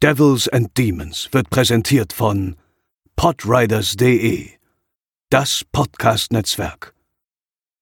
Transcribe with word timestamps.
Devils 0.00 0.46
and 0.46 0.68
Demons 0.78 1.28
wird 1.32 1.50
präsentiert 1.50 2.12
von 2.12 2.54
podriders.de, 3.16 4.50
das 5.28 5.64
Podcast-Netzwerk. 5.72 6.94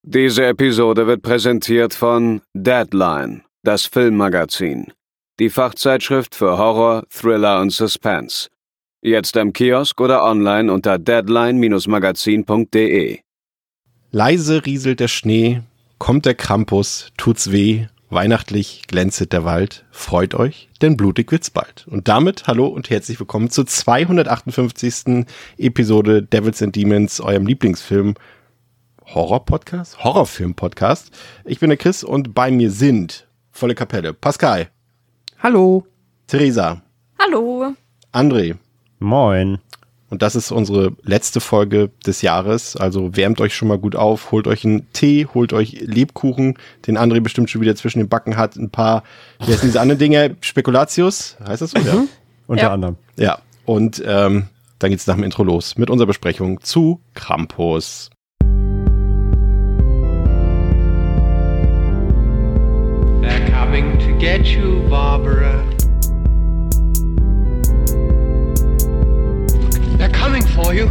Diese 0.03 0.47
Episode 0.47 1.07
wird 1.07 1.21
präsentiert 1.21 1.93
von 1.93 2.41
Deadline, 2.55 3.43
das 3.65 3.85
Filmmagazin, 3.85 4.95
die 5.39 5.51
Fachzeitschrift 5.51 6.35
für 6.35 6.57
Horror, 6.57 7.05
Thriller 7.11 7.61
und 7.61 7.69
Suspense. 7.69 8.49
Jetzt 9.03 9.37
im 9.37 9.53
Kiosk 9.53 10.01
oder 10.01 10.25
online 10.25 10.73
unter 10.73 10.99
deadline-magazin.de. 10.99 13.19
Leise 14.11 14.65
rieselt 14.65 15.01
der 15.01 15.09
Schnee, 15.09 15.61
kommt 15.99 16.25
der 16.25 16.35
Krampus, 16.35 17.11
tut's 17.19 17.53
weh, 17.53 17.89
weihnachtlich 18.11 18.85
glänzet 18.87 19.33
der 19.33 19.45
Wald, 19.45 19.85
freut 19.91 20.35
euch, 20.35 20.69
denn 20.81 20.97
blutig 20.97 21.33
wird's 21.33 21.51
bald. 21.51 21.87
Und 21.89 22.09
damit 22.09 22.47
hallo 22.47 22.67
und 22.67 22.91
herzlich 22.91 23.19
willkommen 23.19 23.51
zur 23.51 23.67
258. 23.67 25.27
Episode 25.59 26.23
Devils 26.23 26.63
and 26.63 26.77
Demons, 26.77 27.21
eurem 27.21 27.47
Lieblingsfilm 27.47 28.15
Horror-Podcast? 29.07 30.03
Horrorfilm-Podcast. 30.03 31.11
Ich 31.45 31.61
bin 31.61 31.71
der 31.71 31.77
Chris 31.77 32.03
und 32.03 32.35
bei 32.35 32.51
mir 32.51 32.71
sind 32.71 33.27
volle 33.51 33.75
Kapelle 33.75 34.13
Pascal. 34.13 34.69
Hallo. 35.43 35.87
Theresa. 36.27 36.83
Hallo. 37.19 37.75
André. 38.13 38.57
Moin. 38.99 39.59
Und 40.17 40.23
das 40.23 40.35
ist 40.35 40.51
unsere 40.51 40.93
letzte 41.03 41.41
Folge 41.41 41.91
des 42.07 42.23
Jahres. 42.23 42.75
Also 42.75 43.15
wärmt 43.19 43.39
euch 43.43 43.55
schon 43.55 43.69
mal 43.69 43.77
gut 43.77 43.95
auf, 43.97 44.33
holt 44.33 44.47
euch 44.47 44.65
einen 44.65 44.91
Tee, 44.95 45.27
holt 45.35 45.53
euch 45.53 45.79
Lebkuchen, 45.83 46.55
den 46.87 46.97
André 46.97 47.21
bestimmt 47.21 47.51
schon 47.51 47.61
wieder 47.61 47.77
zwischen 47.77 47.99
den 47.99 48.09
Backen 48.09 48.39
hat. 48.39 48.57
Ein 48.57 48.71
paar, 48.71 49.03
wie 49.45 49.53
heißen 49.53 49.69
diese 49.69 49.79
anderen 49.79 49.99
Dinge? 49.99 50.37
Spekulatius, 50.41 51.37
heißt 51.47 51.61
das 51.61 51.73
so? 51.73 51.81
Ja. 51.81 52.05
Unter 52.47 52.63
Ja. 52.63 52.73
anderem. 52.73 52.97
ja. 53.17 53.37
Und 53.67 54.03
ähm, 54.07 54.45
dann 54.79 54.89
geht's 54.91 55.07
nach 55.07 55.17
dem 55.17 55.25
Intro 55.25 55.43
los 55.43 55.77
mit 55.77 55.91
unserer 55.91 56.07
Besprechung 56.07 56.63
zu 56.63 57.03
Krampus. 57.13 58.09
They're 63.21 63.51
coming 63.51 63.99
to 63.99 64.19
get 64.19 64.47
you, 64.47 64.81
Barbara. 64.89 65.63
Coming 70.37 70.49
for 70.49 70.75
you. 70.75 70.89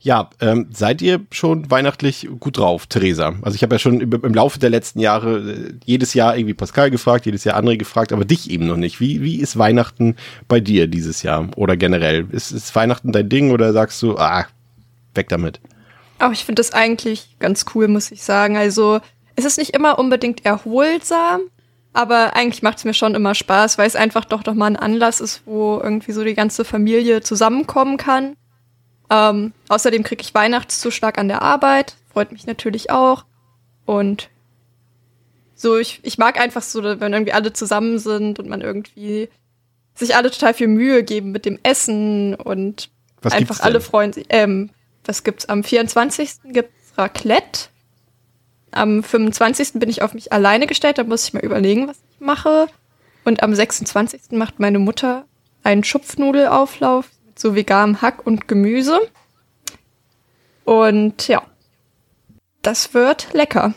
Ja, 0.00 0.30
ähm, 0.40 0.68
seid 0.72 1.02
ihr 1.02 1.20
schon 1.30 1.70
weihnachtlich 1.70 2.28
gut 2.38 2.56
drauf, 2.56 2.86
Theresa? 2.86 3.34
Also 3.42 3.56
ich 3.56 3.62
habe 3.62 3.74
ja 3.74 3.78
schon 3.78 4.00
im 4.00 4.34
Laufe 4.34 4.58
der 4.58 4.70
letzten 4.70 5.00
Jahre 5.00 5.38
äh, 5.38 5.74
jedes 5.84 6.14
Jahr 6.14 6.36
irgendwie 6.36 6.54
Pascal 6.54 6.90
gefragt, 6.90 7.26
jedes 7.26 7.44
Jahr 7.44 7.58
André 7.58 7.76
gefragt, 7.76 8.12
aber 8.12 8.24
dich 8.24 8.48
eben 8.50 8.66
noch 8.66 8.76
nicht. 8.76 9.00
Wie, 9.00 9.22
wie 9.22 9.40
ist 9.40 9.58
Weihnachten 9.58 10.16
bei 10.46 10.60
dir 10.60 10.86
dieses 10.86 11.22
Jahr 11.22 11.48
oder 11.56 11.76
generell? 11.76 12.26
Ist, 12.30 12.52
ist 12.52 12.74
Weihnachten 12.74 13.12
dein 13.12 13.28
Ding 13.28 13.50
oder 13.50 13.72
sagst 13.72 14.00
du, 14.02 14.16
ah, 14.16 14.46
weg 15.14 15.28
damit? 15.28 15.60
Aber 16.18 16.32
ich 16.32 16.44
finde 16.44 16.60
das 16.60 16.72
eigentlich 16.72 17.36
ganz 17.38 17.66
cool, 17.74 17.88
muss 17.88 18.10
ich 18.10 18.22
sagen. 18.22 18.56
Also, 18.56 19.00
es 19.36 19.44
ist 19.44 19.58
nicht 19.58 19.74
immer 19.74 19.98
unbedingt 19.98 20.46
erholsam, 20.46 21.42
aber 21.98 22.36
eigentlich 22.36 22.62
macht 22.62 22.78
es 22.78 22.84
mir 22.84 22.94
schon 22.94 23.16
immer 23.16 23.34
Spaß, 23.34 23.76
weil 23.76 23.88
es 23.88 23.96
einfach 23.96 24.24
doch 24.24 24.44
noch 24.44 24.54
mal 24.54 24.66
ein 24.66 24.76
Anlass 24.76 25.20
ist, 25.20 25.42
wo 25.46 25.80
irgendwie 25.82 26.12
so 26.12 26.22
die 26.22 26.34
ganze 26.34 26.64
Familie 26.64 27.22
zusammenkommen 27.22 27.96
kann. 27.96 28.36
Ähm, 29.10 29.52
außerdem 29.68 30.04
kriege 30.04 30.22
ich 30.22 30.32
Weihnachtszuschlag 30.32 31.18
an 31.18 31.26
der 31.26 31.42
Arbeit, 31.42 31.96
freut 32.12 32.30
mich 32.30 32.46
natürlich 32.46 32.92
auch. 32.92 33.24
Und 33.84 34.30
so, 35.56 35.76
ich, 35.76 35.98
ich 36.04 36.18
mag 36.18 36.38
einfach 36.38 36.62
so, 36.62 36.84
wenn 36.84 37.12
irgendwie 37.12 37.32
alle 37.32 37.52
zusammen 37.52 37.98
sind 37.98 38.38
und 38.38 38.48
man 38.48 38.60
irgendwie 38.60 39.28
sich 39.96 40.14
alle 40.14 40.30
total 40.30 40.54
viel 40.54 40.68
Mühe 40.68 41.02
geben 41.02 41.32
mit 41.32 41.46
dem 41.46 41.58
Essen 41.64 42.36
und 42.36 42.90
Was 43.22 43.32
einfach 43.32 43.58
alle 43.58 43.80
freuen 43.80 44.12
sich. 44.12 44.26
Ähm, 44.28 44.70
was 45.04 45.24
gibt's 45.24 45.46
am 45.46 45.64
24. 45.64 46.52
gibt's 46.52 46.92
Raclette. 46.96 47.70
Am 48.70 49.02
25. 49.02 49.74
bin 49.74 49.88
ich 49.88 50.02
auf 50.02 50.14
mich 50.14 50.32
alleine 50.32 50.66
gestellt, 50.66 50.98
da 50.98 51.04
muss 51.04 51.24
ich 51.26 51.32
mal 51.34 51.44
überlegen, 51.44 51.88
was 51.88 51.96
ich 52.12 52.20
mache. 52.20 52.66
Und 53.24 53.42
am 53.42 53.54
26. 53.54 54.32
macht 54.32 54.60
meine 54.60 54.78
Mutter 54.78 55.24
einen 55.64 55.84
Schupfnudelauflauf 55.84 57.08
mit 57.26 57.38
so 57.38 57.54
veganem 57.54 58.00
Hack 58.02 58.26
und 58.26 58.48
Gemüse. 58.48 59.00
Und 60.64 61.28
ja, 61.28 61.42
das 62.62 62.94
wird 62.94 63.28
lecker. 63.32 63.74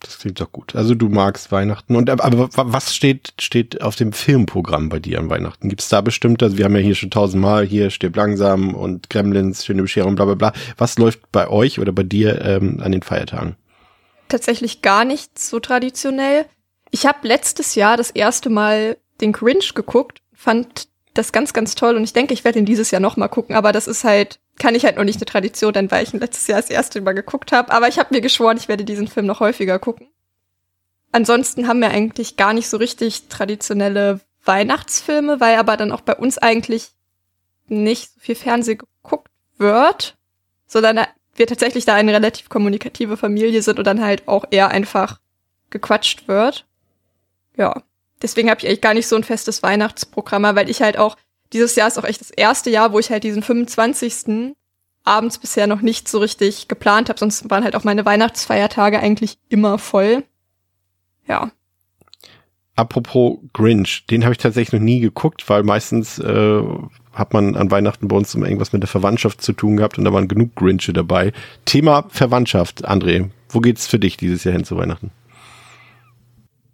Das 0.00 0.18
klingt 0.20 0.40
doch 0.40 0.52
gut. 0.52 0.76
Also 0.76 0.94
du 0.94 1.08
magst 1.08 1.50
Weihnachten. 1.50 1.96
Und 1.96 2.08
aber- 2.08 2.24
aber 2.24 2.38
wa- 2.56 2.64
was 2.68 2.94
steht, 2.94 3.32
steht 3.40 3.82
auf 3.82 3.96
dem 3.96 4.12
Filmprogramm 4.12 4.88
bei 4.90 5.00
dir 5.00 5.18
an 5.18 5.28
Weihnachten? 5.28 5.68
Gibt 5.68 5.80
es 5.80 5.88
da 5.88 6.00
bestimmt, 6.00 6.40
also 6.42 6.56
wir 6.56 6.64
haben 6.66 6.76
ja 6.76 6.82
hier 6.82 6.94
schon 6.94 7.10
tausendmal 7.10 7.66
hier 7.66 7.90
Stirb 7.90 8.14
langsam 8.14 8.74
und 8.76 9.10
Gremlins, 9.10 9.64
schöne 9.66 9.82
Bescherung, 9.82 10.14
bla 10.14 10.24
bla 10.24 10.34
bla. 10.34 10.52
Was 10.76 10.98
läuft 10.98 11.32
bei 11.32 11.48
euch 11.48 11.80
oder 11.80 11.90
bei 11.90 12.04
dir 12.04 12.40
ähm, 12.44 12.80
an 12.80 12.92
den 12.92 13.02
Feiertagen? 13.02 13.56
Tatsächlich 14.28 14.82
gar 14.82 15.04
nicht 15.04 15.38
so 15.38 15.60
traditionell. 15.60 16.46
Ich 16.90 17.06
habe 17.06 17.26
letztes 17.26 17.74
Jahr 17.74 17.96
das 17.96 18.10
erste 18.10 18.50
Mal 18.50 18.96
den 19.20 19.32
Grinch 19.32 19.74
geguckt, 19.74 20.22
fand 20.32 20.88
das 21.14 21.32
ganz, 21.32 21.52
ganz 21.52 21.74
toll 21.74 21.96
und 21.96 22.04
ich 22.04 22.12
denke, 22.12 22.32
ich 22.32 22.44
werde 22.44 22.58
ihn 22.58 22.64
dieses 22.64 22.90
Jahr 22.90 23.00
noch 23.00 23.16
mal 23.16 23.28
gucken, 23.28 23.56
aber 23.56 23.72
das 23.72 23.88
ist 23.88 24.04
halt, 24.04 24.38
kann 24.58 24.74
ich 24.74 24.84
halt 24.84 24.96
noch 24.96 25.04
nicht 25.04 25.16
eine 25.16 25.26
Tradition, 25.26 25.72
denn 25.72 25.90
weil 25.90 26.04
ich 26.04 26.14
ihn 26.14 26.20
letztes 26.20 26.46
Jahr 26.46 26.60
das 26.60 26.70
erste 26.70 27.00
Mal 27.00 27.12
geguckt 27.12 27.50
habe, 27.50 27.72
aber 27.72 27.88
ich 27.88 27.98
habe 27.98 28.14
mir 28.14 28.20
geschworen, 28.20 28.56
ich 28.56 28.68
werde 28.68 28.84
diesen 28.84 29.08
Film 29.08 29.26
noch 29.26 29.40
häufiger 29.40 29.78
gucken. 29.78 30.08
Ansonsten 31.10 31.66
haben 31.66 31.80
wir 31.80 31.90
eigentlich 31.90 32.36
gar 32.36 32.52
nicht 32.52 32.68
so 32.68 32.76
richtig 32.76 33.28
traditionelle 33.28 34.20
Weihnachtsfilme, 34.44 35.40
weil 35.40 35.56
aber 35.56 35.76
dann 35.76 35.92
auch 35.92 36.02
bei 36.02 36.14
uns 36.14 36.38
eigentlich 36.38 36.90
nicht 37.66 38.12
so 38.14 38.20
viel 38.20 38.34
Fernsehen 38.34 38.78
geguckt 38.78 39.30
wird, 39.56 40.16
sondern 40.66 41.00
wir 41.38 41.46
tatsächlich 41.46 41.84
da 41.84 41.94
eine 41.94 42.12
relativ 42.12 42.48
kommunikative 42.48 43.16
Familie 43.16 43.62
sind 43.62 43.78
und 43.78 43.86
dann 43.86 44.02
halt 44.02 44.26
auch 44.28 44.44
eher 44.50 44.68
einfach 44.68 45.20
gequatscht 45.70 46.28
wird. 46.28 46.66
Ja, 47.56 47.82
deswegen 48.22 48.50
habe 48.50 48.60
ich 48.60 48.66
eigentlich 48.66 48.80
gar 48.80 48.94
nicht 48.94 49.08
so 49.08 49.16
ein 49.16 49.24
festes 49.24 49.62
Weihnachtsprogramm, 49.62 50.42
weil 50.42 50.70
ich 50.70 50.82
halt 50.82 50.98
auch, 50.98 51.16
dieses 51.52 51.76
Jahr 51.76 51.88
ist 51.88 51.98
auch 51.98 52.04
echt 52.04 52.20
das 52.20 52.30
erste 52.30 52.70
Jahr, 52.70 52.92
wo 52.92 52.98
ich 52.98 53.10
halt 53.10 53.24
diesen 53.24 53.42
25. 53.42 54.54
abends 55.04 55.38
bisher 55.38 55.66
noch 55.66 55.80
nicht 55.80 56.08
so 56.08 56.18
richtig 56.18 56.68
geplant 56.68 57.08
habe, 57.08 57.18
sonst 57.18 57.48
waren 57.50 57.64
halt 57.64 57.76
auch 57.76 57.84
meine 57.84 58.04
Weihnachtsfeiertage 58.04 59.00
eigentlich 59.00 59.38
immer 59.48 59.78
voll. 59.78 60.24
Ja, 61.26 61.50
Apropos 62.78 63.38
Grinch, 63.54 64.06
den 64.06 64.22
habe 64.22 64.34
ich 64.34 64.38
tatsächlich 64.38 64.72
noch 64.72 64.84
nie 64.84 65.00
geguckt, 65.00 65.48
weil 65.48 65.64
meistens 65.64 66.20
äh, 66.20 66.62
hat 67.18 67.32
man 67.32 67.56
an 67.56 67.70
Weihnachten 67.70 68.08
bei 68.08 68.16
uns 68.16 68.34
immer 68.34 68.46
irgendwas 68.46 68.72
mit 68.72 68.82
der 68.82 68.88
Verwandtschaft 68.88 69.42
zu 69.42 69.52
tun 69.52 69.76
gehabt 69.76 69.98
und 69.98 70.04
da 70.04 70.12
waren 70.12 70.28
genug 70.28 70.54
Grinche 70.54 70.92
dabei. 70.92 71.32
Thema 71.64 72.04
Verwandtschaft, 72.08 72.88
André, 72.88 73.30
wo 73.48 73.60
geht's 73.60 73.86
für 73.86 73.98
dich 73.98 74.16
dieses 74.16 74.44
Jahr 74.44 74.52
hin 74.54 74.64
zu 74.64 74.76
Weihnachten? 74.76 75.10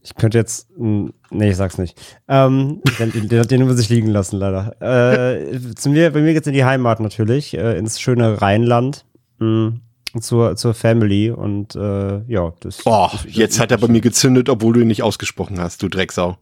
Ich 0.03 0.15
könnte 0.17 0.37
jetzt. 0.37 0.69
mh, 0.79 1.11
Nee, 1.31 1.51
ich 1.51 1.57
sag's 1.57 1.79
nicht. 1.79 1.99
Ähm, 2.29 2.83
den, 2.99 3.29
den, 3.29 3.43
den 3.49 3.67
muss 3.67 3.81
ich 3.81 3.89
liegen 3.89 4.09
lassen, 4.09 4.37
leider. 4.37 4.77
Äh, 4.83 5.59
zu 5.75 5.89
mir, 5.89 6.11
bei 6.13 6.21
mir 6.21 6.35
geht's 6.35 6.47
in 6.47 6.53
die 6.53 6.65
Heimat 6.65 7.01
natürlich, 7.01 7.57
äh, 7.57 7.79
ins 7.79 7.99
schöne 8.01 8.41
Rheinland. 8.43 9.05
Mh, 9.39 9.73
zur, 10.21 10.55
zur 10.57 10.75
Family 10.75 11.31
und 11.31 11.75
äh, 11.75 12.21
ja, 12.29 12.53
das. 12.61 12.83
Oh, 12.85 13.09
das- 13.11 13.27
jetzt 13.31 13.59
hat 13.59 13.71
er 13.73 13.79
bei 13.79 13.89
mir 13.89 14.01
gezündet, 14.03 14.49
obwohl 14.49 14.75
du 14.75 14.81
ihn 14.81 14.87
nicht 14.89 15.03
ausgesprochen 15.03 15.59
hast, 15.59 15.83
du 15.83 15.89
Drecksau. 15.89 16.37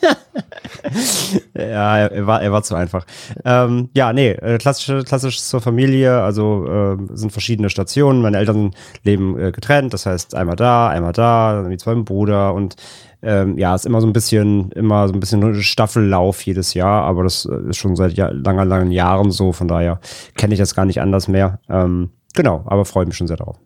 Ja, 1.53 1.97
er 1.97 2.27
war, 2.27 2.41
er 2.41 2.51
war 2.51 2.63
zu 2.63 2.75
einfach. 2.75 3.05
Ähm, 3.45 3.89
ja, 3.93 4.13
nee, 4.13 4.31
äh, 4.31 4.57
klassisch, 4.57 5.05
klassisch 5.05 5.41
zur 5.41 5.61
Familie, 5.61 6.21
also 6.21 6.65
äh, 6.67 6.97
sind 7.13 7.31
verschiedene 7.31 7.69
Stationen. 7.69 8.21
Meine 8.21 8.37
Eltern 8.37 8.71
leben 9.03 9.39
äh, 9.39 9.51
getrennt, 9.51 9.93
das 9.93 10.05
heißt 10.05 10.33
einmal 10.35 10.55
da, 10.55 10.89
einmal 10.89 11.13
da, 11.13 11.61
dann 11.61 11.69
die 11.69 11.77
zwei 11.77 11.95
Bruder 11.95 12.53
und 12.53 12.75
ähm, 13.21 13.57
ja, 13.57 13.75
ist 13.75 13.85
immer 13.85 14.01
so 14.01 14.07
ein 14.07 14.13
bisschen, 14.13 14.71
immer 14.71 15.07
so 15.07 15.13
ein 15.13 15.19
bisschen 15.19 15.61
Staffellauf 15.61 16.41
jedes 16.43 16.73
Jahr, 16.73 17.03
aber 17.03 17.23
das 17.23 17.45
äh, 17.45 17.69
ist 17.69 17.77
schon 17.77 17.95
seit 17.95 18.13
ja, 18.13 18.29
langer, 18.29 18.65
langen 18.65 18.91
Jahren 18.91 19.31
so, 19.31 19.51
von 19.51 19.67
daher 19.67 19.99
kenne 20.35 20.53
ich 20.53 20.59
das 20.59 20.73
gar 20.73 20.85
nicht 20.85 21.01
anders 21.01 21.27
mehr. 21.27 21.59
Ähm, 21.69 22.09
genau, 22.33 22.63
aber 22.65 22.85
freue 22.85 23.05
mich 23.05 23.17
schon 23.17 23.27
sehr 23.27 23.37
darauf. 23.37 23.57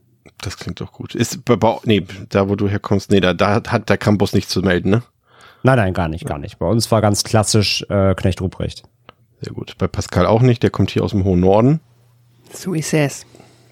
Das 0.41 0.57
klingt 0.57 0.81
doch 0.81 0.91
gut. 0.91 1.15
Ist 1.15 1.39
nee, 1.85 2.05
da 2.29 2.49
wo 2.49 2.55
du 2.55 2.67
herkommst, 2.67 3.11
nee, 3.11 3.21
da, 3.21 3.33
da 3.33 3.61
hat 3.67 3.89
der 3.89 3.97
Campus 3.97 4.33
nichts 4.33 4.51
zu 4.51 4.61
melden, 4.61 4.89
ne? 4.89 5.03
Nein, 5.65 5.77
nein, 5.77 5.93
gar 5.95 6.07
nicht, 6.09 6.25
gar 6.27 6.37
nicht. 6.37 6.59
Bei 6.59 6.67
uns 6.67 6.91
war 6.91 7.01
ganz 7.01 7.23
klassisch 7.23 7.83
äh, 7.89 8.13
Knecht 8.13 8.39
Ruprecht. 8.39 8.83
Sehr 9.41 9.51
gut. 9.51 9.75
Bei 9.79 9.87
Pascal 9.87 10.27
auch 10.27 10.43
nicht, 10.43 10.61
der 10.61 10.69
kommt 10.69 10.91
hier 10.91 11.03
aus 11.03 11.09
dem 11.09 11.23
hohen 11.23 11.39
Norden. 11.39 11.79
So 12.53 12.75
ist 12.75 12.93
es. 12.93 13.25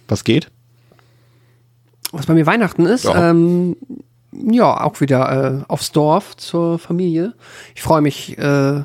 Was 0.07 0.23
geht? 0.23 0.49
Was 2.11 2.25
bei 2.25 2.33
mir 2.33 2.47
Weihnachten 2.47 2.87
ist, 2.87 3.03
Ja. 3.05 3.29
ähm, 3.29 3.77
ja, 4.31 4.83
auch 4.83 5.01
wieder 5.01 5.61
äh, 5.61 5.71
aufs 5.71 5.91
Dorf 5.91 6.35
zur 6.35 6.79
Familie. 6.79 7.33
Ich 7.75 7.83
freue 7.83 8.01
mich 8.01 8.39
äh, 8.39 8.83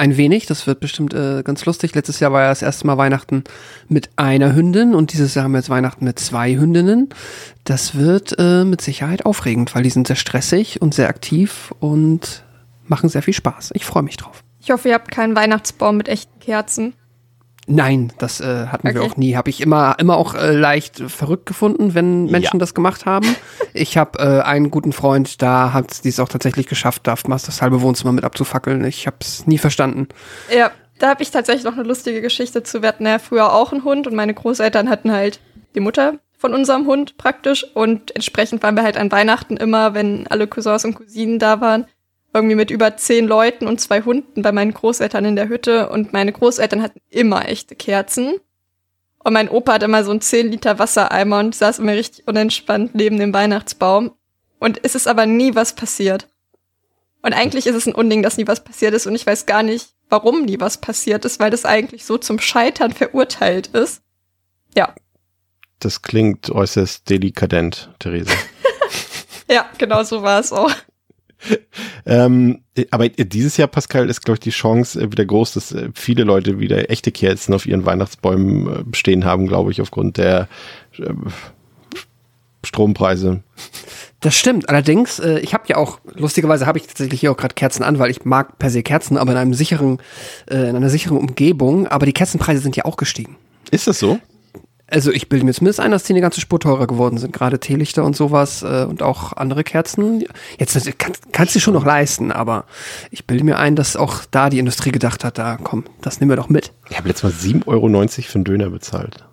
ein 0.00 0.16
wenig. 0.16 0.46
Das 0.46 0.66
wird 0.66 0.80
bestimmt 0.80 1.14
äh, 1.14 1.42
ganz 1.44 1.64
lustig. 1.66 1.94
Letztes 1.94 2.20
Jahr 2.20 2.32
war 2.32 2.42
ja 2.42 2.48
das 2.48 2.62
erste 2.62 2.86
Mal 2.86 2.96
Weihnachten 2.96 3.44
mit 3.88 4.10
einer 4.16 4.54
Hündin 4.54 4.94
und 4.94 5.12
dieses 5.12 5.34
Jahr 5.34 5.44
haben 5.44 5.52
wir 5.52 5.58
jetzt 5.58 5.70
Weihnachten 5.70 6.04
mit 6.04 6.18
zwei 6.18 6.56
Hündinnen. 6.56 7.10
Das 7.64 7.94
wird 7.94 8.34
äh, 8.38 8.64
mit 8.64 8.80
Sicherheit 8.80 9.26
aufregend, 9.26 9.74
weil 9.74 9.82
die 9.82 9.90
sind 9.90 10.06
sehr 10.06 10.16
stressig 10.16 10.80
und 10.80 10.94
sehr 10.94 11.08
aktiv 11.08 11.72
und 11.78 12.44
machen 12.86 13.08
sehr 13.08 13.22
viel 13.22 13.34
Spaß. 13.34 13.70
Ich 13.74 13.84
freue 13.84 14.02
mich 14.02 14.16
drauf. 14.16 14.42
Ich 14.62 14.70
hoffe, 14.70 14.88
ihr 14.88 14.94
habt 14.94 15.10
keinen 15.10 15.36
Weihnachtsbaum 15.36 15.98
mit 15.98 16.08
echten 16.08 16.38
Kerzen. 16.40 16.94
Nein, 17.72 18.12
das 18.18 18.40
äh, 18.40 18.66
hatten 18.66 18.88
wir 18.92 19.00
Okay. 19.00 19.10
auch 19.10 19.16
nie. 19.16 19.36
Habe 19.36 19.48
ich 19.48 19.60
immer, 19.60 19.94
immer 20.00 20.16
auch 20.16 20.34
äh, 20.34 20.50
leicht 20.52 20.96
verrückt 21.08 21.46
gefunden, 21.46 21.94
wenn 21.94 22.24
Menschen 22.26 22.56
Ja. 22.56 22.58
das 22.58 22.74
gemacht 22.74 23.06
haben. 23.06 23.26
Ich 23.72 23.96
habe 23.96 24.18
äh, 24.18 24.40
einen 24.42 24.72
guten 24.72 24.92
Freund, 24.92 25.40
da 25.42 25.72
hat 25.72 26.02
die 26.02 26.08
es 26.08 26.18
auch 26.18 26.28
tatsächlich 26.28 26.66
geschafft, 26.66 27.06
damals 27.06 27.44
das 27.44 27.62
halbe 27.62 27.80
Wohnzimmer 27.82 28.10
mit 28.10 28.24
abzufackeln. 28.24 28.84
Ich 28.84 29.06
habe 29.06 29.18
es 29.20 29.46
nie 29.46 29.58
verstanden. 29.58 30.08
Ja, 30.52 30.72
da 30.98 31.10
habe 31.10 31.22
ich 31.22 31.30
tatsächlich 31.30 31.62
noch 31.64 31.74
eine 31.74 31.84
lustige 31.84 32.20
Geschichte 32.20 32.64
zu. 32.64 32.82
Wir 32.82 32.88
hatten 32.88 33.06
ja 33.06 33.20
früher 33.20 33.52
auch 33.52 33.70
einen 33.72 33.84
Hund 33.84 34.08
und 34.08 34.16
meine 34.16 34.34
Großeltern 34.34 34.90
hatten 34.90 35.12
halt 35.12 35.38
die 35.76 35.80
Mutter 35.80 36.14
von 36.36 36.52
unserem 36.52 36.86
Hund 36.86 37.16
praktisch 37.16 37.64
und 37.74 38.12
entsprechend 38.16 38.60
waren 38.64 38.74
wir 38.74 38.82
halt 38.82 38.96
an 38.96 39.12
Weihnachten 39.12 39.56
immer, 39.56 39.94
wenn 39.94 40.26
alle 40.26 40.48
Cousins 40.48 40.84
und 40.84 40.94
Cousinen 40.96 41.38
da 41.38 41.60
waren, 41.60 41.86
irgendwie 42.32 42.54
mit 42.54 42.70
über 42.70 42.96
zehn 42.96 43.26
Leuten 43.26 43.66
und 43.66 43.80
zwei 43.80 44.02
Hunden 44.02 44.42
bei 44.42 44.52
meinen 44.52 44.72
Großeltern 44.72 45.24
in 45.24 45.36
der 45.36 45.48
Hütte 45.48 45.88
und 45.88 46.12
meine 46.12 46.32
Großeltern 46.32 46.82
hatten 46.82 47.00
immer 47.10 47.48
echte 47.48 47.74
Kerzen. 47.74 48.38
Und 49.22 49.32
mein 49.34 49.48
Opa 49.48 49.74
hat 49.74 49.82
immer 49.82 50.02
so 50.02 50.12
einen 50.12 50.22
10 50.22 50.50
Liter 50.50 50.78
Wassereimer 50.78 51.40
und 51.40 51.54
saß 51.54 51.78
immer 51.78 51.92
richtig 51.92 52.26
unentspannt 52.26 52.94
neben 52.94 53.18
dem 53.18 53.34
Weihnachtsbaum. 53.34 54.12
Und 54.58 54.80
es 54.82 54.94
ist 54.94 55.06
aber 55.06 55.26
nie 55.26 55.54
was 55.54 55.74
passiert. 55.74 56.28
Und 57.22 57.34
eigentlich 57.34 57.66
ist 57.66 57.74
es 57.74 57.86
ein 57.86 57.94
Unding, 57.94 58.22
dass 58.22 58.38
nie 58.38 58.46
was 58.46 58.64
passiert 58.64 58.94
ist 58.94 59.06
und 59.06 59.14
ich 59.14 59.26
weiß 59.26 59.44
gar 59.44 59.62
nicht, 59.62 59.90
warum 60.08 60.46
nie 60.46 60.58
was 60.58 60.78
passiert 60.78 61.26
ist, 61.26 61.38
weil 61.38 61.50
das 61.50 61.66
eigentlich 61.66 62.06
so 62.06 62.16
zum 62.16 62.38
Scheitern 62.38 62.92
verurteilt 62.92 63.68
ist. 63.68 64.02
Ja, 64.74 64.94
Das 65.80 66.02
klingt 66.02 66.50
äußerst 66.50 67.08
delikadent, 67.08 67.90
Therese. 67.98 68.32
ja, 69.50 69.68
genau 69.78 70.02
so 70.02 70.22
war 70.22 70.40
es 70.40 70.52
auch. 70.52 70.70
Ähm, 72.06 72.60
aber 72.90 73.08
dieses 73.08 73.56
Jahr, 73.56 73.68
Pascal, 73.68 74.08
ist, 74.08 74.22
glaube 74.22 74.36
ich, 74.36 74.40
die 74.40 74.50
Chance 74.50 75.00
äh, 75.00 75.12
wieder 75.12 75.24
groß, 75.24 75.54
dass 75.54 75.72
äh, 75.72 75.90
viele 75.94 76.24
Leute 76.24 76.60
wieder 76.60 76.90
echte 76.90 77.12
Kerzen 77.12 77.54
auf 77.54 77.66
ihren 77.66 77.86
Weihnachtsbäumen 77.86 78.92
äh, 78.92 78.96
stehen 78.96 79.24
haben, 79.24 79.46
glaube 79.46 79.70
ich, 79.70 79.80
aufgrund 79.80 80.16
der 80.16 80.48
äh, 80.98 81.12
Strompreise. 82.64 83.42
Das 84.20 84.36
stimmt. 84.36 84.68
Allerdings, 84.68 85.18
äh, 85.18 85.38
ich 85.38 85.54
habe 85.54 85.64
ja 85.68 85.76
auch, 85.76 85.98
lustigerweise 86.14 86.66
habe 86.66 86.78
ich 86.78 86.86
tatsächlich 86.86 87.20
hier 87.20 87.32
auch 87.32 87.36
gerade 87.36 87.54
Kerzen 87.54 87.82
an, 87.82 87.98
weil 87.98 88.10
ich 88.10 88.24
mag 88.24 88.58
per 88.58 88.70
se 88.70 88.82
Kerzen, 88.82 89.16
aber 89.16 89.32
in 89.32 89.38
einem 89.38 89.54
sicheren, 89.54 89.98
äh, 90.50 90.68
in 90.68 90.76
einer 90.76 90.90
sicheren 90.90 91.16
Umgebung. 91.16 91.88
Aber 91.88 92.04
die 92.04 92.12
Kerzenpreise 92.12 92.60
sind 92.60 92.76
ja 92.76 92.84
auch 92.84 92.98
gestiegen. 92.98 93.36
Ist 93.70 93.86
das 93.86 93.98
so? 93.98 94.18
Also 94.90 95.12
ich 95.12 95.28
bilde 95.28 95.44
mir 95.44 95.52
zumindest 95.52 95.80
ein, 95.80 95.90
dass 95.90 96.04
die 96.04 96.12
eine 96.12 96.20
ganze 96.20 96.40
Spur 96.40 96.58
teurer 96.58 96.86
geworden 96.86 97.18
sind. 97.18 97.32
Gerade 97.32 97.60
Teelichter 97.60 98.04
und 98.04 98.16
sowas 98.16 98.62
äh, 98.62 98.86
und 98.88 99.02
auch 99.02 99.32
andere 99.32 99.64
Kerzen. 99.64 100.24
Jetzt 100.58 100.98
kann, 100.98 101.12
kannst 101.32 101.54
du 101.54 101.60
schon 101.60 101.74
noch 101.74 101.84
leisten, 101.84 102.32
aber 102.32 102.64
ich 103.10 103.26
bilde 103.26 103.44
mir 103.44 103.58
ein, 103.58 103.76
dass 103.76 103.96
auch 103.96 104.24
da 104.30 104.50
die 104.50 104.58
Industrie 104.58 104.90
gedacht 104.90 105.24
hat, 105.24 105.38
da 105.38 105.58
komm, 105.62 105.84
das 106.00 106.20
nehmen 106.20 106.30
wir 106.30 106.36
doch 106.36 106.48
mit. 106.48 106.72
Ich 106.90 106.98
habe 106.98 107.08
letztes 107.08 107.22
Mal 107.22 107.60
7,90 107.60 107.66
Euro 107.66 108.08
für 108.08 108.34
einen 108.34 108.44
Döner 108.44 108.70
bezahlt. 108.70 109.24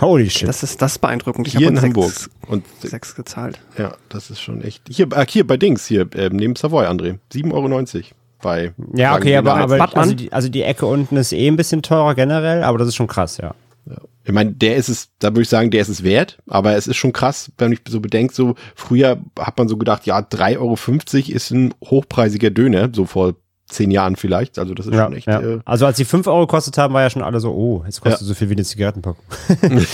Holy 0.00 0.30
shit. 0.30 0.48
Das 0.48 0.62
ist 0.62 0.80
das 0.80 0.92
ist 0.92 0.98
beeindruckend. 0.98 1.46
Ich 1.46 1.56
Hier 1.56 1.68
in 1.68 1.80
Hamburg. 1.80 2.10
Sechs, 2.10 2.30
Und 2.48 2.64
sechs 2.80 3.14
gezahlt. 3.14 3.60
ja, 3.76 3.94
das 4.08 4.30
ist 4.30 4.40
schon 4.40 4.62
echt. 4.62 4.82
Hier, 4.88 5.06
äh, 5.12 5.26
hier 5.28 5.46
bei 5.46 5.58
Dings, 5.58 5.86
hier 5.86 6.08
äh, 6.14 6.30
neben 6.32 6.56
Savoy, 6.56 6.86
André. 6.86 7.18
7,90 7.32 7.52
Euro 7.52 8.04
bei. 8.40 8.72
ja, 8.94 9.14
okay, 9.14 9.36
aber, 9.36 9.54
aber 9.54 9.78
Batman? 9.78 10.02
also, 10.02 10.14
die, 10.14 10.32
also 10.32 10.48
die 10.48 10.62
Ecke 10.62 10.86
unten 10.86 11.16
ist 11.16 11.32
eh 11.32 11.46
ein 11.46 11.56
bisschen 11.56 11.82
teurer 11.82 12.14
generell, 12.14 12.64
aber 12.64 12.78
das 12.78 12.88
ist 12.88 12.96
schon 12.96 13.06
krass, 13.06 13.36
ja. 13.36 13.54
Ich 14.24 14.32
meine, 14.32 14.52
der 14.52 14.76
ist 14.76 14.88
es, 14.88 15.08
da 15.18 15.28
würde 15.30 15.42
ich 15.42 15.48
sagen, 15.48 15.70
der 15.70 15.80
ist 15.82 15.88
es 15.88 16.02
wert, 16.04 16.38
aber 16.46 16.76
es 16.76 16.86
ist 16.86 16.96
schon 16.96 17.12
krass, 17.12 17.50
wenn 17.58 17.72
ich 17.72 17.80
so 17.88 18.00
bedenke, 18.00 18.32
so 18.32 18.54
früher 18.76 19.18
hat 19.38 19.58
man 19.58 19.68
so 19.68 19.76
gedacht, 19.76 20.06
ja, 20.06 20.18
3,50 20.20 20.58
Euro 20.58 21.34
ist 21.36 21.50
ein 21.50 21.74
hochpreisiger 21.84 22.50
Döner, 22.50 22.90
so 22.94 23.04
vor 23.04 23.34
zehn 23.68 23.90
Jahren 23.90 24.16
vielleicht. 24.16 24.58
Also 24.58 24.74
das 24.74 24.86
ist 24.86 24.94
ja, 24.94 25.04
schon 25.04 25.14
echt. 25.14 25.26
ja. 25.26 25.40
Äh, 25.40 25.60
Also 25.64 25.86
als 25.86 25.96
die 25.96 26.04
5 26.04 26.26
Euro 26.28 26.46
gekostet 26.46 26.78
haben, 26.78 26.94
war 26.94 27.02
ja 27.02 27.10
schon 27.10 27.22
alle 27.22 27.40
so, 27.40 27.52
oh, 27.52 27.82
jetzt 27.84 28.00
kostet 28.00 28.20
Ja. 28.22 28.26
so 28.26 28.34
viel 28.34 28.48
wie 28.48 28.54
eine 28.54 28.64
Zigarettenpackung. 28.64 29.24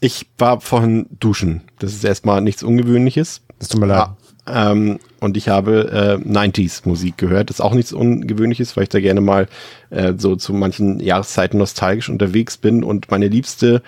ich 0.00 0.26
war 0.38 0.60
vorhin 0.60 1.06
duschen. 1.18 1.62
Das 1.78 1.92
ist 1.92 2.04
erstmal 2.04 2.40
nichts 2.40 2.62
Ungewöhnliches. 2.62 3.42
Das 3.58 3.68
tut 3.68 3.80
mir 3.80 3.86
leid. 3.86 4.08
Ähm, 4.46 4.98
und 5.20 5.36
ich 5.36 5.48
habe 5.48 6.20
äh, 6.24 6.28
90s 6.28 6.88
Musik 6.88 7.18
gehört. 7.18 7.50
Das 7.50 7.56
ist 7.56 7.60
auch 7.60 7.74
nichts 7.74 7.92
Ungewöhnliches, 7.92 8.76
weil 8.76 8.84
ich 8.84 8.88
da 8.88 9.00
gerne 9.00 9.20
mal 9.20 9.48
äh, 9.90 10.14
so 10.16 10.36
zu 10.36 10.52
manchen 10.52 11.00
Jahreszeiten 11.00 11.58
nostalgisch 11.58 12.08
unterwegs 12.08 12.56
bin. 12.56 12.84
Und 12.84 13.10
meine 13.10 13.28
liebste 13.28 13.82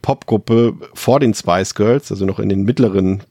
Popgruppe 0.00 0.74
vor 0.94 1.20
den 1.20 1.34
Spice 1.34 1.74
Girls, 1.74 2.10
also 2.10 2.24
noch 2.24 2.38
in 2.38 2.48
den 2.48 2.62
mittleren 2.62 3.22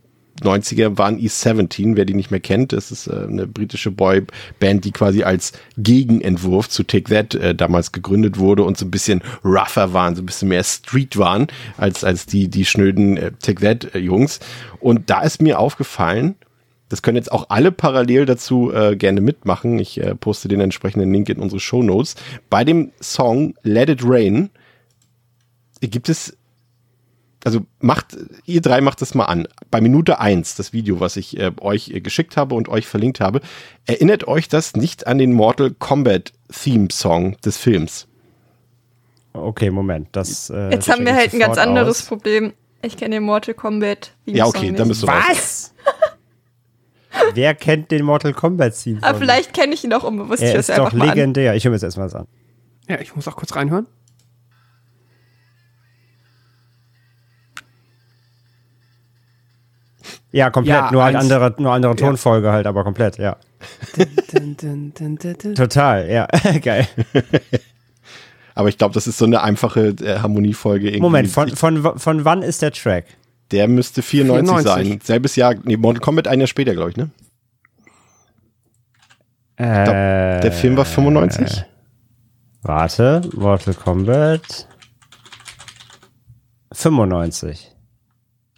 90er, 0.41 0.97
waren 0.97 1.19
East 1.19 1.41
17, 1.41 1.95
wer 1.95 2.05
die 2.05 2.13
nicht 2.13 2.31
mehr 2.31 2.39
kennt. 2.39 2.73
Das 2.73 2.91
ist 2.91 3.07
äh, 3.07 3.25
eine 3.27 3.47
britische 3.47 3.91
Boyband, 3.91 4.85
die 4.85 4.91
quasi 4.91 5.23
als 5.23 5.53
Gegenentwurf 5.77 6.69
zu 6.69 6.83
Take 6.83 7.13
That 7.13 7.35
äh, 7.35 7.55
damals 7.55 7.91
gegründet 7.91 8.37
wurde 8.37 8.63
und 8.63 8.77
so 8.77 8.85
ein 8.85 8.91
bisschen 8.91 9.21
rougher 9.43 9.93
waren, 9.93 10.15
so 10.15 10.21
ein 10.21 10.25
bisschen 10.25 10.49
mehr 10.49 10.63
Street 10.63 11.17
waren 11.17 11.47
als, 11.77 12.03
als 12.03 12.25
die, 12.25 12.47
die 12.47 12.65
schnöden 12.65 13.17
äh, 13.17 13.31
Take 13.41 13.61
That 13.61 13.95
äh, 13.95 13.99
Jungs. 13.99 14.39
Und 14.79 15.09
da 15.09 15.21
ist 15.21 15.41
mir 15.41 15.59
aufgefallen, 15.59 16.35
das 16.89 17.01
können 17.01 17.17
jetzt 17.17 17.31
auch 17.31 17.49
alle 17.49 17.71
parallel 17.71 18.25
dazu 18.25 18.71
äh, 18.71 18.95
gerne 18.95 19.19
mitmachen. 19.19 19.77
Ich 19.79 19.99
äh, 19.99 20.15
poste 20.15 20.47
den 20.47 20.61
entsprechenden 20.61 21.11
Link 21.11 21.27
in 21.29 21.39
unsere 21.39 21.59
Show 21.59 21.83
Notes. 21.83 22.15
Bei 22.49 22.63
dem 22.63 22.91
Song 23.01 23.55
Let 23.63 23.89
It 23.89 24.01
Rain 24.03 24.49
gibt 25.81 26.09
es 26.09 26.36
also 27.43 27.61
macht, 27.79 28.17
ihr 28.45 28.61
drei 28.61 28.81
macht 28.81 29.01
das 29.01 29.13
mal 29.15 29.25
an. 29.25 29.47
Bei 29.71 29.79
Minute 29.81 30.19
eins 30.19 30.55
das 30.55 30.73
Video, 30.73 30.99
was 30.99 31.17
ich 31.17 31.39
äh, 31.39 31.51
euch 31.61 31.89
äh, 31.89 32.01
geschickt 32.01 32.35
habe 32.37 32.55
und 32.55 32.67
euch 32.69 32.87
verlinkt 32.87 33.19
habe, 33.19 33.41
erinnert 33.85 34.27
euch 34.27 34.47
das 34.47 34.75
nicht 34.75 35.07
an 35.07 35.17
den 35.17 35.33
Mortal 35.33 35.71
Kombat 35.71 36.33
Theme 36.51 36.87
Song 36.91 37.37
des 37.45 37.57
Films? 37.57 38.07
Okay, 39.33 39.69
Moment. 39.69 40.09
Das, 40.13 40.49
äh, 40.49 40.71
Jetzt 40.71 40.89
haben 40.89 41.05
wir 41.05 41.15
halt 41.15 41.33
ein 41.33 41.39
ganz 41.39 41.57
anderes 41.57 42.01
aus. 42.01 42.05
Problem. 42.07 42.53
Ich 42.81 42.97
kenne 42.97 43.15
den 43.15 43.23
Mortal 43.23 43.53
Kombat. 43.53 44.13
Ja, 44.25 44.45
okay, 44.45 44.71
dann 44.71 44.87
bist 44.87 45.03
du 45.03 45.07
raus. 45.07 45.23
Was? 45.29 45.73
Wer 47.33 47.55
kennt 47.55 47.91
den 47.91 48.03
Mortal 48.05 48.33
Kombat 48.33 48.75
Theme? 48.81 48.99
Aber 49.01 49.17
vielleicht 49.17 49.53
kenne 49.53 49.73
ich 49.73 49.83
ihn 49.83 49.93
auch 49.93 50.03
unbewusst. 50.03 50.41
ich 50.43 50.49
Er 50.49 50.59
ist 50.59 50.69
doch 50.69 50.75
einfach 50.75 50.93
mal 50.93 51.09
an. 51.09 51.15
legendär. 51.15 51.55
Ich 51.55 51.63
höre 51.63 51.71
mir 51.71 51.75
jetzt 51.77 51.83
erstmal 51.83 52.07
das 52.07 52.15
an. 52.15 52.27
Ja, 52.87 52.99
ich 52.99 53.15
muss 53.15 53.27
auch 53.27 53.35
kurz 53.35 53.55
reinhören. 53.55 53.87
Ja, 60.31 60.49
komplett. 60.49 60.75
Ja, 60.75 60.91
nur 60.91 61.03
halt 61.03 61.15
andere, 61.15 61.55
nur 61.57 61.71
andere 61.71 61.91
Ja. 61.93 61.97
Tonfolge 61.97 62.51
halt, 62.51 62.67
aber 62.67 62.83
komplett, 62.83 63.17
ja. 63.17 63.37
Dun, 64.31 64.57
dun, 64.57 64.93
dun, 64.93 65.17
dun, 65.17 65.35
dun. 65.41 65.55
Total, 65.55 66.09
ja. 66.09 66.27
Geil. 66.63 66.87
Aber 68.55 68.69
ich 68.69 68.77
glaube, 68.79 68.93
das 68.95 69.05
ist 69.05 69.19
so 69.19 69.25
eine 69.25 69.43
einfache 69.43 69.89
äh, 70.01 70.17
Harmoniefolge. 70.19 70.87
Irgendwie. 70.87 71.01
Moment, 71.01 71.29
von, 71.29 71.49
von, 71.55 71.99
von 71.99 72.25
wann 72.25 72.41
ist 72.41 72.63
der 72.63 72.71
Track? 72.71 73.05
Der 73.51 73.67
müsste 73.67 74.01
94, 74.01 74.49
94. 74.65 74.89
sein. 74.89 74.99
Selbes 75.03 75.35
Jahr, 75.35 75.53
nee, 75.63 75.77
Mortal 75.77 76.01
Kombat 76.01 76.27
ein 76.27 76.39
Jahr 76.39 76.47
später, 76.47 76.73
glaube 76.73 76.89
ich, 76.89 76.97
ne? 76.97 77.11
glaub, 79.57 79.67
Äh, 79.67 80.39
Der 80.41 80.51
Film 80.51 80.75
war 80.75 80.85
95? 80.85 81.63
Warte, 82.63 83.21
Mortal 83.35 83.75
Kombat. 83.75 84.67
95. 86.73 87.71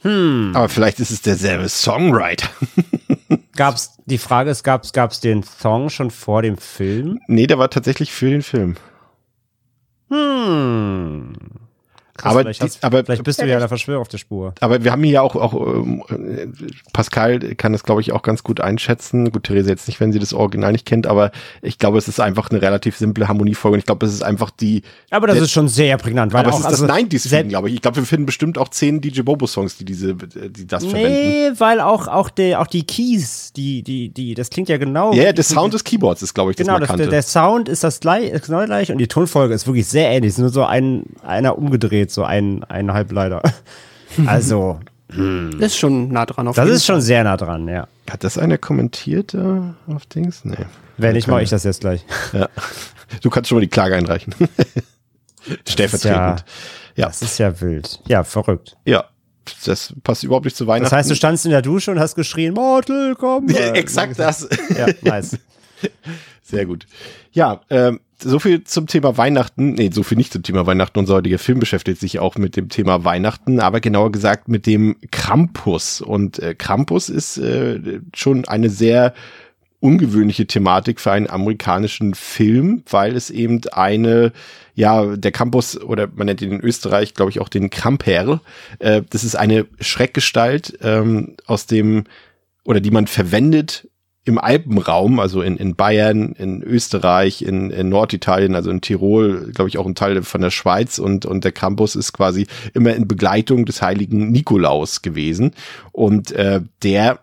Hm. 0.01 0.51
Aber 0.55 0.69
vielleicht 0.69 0.99
ist 0.99 1.11
es 1.11 1.21
derselbe 1.21 1.67
Songwriter. 1.67 2.49
Gab's, 3.55 3.97
die 4.05 4.17
Frage 4.17 4.51
ist, 4.51 4.63
gab's, 4.63 4.93
gab's 4.93 5.19
den 5.19 5.43
Song 5.43 5.89
schon 5.89 6.11
vor 6.11 6.41
dem 6.41 6.57
Film? 6.57 7.19
nee, 7.27 7.47
der 7.47 7.59
war 7.59 7.69
tatsächlich 7.69 8.11
für 8.11 8.29
den 8.29 8.41
Film. 8.41 8.77
Hm. 10.09 11.28
Krass, 12.19 12.31
Aber 12.31 12.41
vielleicht, 12.41 12.61
die- 12.61 12.65
hast, 12.65 12.83
aber- 12.83 13.03
vielleicht 13.03 13.23
bist 13.23 13.41
du 13.41 13.45
ja 13.47 13.57
einer 13.57 13.67
Verschwörung 13.67 14.01
auf 14.01 14.07
der 14.07 14.17
Spur. 14.17 14.53
Aber 14.59 14.83
wir 14.83 14.91
haben 14.91 15.03
hier 15.03 15.13
ja 15.13 15.21
auch, 15.21 15.35
auch 15.35 15.53
ähm, 15.53 16.03
äh, 16.09 16.47
Pascal 16.93 17.39
kann 17.55 17.71
das, 17.71 17.83
glaube 17.83 18.01
ich, 18.01 18.11
auch 18.11 18.21
ganz 18.21 18.43
gut 18.43 18.59
einschätzen. 18.61 19.31
Gut, 19.31 19.43
Therese 19.45 19.69
jetzt 19.69 19.87
nicht, 19.87 19.99
wenn 19.99 20.11
sie 20.11 20.19
das 20.19 20.33
Original 20.33 20.71
nicht 20.71 20.85
kennt, 20.85 21.07
aber 21.07 21.31
ich 21.61 21.77
glaube, 21.77 21.97
es 21.97 22.07
ist 22.07 22.19
einfach 22.19 22.49
eine 22.51 22.61
relativ 22.61 22.97
simple 22.97 23.27
Harmoniefolge. 23.27 23.73
Und 23.75 23.79
ich 23.79 23.85
glaube, 23.85 24.05
es 24.05 24.13
ist 24.13 24.23
einfach 24.23 24.51
die. 24.51 24.83
Aber 25.11 25.27
das 25.27 25.35
der- 25.35 25.43
ist 25.45 25.51
schon 25.51 25.67
sehr 25.67 25.97
prägnant. 25.97 26.33
Weil 26.33 26.41
aber 26.41 26.49
es 26.49 26.55
auch, 26.55 26.59
ist 26.61 26.65
also, 26.65 26.87
das 26.87 26.95
90s-Feeling, 26.95 27.29
selbst- 27.29 27.49
glaube 27.49 27.69
ich. 27.69 27.75
Ich 27.75 27.81
glaube, 27.81 27.97
wir 27.97 28.03
finden 28.05 28.25
bestimmt 28.25 28.57
auch 28.57 28.67
zehn 28.69 29.01
DJ 29.01 29.21
Bobo-Songs, 29.21 29.77
die 29.77 29.85
diese, 29.85 30.13
die 30.15 30.67
das 30.67 30.85
verwenden. 30.85 31.09
Nee, 31.11 31.51
weil 31.57 31.79
auch, 31.79 32.07
auch, 32.07 32.29
die, 32.29 32.55
auch 32.55 32.67
die 32.67 32.83
Keys, 32.85 33.53
die, 33.53 33.81
die, 33.83 34.09
die, 34.09 34.33
das 34.33 34.49
klingt 34.49 34.69
ja 34.69 34.77
genau. 34.77 35.13
Ja, 35.13 35.23
yeah, 35.23 35.33
der 35.33 35.43
Sound 35.43 35.73
des 35.73 35.83
Keyboards 35.83 36.21
ist, 36.21 36.33
glaube 36.33 36.51
ich, 36.51 36.57
das 36.57 36.65
Genau, 36.67 36.79
das, 36.79 36.89
Markante. 36.89 37.03
der, 37.03 37.11
der 37.11 37.23
Sound 37.23 37.69
ist 37.69 37.83
das 37.83 37.99
gleich, 37.99 38.29
ist 38.29 38.45
genau 38.47 38.65
gleich 38.65 38.91
und 38.91 38.97
die 38.97 39.07
Tonfolge 39.07 39.53
ist 39.53 39.65
wirklich 39.67 39.87
sehr 39.87 40.09
ähnlich. 40.09 40.29
Es 40.31 40.35
ist 40.35 40.41
nur 40.41 40.49
so 40.49 40.63
ein, 40.65 41.03
einer 41.23 41.57
umgedreht, 41.57 42.08
so 42.11 42.23
ein, 42.23 42.63
ein 42.65 42.93
Halbleiter. 42.93 43.41
Also, 44.25 44.79
Das 45.07 45.67
ist 45.67 45.77
schon 45.77 46.11
nah 46.11 46.25
dran 46.25 46.47
auf 46.47 46.55
Das 46.55 46.67
ist 46.67 46.83
schon 46.83 46.99
sehr 46.99 47.23
nah 47.23 47.37
dran, 47.37 47.67
ja. 47.67 47.87
Hat 48.09 48.23
das 48.23 48.39
einer 48.39 48.57
kommentiert 48.57 49.35
äh, 49.35 49.61
auf 49.87 50.07
Dings? 50.07 50.43
Nee. 50.43 50.57
Wenn 50.97 51.13
nicht, 51.13 51.27
mache 51.27 51.43
ich 51.43 51.51
das 51.51 51.63
jetzt 51.63 51.81
gleich. 51.81 52.03
Du 53.21 53.29
kannst 53.29 53.49
schon 53.49 53.57
mal 53.57 53.61
die 53.61 53.67
Klage 53.69 53.95
einreichen. 53.95 54.33
Stellvertretend. 55.67 56.43
Ja. 56.95 57.05
Das 57.07 57.21
ist 57.21 57.37
ja 57.37 57.61
wild. 57.61 57.99
Ja, 58.07 58.23
verrückt. 58.23 58.77
Ja. 58.85 59.05
Das 59.65 59.93
passt 60.03 60.23
überhaupt 60.23 60.45
nicht 60.45 60.57
zu 60.57 60.67
Weihnachten. 60.67 60.83
Das 60.83 60.91
heißt, 60.93 61.09
du 61.09 61.15
standst 61.15 61.45
in 61.45 61.51
der 61.51 61.61
Dusche 61.61 61.91
und 61.91 61.99
hast 61.99 62.15
geschrien, 62.15 62.53
Mortal 62.53 63.15
Kombat. 63.15 63.55
ja, 63.59 63.71
exakt 63.73 64.19
das. 64.19 64.47
Ja, 64.77 64.87
nice. 65.01 65.37
Sehr 66.49 66.65
gut. 66.65 66.87
Ja, 67.31 67.61
ähm, 67.69 67.99
so 68.21 68.39
viel 68.39 68.63
zum 68.63 68.87
Thema 68.87 69.17
Weihnachten. 69.17 69.73
Nee, 69.73 69.91
so 69.93 70.01
viel 70.01 70.17
nicht 70.17 70.33
zum 70.33 70.41
Thema 70.41 70.65
Weihnachten. 70.65 70.97
Unser 70.97 71.15
heutiger 71.15 71.37
Film 71.37 71.59
beschäftigt 71.59 71.99
sich 71.99 72.17
auch 72.19 72.35
mit 72.37 72.55
dem 72.55 72.69
Thema 72.69 73.05
Weihnachten, 73.05 73.59
aber 73.59 73.79
genauer 73.79 74.11
gesagt 74.11 74.47
mit 74.47 74.65
dem 74.65 74.97
Krampus. 75.11 76.01
Und 76.01 76.39
äh, 76.39 76.55
Krampus 76.55 77.09
ist 77.09 77.37
äh, 77.37 78.01
schon 78.15 78.45
eine 78.45 78.69
sehr 78.69 79.13
ungewöhnliche 79.79 80.47
Thematik 80.47 80.99
für 80.99 81.11
einen 81.11 81.29
amerikanischen 81.29 82.15
Film, 82.15 82.83
weil 82.89 83.15
es 83.15 83.29
eben 83.29 83.61
eine, 83.71 84.33
ja, 84.73 85.15
der 85.15 85.31
Krampus 85.31 85.79
oder 85.79 86.09
man 86.13 86.25
nennt 86.25 86.41
ihn 86.41 86.51
in 86.51 86.61
Österreich, 86.61 87.13
glaube 87.13 87.29
ich, 87.29 87.39
auch 87.39 87.47
den 87.47 87.69
Kramperl. 87.69 88.41
Äh, 88.79 89.03
das 89.07 89.23
ist 89.23 89.35
eine 89.35 89.67
Schreckgestalt 89.79 90.79
ähm, 90.81 91.35
aus 91.45 91.67
dem 91.67 92.05
oder 92.65 92.81
die 92.81 92.91
man 92.91 93.07
verwendet 93.07 93.87
im 94.29 94.37
Alpenraum, 94.37 95.19
also 95.19 95.41
in, 95.41 95.57
in 95.57 95.75
Bayern, 95.75 96.33
in 96.33 96.63
Österreich, 96.63 97.41
in, 97.41 97.69
in 97.71 97.89
Norditalien, 97.89 98.55
also 98.55 98.69
in 98.69 98.81
Tirol, 98.81 99.51
glaube 99.53 99.69
ich 99.69 99.77
auch 99.77 99.85
ein 99.85 99.95
Teil 99.95 100.21
von 100.23 100.41
der 100.41 100.51
Schweiz 100.51 100.99
und, 100.99 101.25
und 101.25 101.43
der 101.43 101.51
Krampus 101.51 101.95
ist 101.95 102.13
quasi 102.13 102.47
immer 102.73 102.95
in 102.95 103.07
Begleitung 103.07 103.65
des 103.65 103.81
heiligen 103.81 104.31
Nikolaus 104.31 105.01
gewesen. 105.01 105.51
Und 105.91 106.31
äh, 106.31 106.61
der 106.83 107.19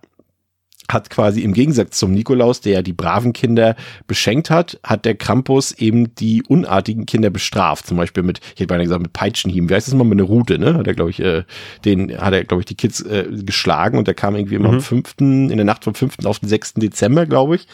hat 0.91 1.11
quasi 1.11 1.43
im 1.43 1.53
Gegensatz 1.53 1.99
zum 1.99 2.13
Nikolaus, 2.13 2.61
der 2.61 2.75
ja 2.75 2.83
die 2.83 2.93
braven 2.93 3.33
Kinder 3.33 3.77
beschenkt 4.07 4.51
hat, 4.51 4.79
hat 4.83 5.05
der 5.05 5.15
Krampus 5.15 5.73
eben 5.73 6.15
die 6.15 6.43
unartigen 6.43 7.07
Kinder 7.07 7.31
bestraft. 7.31 7.87
Zum 7.87 7.97
Beispiel 7.97 8.23
mit, 8.23 8.39
ich 8.39 8.61
hätte 8.61 8.67
beinahe 8.67 8.85
gesagt, 8.85 9.03
mit 9.03 9.13
Peitschenhieben. 9.13 9.69
Wie 9.69 9.75
heißt 9.75 9.89
das 9.89 9.95
mal 9.95 10.05
mit 10.05 10.19
einer 10.19 10.29
Rute, 10.29 10.59
ne? 10.59 10.75
Hat 10.75 10.87
er, 10.87 10.95
glaube 10.95 11.11
ich, 11.11 11.21
äh, 11.21 11.45
den 11.85 12.17
hat 12.19 12.33
er, 12.33 12.45
glaube 12.45 12.63
ich, 12.63 12.67
die 12.67 12.77
Kids 12.77 13.01
äh, 13.01 13.27
geschlagen 13.31 13.99
und 13.99 14.07
der 14.07 14.15
kam 14.15 14.37
irgendwie 14.37 14.55
immer 14.55 14.69
am 14.69 14.81
fünften, 14.81 15.51
in 15.51 15.57
der 15.57 15.67
Nacht 15.67 15.85
vom 15.85 15.95
fünften 15.95 16.27
auf 16.27 16.39
den 16.39 16.49
sechsten 16.49 16.81
Dezember, 16.81 17.27
glaube 17.27 17.57
ich. 17.57 17.67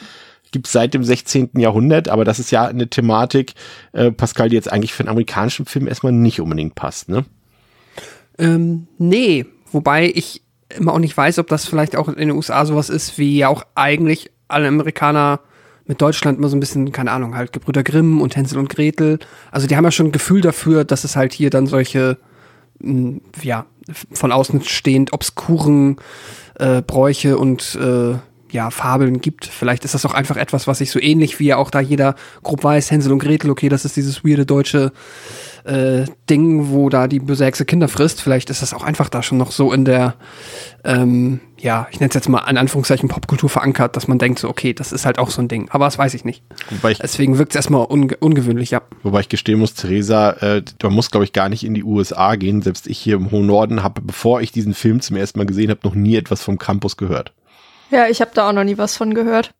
Gibt's 0.50 0.72
seit 0.72 0.92
dem 0.92 1.02
16. 1.02 1.50
Jahrhundert, 1.56 2.08
aber 2.08 2.24
das 2.24 2.38
ist 2.38 2.50
ja 2.50 2.66
eine 2.66 2.88
Thematik, 2.88 3.54
äh, 3.92 4.12
Pascal, 4.12 4.50
die 4.50 4.56
jetzt 4.56 4.70
eigentlich 4.70 4.92
für 4.92 5.00
einen 5.00 5.08
amerikanischen 5.08 5.64
Film 5.64 5.88
erstmal 5.88 6.12
nicht 6.12 6.40
unbedingt 6.40 6.74
passt, 6.74 7.08
ne? 7.08 7.24
Ähm, 8.38 8.86
nee, 8.98 9.46
wobei 9.70 10.10
ich 10.14 10.41
immer 10.76 10.92
auch 10.92 10.98
nicht 10.98 11.16
weiß, 11.16 11.38
ob 11.38 11.48
das 11.48 11.66
vielleicht 11.66 11.96
auch 11.96 12.08
in 12.08 12.16
den 12.16 12.30
USA 12.30 12.64
sowas 12.66 12.90
ist, 12.90 13.18
wie 13.18 13.38
ja 13.38 13.48
auch 13.48 13.64
eigentlich 13.74 14.30
alle 14.48 14.68
Amerikaner 14.68 15.40
mit 15.86 16.00
Deutschland 16.00 16.38
immer 16.38 16.48
so 16.48 16.56
ein 16.56 16.60
bisschen, 16.60 16.92
keine 16.92 17.10
Ahnung, 17.10 17.36
halt 17.36 17.52
Gebrüder 17.52 17.82
Grimm 17.82 18.20
und 18.20 18.36
Hänsel 18.36 18.58
und 18.58 18.68
Gretel. 18.68 19.18
Also 19.50 19.66
die 19.66 19.76
haben 19.76 19.84
ja 19.84 19.90
schon 19.90 20.06
ein 20.06 20.12
Gefühl 20.12 20.40
dafür, 20.40 20.84
dass 20.84 21.04
es 21.04 21.16
halt 21.16 21.32
hier 21.32 21.50
dann 21.50 21.66
solche, 21.66 22.18
mh, 22.78 23.20
ja, 23.42 23.66
von 24.12 24.30
außen 24.30 24.62
stehend 24.62 25.12
obskuren 25.12 25.96
äh, 26.58 26.82
Bräuche 26.82 27.36
und 27.36 27.74
äh, 27.74 28.14
ja, 28.52 28.70
Fabeln 28.70 29.20
gibt. 29.20 29.46
Vielleicht 29.46 29.84
ist 29.84 29.94
das 29.94 30.04
auch 30.04 30.14
einfach 30.14 30.36
etwas, 30.36 30.66
was 30.66 30.78
sich 30.78 30.90
so 30.90 31.00
ähnlich 31.00 31.40
wie 31.40 31.46
ja 31.46 31.56
auch 31.56 31.70
da 31.70 31.80
jeder 31.80 32.14
grob 32.42 32.62
weiß, 32.62 32.90
Hänsel 32.90 33.12
und 33.12 33.18
Gretel, 33.18 33.50
okay, 33.50 33.68
das 33.68 33.84
ist 33.84 33.96
dieses 33.96 34.24
weirde 34.24 34.46
deutsche 34.46 34.92
äh, 35.64 36.04
Ding, 36.28 36.70
wo 36.70 36.88
da 36.88 37.06
die 37.06 37.20
böse 37.20 37.44
Hexe 37.44 37.64
Kinder 37.64 37.88
frisst. 37.88 38.20
Vielleicht 38.20 38.50
ist 38.50 38.62
das 38.62 38.74
auch 38.74 38.82
einfach 38.82 39.08
da 39.08 39.22
schon 39.22 39.38
noch 39.38 39.52
so 39.52 39.72
in 39.72 39.84
der, 39.84 40.14
ähm, 40.84 41.40
ja, 41.58 41.86
ich 41.90 42.00
nenne 42.00 42.08
es 42.08 42.14
jetzt 42.14 42.28
mal 42.28 42.48
in 42.48 42.56
Anführungszeichen 42.56 43.08
Popkultur 43.08 43.48
verankert, 43.48 43.96
dass 43.96 44.08
man 44.08 44.18
denkt 44.18 44.38
so, 44.38 44.48
okay, 44.48 44.72
das 44.72 44.92
ist 44.92 45.06
halt 45.06 45.18
auch 45.18 45.30
so 45.30 45.40
ein 45.40 45.48
Ding. 45.48 45.68
Aber 45.70 45.84
das 45.84 45.98
weiß 45.98 46.14
ich 46.14 46.24
nicht. 46.24 46.42
Wobei 46.70 46.92
ich, 46.92 46.98
Deswegen 46.98 47.38
wirkt 47.38 47.52
es 47.52 47.56
erstmal 47.56 47.84
unge 47.86 48.16
ungewöhnlich, 48.16 48.70
ja. 48.70 48.82
Wobei 49.02 49.20
ich 49.20 49.28
gestehen 49.28 49.58
muss, 49.58 49.74
Theresa, 49.74 50.30
äh, 50.40 50.62
man 50.82 50.92
muss, 50.92 51.10
glaube 51.10 51.24
ich, 51.24 51.32
gar 51.32 51.48
nicht 51.48 51.64
in 51.64 51.74
die 51.74 51.84
USA 51.84 52.34
gehen. 52.36 52.62
Selbst 52.62 52.86
ich 52.86 52.98
hier 52.98 53.16
im 53.16 53.30
hohen 53.30 53.46
Norden 53.46 53.82
habe, 53.82 54.02
bevor 54.02 54.40
ich 54.40 54.52
diesen 54.52 54.74
Film 54.74 55.00
zum 55.00 55.16
ersten 55.16 55.38
Mal 55.38 55.46
gesehen 55.46 55.70
habe, 55.70 55.80
noch 55.84 55.94
nie 55.94 56.16
etwas 56.16 56.42
vom 56.42 56.58
Campus 56.58 56.96
gehört. 56.96 57.32
Ja, 57.90 58.08
ich 58.08 58.20
habe 58.20 58.30
da 58.34 58.48
auch 58.48 58.52
noch 58.52 58.64
nie 58.64 58.78
was 58.78 58.96
von 58.96 59.14
gehört. 59.14 59.54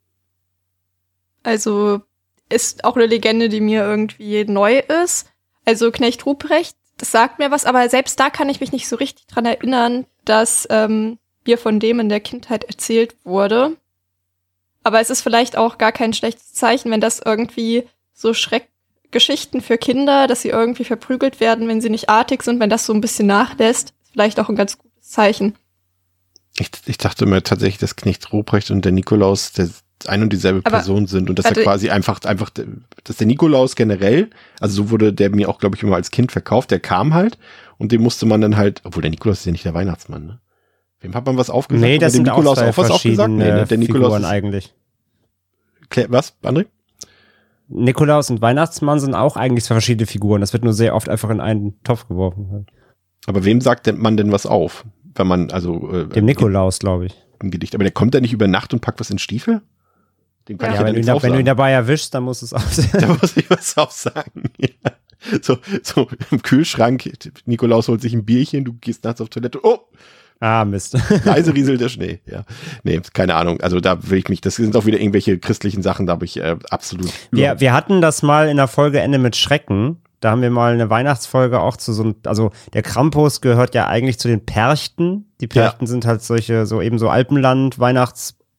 Also 1.43 2.01
ist 2.49 2.83
auch 2.83 2.95
eine 2.95 3.05
Legende, 3.05 3.49
die 3.49 3.61
mir 3.61 3.83
irgendwie 3.83 4.45
neu 4.45 4.79
ist. 5.03 5.27
Also 5.65 5.91
Knecht 5.91 6.25
Ruprecht, 6.25 6.75
das 6.97 7.11
sagt 7.11 7.39
mir 7.39 7.51
was, 7.51 7.65
aber 7.65 7.87
selbst 7.89 8.19
da 8.19 8.29
kann 8.29 8.49
ich 8.49 8.59
mich 8.59 8.71
nicht 8.71 8.87
so 8.87 8.95
richtig 8.95 9.27
dran 9.27 9.45
erinnern, 9.45 10.05
dass 10.25 10.67
ähm, 10.69 11.17
mir 11.45 11.57
von 11.57 11.79
dem 11.79 11.99
in 11.99 12.09
der 12.09 12.19
Kindheit 12.19 12.63
erzählt 12.65 13.15
wurde. 13.23 13.77
Aber 14.83 14.99
es 14.99 15.09
ist 15.09 15.21
vielleicht 15.21 15.57
auch 15.57 15.77
gar 15.77 15.91
kein 15.91 16.13
schlechtes 16.13 16.53
Zeichen, 16.53 16.91
wenn 16.91 17.01
das 17.01 17.19
irgendwie 17.19 17.87
so 18.13 18.33
Schreckgeschichten 18.33 19.61
für 19.61 19.77
Kinder, 19.77 20.27
dass 20.27 20.41
sie 20.41 20.49
irgendwie 20.49 20.83
verprügelt 20.83 21.39
werden, 21.39 21.67
wenn 21.67 21.81
sie 21.81 21.89
nicht 21.89 22.09
artig 22.09 22.43
sind, 22.43 22.59
wenn 22.59 22.69
das 22.69 22.85
so 22.85 22.93
ein 22.93 23.01
bisschen 23.01 23.27
nachlässt, 23.27 23.89
ist 23.89 24.11
vielleicht 24.11 24.39
auch 24.39 24.49
ein 24.49 24.55
ganz 24.55 24.77
gutes 24.77 25.09
Zeichen. 25.09 25.55
Ich, 26.59 26.69
ich 26.85 26.97
dachte 26.97 27.25
mir 27.25 27.41
tatsächlich, 27.41 27.79
dass 27.79 27.95
Knecht 27.95 28.31
Ruprecht 28.31 28.69
und 28.69 28.85
der 28.85 28.91
Nikolaus 28.91 29.53
der 29.53 29.69
ein 30.07 30.23
und 30.23 30.31
dieselbe 30.33 30.59
Aber- 30.63 30.77
Person 30.77 31.07
sind 31.07 31.29
und 31.29 31.39
dass 31.39 31.45
er 31.45 31.63
quasi 31.63 31.89
einfach, 31.89 32.21
einfach, 32.23 32.49
dass 33.03 33.17
der 33.17 33.27
Nikolaus 33.27 33.75
generell, 33.75 34.29
also 34.59 34.83
so 34.83 34.89
wurde 34.91 35.13
der 35.13 35.29
mir 35.29 35.49
auch, 35.49 35.59
glaube 35.59 35.75
ich, 35.75 35.83
immer 35.83 35.95
als 35.95 36.11
Kind 36.11 36.31
verkauft, 36.31 36.71
der 36.71 36.79
kam 36.79 37.13
halt 37.13 37.37
und 37.77 37.91
dem 37.91 38.01
musste 38.01 38.25
man 38.25 38.41
dann 38.41 38.57
halt, 38.57 38.81
obwohl 38.83 39.01
der 39.01 39.11
Nikolaus 39.11 39.39
ist 39.39 39.45
ja 39.45 39.51
nicht 39.51 39.65
der 39.65 39.73
Weihnachtsmann, 39.73 40.25
ne? 40.25 40.39
Wem 41.01 41.13
hat 41.15 41.25
man 41.25 41.37
was 41.37 41.49
aufgesagt? 41.49 41.81
Nee, 41.83 41.97
das 41.97 42.13
sind 42.13 42.23
Nikolaus 42.23 42.57
auch 42.57 42.61
zwei 42.61 42.69
auch 42.69 42.77
was 42.77 42.91
aufgesagt? 42.91 43.29
Nee, 43.29 43.51
ne? 43.51 43.65
der 43.65 43.77
Nikolaus 43.77 44.19
ist, 44.19 44.25
eigentlich. 44.25 44.73
Klär, 45.89 46.05
was, 46.09 46.33
André? 46.43 46.65
Nikolaus 47.67 48.29
und 48.29 48.41
Weihnachtsmann 48.41 48.99
sind 48.99 49.13
auch 49.13 49.35
eigentlich 49.35 49.65
zwei 49.65 49.75
verschiedene 49.75 50.05
Figuren. 50.07 50.41
Das 50.41 50.53
wird 50.53 50.63
nur 50.63 50.73
sehr 50.73 50.95
oft 50.95 51.09
einfach 51.09 51.29
in 51.29 51.41
einen 51.41 51.81
Topf 51.83 52.07
geworfen. 52.07 52.67
Aber 53.25 53.43
wem 53.45 53.61
sagt 53.61 53.87
denn 53.87 53.97
man 53.99 54.15
denn 54.17 54.31
was 54.31 54.45
auf? 54.45 54.85
Wenn 55.15 55.27
man, 55.27 55.51
also, 55.51 55.91
äh, 55.91 56.07
Dem 56.07 56.25
Nikolaus, 56.25 56.79
glaube 56.79 57.07
ich. 57.07 57.15
im 57.41 57.51
Gedicht. 57.51 57.75
Aber 57.75 57.83
der 57.83 57.91
kommt 57.91 58.15
da 58.15 58.21
nicht 58.21 58.33
über 58.33 58.47
Nacht 58.47 58.73
und 58.73 58.79
packt 58.79 58.99
was 58.99 59.09
in 59.09 59.19
Stiefel? 59.19 59.61
Dem 60.47 60.57
kann 60.57 60.69
Ja, 60.69 60.73
ich 60.73 60.79
Ja, 60.81 60.87
ja, 60.87 60.95
wenn, 60.95 61.05
du 61.05 61.23
wenn 61.23 61.33
du 61.33 61.39
ihn 61.39 61.45
dabei 61.45 61.71
erwischst, 61.71 62.13
dann 62.13 62.23
muss 62.23 62.41
es 62.41 62.53
auch 62.53 62.63
Da 62.93 63.07
muss 63.07 63.37
ich 63.37 63.49
was 63.49 63.77
auch 63.77 63.91
sagen. 63.91 64.43
Ja. 64.57 64.91
So, 65.41 65.57
so 65.83 66.09
im 66.31 66.41
Kühlschrank, 66.41 67.09
Nikolaus 67.45 67.87
holt 67.87 68.01
sich 68.01 68.13
ein 68.13 68.25
Bierchen, 68.25 68.65
du 68.65 68.73
gehst 68.73 69.05
nachts 69.05 69.21
auf 69.21 69.29
Toilette, 69.29 69.59
oh, 69.63 69.79
Ah, 70.43 70.65
Mist. 70.65 70.97
leise 71.23 71.53
rieselt 71.53 71.79
der 71.79 71.87
Schnee. 71.87 72.19
Ja. 72.25 72.43
Nee, 72.83 72.99
keine 73.13 73.35
Ahnung. 73.35 73.61
Also 73.61 73.79
da 73.79 74.09
will 74.09 74.17
ich 74.17 74.27
mich, 74.27 74.41
das 74.41 74.55
sind 74.55 74.75
auch 74.75 74.85
wieder 74.85 74.99
irgendwelche 74.99 75.39
christlichen 75.39 75.81
Sachen, 75.81 76.05
da 76.05 76.11
habe 76.13 76.25
ich 76.25 76.35
äh, 76.35 76.57
absolut. 76.69 77.13
Wir, 77.31 77.61
wir 77.61 77.71
hatten 77.71 78.01
das 78.01 78.23
mal 78.23 78.49
in 78.49 78.57
der 78.57 78.67
Folge 78.67 78.99
Ende 78.99 79.19
mit 79.19 79.37
Schrecken. 79.37 80.01
Da 80.19 80.31
haben 80.31 80.41
wir 80.41 80.49
mal 80.49 80.73
eine 80.73 80.89
Weihnachtsfolge 80.89 81.61
auch 81.61 81.77
zu 81.77 81.93
so 81.93 82.03
einem, 82.03 82.15
also 82.25 82.51
der 82.73 82.81
Krampus 82.81 83.39
gehört 83.39 83.73
ja 83.73 83.87
eigentlich 83.87 84.19
zu 84.19 84.27
den 84.27 84.45
Perchten. 84.45 85.31
Die 85.39 85.47
Perchten 85.47 85.87
sind 85.87 86.05
halt 86.05 86.21
solche, 86.21 86.65
so 86.65 86.81
eben 86.81 86.99
so 86.99 87.07
Alpenland, 87.09 87.79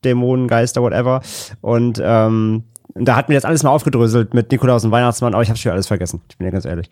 Weihnachtsdämonen, 0.04 0.48
Geister, 0.48 0.82
whatever. 0.82 1.22
Und 1.60 2.00
ähm, 2.02 2.64
da 2.94 3.16
hatten 3.16 3.30
wir 3.30 3.36
das 3.36 3.44
alles 3.44 3.62
mal 3.62 3.70
aufgedröselt 3.70 4.34
mit 4.34 4.52
Nikolaus 4.52 4.84
und 4.84 4.90
Weihnachtsmann, 4.90 5.34
aber 5.34 5.42
ich 5.42 5.48
habe 5.48 5.58
schon 5.58 5.72
alles 5.72 5.86
vergessen. 5.86 6.20
Ich 6.30 6.38
bin 6.38 6.46
ja 6.46 6.50
ganz 6.52 6.64
ehrlich. 6.64 6.90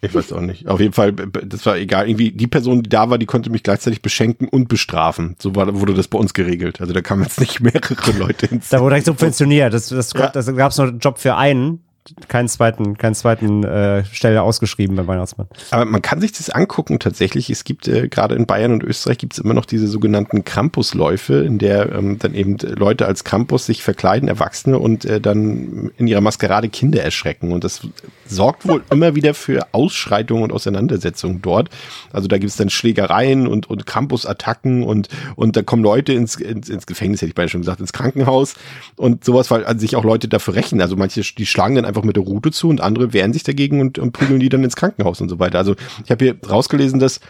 Ich 0.00 0.14
weiß 0.14 0.32
auch 0.34 0.42
nicht. 0.42 0.68
Auf 0.68 0.80
jeden 0.80 0.92
Fall, 0.92 1.12
das 1.12 1.64
war 1.64 1.78
egal. 1.78 2.06
Irgendwie 2.08 2.30
die 2.30 2.46
Person, 2.46 2.82
die 2.82 2.90
da 2.90 3.08
war, 3.08 3.16
die 3.16 3.24
konnte 3.24 3.48
mich 3.48 3.62
gleichzeitig 3.62 4.02
beschenken 4.02 4.48
und 4.48 4.68
bestrafen. 4.68 5.34
So 5.38 5.56
war, 5.56 5.80
wurde 5.80 5.94
das 5.94 6.08
bei 6.08 6.18
uns 6.18 6.34
geregelt. 6.34 6.80
Also 6.82 6.92
da 6.92 7.00
kamen 7.00 7.22
jetzt 7.22 7.40
nicht 7.40 7.60
mehrere 7.60 8.12
Leute 8.18 8.46
ins. 8.46 8.68
Da 8.68 8.80
wurde 8.80 8.90
direkt 8.90 9.06
subventioniert. 9.06 9.72
Das, 9.72 9.88
das, 9.88 10.12
Ja. 10.12 10.28
das 10.28 10.54
gab 10.54 10.72
es 10.72 10.78
nur 10.78 10.88
einen 10.88 10.98
Job 10.98 11.18
für 11.18 11.36
einen. 11.36 11.80
Keinen 12.28 12.48
zweiten, 12.48 12.98
keinen 12.98 13.14
zweiten 13.14 13.64
äh, 13.64 14.04
Stelle 14.04 14.42
ausgeschrieben 14.42 14.94
beim 14.94 15.06
Weihnachtsmann. 15.06 15.46
Aber 15.70 15.86
man 15.86 16.02
kann 16.02 16.20
sich 16.20 16.32
das 16.32 16.50
angucken 16.50 16.98
tatsächlich. 16.98 17.48
Es 17.48 17.64
gibt 17.64 17.88
äh, 17.88 18.08
gerade 18.08 18.34
in 18.34 18.44
Bayern 18.44 18.72
und 18.72 18.84
Österreich 18.84 19.16
gibt 19.16 19.32
es 19.32 19.38
immer 19.38 19.54
noch 19.54 19.64
diese 19.64 19.86
sogenannten 19.86 20.44
Krampusläufe, 20.44 21.36
in 21.36 21.56
der 21.56 21.92
ähm, 21.92 22.18
dann 22.18 22.34
eben 22.34 22.58
Leute 22.58 23.06
als 23.06 23.24
Krampus 23.24 23.64
sich 23.64 23.82
verkleiden, 23.82 24.28
Erwachsene, 24.28 24.78
und 24.78 25.06
äh, 25.06 25.18
dann 25.18 25.92
in 25.96 26.06
ihrer 26.06 26.20
Maskerade 26.20 26.68
Kinder 26.68 27.02
erschrecken. 27.02 27.52
Und 27.52 27.64
das 27.64 27.80
sorgt 28.26 28.68
wohl 28.68 28.82
immer 28.90 29.14
wieder 29.14 29.32
für 29.32 29.68
Ausschreitungen 29.72 30.44
und 30.44 30.52
Auseinandersetzungen 30.52 31.40
dort. 31.40 31.70
Also 32.12 32.28
da 32.28 32.36
gibt 32.36 32.50
es 32.50 32.56
dann 32.56 32.68
Schlägereien 32.68 33.46
und, 33.46 33.70
und 33.70 33.86
Campusattacken 33.86 34.82
und, 34.82 35.08
und 35.36 35.56
da 35.56 35.62
kommen 35.62 35.82
Leute 35.82 36.12
ins, 36.12 36.36
ins, 36.36 36.68
ins 36.68 36.86
Gefängnis, 36.86 37.22
hätte 37.22 37.30
ich 37.30 37.34
beinahe 37.34 37.48
schon 37.48 37.62
gesagt, 37.62 37.80
ins 37.80 37.94
Krankenhaus 37.94 38.56
und 38.96 39.24
sowas, 39.24 39.50
weil 39.50 39.64
also 39.64 39.80
sich 39.80 39.96
auch 39.96 40.04
Leute 40.04 40.28
dafür 40.28 40.54
rächen. 40.54 40.82
Also 40.82 40.96
manche, 40.96 41.22
die 41.22 41.46
schlagen 41.46 41.76
dann 41.76 41.86
einfach 41.86 41.93
mit 42.02 42.16
der 42.16 42.24
Rute 42.24 42.50
zu 42.50 42.68
und 42.68 42.80
andere 42.80 43.12
wehren 43.12 43.32
sich 43.32 43.44
dagegen 43.44 43.80
und, 43.80 43.98
und 43.98 44.12
prügeln 44.12 44.40
die 44.40 44.48
dann 44.48 44.64
ins 44.64 44.76
Krankenhaus 44.76 45.20
und 45.20 45.28
so 45.28 45.38
weiter. 45.38 45.58
Also 45.58 45.76
ich 46.04 46.10
habe 46.10 46.24
hier 46.24 46.36
rausgelesen, 46.48 46.98
dass 46.98 47.20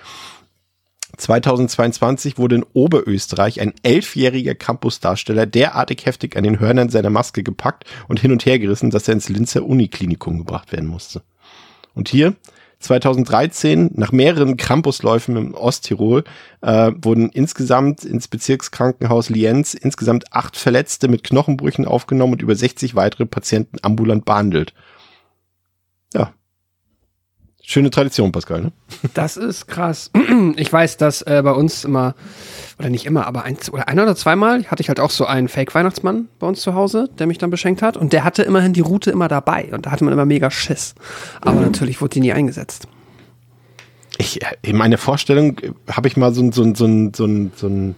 2022 1.16 2.38
wurde 2.38 2.56
in 2.56 2.66
Oberösterreich 2.72 3.60
ein 3.60 3.74
elfjähriger 3.82 4.54
Campusdarsteller 4.54 5.46
derartig 5.46 6.06
heftig 6.06 6.36
an 6.36 6.44
den 6.44 6.58
Hörnern 6.58 6.88
seiner 6.88 7.10
Maske 7.10 7.42
gepackt 7.42 7.84
und 8.08 8.20
hin 8.20 8.32
und 8.32 8.46
her 8.46 8.58
gerissen, 8.58 8.90
dass 8.90 9.08
er 9.08 9.14
ins 9.14 9.28
Linzer 9.28 9.64
Uniklinikum 9.64 10.38
gebracht 10.38 10.72
werden 10.72 10.88
musste. 10.88 11.22
Und 11.94 12.08
hier 12.08 12.34
2013, 12.84 13.90
nach 13.94 14.12
mehreren 14.12 14.56
Krampusläufen 14.56 15.36
im 15.36 15.54
Osttirol, 15.54 16.24
äh, 16.60 16.92
wurden 16.96 17.30
insgesamt 17.30 18.04
ins 18.04 18.28
Bezirkskrankenhaus 18.28 19.30
Lienz 19.30 19.74
insgesamt 19.74 20.32
acht 20.32 20.56
Verletzte 20.56 21.08
mit 21.08 21.24
Knochenbrüchen 21.24 21.86
aufgenommen 21.86 22.34
und 22.34 22.42
über 22.42 22.54
60 22.54 22.94
weitere 22.94 23.26
Patienten 23.26 23.78
ambulant 23.82 24.24
behandelt. 24.24 24.74
Ja. 26.12 26.32
Schöne 27.66 27.88
Tradition, 27.88 28.30
Pascal, 28.30 28.60
ne? 28.60 28.72
Das 29.14 29.36
ist 29.38 29.66
krass. 29.68 30.10
Ich 30.56 30.70
weiß, 30.70 30.98
dass 30.98 31.22
äh, 31.22 31.40
bei 31.42 31.52
uns 31.52 31.84
immer, 31.84 32.14
oder 32.78 32.90
nicht 32.90 33.06
immer, 33.06 33.26
aber 33.26 33.44
ein 33.44 33.56
oder 33.72 33.88
ein 33.88 33.98
oder 33.98 34.14
zweimal 34.14 34.64
hatte 34.66 34.82
ich 34.82 34.88
halt 34.88 35.00
auch 35.00 35.10
so 35.10 35.24
einen 35.24 35.48
Fake-Weihnachtsmann 35.48 36.28
bei 36.38 36.46
uns 36.46 36.60
zu 36.60 36.74
Hause, 36.74 37.08
der 37.18 37.26
mich 37.26 37.38
dann 37.38 37.48
beschenkt 37.50 37.80
hat. 37.80 37.96
Und 37.96 38.12
der 38.12 38.22
hatte 38.24 38.42
immerhin 38.42 38.74
die 38.74 38.82
Route 38.82 39.10
immer 39.10 39.28
dabei. 39.28 39.70
Und 39.72 39.86
da 39.86 39.90
hatte 39.92 40.04
man 40.04 40.12
immer 40.12 40.26
mega 40.26 40.50
Schiss. 40.50 40.94
Aber 41.40 41.52
Mhm. 41.60 41.62
natürlich 41.66 42.00
wurde 42.02 42.10
die 42.10 42.20
nie 42.20 42.32
eingesetzt. 42.34 42.86
Ich, 44.18 44.42
äh, 44.42 44.46
in 44.62 44.76
meiner 44.76 44.98
Vorstellung 44.98 45.56
habe 45.90 46.08
ich 46.08 46.16
mal 46.18 46.34
so 46.34 46.42
ein, 46.42 46.52
so 46.52 46.62
ein, 46.62 46.74
so 46.74 46.84
ein, 46.84 47.12
so 47.14 47.24
ein, 47.24 47.52
so 47.56 47.66
ein 47.66 47.94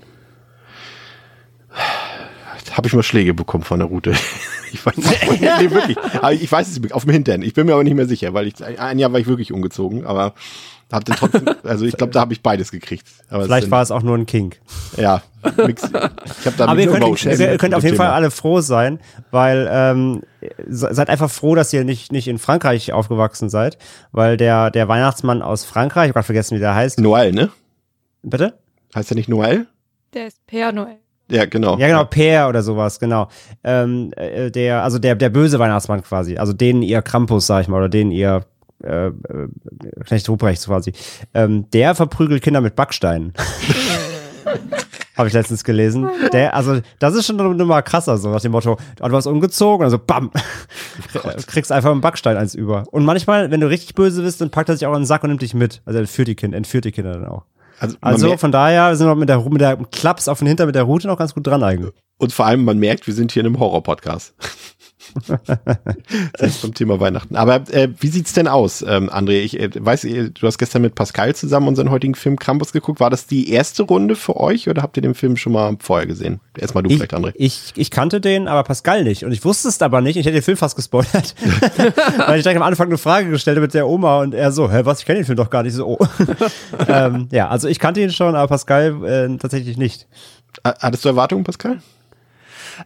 habe 2.72 2.86
ich 2.88 2.94
mal 2.94 3.02
Schläge 3.02 3.34
bekommen 3.34 3.64
von 3.64 3.78
der 3.80 3.88
Route. 3.88 4.12
Ich 4.72 4.84
weiß 4.84 4.96
nicht, 4.96 5.40
nee, 5.40 5.70
wirklich. 5.70 5.96
Aber 6.16 6.32
ich 6.32 6.50
weiß 6.50 6.68
es 6.68 6.92
auf 6.92 7.04
dem 7.04 7.12
Hintern. 7.12 7.40
Ich 7.42 7.54
bin 7.54 7.66
mir 7.66 7.72
aber 7.74 7.84
nicht 7.84 7.94
mehr 7.94 8.04
sicher, 8.06 8.34
weil 8.34 8.48
ich 8.48 8.62
ein 8.62 8.98
Jahr 8.98 9.10
war 9.12 9.20
ich 9.20 9.26
wirklich 9.28 9.52
umgezogen, 9.52 10.04
aber 10.04 10.34
hab 10.92 11.04
den 11.04 11.14
trotzdem, 11.14 11.48
also 11.62 11.86
ich 11.86 11.96
glaube, 11.96 12.12
da 12.12 12.20
habe 12.20 12.32
ich 12.34 12.42
beides 12.42 12.72
gekriegt. 12.72 13.06
Aber 13.30 13.42
es 13.42 13.46
Vielleicht 13.46 13.62
sind- 13.62 13.70
war 13.70 13.80
es 13.80 13.90
auch 13.92 14.02
nur 14.02 14.18
ein 14.18 14.26
Kink. 14.26 14.58
ja 14.96 15.22
nix. 15.66 15.84
Ich 15.84 15.92
habe 15.94 16.56
da 16.58 16.66
Aber 16.66 16.80
ihr 16.80 16.90
mit 16.90 17.00
könnt, 17.00 17.24
ihr, 17.40 17.56
könnt 17.58 17.74
auf 17.74 17.84
jeden 17.84 17.94
Thema. 17.94 18.06
Fall 18.08 18.12
alle 18.14 18.30
froh 18.32 18.60
sein, 18.60 18.98
weil 19.30 19.66
ähm, 19.70 20.22
se- 20.68 20.92
seid 20.92 21.08
einfach 21.10 21.30
froh, 21.30 21.54
dass 21.54 21.72
ihr 21.72 21.84
nicht, 21.84 22.10
nicht 22.12 22.26
in 22.28 22.38
Frankreich 22.38 22.92
aufgewachsen 22.92 23.48
seid, 23.48 23.78
weil 24.10 24.36
der, 24.36 24.70
der 24.72 24.88
Weihnachtsmann 24.88 25.40
aus 25.42 25.64
Frankreich, 25.64 26.06
ich 26.06 26.08
habe 26.10 26.14
gerade 26.14 26.26
vergessen, 26.26 26.56
wie 26.56 26.60
der 26.60 26.74
heißt. 26.74 26.98
Noël, 26.98 27.32
ne? 27.32 27.50
Bitte? 28.22 28.58
Heißt 28.94 29.08
der 29.10 29.16
nicht 29.16 29.30
Noël? 29.30 29.66
Der 30.12 30.26
ist 30.26 30.44
Per 30.46 30.72
Noel. 30.72 30.96
Ja, 31.28 31.44
genau. 31.44 31.76
Ja, 31.78 31.88
genau, 31.88 32.04
Peer 32.04 32.48
oder 32.48 32.62
sowas, 32.62 33.00
genau. 33.00 33.28
Ähm, 33.64 34.12
äh, 34.16 34.50
der, 34.50 34.82
also 34.82 34.98
der, 34.98 35.16
der 35.16 35.28
böse 35.28 35.58
Weihnachtsmann 35.58 36.02
quasi, 36.02 36.36
also 36.36 36.52
den 36.52 36.82
ihr 36.82 37.02
Krampus, 37.02 37.46
sag 37.46 37.62
ich 37.62 37.68
mal, 37.68 37.78
oder 37.78 37.88
den 37.88 38.10
ihr 38.12 38.44
äh, 38.84 39.06
äh, 39.06 39.12
Knecht 40.04 40.28
Ruprecht 40.28 40.64
quasi. 40.64 40.92
Ähm, 41.34 41.68
der 41.70 41.94
verprügelt 41.94 42.42
Kinder 42.42 42.60
mit 42.60 42.76
Backsteinen. 42.76 43.32
Habe 45.16 45.28
ich 45.28 45.34
letztens 45.34 45.64
gelesen. 45.64 46.08
Der, 46.32 46.54
also, 46.54 46.80
das 46.98 47.14
ist 47.14 47.26
schon 47.26 47.40
eine 47.40 47.54
Nummer 47.54 47.80
krasser, 47.80 48.18
so 48.18 48.30
nach 48.30 48.42
dem 48.42 48.52
Motto, 48.52 48.76
du 48.96 49.12
warst 49.12 49.26
umgezogen, 49.26 49.82
also 49.82 49.98
bam, 49.98 50.30
kriegst 51.46 51.72
einfach 51.72 51.90
einen 51.90 52.02
Backstein 52.02 52.36
eins 52.36 52.54
über. 52.54 52.84
Und 52.90 53.06
manchmal, 53.06 53.50
wenn 53.50 53.60
du 53.60 53.68
richtig 53.68 53.94
böse 53.94 54.22
bist, 54.22 54.42
dann 54.42 54.50
packt 54.50 54.68
er 54.68 54.76
sich 54.76 54.86
auch 54.86 54.92
in 54.92 55.00
den 55.00 55.06
Sack 55.06 55.22
und 55.24 55.30
nimmt 55.30 55.42
dich 55.42 55.54
mit. 55.54 55.80
Also 55.86 55.98
er 55.98 56.02
entführt 56.02 56.28
die 56.28 56.36
Kinder, 56.36 56.58
entführt 56.58 56.84
die 56.84 56.92
Kinder 56.92 57.14
dann 57.14 57.26
auch. 57.26 57.44
Also, 57.78 57.96
Also 58.00 58.36
von 58.36 58.52
daher 58.52 58.96
sind 58.96 59.06
wir 59.06 59.14
mit 59.14 59.28
der, 59.28 59.40
mit 59.48 59.60
der 59.60 59.76
Klaps 59.92 60.28
auf 60.28 60.38
den 60.38 60.48
Hinter 60.48 60.66
mit 60.66 60.74
der 60.74 60.84
Route 60.84 61.06
noch 61.06 61.18
ganz 61.18 61.34
gut 61.34 61.46
dran 61.46 61.62
eigentlich. 61.62 61.92
Und 62.18 62.32
vor 62.32 62.46
allem, 62.46 62.64
man 62.64 62.78
merkt, 62.78 63.06
wir 63.06 63.14
sind 63.14 63.32
hier 63.32 63.40
in 63.40 63.46
einem 63.46 63.58
Horror-Podcast. 63.58 64.34
Das 66.38 66.50
ist 66.50 66.60
zum 66.60 66.74
Thema 66.74 67.00
Weihnachten. 67.00 67.36
Aber 67.36 67.56
äh, 67.72 67.88
wie 68.00 68.08
sieht's 68.08 68.32
denn 68.32 68.48
aus, 68.48 68.82
ähm, 68.82 69.10
André? 69.10 69.40
Ich 69.40 69.58
äh, 69.58 69.70
weiß, 69.74 70.02
du 70.02 70.46
hast 70.46 70.58
gestern 70.58 70.82
mit 70.82 70.94
Pascal 70.94 71.34
zusammen 71.34 71.68
unseren 71.68 71.90
heutigen 71.90 72.14
Film 72.14 72.38
Krampus 72.38 72.72
geguckt. 72.72 73.00
War 73.00 73.10
das 73.10 73.26
die 73.26 73.50
erste 73.50 73.82
Runde 73.84 74.16
für 74.16 74.36
euch 74.36 74.68
oder 74.68 74.82
habt 74.82 74.96
ihr 74.96 75.02
den 75.02 75.14
Film 75.14 75.36
schon 75.36 75.52
mal 75.52 75.76
vorher 75.80 76.06
gesehen? 76.06 76.40
Erstmal 76.56 76.82
du 76.84 76.90
Ich, 76.90 76.96
vielleicht, 76.96 77.14
André. 77.14 77.32
ich, 77.36 77.72
ich 77.76 77.90
kannte 77.90 78.20
den, 78.20 78.48
aber 78.48 78.62
Pascal 78.64 79.04
nicht. 79.04 79.24
Und 79.24 79.32
ich 79.32 79.44
wusste 79.44 79.68
es 79.68 79.80
aber 79.82 80.00
nicht. 80.00 80.16
Ich 80.16 80.26
hätte 80.26 80.34
den 80.36 80.42
Film 80.42 80.56
fast 80.56 80.76
gespoilert. 80.76 81.34
Weil 82.26 82.38
ich 82.38 82.42
direkt 82.42 82.60
am 82.60 82.66
Anfang 82.66 82.88
eine 82.88 82.98
Frage 82.98 83.30
gestellt 83.30 83.56
habe 83.56 83.66
mit 83.66 83.74
der 83.74 83.86
Oma 83.88 84.20
und 84.20 84.34
er 84.34 84.52
so, 84.52 84.70
hä, 84.70 84.80
was, 84.84 85.00
ich 85.00 85.06
kenne 85.06 85.20
den 85.20 85.26
Film 85.26 85.36
doch 85.36 85.50
gar 85.50 85.62
nicht. 85.62 85.74
So, 85.74 85.86
oh. 85.86 85.98
ähm, 86.88 87.28
ja, 87.30 87.48
also 87.48 87.68
ich 87.68 87.78
kannte 87.78 88.00
ihn 88.00 88.10
schon, 88.10 88.34
aber 88.34 88.48
Pascal 88.48 89.04
äh, 89.04 89.36
tatsächlich 89.38 89.76
nicht. 89.76 90.06
Ha- 90.66 90.74
Hattest 90.80 91.04
du 91.04 91.08
Erwartungen, 91.08 91.44
Pascal? 91.44 91.78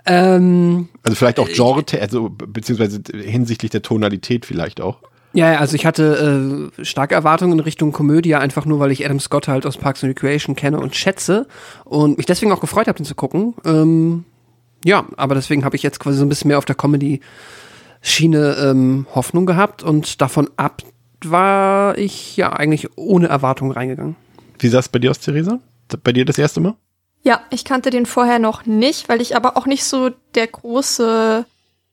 Ähm, 0.06 0.88
Also 1.02 1.16
vielleicht 1.16 1.38
auch 1.40 1.48
Genre, 1.48 1.84
also 2.00 2.28
be- 2.30 2.46
beziehungsweise 2.46 3.00
hinsichtlich 3.14 3.70
der 3.70 3.82
Tonalität 3.82 4.46
vielleicht 4.46 4.80
auch. 4.80 4.98
ja, 5.32 5.52
ja, 5.52 5.58
also 5.58 5.74
ich 5.76 5.86
hatte 5.86 6.70
äh, 6.78 6.84
starke 6.84 7.14
Erwartungen 7.14 7.52
in 7.54 7.60
Richtung 7.60 7.92
Komödie, 7.92 8.34
einfach 8.34 8.66
nur, 8.66 8.78
weil 8.80 8.90
ich 8.90 9.04
Adam 9.04 9.20
Scott 9.20 9.48
halt 9.48 9.66
aus 9.66 9.76
Parks 9.76 10.02
and 10.04 10.10
Recreation 10.10 10.56
kenne 10.56 10.78
und 10.80 10.94
schätze 10.96 11.46
und 11.84 12.16
mich 12.16 12.26
deswegen 12.26 12.52
auch 12.52 12.60
gefreut 12.60 12.86
habe, 12.88 12.96
den 12.96 13.06
zu 13.06 13.14
gucken. 13.14 13.54
Ähm, 13.64 14.24
ja, 14.84 15.04
aber 15.16 15.34
deswegen 15.34 15.64
habe 15.64 15.76
ich 15.76 15.82
jetzt 15.82 16.00
quasi 16.00 16.18
so 16.18 16.24
ein 16.24 16.28
bisschen 16.28 16.48
mehr 16.48 16.58
auf 16.58 16.64
der 16.64 16.74
Comedy-Schiene 16.76 18.56
ähm, 18.60 19.06
Hoffnung 19.14 19.46
gehabt 19.46 19.82
und 19.82 20.20
davon 20.20 20.48
ab 20.56 20.82
war 21.24 21.98
ich 21.98 22.36
ja 22.38 22.52
eigentlich 22.54 22.88
ohne 22.96 23.28
Erwartungen 23.28 23.72
reingegangen. 23.72 24.16
Wie 24.58 24.68
sah 24.68 24.78
es 24.78 24.88
bei 24.88 24.98
dir 24.98 25.10
aus, 25.10 25.20
Theresa? 25.20 25.60
Bei 26.02 26.12
dir 26.12 26.24
das 26.24 26.38
erste 26.38 26.60
Mal? 26.60 26.76
Ja, 27.22 27.44
ich 27.50 27.64
kannte 27.64 27.90
den 27.90 28.06
vorher 28.06 28.38
noch 28.38 28.64
nicht, 28.64 29.08
weil 29.08 29.20
ich 29.20 29.36
aber 29.36 29.56
auch 29.56 29.66
nicht 29.66 29.84
so 29.84 30.10
der 30.34 30.46
große 30.46 31.44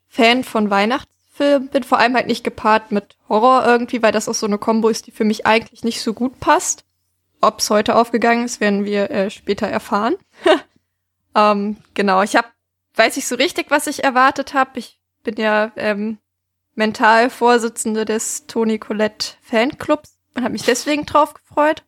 Fan 0.07 0.43
von 0.43 0.69
Weihnachtsfilmen 0.69 1.67
bin. 1.67 1.83
Vor 1.83 1.99
allem 1.99 2.15
halt 2.15 2.27
nicht 2.27 2.43
gepaart 2.43 2.91
mit 2.91 3.17
Horror 3.27 3.65
irgendwie, 3.65 4.01
weil 4.01 4.13
das 4.13 4.29
auch 4.29 4.33
so 4.33 4.45
eine 4.45 4.57
Kombo 4.57 4.89
ist, 4.89 5.07
die 5.07 5.11
für 5.11 5.25
mich 5.25 5.45
eigentlich 5.45 5.83
nicht 5.83 6.01
so 6.01 6.13
gut 6.13 6.39
passt. 6.39 6.85
Ob's 7.41 7.69
heute 7.69 7.95
aufgegangen 7.95 8.45
ist, 8.45 8.61
werden 8.61 8.85
wir 8.85 9.11
äh, 9.11 9.29
später 9.29 9.67
erfahren. 9.67 10.15
ähm, 11.35 11.77
genau, 11.93 12.23
ich 12.23 12.35
habe, 12.35 12.47
weiß 12.95 13.17
ich 13.17 13.27
so 13.27 13.35
richtig, 13.35 13.69
was 13.69 13.85
ich 13.87 14.03
erwartet 14.03 14.53
habe. 14.53 14.79
Ich 14.79 14.99
bin 15.23 15.35
ja 15.35 15.71
ähm, 15.75 16.17
mental 16.73 17.29
Vorsitzende 17.29 18.05
des 18.05 18.47
Toni 18.47 18.79
Colette 18.79 19.35
Fanclubs 19.41 20.17
und 20.35 20.43
habe 20.43 20.53
mich 20.53 20.63
deswegen 20.63 21.05
drauf 21.05 21.33
gefreut. 21.33 21.83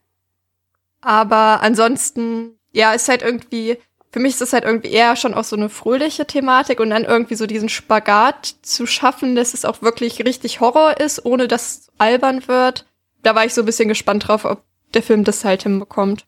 Aber 1.02 1.62
ansonsten, 1.62 2.59
ja, 2.72 2.94
ist 2.94 3.10
halt 3.10 3.22
irgendwie, 3.22 3.78
für 4.12 4.20
mich 4.20 4.34
ist 4.34 4.42
das 4.42 4.54
halt 4.54 4.64
irgendwie 4.64 4.92
eher 4.92 5.16
schon 5.16 5.34
auch 5.34 5.44
so 5.44 5.56
eine 5.56 5.70
fröhliche 5.70 6.26
Thematik 6.26 6.80
und 6.80 6.90
dann 6.90 7.04
irgendwie 7.04 7.36
so 7.36 7.46
diesen 7.46 7.70
Spagat 7.70 8.56
zu 8.62 8.86
schaffen, 8.86 9.36
dass 9.36 9.54
es 9.54 9.66
auch 9.66 9.82
wirklich 9.82 10.26
richtig 10.26 10.60
Horror 10.60 11.00
ist, 11.00 11.26
ohne 11.26 11.48
dass 11.48 11.68
es 11.68 11.88
albern 11.98 12.48
wird. 12.48 12.86
Da 13.24 13.36
war 13.36 13.46
ich 13.46 13.54
so 13.54 13.62
ein 13.62 13.66
bisschen 13.66 13.90
gespannt 13.90 14.28
drauf, 14.28 14.46
ob 14.46 14.64
der 14.94 15.04
Film 15.04 15.24
das 15.24 15.46
halt 15.46 15.64
hinbekommt. 15.64 16.26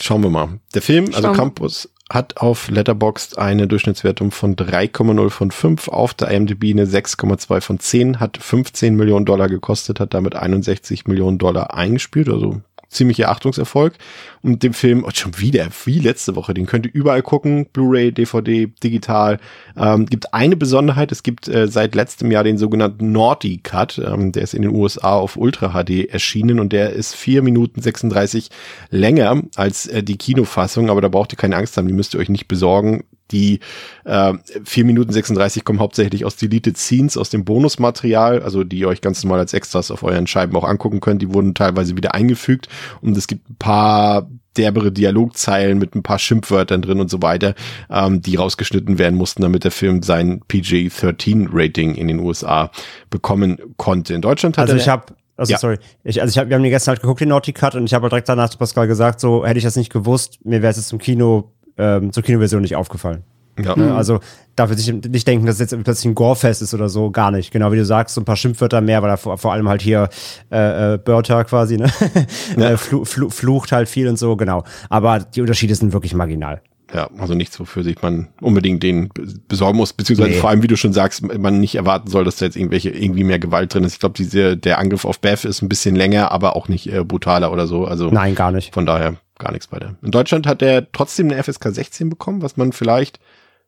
Schauen 0.00 0.22
wir 0.22 0.30
mal. 0.30 0.60
Der 0.74 0.82
Film, 0.82 1.06
also 1.06 1.22
Schauen. 1.22 1.36
Campus, 1.36 1.88
hat 2.10 2.38
auf 2.38 2.68
Letterboxd 2.70 3.38
eine 3.38 3.66
Durchschnittswertung 3.66 4.30
von 4.30 4.56
3,0 4.56 5.30
von 5.30 5.50
5, 5.50 5.88
auf 5.88 6.14
der 6.14 6.30
IMDb 6.30 6.70
eine 6.70 6.86
6,2 6.86 7.60
von 7.60 7.78
10, 7.78 8.20
hat 8.20 8.38
15 8.38 8.94
Millionen 8.94 9.26
Dollar 9.26 9.48
gekostet, 9.48 10.00
hat 10.00 10.14
damit 10.14 10.34
61 10.34 11.06
Millionen 11.06 11.38
Dollar 11.38 11.74
eingespielt, 11.74 12.28
also 12.28 12.62
ziemlicher 12.88 13.28
Achtungserfolg. 13.28 13.94
Und 14.42 14.62
dem 14.62 14.72
Film, 14.72 15.04
oh, 15.04 15.10
schon 15.12 15.38
wieder, 15.38 15.68
wie 15.84 15.98
letzte 15.98 16.36
Woche, 16.36 16.54
den 16.54 16.66
könnt 16.66 16.86
ihr 16.86 16.94
überall 16.94 17.22
gucken, 17.22 17.66
Blu-ray, 17.72 18.12
DVD, 18.12 18.66
digital. 18.82 19.38
Ähm, 19.76 20.06
gibt 20.06 20.32
eine 20.34 20.56
Besonderheit, 20.56 21.12
es 21.12 21.22
gibt 21.22 21.48
äh, 21.48 21.68
seit 21.68 21.94
letztem 21.94 22.30
Jahr 22.30 22.44
den 22.44 22.58
sogenannten 22.58 23.12
Naughty 23.12 23.58
Cut, 23.58 23.98
ähm, 23.98 24.32
der 24.32 24.42
ist 24.42 24.54
in 24.54 24.62
den 24.62 24.74
USA 24.74 25.14
auf 25.14 25.36
Ultra 25.36 25.70
HD 25.70 26.08
erschienen 26.08 26.60
und 26.60 26.72
der 26.72 26.92
ist 26.92 27.14
4 27.14 27.42
Minuten 27.42 27.80
36 27.80 28.50
länger 28.90 29.42
als 29.56 29.86
äh, 29.86 30.02
die 30.02 30.16
Kinofassung, 30.16 30.90
aber 30.90 31.00
da 31.00 31.08
braucht 31.08 31.32
ihr 31.32 31.38
keine 31.38 31.56
Angst 31.56 31.76
haben, 31.76 31.88
die 31.88 31.94
müsst 31.94 32.14
ihr 32.14 32.20
euch 32.20 32.28
nicht 32.28 32.48
besorgen. 32.48 33.04
Die 33.30 33.60
äh, 34.04 34.34
4 34.64 34.84
Minuten 34.84 35.12
36 35.12 35.64
kommen 35.64 35.80
hauptsächlich 35.80 36.24
aus 36.24 36.36
Deleted 36.36 36.78
Scenes, 36.78 37.16
aus 37.16 37.30
dem 37.30 37.44
Bonusmaterial, 37.44 38.42
also 38.42 38.64
die 38.64 38.78
ihr 38.78 38.88
euch 38.88 39.00
ganz 39.00 39.22
normal 39.22 39.40
als 39.40 39.52
Extras 39.52 39.90
auf 39.90 40.02
euren 40.02 40.26
Scheiben 40.26 40.56
auch 40.56 40.64
angucken 40.64 41.00
könnt. 41.00 41.20
Die 41.20 41.32
wurden 41.32 41.54
teilweise 41.54 41.96
wieder 41.96 42.14
eingefügt 42.14 42.68
und 43.02 43.16
es 43.16 43.26
gibt 43.26 43.50
ein 43.50 43.56
paar 43.56 44.28
derbere 44.58 44.92
Dialogzeilen 44.92 45.78
mit 45.78 45.94
ein 45.94 46.02
paar 46.02 46.18
Schimpfwörtern 46.18 46.82
drin 46.82 47.00
und 47.00 47.08
so 47.10 47.22
weiter, 47.22 47.54
ähm, 47.90 48.20
die 48.20 48.36
rausgeschnitten 48.36 48.98
werden 48.98 49.16
mussten, 49.16 49.42
damit 49.42 49.64
der 49.64 49.70
Film 49.70 50.02
sein 50.02 50.40
PG-13-Rating 50.48 51.94
in 51.94 52.08
den 52.08 52.18
USA 52.18 52.70
bekommen 53.10 53.58
konnte. 53.76 54.14
In 54.14 54.20
Deutschland 54.20 54.58
hat 54.58 54.64
Also 54.64 54.74
er 54.74 54.80
ich 54.80 54.88
habe 54.88 55.14
also 55.36 55.52
Ja. 55.52 55.58
sorry, 55.58 55.78
ich, 56.02 56.20
also 56.20 56.32
ich 56.32 56.36
hab, 56.38 56.48
wir 56.48 56.56
haben 56.56 56.64
den 56.64 56.72
gestern 56.72 56.94
halt 56.94 57.00
geguckt, 57.00 57.20
den 57.20 57.28
Naughty 57.28 57.52
Cut, 57.52 57.76
und 57.76 57.84
ich 57.84 57.94
habe 57.94 58.02
halt 58.02 58.12
direkt 58.12 58.28
danach 58.28 58.50
zu 58.50 58.58
Pascal 58.58 58.88
gesagt, 58.88 59.20
so 59.20 59.46
hätte 59.46 59.58
ich 59.58 59.64
das 59.64 59.76
nicht 59.76 59.92
gewusst, 59.92 60.40
mir 60.44 60.62
wäre 60.62 60.72
es 60.72 60.78
jetzt 60.78 60.88
zum 60.88 60.98
Kino, 60.98 61.52
ähm, 61.76 62.12
zur 62.12 62.24
Kinoversion 62.24 62.60
nicht 62.60 62.74
aufgefallen. 62.74 63.22
Ja, 63.64 63.76
Ne? 63.76 63.94
Also 63.94 64.20
darf 64.56 64.70
ich 64.72 64.92
nicht, 64.92 65.26
denken, 65.28 65.46
dass 65.46 65.60
es 65.60 65.70
jetzt 65.70 65.84
plötzlich 65.84 66.06
ein 66.06 66.14
Gorefest 66.14 66.62
ist 66.62 66.74
oder 66.74 66.88
so, 66.88 67.10
gar 67.10 67.30
nicht. 67.30 67.50
Genau 67.52 67.70
wie 67.72 67.76
du 67.76 67.84
sagst, 67.84 68.14
so 68.14 68.20
ein 68.20 68.24
paar 68.24 68.36
Schimpfwörter 68.36 68.80
mehr, 68.80 69.02
weil 69.02 69.10
er 69.10 69.16
vor, 69.16 69.38
vor 69.38 69.52
allem 69.52 69.68
halt 69.68 69.82
hier 69.82 70.08
äh, 70.50 70.94
äh, 70.94 70.98
Börter 70.98 71.44
quasi, 71.44 71.76
ne? 71.76 71.90
äh, 72.56 72.76
flu, 72.76 73.04
flu, 73.04 73.30
flucht 73.30 73.72
halt 73.72 73.88
viel 73.88 74.08
und 74.08 74.18
so, 74.18 74.36
genau. 74.36 74.64
Aber 74.88 75.20
die 75.20 75.40
Unterschiede 75.40 75.74
sind 75.74 75.92
wirklich 75.92 76.14
marginal. 76.14 76.60
Ja, 76.94 77.10
also 77.18 77.34
nichts, 77.34 77.60
wofür 77.60 77.84
sich 77.84 78.00
man 78.00 78.28
unbedingt 78.40 78.82
den 78.82 79.10
be- 79.10 79.26
besorgen 79.46 79.76
muss, 79.76 79.92
beziehungsweise 79.92 80.30
Nee. 80.30 80.36
vor 80.38 80.48
allem, 80.48 80.62
wie 80.62 80.68
du 80.68 80.76
schon 80.78 80.94
sagst, 80.94 81.22
man 81.22 81.60
nicht 81.60 81.74
erwarten 81.74 82.08
soll, 82.08 82.24
dass 82.24 82.36
da 82.36 82.46
jetzt 82.46 82.56
irgendwelche 82.56 82.88
irgendwie 82.88 83.24
mehr 83.24 83.38
Gewalt 83.38 83.74
drin 83.74 83.84
ist. 83.84 83.92
Ich 83.92 84.00
glaube, 84.00 84.14
diese 84.16 84.56
der 84.56 84.78
Angriff 84.78 85.04
auf 85.04 85.20
Beth 85.20 85.44
ist 85.44 85.60
ein 85.60 85.68
bisschen 85.68 85.94
länger, 85.94 86.32
aber 86.32 86.56
auch 86.56 86.68
nicht 86.68 86.90
äh, 86.90 87.04
brutaler 87.04 87.52
oder 87.52 87.66
so. 87.66 87.84
Also 87.84 88.08
Nein, 88.08 88.34
gar 88.34 88.52
nicht. 88.52 88.72
von 88.72 88.86
daher 88.86 89.16
gar 89.38 89.52
nichts 89.52 89.66
bei 89.66 89.78
der. 89.78 89.96
In 90.02 90.12
Deutschland 90.12 90.46
hat 90.46 90.62
er 90.62 90.90
trotzdem 90.90 91.30
eine 91.30 91.42
FSK 91.42 91.68
16 91.74 92.08
bekommen, 92.08 92.40
was 92.40 92.56
man 92.56 92.72
vielleicht, 92.72 93.20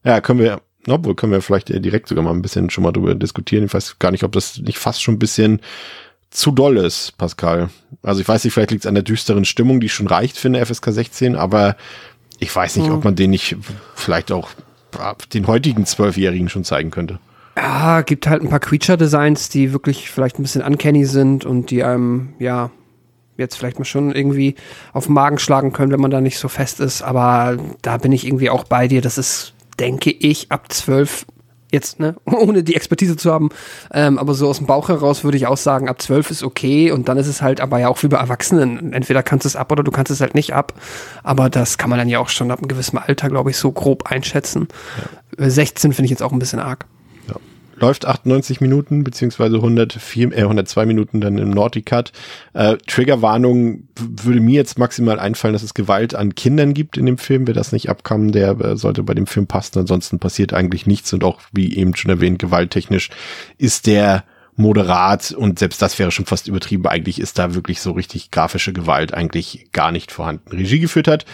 ja, 0.04 0.20
können 0.20 0.40
wir, 0.40 0.60
obwohl 0.88 1.14
können 1.14 1.32
wir 1.32 1.42
vielleicht 1.42 1.68
direkt 1.68 2.08
sogar 2.08 2.24
mal 2.24 2.32
ein 2.32 2.42
bisschen 2.42 2.70
schon 2.70 2.84
mal 2.84 2.92
drüber 2.92 3.14
diskutieren. 3.14 3.64
Ich 3.64 3.74
weiß 3.74 3.98
gar 3.98 4.10
nicht, 4.10 4.24
ob 4.24 4.32
das 4.32 4.58
nicht 4.58 4.78
fast 4.78 5.02
schon 5.02 5.14
ein 5.14 5.18
bisschen 5.18 5.60
zu 6.30 6.52
doll 6.52 6.76
ist, 6.78 7.16
Pascal. 7.18 7.70
Also 8.02 8.20
ich 8.20 8.28
weiß 8.28 8.44
nicht, 8.44 8.54
vielleicht 8.54 8.70
liegt 8.70 8.84
es 8.84 8.88
an 8.88 8.94
der 8.94 9.02
düsteren 9.02 9.44
Stimmung, 9.44 9.80
die 9.80 9.88
schon 9.88 10.06
reicht 10.06 10.36
für 10.36 10.48
eine 10.48 10.64
FSK 10.64 10.92
16, 10.92 11.36
aber 11.36 11.76
ich 12.38 12.54
weiß 12.54 12.76
nicht, 12.76 12.88
Mhm. 12.88 12.94
ob 12.94 13.04
man 13.04 13.16
den 13.16 13.30
nicht 13.30 13.56
vielleicht 13.94 14.32
auch 14.32 14.50
den 15.34 15.46
heutigen 15.46 15.86
Zwölfjährigen 15.86 16.48
schon 16.48 16.64
zeigen 16.64 16.90
könnte. 16.90 17.18
Ja, 17.56 18.02
gibt 18.02 18.26
halt 18.26 18.42
ein 18.42 18.48
paar 18.48 18.60
Creature-Designs, 18.60 19.48
die 19.50 19.72
wirklich 19.72 20.10
vielleicht 20.10 20.38
ein 20.38 20.42
bisschen 20.42 20.62
uncanny 20.62 21.04
sind 21.04 21.44
und 21.44 21.70
die 21.70 21.82
einem, 21.84 22.32
ja, 22.38 22.70
jetzt 23.36 23.56
vielleicht 23.56 23.78
mal 23.78 23.84
schon 23.84 24.14
irgendwie 24.14 24.54
auf 24.92 25.06
den 25.06 25.14
Magen 25.14 25.38
schlagen 25.38 25.72
können, 25.72 25.92
wenn 25.92 26.00
man 26.00 26.10
da 26.10 26.20
nicht 26.20 26.38
so 26.38 26.48
fest 26.48 26.80
ist. 26.80 27.02
Aber 27.02 27.56
da 27.82 27.98
bin 27.98 28.12
ich 28.12 28.26
irgendwie 28.26 28.50
auch 28.50 28.64
bei 28.64 28.86
dir. 28.88 29.00
Das 29.00 29.18
ist, 29.18 29.52
denke 29.80 30.10
ich, 30.10 30.52
ab 30.52 30.72
zwölf 30.72 31.26
jetzt, 31.72 32.00
ne, 32.00 32.16
ohne 32.24 32.62
die 32.62 32.76
Expertise 32.76 33.16
zu 33.16 33.32
haben. 33.32 33.50
Ähm, 33.92 34.18
aber 34.18 34.34
so 34.34 34.48
aus 34.48 34.58
dem 34.58 34.66
Bauch 34.66 34.88
heraus 34.88 35.24
würde 35.24 35.36
ich 35.36 35.46
auch 35.46 35.56
sagen, 35.56 35.88
ab 35.88 36.00
zwölf 36.02 36.30
ist 36.30 36.42
okay. 36.42 36.90
Und 36.90 37.08
dann 37.08 37.16
ist 37.16 37.26
es 37.26 37.42
halt 37.42 37.60
aber 37.60 37.78
ja 37.78 37.88
auch 37.88 38.02
wie 38.02 38.08
bei 38.08 38.18
Erwachsenen. 38.18 38.92
Entweder 38.92 39.22
kannst 39.22 39.44
du 39.44 39.48
es 39.48 39.56
ab 39.56 39.70
oder 39.72 39.82
du 39.82 39.90
kannst 39.90 40.10
es 40.10 40.20
halt 40.20 40.34
nicht 40.34 40.54
ab. 40.54 40.74
Aber 41.22 41.50
das 41.50 41.78
kann 41.78 41.90
man 41.90 41.98
dann 41.98 42.08
ja 42.08 42.18
auch 42.18 42.28
schon 42.28 42.50
ab 42.50 42.58
einem 42.58 42.68
gewissen 42.68 42.98
Alter, 42.98 43.28
glaube 43.28 43.50
ich, 43.50 43.56
so 43.56 43.72
grob 43.72 44.10
einschätzen. 44.10 44.68
Äh, 45.38 45.50
16 45.50 45.92
finde 45.92 46.06
ich 46.06 46.10
jetzt 46.10 46.22
auch 46.22 46.32
ein 46.32 46.38
bisschen 46.38 46.60
arg. 46.60 46.86
Läuft 47.80 48.06
98 48.06 48.60
Minuten, 48.60 49.04
beziehungsweise 49.04 49.56
104, 49.56 50.32
äh, 50.32 50.42
102 50.42 50.86
Minuten 50.86 51.20
dann 51.20 51.38
im 51.38 51.50
Naughty 51.50 51.82
Cut. 51.82 52.12
Äh, 52.52 52.76
Triggerwarnung 52.86 53.88
würde 53.96 54.40
mir 54.40 54.54
jetzt 54.54 54.78
maximal 54.78 55.18
einfallen, 55.18 55.52
dass 55.52 55.62
es 55.62 55.74
Gewalt 55.74 56.14
an 56.14 56.34
Kindern 56.34 56.74
gibt 56.74 56.96
in 56.96 57.06
dem 57.06 57.18
Film. 57.18 57.46
Wer 57.46 57.54
das 57.54 57.72
nicht 57.72 57.88
abkam, 57.88 58.32
der 58.32 58.58
äh, 58.60 58.76
sollte 58.76 59.02
bei 59.02 59.14
dem 59.14 59.26
Film 59.26 59.46
passen. 59.46 59.78
Ansonsten 59.78 60.18
passiert 60.18 60.52
eigentlich 60.52 60.86
nichts 60.86 61.12
und 61.12 61.24
auch, 61.24 61.40
wie 61.52 61.76
eben 61.76 61.96
schon 61.96 62.10
erwähnt, 62.10 62.38
gewalttechnisch 62.38 63.10
ist 63.58 63.86
der 63.86 64.24
moderat 64.56 65.32
und 65.32 65.58
selbst 65.58 65.80
das 65.80 65.98
wäre 65.98 66.10
schon 66.10 66.26
fast 66.26 66.46
übertrieben. 66.46 66.86
Eigentlich 66.86 67.18
ist 67.18 67.38
da 67.38 67.54
wirklich 67.54 67.80
so 67.80 67.92
richtig 67.92 68.30
grafische 68.30 68.72
Gewalt 68.72 69.14
eigentlich 69.14 69.68
gar 69.72 69.90
nicht 69.90 70.12
vorhanden. 70.12 70.50
Regie 70.50 70.80
geführt 70.80 71.08
hat 71.08 71.24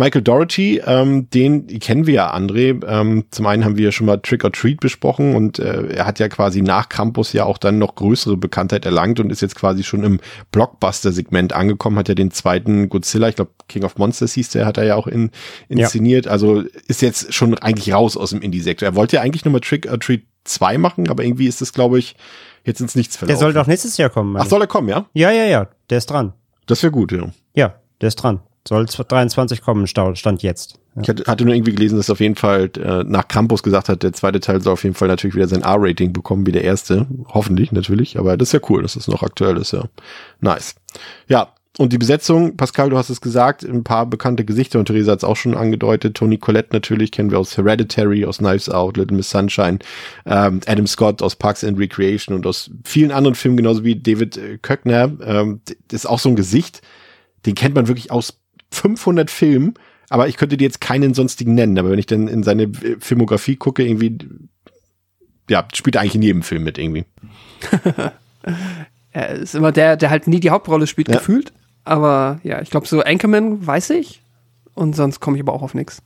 Michael 0.00 0.22
Doherty, 0.22 0.80
ähm, 0.86 1.28
den 1.28 1.66
kennen 1.78 2.06
wir 2.06 2.14
ja, 2.14 2.34
André. 2.34 2.82
Ähm, 2.86 3.26
zum 3.30 3.46
einen 3.46 3.66
haben 3.66 3.76
wir 3.76 3.84
ja 3.84 3.92
schon 3.92 4.06
mal 4.06 4.16
Trick 4.16 4.44
or 4.44 4.50
Treat 4.50 4.80
besprochen 4.80 5.34
und 5.34 5.58
äh, 5.58 5.88
er 5.88 6.06
hat 6.06 6.18
ja 6.18 6.28
quasi 6.28 6.62
nach 6.62 6.88
Krampus 6.88 7.34
ja 7.34 7.44
auch 7.44 7.58
dann 7.58 7.78
noch 7.78 7.96
größere 7.96 8.38
Bekanntheit 8.38 8.86
erlangt 8.86 9.20
und 9.20 9.30
ist 9.30 9.42
jetzt 9.42 9.56
quasi 9.56 9.84
schon 9.84 10.02
im 10.02 10.18
Blockbuster-Segment 10.52 11.52
angekommen, 11.52 11.98
hat 11.98 12.08
ja 12.08 12.14
den 12.14 12.30
zweiten 12.30 12.88
Godzilla, 12.88 13.28
ich 13.28 13.36
glaube 13.36 13.50
King 13.68 13.84
of 13.84 13.98
Monsters 13.98 14.32
hieß 14.32 14.48
der, 14.48 14.64
hat 14.64 14.78
er 14.78 14.84
ja 14.84 14.96
auch 14.96 15.06
in, 15.06 15.30
inszeniert. 15.68 16.26
Also 16.26 16.62
ist 16.88 17.02
jetzt 17.02 17.34
schon 17.34 17.58
eigentlich 17.58 17.92
raus 17.92 18.16
aus 18.16 18.30
dem 18.30 18.40
Indie-Sektor. 18.40 18.88
Er 18.88 18.96
wollte 18.96 19.16
ja 19.16 19.22
eigentlich 19.22 19.44
nochmal 19.44 19.60
Trick 19.60 19.86
or 19.90 20.00
Treat 20.00 20.22
2 20.44 20.78
machen, 20.78 21.10
aber 21.10 21.24
irgendwie 21.24 21.46
ist 21.46 21.60
das, 21.60 21.74
glaube 21.74 21.98
ich, 21.98 22.16
jetzt 22.64 22.80
ins 22.80 22.94
Nichts 22.94 23.14
Der 23.14 23.18
verlaufen. 23.20 23.40
soll 23.40 23.52
doch 23.52 23.66
nächstes 23.66 23.98
Jahr 23.98 24.08
kommen. 24.08 24.34
Ach, 24.38 24.46
soll 24.46 24.62
er 24.62 24.66
kommen, 24.66 24.88
ja? 24.88 25.04
Ja, 25.12 25.30
ja, 25.30 25.44
ja. 25.44 25.68
Der 25.90 25.98
ist 25.98 26.06
dran. 26.06 26.32
Das 26.64 26.82
wäre 26.82 26.90
gut, 26.90 27.12
ja. 27.12 27.30
Ja, 27.54 27.74
der 28.00 28.08
ist 28.08 28.16
dran. 28.16 28.40
Soll 28.68 28.86
23 28.86 29.62
kommen, 29.62 29.86
Stand 29.86 30.42
jetzt. 30.42 30.78
Ich 31.00 31.08
hatte, 31.08 31.44
nur 31.44 31.54
irgendwie 31.54 31.72
gelesen, 31.72 31.96
dass 31.96 32.10
auf 32.10 32.20
jeden 32.20 32.34
Fall 32.34 32.70
äh, 32.76 33.04
nach 33.04 33.28
Krampus 33.28 33.62
gesagt 33.62 33.88
hat, 33.88 34.02
der 34.02 34.12
zweite 34.12 34.40
Teil 34.40 34.60
soll 34.60 34.72
auf 34.72 34.82
jeden 34.82 34.96
Fall 34.96 35.08
natürlich 35.08 35.36
wieder 35.36 35.46
sein 35.46 35.62
R-Rating 35.62 36.12
bekommen 36.12 36.46
wie 36.46 36.52
der 36.52 36.64
erste. 36.64 37.06
Hoffentlich 37.28 37.70
natürlich, 37.70 38.18
aber 38.18 38.36
das 38.36 38.48
ist 38.48 38.52
ja 38.52 38.60
cool, 38.68 38.82
dass 38.82 38.94
das 38.94 39.06
noch 39.06 39.22
aktuell 39.22 39.56
ist, 39.56 39.72
ja. 39.72 39.84
Nice. 40.40 40.74
Ja, 41.28 41.54
und 41.78 41.92
die 41.92 41.98
Besetzung, 41.98 42.56
Pascal, 42.56 42.90
du 42.90 42.98
hast 42.98 43.08
es 43.08 43.20
gesagt, 43.20 43.62
ein 43.62 43.84
paar 43.84 44.04
bekannte 44.04 44.44
Gesichter 44.44 44.80
und 44.80 44.86
Theresa 44.86 45.12
hat 45.12 45.20
es 45.20 45.24
auch 45.24 45.36
schon 45.36 45.54
angedeutet. 45.54 46.16
Tony 46.16 46.36
Collette 46.36 46.70
natürlich 46.72 47.12
kennen 47.12 47.30
wir 47.30 47.38
aus 47.38 47.56
Hereditary, 47.56 48.24
aus 48.24 48.38
Knives 48.38 48.68
Out, 48.68 48.96
Little 48.96 49.16
Miss 49.16 49.30
Sunshine, 49.30 49.78
ähm, 50.26 50.60
Adam 50.66 50.88
Scott 50.88 51.22
aus 51.22 51.36
Parks 51.36 51.62
and 51.62 51.78
Recreation 51.78 52.34
und 52.34 52.44
aus 52.46 52.70
vielen 52.84 53.12
anderen 53.12 53.36
Filmen, 53.36 53.56
genauso 53.56 53.84
wie 53.84 53.94
David 53.94 54.36
äh, 54.36 54.58
Köckner. 54.58 55.12
Ähm, 55.24 55.60
das 55.88 56.02
ist 56.02 56.06
auch 56.06 56.18
so 56.18 56.28
ein 56.28 56.36
Gesicht, 56.36 56.82
den 57.46 57.54
kennt 57.54 57.76
man 57.76 57.86
wirklich 57.86 58.10
aus 58.10 58.40
500 58.72 59.30
Filmen, 59.30 59.74
aber 60.08 60.28
ich 60.28 60.36
könnte 60.36 60.56
dir 60.56 60.64
jetzt 60.64 60.80
keinen 60.80 61.14
sonstigen 61.14 61.54
nennen. 61.54 61.78
Aber 61.78 61.90
wenn 61.90 61.98
ich 61.98 62.06
dann 62.06 62.28
in 62.28 62.42
seine 62.42 62.64
äh, 62.64 62.96
Filmografie 63.00 63.56
gucke, 63.56 63.84
irgendwie, 63.84 64.18
ja, 65.48 65.66
spielt 65.74 65.96
er 65.96 66.02
eigentlich 66.02 66.14
in 66.16 66.22
jedem 66.22 66.42
Film 66.42 66.64
mit 66.64 66.78
irgendwie. 66.78 67.04
Er 69.12 69.30
ist 69.30 69.54
immer 69.56 69.72
der, 69.72 69.96
der 69.96 70.08
halt 70.10 70.28
nie 70.28 70.38
die 70.40 70.50
Hauptrolle 70.50 70.86
spielt, 70.86 71.08
Ja. 71.08 71.16
gefühlt. 71.16 71.52
Aber 71.84 72.38
ja, 72.44 72.60
ich 72.62 72.70
glaube, 72.70 72.86
so 72.86 73.00
Anchorman 73.02 73.66
weiß 73.66 73.90
ich. 73.90 74.22
Und 74.74 74.94
sonst 74.94 75.18
komme 75.20 75.36
ich 75.36 75.42
aber 75.42 75.52
auch 75.52 75.62
auf 75.62 75.74
nichts. 75.74 76.00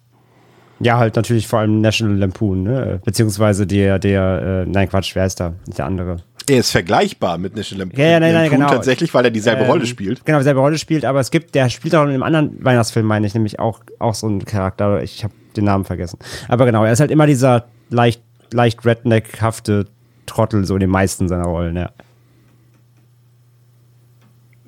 Ja, 0.80 0.98
halt 0.98 1.14
natürlich 1.14 1.46
vor 1.46 1.58
allem 1.60 1.80
National 1.80 2.16
Lampoon, 2.16 2.62
ne? 2.64 3.00
Beziehungsweise 3.04 3.66
der, 3.66 3.98
der, 3.98 4.64
äh, 4.66 4.70
nein, 4.70 4.88
Quatsch, 4.88 5.14
wer 5.14 5.26
ist 5.26 5.38
da? 5.38 5.54
Der 5.76 5.86
andere. 5.86 6.16
Er 6.48 6.58
ist 6.58 6.70
vergleichbar 6.70 7.38
mit 7.38 7.56
National 7.56 7.86
Lampoon 7.86 8.00
Ja, 8.00 8.06
ja, 8.12 8.20
nein, 8.20 8.34
nein, 8.34 8.50
genau. 8.50 8.68
tatsächlich, 8.68 9.14
weil 9.14 9.24
er 9.24 9.30
dieselbe 9.30 9.62
Ähm, 9.62 9.70
Rolle 9.70 9.86
spielt. 9.86 10.24
Genau, 10.26 10.38
dieselbe 10.38 10.60
Rolle 10.60 10.76
spielt, 10.78 11.04
aber 11.04 11.20
es 11.20 11.30
gibt, 11.30 11.54
der 11.54 11.70
spielt 11.70 11.94
auch 11.94 12.02
in 12.04 12.10
einem 12.10 12.22
anderen 12.22 12.62
Weihnachtsfilm, 12.62 13.06
meine 13.06 13.26
ich, 13.26 13.32
nämlich 13.34 13.58
auch, 13.58 13.80
auch 13.98 14.14
so 14.14 14.26
einen 14.26 14.44
Charakter. 14.44 15.02
Ich 15.02 15.24
habe 15.24 15.32
den 15.56 15.64
Namen 15.64 15.84
vergessen. 15.84 16.18
Aber 16.48 16.66
genau, 16.66 16.84
er 16.84 16.92
ist 16.92 17.00
halt 17.00 17.10
immer 17.10 17.26
dieser 17.26 17.66
leicht, 17.88 18.22
leicht 18.52 18.84
redneckhafte 18.84 19.86
Trottel, 20.26 20.64
so 20.66 20.74
in 20.74 20.80
den 20.80 20.90
meisten 20.90 21.28
seiner 21.28 21.44
Rollen, 21.44 21.76
ja. 21.76 21.90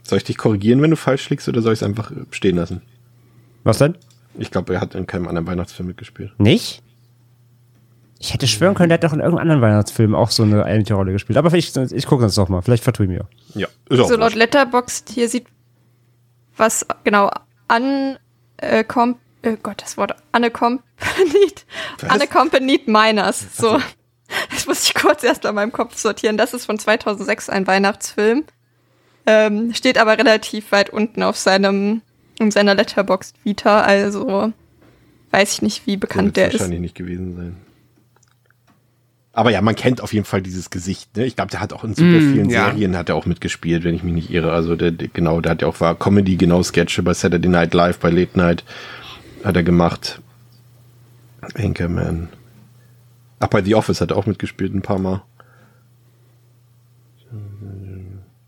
Soll 0.02 0.18
ich 0.18 0.24
dich 0.24 0.36
korrigieren, 0.38 0.80
wenn 0.82 0.90
du 0.90 0.96
falsch 0.96 1.28
liegst, 1.30 1.48
oder 1.48 1.60
soll 1.62 1.72
ich 1.72 1.80
es 1.80 1.82
einfach 1.82 2.12
stehen 2.30 2.56
lassen? 2.56 2.82
Was 3.64 3.78
denn? 3.78 3.96
Ich 4.38 4.50
glaube, 4.50 4.74
er 4.74 4.80
hat 4.80 4.94
in 4.94 5.06
keinem 5.06 5.26
anderen 5.28 5.46
Weihnachtsfilm 5.46 5.88
mitgespielt. 5.88 6.32
Nicht? 6.38 6.82
Ich 8.18 8.33
hätte 8.33 8.46
schwören 8.46 8.74
können, 8.74 8.88
der 8.88 8.94
hat 8.98 9.05
doch 9.05 9.12
in 9.12 9.20
irgendeinem 9.20 9.50
anderen 9.50 9.61
Weihnachtsfilm 9.62 10.14
auch 10.14 10.31
so 10.31 10.42
eine 10.42 10.66
ähnliche 10.66 10.94
Rolle 10.94 11.12
gespielt. 11.12 11.37
Aber 11.37 11.52
ich, 11.52 11.76
ich 11.76 12.07
gucke 12.07 12.22
das 12.24 12.35
doch 12.35 12.48
mal. 12.48 12.62
Vielleicht 12.62 12.83
vertue 12.85 13.05
ich 13.07 13.11
mir. 13.12 13.26
Ja, 13.55 13.68
ist 13.90 14.00
auch 14.00 14.09
So 14.09 14.16
laut. 14.16 14.35
Letterboxd 14.35 15.11
hier 15.11 15.29
sieht, 15.29 15.46
was 16.57 16.87
genau 17.05 17.31
an 17.68 18.16
äh, 18.57 18.85
kom 18.85 19.16
äh, 19.42 19.57
Gott, 19.62 19.83
das 19.83 19.96
Wort 19.98 20.14
unaccompanied, 20.35 21.66
unaccompanied 22.02 22.88
minors. 22.88 23.44
So, 23.57 23.79
das 24.50 24.66
muss 24.66 24.85
ich 24.87 24.94
kurz 24.94 25.22
erst 25.22 25.42
mal 25.44 25.50
in 25.50 25.57
meinem 25.57 25.72
Kopf 25.72 25.96
sortieren. 25.98 26.38
Das 26.38 26.55
ist 26.55 26.64
von 26.64 26.79
2006 26.79 27.50
ein 27.50 27.66
Weihnachtsfilm. 27.66 28.44
Ähm, 29.26 29.74
steht 29.74 29.98
aber 29.98 30.16
relativ 30.16 30.72
weit 30.72 30.88
unten 30.90 31.22
auf 31.22 31.37
seinem, 31.37 32.00
in 32.38 32.50
seiner 32.50 32.74
Letterboxd 32.74 33.35
Vita, 33.44 33.83
also 33.83 34.52
weiß 35.33 35.52
ich 35.52 35.62
nicht, 35.62 35.87
wie 35.87 35.96
bekannt 35.96 36.37
der 36.37 36.48
ist. 36.48 36.55
wahrscheinlich 36.55 36.81
nicht 36.81 36.94
gewesen 36.94 37.37
sein. 37.37 37.57
Aber 39.37 39.51
ja, 39.51 39.61
man 39.61 39.75
kennt 39.75 40.01
auf 40.01 40.14
jeden 40.14 40.25
Fall 40.25 40.40
dieses 40.40 40.70
Gesicht. 40.70 41.14
Ne? 41.14 41.27
Ich 41.27 41.37
glaube, 41.37 41.51
der 41.51 41.61
hat 41.61 41.75
auch 41.75 41.85
in 41.85 41.94
super 41.94 42.09
Mm, 42.09 42.33
vielen 42.33 42.49
ja. 42.49 42.70
Serien 42.70 42.96
hat 42.96 43.11
er 43.11 43.16
auch 43.16 43.27
mitgespielt, 43.27 43.85
wenn 43.85 43.94
ich 43.94 44.03
mich 44.03 44.14
nicht 44.14 44.31
irre. 44.31 44.51
Also 44.51 44.77
der, 44.77 44.92
der 44.92 45.09
genau, 45.09 45.42
der 45.42 45.53
hat 45.53 45.61
ja 45.61 45.68
auch 45.68 45.79
war 45.79 45.94
Comedy, 45.94 46.37
genau 46.37 46.62
Sketche 46.62 47.03
bei 47.03 47.12
Saturday 47.12 47.51
Night 47.51 47.75
Live, 47.75 47.99
bei 47.99 48.09
Late 48.09 48.38
Night 48.38 48.64
hat 49.44 49.55
er 49.55 49.62
gemacht. 49.62 50.22
Anchorman. 51.55 52.31
Ach, 53.38 53.49
bei 53.49 53.62
The 53.62 53.75
Office 53.75 54.01
hat 54.01 54.11
er 54.11 54.16
auch 54.16 54.25
mitgespielt 54.25 54.75
ein 54.75 54.81
paar 54.81 54.99
Mal. 54.99 55.22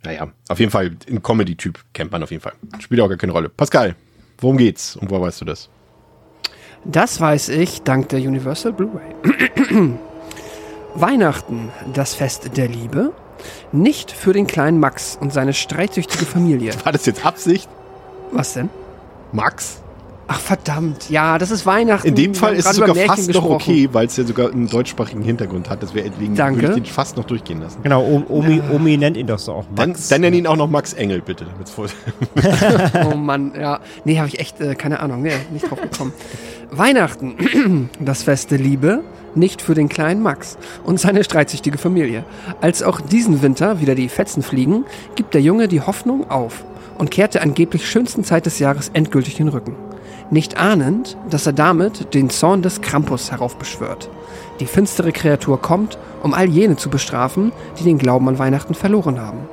Naja, 0.05 0.33
auf 0.49 0.59
jeden 0.59 0.71
Fall 0.71 0.97
ein 1.07 1.23
Comedy-Typ 1.23 1.79
kennt 1.93 2.13
man 2.13 2.23
auf 2.23 2.31
jeden 2.31 2.43
Fall. 2.43 2.55
Spielt 2.79 3.03
auch 3.03 3.09
gar 3.09 3.19
keine 3.19 3.33
Rolle. 3.33 3.51
Pascal, 3.51 3.95
worum 4.39 4.57
geht's 4.57 4.97
und 4.97 5.11
woher 5.11 5.21
weißt 5.21 5.43
du 5.43 5.45
das? 5.45 5.69
Das 6.87 7.21
weiß 7.21 7.51
ich 7.51 7.83
dank 7.83 8.09
der 8.09 8.21
Universal 8.21 8.73
Blu-ray. 8.73 9.99
Weihnachten, 11.01 11.71
das 11.95 12.15
Fest 12.15 12.51
der 12.57 12.69
Liebe. 12.69 13.13
Nicht 13.73 14.11
für 14.11 14.33
den 14.33 14.47
kleinen 14.47 14.81
Max 14.81 15.17
und 15.21 15.33
seine 15.33 15.53
streitsüchtige 15.55 16.25
Familie. 16.25 16.73
War 16.85 16.93
das 16.93 17.07
jetzt 17.07 17.25
Absicht? 17.25 17.69
Was 18.33 18.55
denn? 18.55 18.69
Max? 19.33 19.81
Ach 20.31 20.41
verdammt, 20.41 21.09
ja, 21.09 21.39
das 21.39 21.51
ist 21.51 21.65
Weihnachten. 21.65 22.07
In 22.09 22.15
dem 22.15 22.35
Fall 22.35 22.55
ist 22.55 22.67
es 22.69 22.77
sogar 22.77 22.95
fast 22.95 23.07
Märchen 23.09 23.27
noch 23.33 23.49
gesprochen. 23.49 23.55
okay, 23.73 23.89
weil 23.93 24.07
es 24.09 24.17
ja 24.19 24.25
sogar 24.25 24.53
einen 24.53 24.69
deutschsprachigen 24.69 25.23
Hintergrund 25.23 25.71
hat. 25.71 25.83
Das 25.83 25.95
wäre 25.95 26.11
deswegen 26.11 26.35
Danke. 26.35 26.61
würde 26.61 26.75
ich 26.75 26.83
den 26.83 26.85
fast 26.85 27.17
noch 27.17 27.25
durchgehen 27.25 27.63
lassen. 27.63 27.79
Genau, 27.83 28.03
O- 28.05 28.25
Omi, 28.29 28.61
Omi 28.71 28.99
nennt 28.99 29.17
ihn 29.17 29.27
doch 29.27 29.39
so 29.39 29.53
auch 29.55 29.65
Dann, 29.75 29.91
Max. 29.91 30.09
dann 30.09 30.21
nenn 30.21 30.35
ihn 30.35 30.47
auch 30.47 30.57
noch 30.57 30.69
Max 30.69 30.93
Engel, 30.93 31.23
bitte. 31.23 31.47
Oh 33.11 33.17
Mann, 33.17 33.53
ja. 33.59 33.81
Nee, 34.05 34.19
habe 34.19 34.29
ich 34.29 34.39
echt 34.39 34.61
äh, 34.61 34.75
keine 34.75 35.01
Ahnung, 35.01 35.23
nee, 35.23 35.33
nicht 35.51 35.71
drauf 35.71 35.81
gekommen. 35.81 36.13
Weihnachten, 36.71 37.89
das 38.01 38.23
Fest 38.25 38.51
der 38.51 38.59
Liebe, 38.59 39.03
nicht 39.35 39.63
für 39.63 39.75
den 39.75 39.89
kleinen 39.89 40.23
Max 40.23 40.59
und 40.85 41.01
seine 41.01 41.25
streitsüchtige 41.25 41.79
Familie. 41.79 42.25
Als 42.61 42.83
auch 42.83 43.01
diesen 43.01 43.43
Winter 43.43 43.81
wieder 43.81 43.95
die 43.95 44.09
Fetzen 44.09 44.43
fliegen, 44.43 44.85
gibt 45.15 45.35
der 45.35 45.43
Junge 45.43 45.69
die 45.69 45.81
Hoffnung 45.81 46.31
auf 46.31 46.65
und 46.99 47.11
kehrt 47.11 47.35
der 47.35 47.43
angeblich 47.43 47.89
schönsten 47.89 48.25
Zeit 48.25 48.47
des 48.47 48.59
Jahres 48.59 48.91
endgültig 48.93 49.37
den 49.37 49.49
Rücken. 49.49 49.77
Nicht 50.31 50.59
ahnend, 50.59 51.17
dass 51.31 51.47
er 51.47 51.55
damit 51.55 52.13
den 52.13 52.29
Zorn 52.29 52.61
des 52.61 52.83
Krampus 52.83 53.31
heraufbeschwört. 53.31 54.11
Die 54.61 54.67
finstere 54.67 55.13
Kreatur 55.13 55.61
kommt, 55.63 55.99
um 56.23 56.35
all 56.35 56.49
jene 56.49 56.77
zu 56.77 56.91
bestrafen, 56.91 57.53
die 57.79 57.85
den 57.85 57.99
Glauben 57.99 58.29
an 58.29 58.39
Weihnachten 58.39 58.75
verloren 58.75 59.21
haben. 59.21 59.49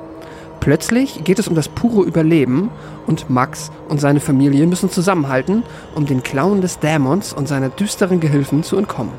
Plötzlich 0.60 1.22
geht 1.24 1.38
es 1.38 1.48
um 1.48 1.54
das 1.54 1.68
pure 1.68 2.04
Überleben 2.04 2.70
und 3.06 3.30
Max 3.30 3.70
und 3.88 4.00
seine 4.00 4.20
Familie 4.20 4.66
müssen 4.66 4.90
zusammenhalten, 4.90 5.62
um 5.94 6.06
den 6.06 6.22
Klauen 6.22 6.60
des 6.60 6.80
Dämons 6.80 7.32
und 7.32 7.46
seiner 7.46 7.68
düsteren 7.68 8.20
Gehilfen 8.20 8.62
zu 8.62 8.76
entkommen. 8.76 9.12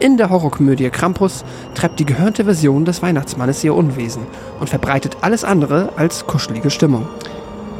In 0.00 0.16
der 0.16 0.30
Horrorkomödie 0.30 0.90
Krampus 0.90 1.44
treibt 1.74 2.00
die 2.00 2.04
gehörnte 2.04 2.44
Version 2.44 2.84
des 2.84 3.02
Weihnachtsmannes 3.02 3.62
ihr 3.64 3.74
Unwesen 3.74 4.22
und 4.60 4.68
verbreitet 4.68 5.18
alles 5.20 5.44
andere 5.44 5.90
als 5.96 6.26
kuschelige 6.26 6.70
Stimmung. 6.70 7.06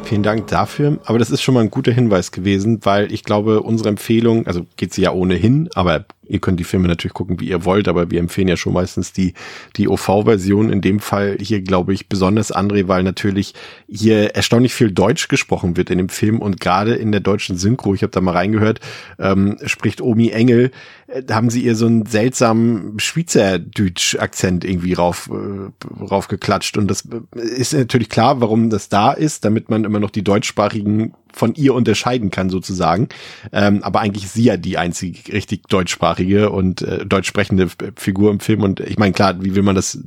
Vielen 0.03 0.23
Dank 0.23 0.47
dafür. 0.47 0.99
Aber 1.05 1.19
das 1.19 1.31
ist 1.31 1.41
schon 1.41 1.55
mal 1.55 1.61
ein 1.61 1.71
guter 1.71 1.91
Hinweis 1.91 2.31
gewesen, 2.31 2.79
weil 2.83 3.11
ich 3.11 3.23
glaube, 3.23 3.61
unsere 3.61 3.89
Empfehlung, 3.89 4.45
also 4.45 4.65
geht 4.77 4.93
sie 4.93 5.01
ja 5.01 5.11
ohnehin, 5.11 5.69
aber 5.73 6.05
ihr 6.27 6.39
könnt 6.39 6.59
die 6.59 6.63
Filme 6.63 6.87
natürlich 6.87 7.13
gucken, 7.13 7.39
wie 7.39 7.49
ihr 7.49 7.65
wollt, 7.65 7.87
aber 7.87 8.11
wir 8.11 8.19
empfehlen 8.19 8.47
ja 8.47 8.57
schon 8.57 8.73
meistens 8.73 9.13
die, 9.13 9.33
die 9.75 9.87
OV-Version. 9.87 10.71
In 10.71 10.81
dem 10.81 10.99
Fall 10.99 11.37
hier, 11.39 11.61
glaube 11.61 11.93
ich, 11.93 12.09
besonders 12.09 12.53
André, 12.53 12.87
weil 12.87 13.03
natürlich 13.03 13.53
hier 13.87 14.35
erstaunlich 14.35 14.73
viel 14.73 14.91
Deutsch 14.91 15.27
gesprochen 15.27 15.77
wird 15.77 15.89
in 15.89 15.97
dem 15.97 16.09
Film 16.09 16.39
und 16.39 16.59
gerade 16.59 16.95
in 16.95 17.11
der 17.11 17.21
deutschen 17.21 17.57
Synchro, 17.57 17.93
ich 17.93 18.03
habe 18.03 18.11
da 18.11 18.21
mal 18.21 18.31
reingehört, 18.31 18.79
ähm, 19.19 19.57
spricht 19.65 20.01
Omi 20.01 20.29
Engel, 20.29 20.71
äh, 21.07 21.23
haben 21.31 21.49
sie 21.49 21.63
ihr 21.63 21.75
so 21.75 21.85
einen 21.85 22.05
seltsamen 22.05 22.99
Schweizerdeutsch-Akzent 22.99 24.65
irgendwie 24.65 24.93
rauf, 24.93 25.29
äh, 25.31 26.03
raufgeklatscht 26.03 26.77
und 26.77 26.87
das 26.89 27.07
äh, 27.35 27.41
ist 27.41 27.73
natürlich 27.73 28.09
klar, 28.09 28.41
warum 28.41 28.69
das 28.69 28.89
da 28.89 29.11
ist, 29.11 29.45
damit 29.45 29.69
man 29.69 29.83
immer 29.83 29.99
noch 29.99 30.11
die 30.11 30.23
deutschsprachigen 30.23 31.13
von 31.35 31.53
ihr 31.55 31.73
unterscheiden 31.73 32.31
kann 32.31 32.49
sozusagen. 32.49 33.09
Ähm, 33.51 33.83
aber 33.83 33.99
eigentlich 33.99 34.25
ist 34.25 34.33
sie 34.33 34.45
ja 34.45 34.57
die 34.57 34.77
einzige 34.77 35.33
richtig 35.33 35.67
deutschsprachige 35.67 36.49
und 36.49 36.81
äh, 36.81 37.05
deutsch 37.05 37.27
sprechende 37.27 37.67
Figur 37.95 38.31
im 38.31 38.39
Film. 38.39 38.63
Und 38.63 38.79
ich 38.79 38.97
meine, 38.97 39.13
klar, 39.13 39.43
wie 39.43 39.55
will 39.55 39.63
man 39.63 39.75
das 39.75 39.99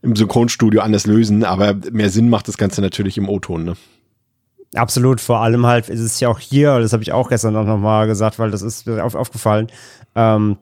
im 0.00 0.16
Synchronstudio 0.16 0.80
anders 0.80 1.06
lösen? 1.06 1.44
Aber 1.44 1.74
mehr 1.92 2.10
Sinn 2.10 2.30
macht 2.30 2.48
das 2.48 2.58
Ganze 2.58 2.80
natürlich 2.80 3.18
im 3.18 3.28
O-Ton. 3.28 3.64
Ne? 3.64 3.74
Absolut, 4.74 5.20
vor 5.20 5.40
allem 5.40 5.66
halt 5.66 5.90
ist 5.90 6.00
es 6.00 6.18
ja 6.20 6.28
auch 6.28 6.38
hier, 6.38 6.78
das 6.80 6.94
habe 6.94 7.02
ich 7.02 7.12
auch 7.12 7.28
gestern 7.28 7.52
noch 7.52 7.78
mal 7.78 8.06
gesagt, 8.06 8.38
weil 8.38 8.50
das 8.50 8.62
ist 8.62 8.88
auf, 8.88 9.14
aufgefallen. 9.14 9.66
Ähm, 10.14 10.56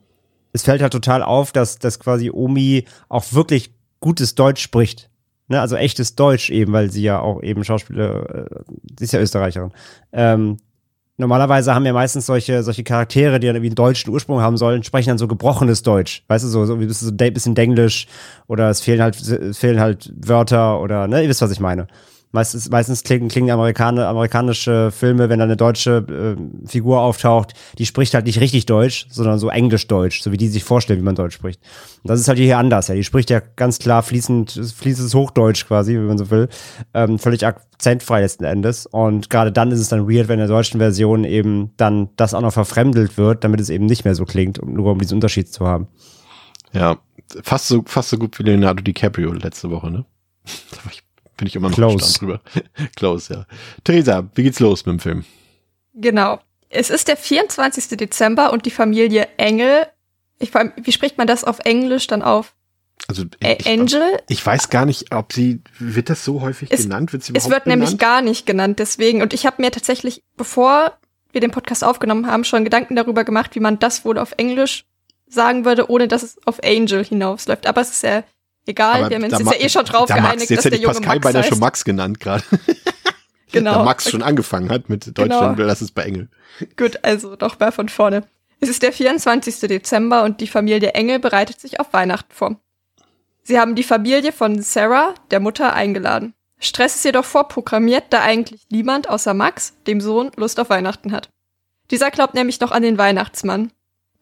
es 0.52 0.64
fällt 0.64 0.82
halt 0.82 0.92
total 0.92 1.22
auf, 1.22 1.52
dass, 1.52 1.78
dass 1.78 2.00
quasi 2.00 2.30
Omi 2.30 2.86
auch 3.08 3.32
wirklich 3.32 3.72
gutes 4.00 4.34
Deutsch 4.34 4.62
spricht. 4.62 5.09
Ne, 5.50 5.60
also 5.60 5.74
echtes 5.74 6.14
Deutsch 6.14 6.48
eben, 6.50 6.72
weil 6.72 6.92
sie 6.92 7.02
ja 7.02 7.18
auch 7.18 7.42
eben 7.42 7.64
Schauspieler, 7.64 8.46
äh, 8.46 8.62
sie 8.96 9.04
ist 9.04 9.12
ja 9.12 9.18
Österreicherin. 9.18 9.72
Ähm, 10.12 10.58
normalerweise 11.16 11.74
haben 11.74 11.84
ja 11.84 11.92
meistens 11.92 12.26
solche, 12.26 12.62
solche 12.62 12.84
Charaktere, 12.84 13.40
die 13.40 13.48
dann 13.48 13.56
irgendwie 13.56 13.70
einen 13.70 13.74
deutschen 13.74 14.12
Ursprung 14.12 14.40
haben 14.40 14.56
sollen, 14.56 14.84
sprechen 14.84 15.08
dann 15.08 15.18
so 15.18 15.26
gebrochenes 15.26 15.82
Deutsch. 15.82 16.22
Weißt 16.28 16.44
du, 16.44 16.48
so, 16.48 16.66
so 16.66 16.74
ein 16.74 16.86
bisschen, 16.86 17.54
Denglisch 17.56 18.06
oder 18.46 18.70
es 18.70 18.80
fehlen 18.80 19.02
halt, 19.02 19.20
es 19.20 19.58
fehlen 19.58 19.80
halt 19.80 20.12
Wörter 20.16 20.80
oder, 20.80 21.08
ne, 21.08 21.24
ihr 21.24 21.28
wisst, 21.28 21.42
was 21.42 21.50
ich 21.50 21.58
meine. 21.58 21.88
Meistens, 22.32 22.70
meistens 22.70 23.02
klingen, 23.02 23.28
klingen 23.28 23.50
Amerikaner, 23.50 24.06
amerikanische 24.06 24.92
Filme, 24.92 25.28
wenn 25.28 25.40
da 25.40 25.44
eine 25.44 25.56
deutsche 25.56 26.36
äh, 26.38 26.68
Figur 26.68 27.00
auftaucht, 27.00 27.54
die 27.76 27.86
spricht 27.86 28.14
halt 28.14 28.26
nicht 28.26 28.40
richtig 28.40 28.66
Deutsch, 28.66 29.06
sondern 29.10 29.40
so 29.40 29.48
Englisch-Deutsch, 29.48 30.22
so 30.22 30.30
wie 30.30 30.36
die 30.36 30.46
sich 30.46 30.62
vorstellen, 30.62 31.00
wie 31.00 31.04
man 31.04 31.16
Deutsch 31.16 31.34
spricht. 31.34 31.60
Und 32.04 32.08
das 32.08 32.20
ist 32.20 32.28
halt 32.28 32.38
hier 32.38 32.56
anders, 32.56 32.86
ja. 32.86 32.94
Die 32.94 33.02
spricht 33.02 33.30
ja 33.30 33.40
ganz 33.40 33.80
klar 33.80 34.04
fließend, 34.04 34.52
fließendes 34.52 35.12
Hochdeutsch 35.12 35.66
quasi, 35.66 35.94
wie 35.94 35.98
man 35.98 36.18
so 36.18 36.30
will. 36.30 36.48
Ähm, 36.94 37.18
völlig 37.18 37.44
akzentfrei 37.44 38.20
letzten 38.20 38.44
Endes. 38.44 38.86
Und 38.86 39.28
gerade 39.28 39.50
dann 39.50 39.72
ist 39.72 39.80
es 39.80 39.88
dann 39.88 40.08
weird, 40.08 40.28
wenn 40.28 40.38
in 40.38 40.46
der 40.46 40.56
deutschen 40.56 40.78
Version 40.78 41.24
eben 41.24 41.72
dann 41.78 42.10
das 42.14 42.32
auch 42.32 42.42
noch 42.42 42.52
verfremdelt 42.52 43.18
wird, 43.18 43.42
damit 43.42 43.58
es 43.58 43.70
eben 43.70 43.86
nicht 43.86 44.04
mehr 44.04 44.14
so 44.14 44.24
klingt, 44.24 44.64
nur 44.64 44.92
um 44.92 45.00
diesen 45.00 45.16
Unterschied 45.16 45.52
zu 45.52 45.66
haben. 45.66 45.88
Ja, 46.72 46.98
fast 47.42 47.66
so, 47.66 47.82
fast 47.86 48.10
so 48.10 48.18
gut 48.18 48.38
wie 48.38 48.44
Leonardo 48.44 48.82
DiCaprio 48.82 49.32
letzte 49.32 49.70
Woche, 49.70 49.90
ne? 49.90 50.04
Da 50.70 50.84
war 50.84 50.92
ich 50.92 51.02
bin 51.40 51.46
ich 51.46 51.56
immer 51.56 51.70
noch 51.70 51.76
Close. 51.76 52.18
drüber. 52.18 52.40
Close, 52.96 53.32
ja. 53.32 53.46
Theresa, 53.82 54.28
wie 54.34 54.42
geht's 54.42 54.60
los 54.60 54.84
mit 54.84 54.92
dem 54.92 55.00
Film? 55.00 55.24
Genau. 55.94 56.38
Es 56.68 56.90
ist 56.90 57.08
der 57.08 57.16
24. 57.16 57.96
Dezember 57.96 58.52
und 58.52 58.66
die 58.66 58.70
Familie 58.70 59.26
Engel, 59.38 59.86
ich, 60.38 60.52
wie 60.54 60.92
spricht 60.92 61.16
man 61.16 61.26
das 61.26 61.42
auf 61.42 61.60
Englisch 61.60 62.06
dann 62.06 62.20
auf? 62.20 62.54
Also 63.08 63.24
ich, 63.40 63.66
Angel? 63.66 64.02
Ich 64.28 64.44
weiß 64.44 64.68
gar 64.68 64.84
nicht, 64.84 65.14
ob 65.14 65.32
sie, 65.32 65.62
wird 65.78 66.10
das 66.10 66.26
so 66.26 66.42
häufig 66.42 66.70
es, 66.70 66.82
genannt? 66.82 67.14
Wird 67.14 67.24
sie 67.24 67.32
es 67.34 67.48
wird 67.48 67.64
genannt? 67.64 67.80
nämlich 67.80 67.98
gar 67.98 68.20
nicht 68.20 68.44
genannt, 68.44 68.78
deswegen. 68.78 69.22
Und 69.22 69.32
ich 69.32 69.46
habe 69.46 69.62
mir 69.62 69.70
tatsächlich, 69.70 70.22
bevor 70.36 70.98
wir 71.32 71.40
den 71.40 71.52
Podcast 71.52 71.82
aufgenommen 71.82 72.26
haben, 72.26 72.44
schon 72.44 72.64
Gedanken 72.64 72.96
darüber 72.96 73.24
gemacht, 73.24 73.54
wie 73.54 73.60
man 73.60 73.78
das 73.78 74.04
wohl 74.04 74.18
auf 74.18 74.34
Englisch 74.36 74.84
sagen 75.26 75.64
würde, 75.64 75.90
ohne 75.90 76.06
dass 76.06 76.22
es 76.22 76.36
auf 76.44 76.62
Angel 76.62 77.02
hinausläuft. 77.02 77.66
Aber 77.66 77.80
es 77.80 77.92
ist 77.92 78.02
ja 78.02 78.24
Egal, 78.66 79.00
Aber 79.00 79.10
wir 79.10 79.16
haben 79.16 79.24
uns 79.24 79.38
jetzt 79.38 79.52
ja 79.52 79.60
eh 79.66 79.68
schon 79.68 79.84
drauf 79.84 80.08
da 80.08 80.14
geeinigt, 80.14 80.38
Max, 80.40 80.48
jetzt 80.50 80.58
dass 80.58 80.64
hätte 80.66 80.70
der 80.70 80.78
ich 80.78 80.82
junge 80.84 80.94
Pascal 80.94 81.14
Max 81.16 81.24
beinahe 81.24 81.42
heißt. 81.42 81.48
schon 81.48 81.58
Max 81.60 81.84
genannt 81.84 82.20
gerade. 82.20 82.44
Genau. 83.52 83.74
Da 83.74 83.82
Max 83.84 84.08
schon 84.08 84.22
angefangen 84.22 84.70
hat 84.70 84.88
mit 84.88 85.06
Deutschland, 85.18 85.56
Genau. 85.56 85.66
lass 85.66 85.80
es 85.80 85.90
bei 85.90 86.04
Engel. 86.04 86.28
Gut, 86.76 87.00
also 87.02 87.34
doch 87.34 87.58
mal 87.58 87.72
von 87.72 87.88
vorne. 87.88 88.22
Es 88.60 88.68
ist 88.68 88.82
der 88.82 88.92
24. 88.92 89.58
Dezember 89.60 90.22
und 90.22 90.40
die 90.40 90.46
Familie 90.46 90.90
Engel 90.92 91.18
bereitet 91.18 91.60
sich 91.60 91.80
auf 91.80 91.92
Weihnachten 91.92 92.32
vor. 92.32 92.60
Sie 93.42 93.58
haben 93.58 93.74
die 93.74 93.82
Familie 93.82 94.30
von 94.30 94.62
Sarah, 94.62 95.14
der 95.32 95.40
Mutter, 95.40 95.72
eingeladen. 95.72 96.34
Stress 96.60 96.94
ist 96.94 97.04
jedoch 97.04 97.24
vorprogrammiert, 97.24 98.04
da 98.10 98.20
eigentlich 98.22 98.66
niemand 98.70 99.08
außer 99.08 99.34
Max, 99.34 99.74
dem 99.88 100.00
Sohn, 100.00 100.30
Lust 100.36 100.60
auf 100.60 100.70
Weihnachten 100.70 101.10
hat. 101.10 101.30
Dieser 101.90 102.12
glaubt 102.12 102.34
nämlich 102.34 102.60
noch 102.60 102.70
an 102.70 102.82
den 102.82 102.98
Weihnachtsmann. 102.98 103.72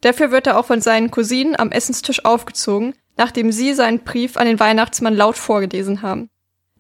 Dafür 0.00 0.30
wird 0.30 0.46
er 0.46 0.56
auch 0.58 0.64
von 0.64 0.80
seinen 0.80 1.10
Cousinen 1.10 1.54
am 1.58 1.70
Essenstisch 1.72 2.24
aufgezogen, 2.24 2.94
nachdem 3.18 3.52
sie 3.52 3.74
seinen 3.74 4.00
Brief 4.04 4.38
an 4.38 4.46
den 4.46 4.58
Weihnachtsmann 4.58 5.14
laut 5.14 5.36
vorgelesen 5.36 6.00
haben. 6.00 6.30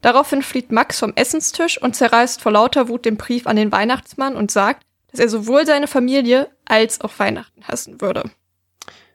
Daraufhin 0.00 0.42
flieht 0.42 0.72
Max 0.72 1.00
vom 1.00 1.12
Essenstisch 1.16 1.82
und 1.82 1.96
zerreißt 1.96 2.40
vor 2.40 2.52
lauter 2.52 2.88
Wut 2.88 3.04
den 3.04 3.16
Brief 3.16 3.46
an 3.46 3.56
den 3.56 3.72
Weihnachtsmann 3.72 4.36
und 4.36 4.50
sagt, 4.50 4.86
dass 5.10 5.20
er 5.20 5.28
sowohl 5.28 5.66
seine 5.66 5.88
Familie 5.88 6.48
als 6.64 7.00
auch 7.00 7.18
Weihnachten 7.18 7.64
hassen 7.64 8.00
würde. 8.00 8.30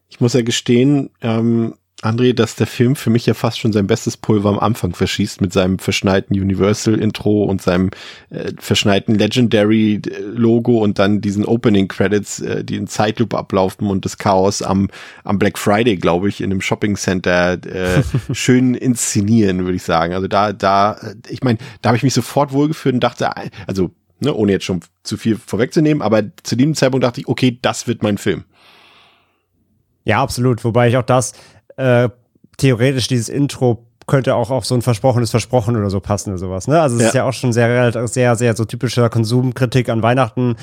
Ich 0.09 0.19
muss 0.19 0.33
ja 0.33 0.41
gestehen, 0.41 1.09
ähm, 1.21 1.75
André, 2.03 2.33
dass 2.33 2.55
der 2.55 2.67
Film 2.67 2.95
für 2.95 3.09
mich 3.09 3.25
ja 3.25 3.33
fast 3.33 3.59
schon 3.59 3.71
sein 3.71 3.87
bestes 3.87 4.17
Pulver 4.17 4.49
am 4.49 4.59
Anfang 4.59 4.93
verschießt 4.93 5.41
mit 5.41 5.53
seinem 5.53 5.79
verschneiten 5.79 6.39
Universal-Intro 6.39 7.43
und 7.43 7.61
seinem 7.61 7.91
äh, 8.29 8.51
verschneiten 8.59 9.15
Legendary-Logo 9.15 10.77
und 10.77 10.99
dann 10.99 11.21
diesen 11.21 11.45
Opening-Credits, 11.45 12.41
äh, 12.41 12.63
die 12.63 12.75
in 12.75 12.87
Zeitlupe 12.87 13.37
ablaufen 13.37 13.87
und 13.87 14.05
das 14.05 14.17
Chaos 14.17 14.61
am, 14.61 14.89
am 15.23 15.39
Black 15.39 15.57
Friday, 15.57 15.95
glaube 15.95 16.29
ich, 16.29 16.41
in 16.41 16.51
einem 16.51 16.61
Shopping-Center 16.61 17.53
äh, 17.65 18.03
schön 18.33 18.75
inszenieren, 18.75 19.63
würde 19.63 19.75
ich 19.75 19.83
sagen. 19.83 20.13
Also 20.13 20.27
da, 20.27 20.53
da, 20.53 20.93
äh, 20.93 21.15
ich 21.29 21.43
meine, 21.43 21.59
da 21.81 21.89
habe 21.89 21.97
ich 21.97 22.03
mich 22.03 22.13
sofort 22.13 22.51
wohlgefühlt 22.51 22.95
und 22.95 23.03
dachte, 23.03 23.29
also 23.67 23.91
ne, 24.19 24.33
ohne 24.33 24.51
jetzt 24.51 24.65
schon 24.65 24.81
zu 25.03 25.17
viel 25.17 25.37
vorwegzunehmen, 25.37 26.01
aber 26.01 26.23
zu 26.43 26.55
dem 26.55 26.75
Zeitpunkt 26.75 27.03
dachte 27.03 27.21
ich, 27.21 27.27
okay, 27.27 27.57
das 27.61 27.87
wird 27.87 28.03
mein 28.03 28.17
Film. 28.17 28.43
Ja, 30.05 30.21
absolut. 30.21 30.63
Wobei 30.65 30.89
ich 30.89 30.97
auch 30.97 31.03
das, 31.03 31.33
äh, 31.77 32.09
theoretisch 32.57 33.07
dieses 33.07 33.29
Intro 33.29 33.85
könnte 34.05 34.35
auch 34.35 34.49
auf 34.51 34.65
so 34.65 34.75
ein 34.75 34.81
versprochenes 34.81 35.31
Versprochen 35.31 35.77
oder 35.77 35.89
so 35.89 36.01
passen 36.01 36.31
oder 36.31 36.37
sowas. 36.37 36.67
Ne? 36.67 36.79
Also 36.81 36.97
es 36.97 37.01
Ja. 37.03 37.07
ist 37.07 37.13
ja 37.15 37.23
auch 37.23 37.31
schon 37.33 37.53
sehr, 37.53 38.07
sehr, 38.07 38.35
sehr 38.35 38.55
so 38.55 38.65
typischer 38.65 39.09
Konsumkritik 39.09 39.87
an 39.87 40.03
Weihnachten, 40.03 40.55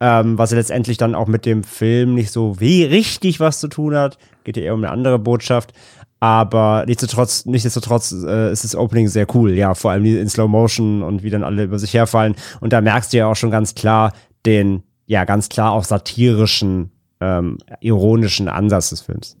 ähm, 0.00 0.36
was 0.36 0.50
ja 0.50 0.56
letztendlich 0.56 0.96
dann 0.96 1.14
auch 1.14 1.28
mit 1.28 1.46
dem 1.46 1.62
Film 1.62 2.14
nicht 2.14 2.32
so 2.32 2.58
wie 2.58 2.82
richtig 2.82 3.38
was 3.38 3.60
zu 3.60 3.68
tun 3.68 3.94
hat. 3.94 4.18
Geht 4.42 4.56
ja 4.56 4.64
eher 4.64 4.74
um 4.74 4.82
eine 4.82 4.92
andere 4.92 5.18
Botschaft. 5.20 5.72
Aber 6.20 6.82
nichtsdestotrotz, 6.88 7.46
nichtsdestotrotz 7.46 8.10
äh, 8.26 8.50
ist 8.50 8.64
das 8.64 8.74
Opening 8.74 9.06
sehr 9.06 9.32
cool. 9.32 9.52
Ja, 9.54 9.74
vor 9.76 9.92
allem 9.92 10.04
in 10.04 10.28
Slow 10.28 10.48
Motion 10.48 11.04
und 11.04 11.22
wie 11.22 11.30
dann 11.30 11.44
alle 11.44 11.62
über 11.62 11.78
sich 11.78 11.94
herfallen. 11.94 12.34
Und 12.60 12.72
da 12.72 12.80
merkst 12.80 13.12
du 13.12 13.18
ja 13.18 13.28
auch 13.28 13.36
schon 13.36 13.52
ganz 13.52 13.76
klar 13.76 14.12
den, 14.44 14.82
ja, 15.06 15.24
ganz 15.24 15.48
klar 15.48 15.70
auch 15.70 15.84
satirischen, 15.84 16.90
ähm, 17.20 17.58
ironischen 17.80 18.48
Ansatz 18.48 18.90
des 18.90 19.02
Films. 19.02 19.36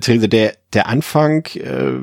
Therese, 0.00 0.28
der, 0.28 0.54
der 0.72 0.88
Anfang 0.88 1.46
äh, 1.56 2.00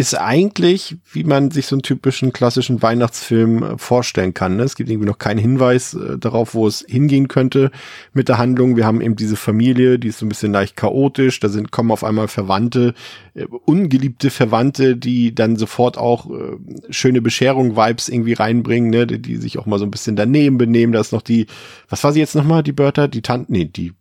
ist 0.00 0.14
eigentlich, 0.14 0.96
wie 1.12 1.24
man 1.24 1.50
sich 1.50 1.66
so 1.66 1.74
einen 1.74 1.82
typischen 1.82 2.32
klassischen 2.32 2.80
Weihnachtsfilm 2.80 3.62
äh, 3.62 3.78
vorstellen 3.78 4.32
kann. 4.32 4.56
Ne? 4.56 4.62
Es 4.62 4.74
gibt 4.74 4.88
irgendwie 4.88 5.06
noch 5.06 5.18
keinen 5.18 5.38
Hinweis 5.38 5.92
äh, 5.92 6.16
darauf, 6.16 6.54
wo 6.54 6.66
es 6.66 6.84
hingehen 6.88 7.28
könnte 7.28 7.70
mit 8.14 8.28
der 8.28 8.38
Handlung. 8.38 8.76
Wir 8.76 8.86
haben 8.86 9.02
eben 9.02 9.14
diese 9.14 9.36
Familie, 9.36 9.98
die 9.98 10.08
ist 10.08 10.18
so 10.18 10.24
ein 10.24 10.30
bisschen 10.30 10.52
leicht 10.52 10.74
chaotisch. 10.74 11.38
Da 11.40 11.50
sind 11.50 11.70
kommen 11.70 11.90
auf 11.90 12.02
einmal 12.02 12.28
Verwandte, 12.28 12.94
äh, 13.34 13.44
ungeliebte 13.66 14.30
Verwandte, 14.30 14.96
die 14.96 15.34
dann 15.34 15.56
sofort 15.56 15.98
auch 15.98 16.30
äh, 16.30 16.56
schöne 16.88 17.20
Bescherung-Vibes 17.20 18.08
irgendwie 18.08 18.32
reinbringen, 18.32 18.88
ne? 18.88 19.06
die, 19.06 19.20
die 19.20 19.36
sich 19.36 19.58
auch 19.58 19.66
mal 19.66 19.78
so 19.78 19.84
ein 19.84 19.90
bisschen 19.90 20.16
daneben 20.16 20.56
benehmen. 20.56 20.94
Da 20.94 21.00
ist 21.00 21.12
noch 21.12 21.22
die, 21.22 21.46
was 21.90 22.02
war 22.04 22.14
sie 22.14 22.20
jetzt 22.20 22.34
nochmal, 22.34 22.62
die 22.62 22.72
Bertha? 22.72 23.06
Die 23.06 23.22
Tante, 23.22 23.52
nee, 23.52 23.66
die 23.66 23.92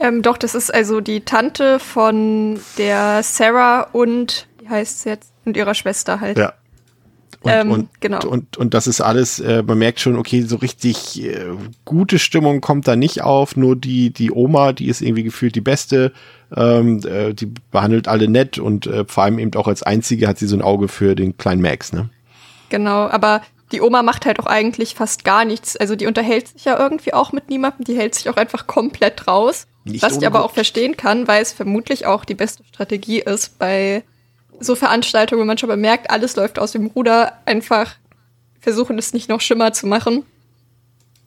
Ähm, 0.00 0.22
doch, 0.22 0.36
das 0.36 0.54
ist 0.54 0.74
also 0.74 1.00
die 1.00 1.20
Tante 1.20 1.78
von 1.78 2.58
der 2.78 3.22
Sarah 3.22 3.82
und, 3.92 4.48
wie 4.60 4.68
heißt 4.68 5.02
sie 5.02 5.10
jetzt? 5.10 5.32
Und 5.44 5.56
ihrer 5.56 5.74
Schwester 5.74 6.20
halt. 6.20 6.38
Ja. 6.38 6.54
Und, 7.42 7.52
Ähm, 7.52 7.70
und, 7.70 8.00
genau. 8.00 8.26
und, 8.26 8.56
und 8.56 8.72
das 8.72 8.86
ist 8.86 9.02
alles, 9.02 9.38
äh, 9.38 9.62
man 9.62 9.76
merkt 9.76 10.00
schon, 10.00 10.16
okay, 10.16 10.40
so 10.42 10.56
richtig 10.56 11.22
äh, 11.22 11.44
gute 11.84 12.18
Stimmung 12.18 12.62
kommt 12.62 12.88
da 12.88 12.96
nicht 12.96 13.22
auf, 13.22 13.54
nur 13.54 13.76
die, 13.76 14.10
die 14.10 14.32
Oma, 14.32 14.72
die 14.72 14.88
ist 14.88 15.02
irgendwie 15.02 15.24
gefühlt 15.24 15.54
die 15.54 15.60
beste, 15.60 16.12
ähm, 16.56 17.02
äh, 17.04 17.34
die 17.34 17.52
behandelt 17.70 18.08
alle 18.08 18.28
nett 18.28 18.58
und 18.58 18.86
äh, 18.86 19.04
vor 19.06 19.24
allem 19.24 19.38
eben 19.38 19.52
auch 19.56 19.68
als 19.68 19.82
einzige 19.82 20.26
hat 20.26 20.38
sie 20.38 20.46
so 20.46 20.56
ein 20.56 20.62
Auge 20.62 20.88
für 20.88 21.14
den 21.14 21.36
kleinen 21.36 21.60
Max, 21.60 21.92
ne? 21.92 22.08
Genau, 22.70 23.08
aber 23.08 23.42
die 23.72 23.82
Oma 23.82 24.02
macht 24.02 24.24
halt 24.24 24.40
auch 24.40 24.46
eigentlich 24.46 24.94
fast 24.94 25.24
gar 25.24 25.44
nichts. 25.44 25.76
Also 25.76 25.96
die 25.96 26.06
unterhält 26.06 26.48
sich 26.48 26.64
ja 26.64 26.78
irgendwie 26.78 27.12
auch 27.12 27.32
mit 27.32 27.50
niemandem, 27.50 27.84
die 27.84 27.96
hält 27.96 28.14
sich 28.14 28.30
auch 28.30 28.36
einfach 28.36 28.66
komplett 28.66 29.28
raus. 29.28 29.66
Nicht 29.84 30.02
Was 30.02 30.16
ich 30.16 30.26
aber 30.26 30.44
auch 30.44 30.52
verstehen 30.52 30.96
kann, 30.96 31.28
weil 31.28 31.42
es 31.42 31.52
vermutlich 31.52 32.06
auch 32.06 32.24
die 32.24 32.34
beste 32.34 32.64
Strategie 32.64 33.20
ist, 33.20 33.58
bei 33.58 34.02
so 34.60 34.76
Veranstaltungen, 34.76 35.42
wo 35.42 35.44
man 35.44 35.58
schon 35.58 35.68
bemerkt, 35.68 36.10
alles 36.10 36.36
läuft 36.36 36.58
aus 36.58 36.72
dem 36.72 36.86
Ruder, 36.86 37.38
einfach 37.44 37.96
versuchen, 38.60 38.98
es 38.98 39.12
nicht 39.12 39.28
noch 39.28 39.40
schlimmer 39.40 39.72
zu 39.72 39.86
machen. 39.86 40.24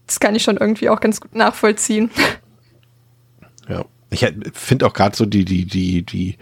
Das 0.08 0.20
kann 0.20 0.34
ich 0.36 0.44
schon 0.44 0.58
irgendwie 0.58 0.90
auch 0.90 1.00
ganz 1.00 1.22
gut 1.22 1.36
nachvollziehen. 1.36 2.10
Ja, 3.70 3.86
ich 4.10 4.26
finde 4.54 4.88
auch 4.88 4.94
gerade 4.94 5.16
so 5.16 5.26
die, 5.26 5.46
die, 5.46 5.66
die, 5.66 6.04
die 6.04 6.38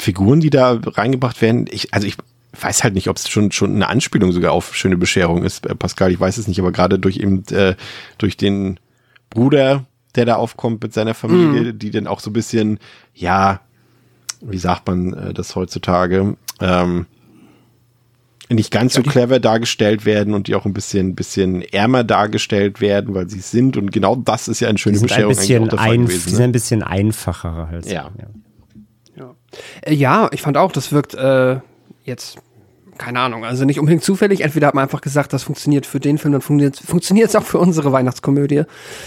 Figuren, 0.00 0.40
die 0.40 0.50
da 0.50 0.80
reingebracht 0.82 1.40
werden, 1.40 1.66
ich, 1.70 1.94
also 1.94 2.06
ich 2.06 2.16
weiß 2.60 2.84
halt 2.84 2.94
nicht, 2.94 3.08
ob 3.08 3.16
es 3.16 3.28
schon, 3.28 3.52
schon 3.52 3.74
eine 3.74 3.88
Anspielung 3.88 4.32
sogar 4.32 4.52
auf 4.52 4.76
schöne 4.76 4.96
Bescherung 4.96 5.44
ist, 5.44 5.66
äh, 5.66 5.74
Pascal, 5.74 6.10
ich 6.10 6.20
weiß 6.20 6.36
es 6.36 6.48
nicht, 6.48 6.58
aber 6.58 6.72
gerade 6.72 6.98
durch 6.98 7.16
eben, 7.18 7.44
äh, 7.50 7.76
durch 8.18 8.36
den 8.36 8.78
Bruder, 9.30 9.84
der 10.16 10.24
da 10.24 10.36
aufkommt 10.36 10.82
mit 10.82 10.92
seiner 10.92 11.14
Familie, 11.14 11.72
mhm. 11.72 11.78
die 11.78 11.90
dann 11.90 12.06
auch 12.06 12.20
so 12.20 12.30
ein 12.30 12.34
bisschen, 12.34 12.78
ja, 13.14 13.60
wie 14.40 14.58
sagt 14.58 14.86
man 14.86 15.12
äh, 15.14 15.34
das 15.34 15.56
heutzutage, 15.56 16.36
ähm, 16.60 17.06
nicht 18.50 18.70
ganz 18.70 18.94
so 18.94 19.02
clever 19.02 19.40
dargestellt 19.40 20.04
werden 20.04 20.34
und 20.34 20.48
die 20.48 20.54
auch 20.54 20.66
ein 20.66 20.74
bisschen, 20.74 21.14
bisschen 21.14 21.62
ärmer 21.62 22.04
dargestellt 22.04 22.80
werden, 22.80 23.14
weil 23.14 23.28
sie 23.28 23.40
sind. 23.40 23.76
Und 23.76 23.90
genau 23.90 24.16
das 24.16 24.48
ist 24.48 24.60
ja 24.60 24.68
eine 24.68 24.78
schöne 24.78 25.00
Bescherung 25.00 25.32
ein 25.32 25.36
bisschen 25.36 25.70
ein, 25.70 26.02
gewesen. 26.06 26.24
Die 26.26 26.30
ne? 26.30 26.36
sind 26.36 26.44
ein 26.44 26.52
bisschen 26.52 26.82
einfacher 26.82 27.68
halt. 27.70 27.86
Ja. 27.86 28.10
Ja. 28.18 28.26
Ja. 29.16 29.34
Äh, 29.82 29.94
ja, 29.94 30.28
ich 30.32 30.42
fand 30.42 30.56
auch, 30.56 30.72
das 30.72 30.92
wirkt 30.92 31.14
äh, 31.14 31.58
jetzt 32.04 32.36
keine 32.98 33.20
Ahnung, 33.20 33.44
also 33.44 33.64
nicht 33.64 33.78
unbedingt 33.78 34.04
zufällig. 34.04 34.42
Entweder 34.42 34.68
hat 34.68 34.74
man 34.74 34.82
einfach 34.82 35.00
gesagt, 35.00 35.32
das 35.32 35.42
funktioniert 35.42 35.86
für 35.86 36.00
den 36.00 36.18
Film, 36.18 36.32
dann 36.32 36.40
funktioniert 36.40 37.28
es 37.28 37.36
auch 37.36 37.44
für 37.44 37.58
unsere 37.58 37.92
Weihnachtskomödie 37.92 38.64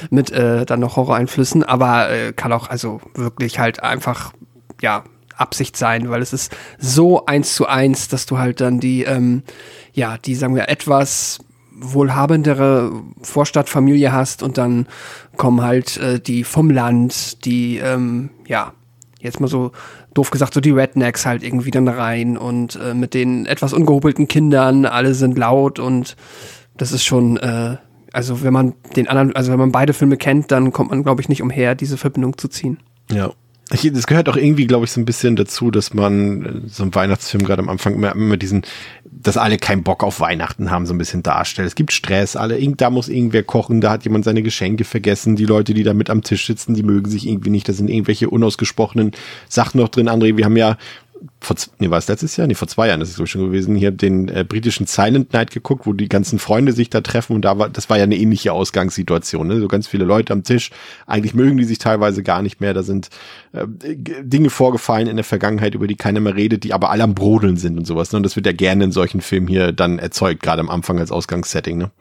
mit 0.09 0.31
äh, 0.31 0.65
dann 0.65 0.79
noch 0.79 0.95
Horroreinflüssen, 0.95 1.63
aber 1.63 2.09
äh, 2.09 2.33
kann 2.33 2.53
auch 2.53 2.69
also 2.69 3.01
wirklich 3.15 3.59
halt 3.59 3.83
einfach, 3.83 4.33
ja, 4.81 5.03
Absicht 5.35 5.77
sein, 5.77 6.09
weil 6.09 6.21
es 6.21 6.33
ist 6.33 6.55
so 6.79 7.25
eins 7.25 7.53
zu 7.53 7.67
eins, 7.67 8.07
dass 8.07 8.25
du 8.25 8.37
halt 8.39 8.59
dann 8.59 8.79
die, 8.79 9.03
ähm, 9.03 9.43
ja, 9.93 10.17
die, 10.17 10.35
sagen 10.35 10.55
wir, 10.55 10.67
etwas 10.67 11.39
wohlhabendere 11.79 12.91
Vorstadtfamilie 13.21 14.11
hast 14.11 14.41
und 14.41 14.57
dann 14.57 14.87
kommen 15.35 15.61
halt 15.61 15.97
äh, 15.97 16.19
die 16.19 16.43
vom 16.43 16.71
Land, 16.71 17.45
die, 17.45 17.77
ähm, 17.77 18.31
ja, 18.47 18.73
jetzt 19.19 19.39
mal 19.39 19.47
so 19.47 19.71
doof 20.17 20.31
gesagt, 20.31 20.53
so 20.53 20.61
die 20.61 20.71
Rednecks 20.71 21.25
halt 21.25 21.43
irgendwie 21.43 21.71
dann 21.71 21.87
rein 21.87 22.37
und 22.37 22.75
äh, 22.75 22.93
mit 22.93 23.13
den 23.13 23.45
etwas 23.45 23.73
ungehobelten 23.73 24.27
Kindern, 24.27 24.85
alle 24.85 25.13
sind 25.13 25.37
laut 25.37 25.79
und 25.79 26.15
das 26.75 26.91
ist 26.91 27.03
schon, 27.03 27.37
äh, 27.37 27.77
also 28.11 28.43
wenn 28.43 28.53
man 28.53 28.73
den 28.95 29.07
anderen, 29.07 29.35
also 29.35 29.51
wenn 29.51 29.59
man 29.59 29.71
beide 29.71 29.93
Filme 29.93 30.17
kennt, 30.17 30.51
dann 30.51 30.71
kommt 30.71 30.89
man, 30.89 31.03
glaube 31.03 31.21
ich, 31.21 31.29
nicht 31.29 31.41
umher, 31.41 31.75
diese 31.75 31.97
Verbindung 31.97 32.37
zu 32.37 32.47
ziehen. 32.47 32.79
Ja, 33.11 33.31
das 33.69 34.07
gehört 34.07 34.29
auch 34.29 34.37
irgendwie, 34.37 34.65
glaube 34.65 34.85
ich, 34.85 34.91
so 34.91 35.01
ein 35.01 35.05
bisschen 35.05 35.35
dazu, 35.35 35.71
dass 35.71 35.93
man 35.93 36.45
äh, 36.45 36.69
so 36.69 36.83
ein 36.83 36.95
Weihnachtsfilm 36.95 37.43
gerade 37.43 37.61
am 37.61 37.69
Anfang 37.69 37.95
immer, 37.95 38.13
immer 38.13 38.37
diesen, 38.37 38.63
dass 39.03 39.35
alle 39.37 39.57
keinen 39.57 39.83
Bock 39.83 40.03
auf 40.03 40.19
Weihnachten 40.19 40.71
haben, 40.71 40.85
so 40.85 40.93
ein 40.93 40.97
bisschen 40.97 41.23
darstellt. 41.23 41.67
Es 41.67 41.75
gibt 41.75 41.91
Stress, 41.91 42.35
alle, 42.35 42.57
da 42.75 42.89
muss 42.89 43.09
irgendwer 43.09 43.43
kochen, 43.43 43.81
da 43.81 43.91
hat 43.91 44.05
jemand 44.05 44.25
seine 44.25 44.41
Geschenke 44.41 44.85
vergessen, 44.85 45.35
die 45.35 45.45
Leute, 45.45 45.73
die 45.73 45.83
da 45.83 45.93
mit 45.93 46.09
am 46.09 46.21
Tisch 46.21 46.47
sitzen, 46.47 46.75
die 46.75 46.83
mögen 46.83 47.09
sich 47.09 47.27
irgendwie 47.27 47.49
nicht, 47.49 47.67
da 47.67 47.73
sind 47.73 47.89
irgendwelche 47.89 48.29
unausgesprochenen 48.29 49.11
Sachen 49.49 49.81
noch 49.81 49.89
drin. 49.89 50.07
André, 50.07 50.37
wir 50.37 50.45
haben 50.45 50.57
ja 50.57 50.77
vor, 51.39 51.55
nee, 51.77 51.89
war 51.89 51.99
es 51.99 52.07
letztes 52.07 52.35
Jahr? 52.35 52.47
Nee, 52.47 52.55
vor 52.55 52.67
zwei 52.67 52.87
Jahren 52.87 52.99
ist 53.01 53.09
es 53.09 53.19
ich 53.19 53.29
schon 53.29 53.45
gewesen, 53.45 53.75
hier 53.75 53.91
den 53.91 54.27
äh, 54.27 54.43
britischen 54.43 54.87
Silent 54.87 55.33
Night 55.33 55.51
geguckt, 55.51 55.85
wo 55.85 55.93
die 55.93 56.09
ganzen 56.09 56.39
Freunde 56.39 56.73
sich 56.73 56.89
da 56.89 57.01
treffen 57.01 57.35
und 57.35 57.43
da 57.43 57.59
war, 57.59 57.69
das 57.69 57.89
war 57.89 57.97
ja 57.97 58.03
eine 58.03 58.17
ähnliche 58.17 58.53
Ausgangssituation, 58.53 59.47
ne? 59.47 59.59
so 59.59 59.67
ganz 59.67 59.87
viele 59.87 60.03
Leute 60.03 60.33
am 60.33 60.43
Tisch, 60.43 60.71
eigentlich 61.05 61.35
mögen 61.35 61.57
die 61.57 61.63
sich 61.63 61.77
teilweise 61.77 62.23
gar 62.23 62.41
nicht 62.41 62.59
mehr, 62.59 62.73
da 62.73 62.81
sind 62.81 63.09
äh, 63.53 63.65
Dinge 63.67 64.49
vorgefallen 64.49 65.07
in 65.07 65.15
der 65.15 65.25
Vergangenheit, 65.25 65.75
über 65.75 65.87
die 65.87 65.95
keiner 65.95 66.19
mehr 66.19 66.35
redet, 66.35 66.63
die 66.63 66.73
aber 66.73 66.89
alle 66.89 67.03
am 67.03 67.13
Brodeln 67.13 67.57
sind 67.57 67.77
und 67.77 67.85
sowas, 67.85 68.11
ne? 68.11 68.17
und 68.17 68.23
das 68.23 68.35
wird 68.35 68.45
ja 68.47 68.53
gerne 68.53 68.85
in 68.85 68.91
solchen 68.91 69.21
Filmen 69.21 69.47
hier 69.47 69.71
dann 69.71 69.99
erzeugt, 69.99 70.41
gerade 70.41 70.61
am 70.61 70.69
Anfang 70.69 70.99
als 70.99 71.11
Ausgangssetting, 71.11 71.77
ne? 71.77 71.91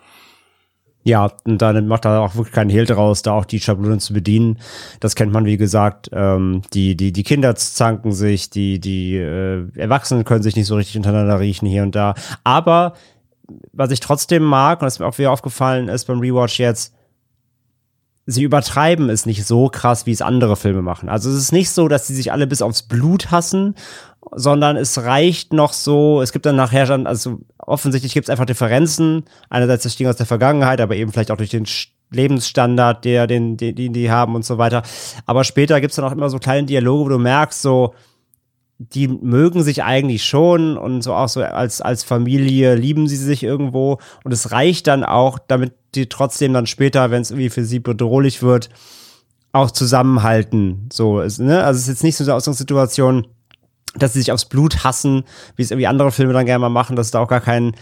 Ja, 1.07 1.31
und 1.45 1.63
dann 1.63 1.87
macht 1.87 2.05
er 2.05 2.21
auch 2.21 2.35
wirklich 2.35 2.53
keinen 2.53 2.69
Hehl 2.69 2.85
draus, 2.85 3.23
da 3.23 3.31
auch 3.31 3.45
die 3.45 3.61
Schablonen 3.61 4.01
zu 4.01 4.13
bedienen. 4.13 4.59
Das 4.99 5.15
kennt 5.15 5.31
man, 5.33 5.45
wie 5.45 5.57
gesagt. 5.57 6.11
Ähm, 6.13 6.63
die, 6.75 6.97
die, 6.97 7.13
die 7.13 7.23
Kinder 7.23 7.55
zanken 7.55 8.11
sich, 8.11 8.51
die, 8.51 8.81
die 8.81 9.15
äh, 9.15 9.69
Erwachsenen 9.77 10.25
können 10.25 10.43
sich 10.43 10.57
nicht 10.57 10.67
so 10.67 10.75
richtig 10.75 10.97
untereinander 10.97 11.39
riechen 11.39 11.69
hier 11.69 11.85
und 11.85 11.95
da. 11.95 12.15
Aber 12.43 12.95
was 13.73 13.93
ich 13.93 14.01
trotzdem 14.01 14.43
mag, 14.43 14.83
und 14.83 14.87
das 14.87 14.99
mir 14.99 15.07
auch 15.07 15.17
wieder 15.17 15.31
aufgefallen 15.31 15.87
ist 15.87 16.07
beim 16.07 16.19
Rewatch 16.19 16.59
jetzt, 16.59 16.93
sie 18.27 18.43
übertreiben 18.43 19.09
es 19.09 19.27
nicht 19.27 19.45
so 19.45 19.69
krass, 19.69 20.07
wie 20.07 20.13
es 20.13 20.23
andere 20.23 20.57
Filme 20.57 20.83
machen. 20.83 21.09
Also 21.09 21.31
es 21.31 21.37
ist 21.37 21.53
nicht 21.53 21.71
so, 21.71 21.87
dass 21.87 22.09
sie 22.09 22.17
sich 22.17 22.33
alle 22.33 22.49
bis 22.49 22.63
aufs 22.63 22.83
Blut 22.83 23.31
hassen 23.31 23.77
sondern 24.35 24.77
es 24.77 24.99
reicht 24.99 25.53
noch 25.53 25.73
so, 25.73 26.21
es 26.21 26.33
gibt 26.33 26.47
dann 26.47 26.57
nachher 26.57 26.87
schon, 26.87 27.07
also 27.07 27.41
offensichtlich 27.59 28.15
gibt 28.15 28.27
es 28.27 28.31
einfach 28.31 28.47
Differenzen, 28.47 29.25
einerseits 29.51 29.85
das 29.85 29.97
Ding 29.97 30.09
aus 30.09 30.17
der 30.17 30.27
Vergangenheit, 30.27 30.81
aber 30.81 30.97
eben 30.97 31.13
vielleicht 31.13 31.31
auch 31.31 31.37
durch 31.37 31.51
den 31.51 31.67
Lebensstandard, 32.11 33.05
der, 33.05 33.27
den, 33.27 33.57
den, 33.57 33.75
den 33.75 33.93
die 33.93 34.11
haben 34.11 34.35
und 34.35 34.45
so 34.45 34.59
weiter. 34.59 34.83
Aber 35.27 35.45
später 35.45 35.81
gibt 35.81 35.93
es 35.93 35.97
dann 35.97 36.05
auch 36.05 36.13
immer 36.13 36.31
so 36.31 36.39
kleine 36.39 36.67
Dialoge, 36.67 37.05
wo 37.05 37.09
du 37.11 37.19
merkst, 37.19 37.63
so, 37.63 37.95
die 38.79 39.09
mögen 39.09 39.63
sich 39.63 39.85
eigentlich 39.85 40.25
schon 40.25 40.77
und 40.77 41.03
so 41.03 41.15
auch 41.15 41.29
so 41.29 41.43
als, 41.43 41.81
als 41.81 42.05
Familie 42.05 42.75
lieben 42.75 43.09
sie 43.09 43.17
sich 43.17 43.43
irgendwo 43.43 43.99
und 44.23 44.33
es 44.33 44.53
reicht 44.53 44.87
dann 44.87 45.03
auch, 45.03 45.39
damit 45.39 45.73
die 45.95 46.09
trotzdem 46.09 46.53
dann 46.53 46.67
später, 46.67 47.11
wenn 47.11 47.23
es 47.23 47.31
irgendwie 47.31 47.49
für 47.49 47.65
sie 47.65 47.79
bedrohlich 47.79 48.43
wird, 48.43 48.69
auch 49.53 49.71
zusammenhalten. 49.71 50.91
So 50.93 51.21
ne? 51.39 51.65
Also 51.65 51.79
es 51.79 51.83
ist 51.85 51.89
jetzt 51.89 52.05
nicht 52.05 52.17
so 52.17 52.25
eine 52.25 52.35
Ausgangssituation, 52.35 53.27
dass 53.99 54.13
sie 54.13 54.21
sich 54.21 54.33
aufs 54.33 54.45
Blut 54.45 54.85
hassen, 54.85 55.25
wie 55.57 55.63
es 55.63 55.71
irgendwie 55.71 55.87
andere 55.87 56.13
Filme 56.13 56.33
dann 56.33 56.47
gerne 56.47 56.61
mal 56.61 56.69
machen, 56.69 56.97
dass 56.97 57.07
es 57.07 57.11
da 57.13 57.21
auch 57.21 57.29
gar 57.29 57.41
kein, 57.41 57.75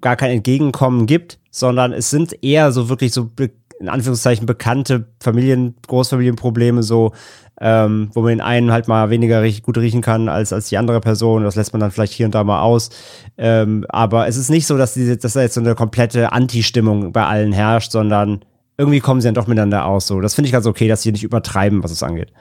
gar 0.00 0.16
kein 0.16 0.30
Entgegenkommen 0.30 1.06
gibt, 1.06 1.38
sondern 1.50 1.92
es 1.92 2.10
sind 2.10 2.42
eher 2.42 2.72
so 2.72 2.88
wirklich 2.88 3.12
so 3.12 3.30
in 3.78 3.88
Anführungszeichen 3.88 4.46
bekannte 4.46 5.06
Familien, 5.20 5.74
Großfamilienprobleme, 5.86 6.82
so, 6.82 7.12
ähm, 7.60 8.10
wo 8.14 8.20
man 8.20 8.30
den 8.30 8.40
einen 8.40 8.72
halt 8.72 8.88
mal 8.88 9.10
weniger 9.10 9.42
richtig 9.42 9.64
gut 9.64 9.78
riechen 9.78 10.02
kann 10.02 10.28
als, 10.28 10.52
als 10.52 10.68
die 10.68 10.78
andere 10.78 11.00
Person. 11.00 11.44
Das 11.44 11.56
lässt 11.56 11.72
man 11.72 11.80
dann 11.80 11.90
vielleicht 11.90 12.12
hier 12.12 12.26
und 12.26 12.34
da 12.34 12.44
mal 12.44 12.60
aus. 12.60 12.90
Ähm, 13.36 13.84
aber 13.88 14.28
es 14.28 14.36
ist 14.36 14.50
nicht 14.50 14.66
so, 14.66 14.76
dass, 14.76 14.94
die, 14.94 15.18
dass 15.18 15.34
da 15.34 15.42
jetzt 15.42 15.54
so 15.54 15.60
eine 15.60 15.74
komplette 15.74 16.32
Anti-Stimmung 16.32 17.12
bei 17.12 17.24
allen 17.24 17.52
herrscht, 17.52 17.92
sondern 17.92 18.40
irgendwie 18.78 19.00
kommen 19.00 19.20
sie 19.20 19.28
dann 19.28 19.34
doch 19.34 19.46
miteinander 19.46 19.86
aus. 19.86 20.06
So, 20.06 20.20
das 20.20 20.34
finde 20.34 20.46
ich 20.46 20.52
ganz 20.52 20.66
okay, 20.66 20.88
dass 20.88 21.02
sie 21.02 21.12
nicht 21.12 21.24
übertreiben, 21.24 21.82
was 21.82 21.90
es 21.90 22.02
angeht. 22.02 22.32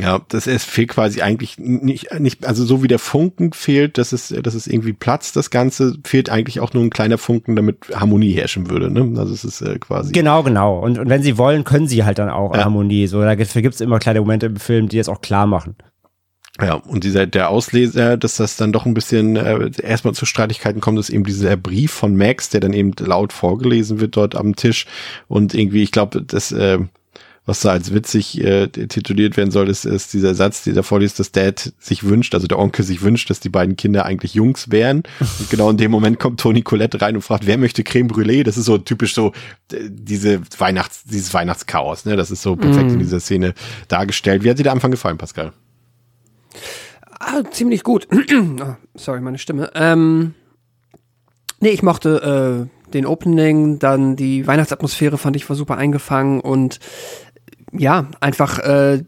Ja, 0.00 0.20
das 0.28 0.46
ist, 0.46 0.64
fehlt 0.64 0.90
quasi 0.90 1.22
eigentlich 1.22 1.58
nicht, 1.58 2.18
nicht, 2.20 2.46
also 2.46 2.64
so 2.64 2.84
wie 2.84 2.88
der 2.88 3.00
Funken 3.00 3.52
fehlt, 3.52 3.98
dass 3.98 4.12
es, 4.12 4.28
dass 4.28 4.54
es 4.54 4.68
irgendwie 4.68 4.92
platzt, 4.92 5.34
das 5.34 5.50
Ganze, 5.50 5.96
fehlt 6.04 6.30
eigentlich 6.30 6.60
auch 6.60 6.72
nur 6.72 6.84
ein 6.84 6.90
kleiner 6.90 7.18
Funken, 7.18 7.56
damit 7.56 7.78
Harmonie 7.92 8.32
herrschen 8.32 8.70
würde, 8.70 8.90
ne? 8.90 9.18
Also 9.18 9.34
es 9.34 9.44
ist 9.44 9.60
äh, 9.60 9.78
quasi. 9.78 10.12
Genau, 10.12 10.44
genau. 10.44 10.78
Und, 10.78 10.98
und 10.98 11.08
wenn 11.08 11.22
sie 11.22 11.36
wollen, 11.36 11.64
können 11.64 11.88
sie 11.88 12.04
halt 12.04 12.18
dann 12.20 12.30
auch 12.30 12.54
ja. 12.54 12.64
Harmonie. 12.64 13.08
So, 13.08 13.22
dafür 13.22 13.62
gibt 13.62 13.74
es 13.74 13.80
immer 13.80 13.98
kleine 13.98 14.20
Momente 14.20 14.46
im 14.46 14.56
Film, 14.56 14.88
die 14.88 14.98
das 14.98 15.08
auch 15.08 15.20
klar 15.20 15.48
machen. 15.48 15.74
Ja, 16.60 16.74
und 16.74 17.04
dieser, 17.04 17.26
der 17.26 17.50
Ausleser, 17.50 18.16
dass 18.16 18.36
das 18.36 18.56
dann 18.56 18.72
doch 18.72 18.84
ein 18.84 18.94
bisschen 18.94 19.36
äh, 19.36 19.70
erstmal 19.80 20.14
zu 20.14 20.26
Streitigkeiten 20.26 20.80
kommt, 20.80 20.98
ist 20.98 21.10
eben 21.10 21.22
dieser 21.22 21.56
Brief 21.56 21.92
von 21.92 22.16
Max, 22.16 22.50
der 22.50 22.60
dann 22.60 22.72
eben 22.72 22.92
laut 22.98 23.32
vorgelesen 23.32 24.00
wird 24.00 24.16
dort 24.16 24.34
am 24.34 24.56
Tisch. 24.56 24.86
Und 25.28 25.54
irgendwie, 25.54 25.84
ich 25.84 25.92
glaube, 25.92 26.22
das, 26.22 26.50
äh, 26.50 26.78
was 27.48 27.60
da 27.60 27.70
als 27.70 27.94
witzig 27.94 28.44
äh, 28.44 28.68
tituliert 28.68 29.38
werden 29.38 29.50
soll, 29.50 29.70
ist, 29.70 29.86
ist 29.86 30.12
dieser 30.12 30.34
Satz, 30.34 30.64
der 30.64 30.82
vorliest, 30.82 31.18
dass 31.18 31.32
Dad 31.32 31.72
sich 31.78 32.04
wünscht, 32.04 32.34
also 32.34 32.46
der 32.46 32.58
Onkel 32.58 32.84
sich 32.84 33.00
wünscht, 33.00 33.30
dass 33.30 33.40
die 33.40 33.48
beiden 33.48 33.74
Kinder 33.74 34.04
eigentlich 34.04 34.34
Jungs 34.34 34.70
wären. 34.70 35.02
Und 35.20 35.48
genau 35.48 35.70
in 35.70 35.78
dem 35.78 35.90
Moment 35.90 36.18
kommt 36.18 36.40
Toni 36.40 36.60
Colette 36.60 37.00
rein 37.00 37.16
und 37.16 37.22
fragt, 37.22 37.46
wer 37.46 37.56
möchte 37.56 37.84
Creme 37.84 38.08
Brûlée? 38.08 38.44
Das 38.44 38.58
ist 38.58 38.66
so 38.66 38.76
typisch 38.76 39.14
so 39.14 39.32
diese 39.70 40.42
Weihnachts, 40.58 41.04
dieses 41.04 41.32
Weihnachtschaos, 41.32 42.04
ne? 42.04 42.16
Das 42.16 42.30
ist 42.30 42.42
so 42.42 42.54
perfekt 42.54 42.90
mm. 42.90 42.94
in 42.94 42.98
dieser 42.98 43.20
Szene 43.20 43.54
dargestellt. 43.88 44.44
Wie 44.44 44.50
hat 44.50 44.58
dir 44.58 44.64
der 44.64 44.72
Anfang 44.72 44.90
gefallen, 44.90 45.16
Pascal? 45.16 45.54
Ah, 47.18 47.42
ziemlich 47.50 47.82
gut. 47.82 48.08
oh, 48.12 48.74
sorry, 48.94 49.22
meine 49.22 49.38
Stimme. 49.38 49.70
Ähm, 49.74 50.34
nee, 51.60 51.70
ich 51.70 51.82
mochte 51.82 52.68
äh, 52.68 52.92
den 52.92 53.06
Opening, 53.06 53.78
dann 53.78 54.16
die 54.16 54.46
Weihnachtsatmosphäre 54.46 55.18
fand 55.18 55.36
ich 55.36 55.48
war 55.48 55.56
super 55.56 55.76
eingefangen 55.76 56.40
und 56.40 56.80
ja, 57.72 58.06
einfach 58.20 58.58
äh, 58.60 59.04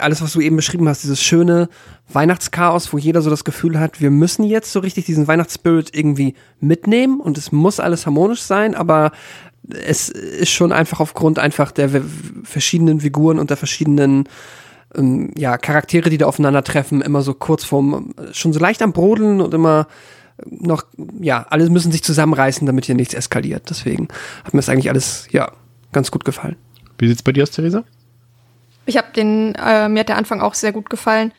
alles, 0.00 0.22
was 0.22 0.32
du 0.32 0.40
eben 0.40 0.56
beschrieben 0.56 0.88
hast, 0.88 1.02
dieses 1.02 1.22
schöne 1.22 1.68
Weihnachtschaos, 2.12 2.92
wo 2.92 2.98
jeder 2.98 3.22
so 3.22 3.30
das 3.30 3.44
Gefühl 3.44 3.78
hat, 3.78 4.00
wir 4.00 4.10
müssen 4.10 4.44
jetzt 4.44 4.72
so 4.72 4.80
richtig 4.80 5.06
diesen 5.06 5.28
Weihnachtsspirit 5.28 5.94
irgendwie 5.94 6.34
mitnehmen 6.60 7.20
und 7.20 7.38
es 7.38 7.52
muss 7.52 7.80
alles 7.80 8.06
harmonisch 8.06 8.42
sein, 8.42 8.74
aber 8.74 9.12
es 9.68 10.08
ist 10.08 10.50
schon 10.50 10.72
einfach 10.72 11.00
aufgrund 11.00 11.38
einfach 11.38 11.70
der 11.70 12.02
verschiedenen 12.42 13.00
Figuren 13.00 13.38
und 13.38 13.50
der 13.50 13.56
verschiedenen 13.56 14.28
ähm, 14.96 15.30
ja, 15.36 15.56
Charaktere, 15.56 16.10
die 16.10 16.18
da 16.18 16.26
aufeinandertreffen, 16.26 17.00
immer 17.00 17.22
so 17.22 17.34
kurz 17.34 17.64
vorm, 17.64 18.14
schon 18.32 18.52
so 18.52 18.58
leicht 18.58 18.82
am 18.82 18.92
Brodeln 18.92 19.40
und 19.40 19.54
immer 19.54 19.86
noch, 20.46 20.84
ja, 21.20 21.46
alle 21.50 21.68
müssen 21.70 21.92
sich 21.92 22.02
zusammenreißen, 22.02 22.66
damit 22.66 22.86
hier 22.86 22.94
nichts 22.94 23.14
eskaliert. 23.14 23.70
Deswegen 23.70 24.08
hat 24.44 24.54
mir 24.54 24.58
das 24.58 24.68
eigentlich 24.68 24.90
alles, 24.90 25.28
ja, 25.30 25.52
ganz 25.92 26.10
gut 26.10 26.24
gefallen. 26.24 26.56
Wie 27.02 27.08
sieht's 27.08 27.24
bei 27.24 27.32
dir 27.32 27.42
aus, 27.42 27.50
Theresa? 27.50 27.82
Ich 28.86 28.96
habe 28.96 29.08
den, 29.12 29.56
äh, 29.56 29.88
mir 29.88 30.00
hat 30.00 30.08
der 30.08 30.16
Anfang 30.16 30.40
auch 30.40 30.54
sehr 30.54 30.70
gut 30.70 30.88
gefallen. 30.88 31.32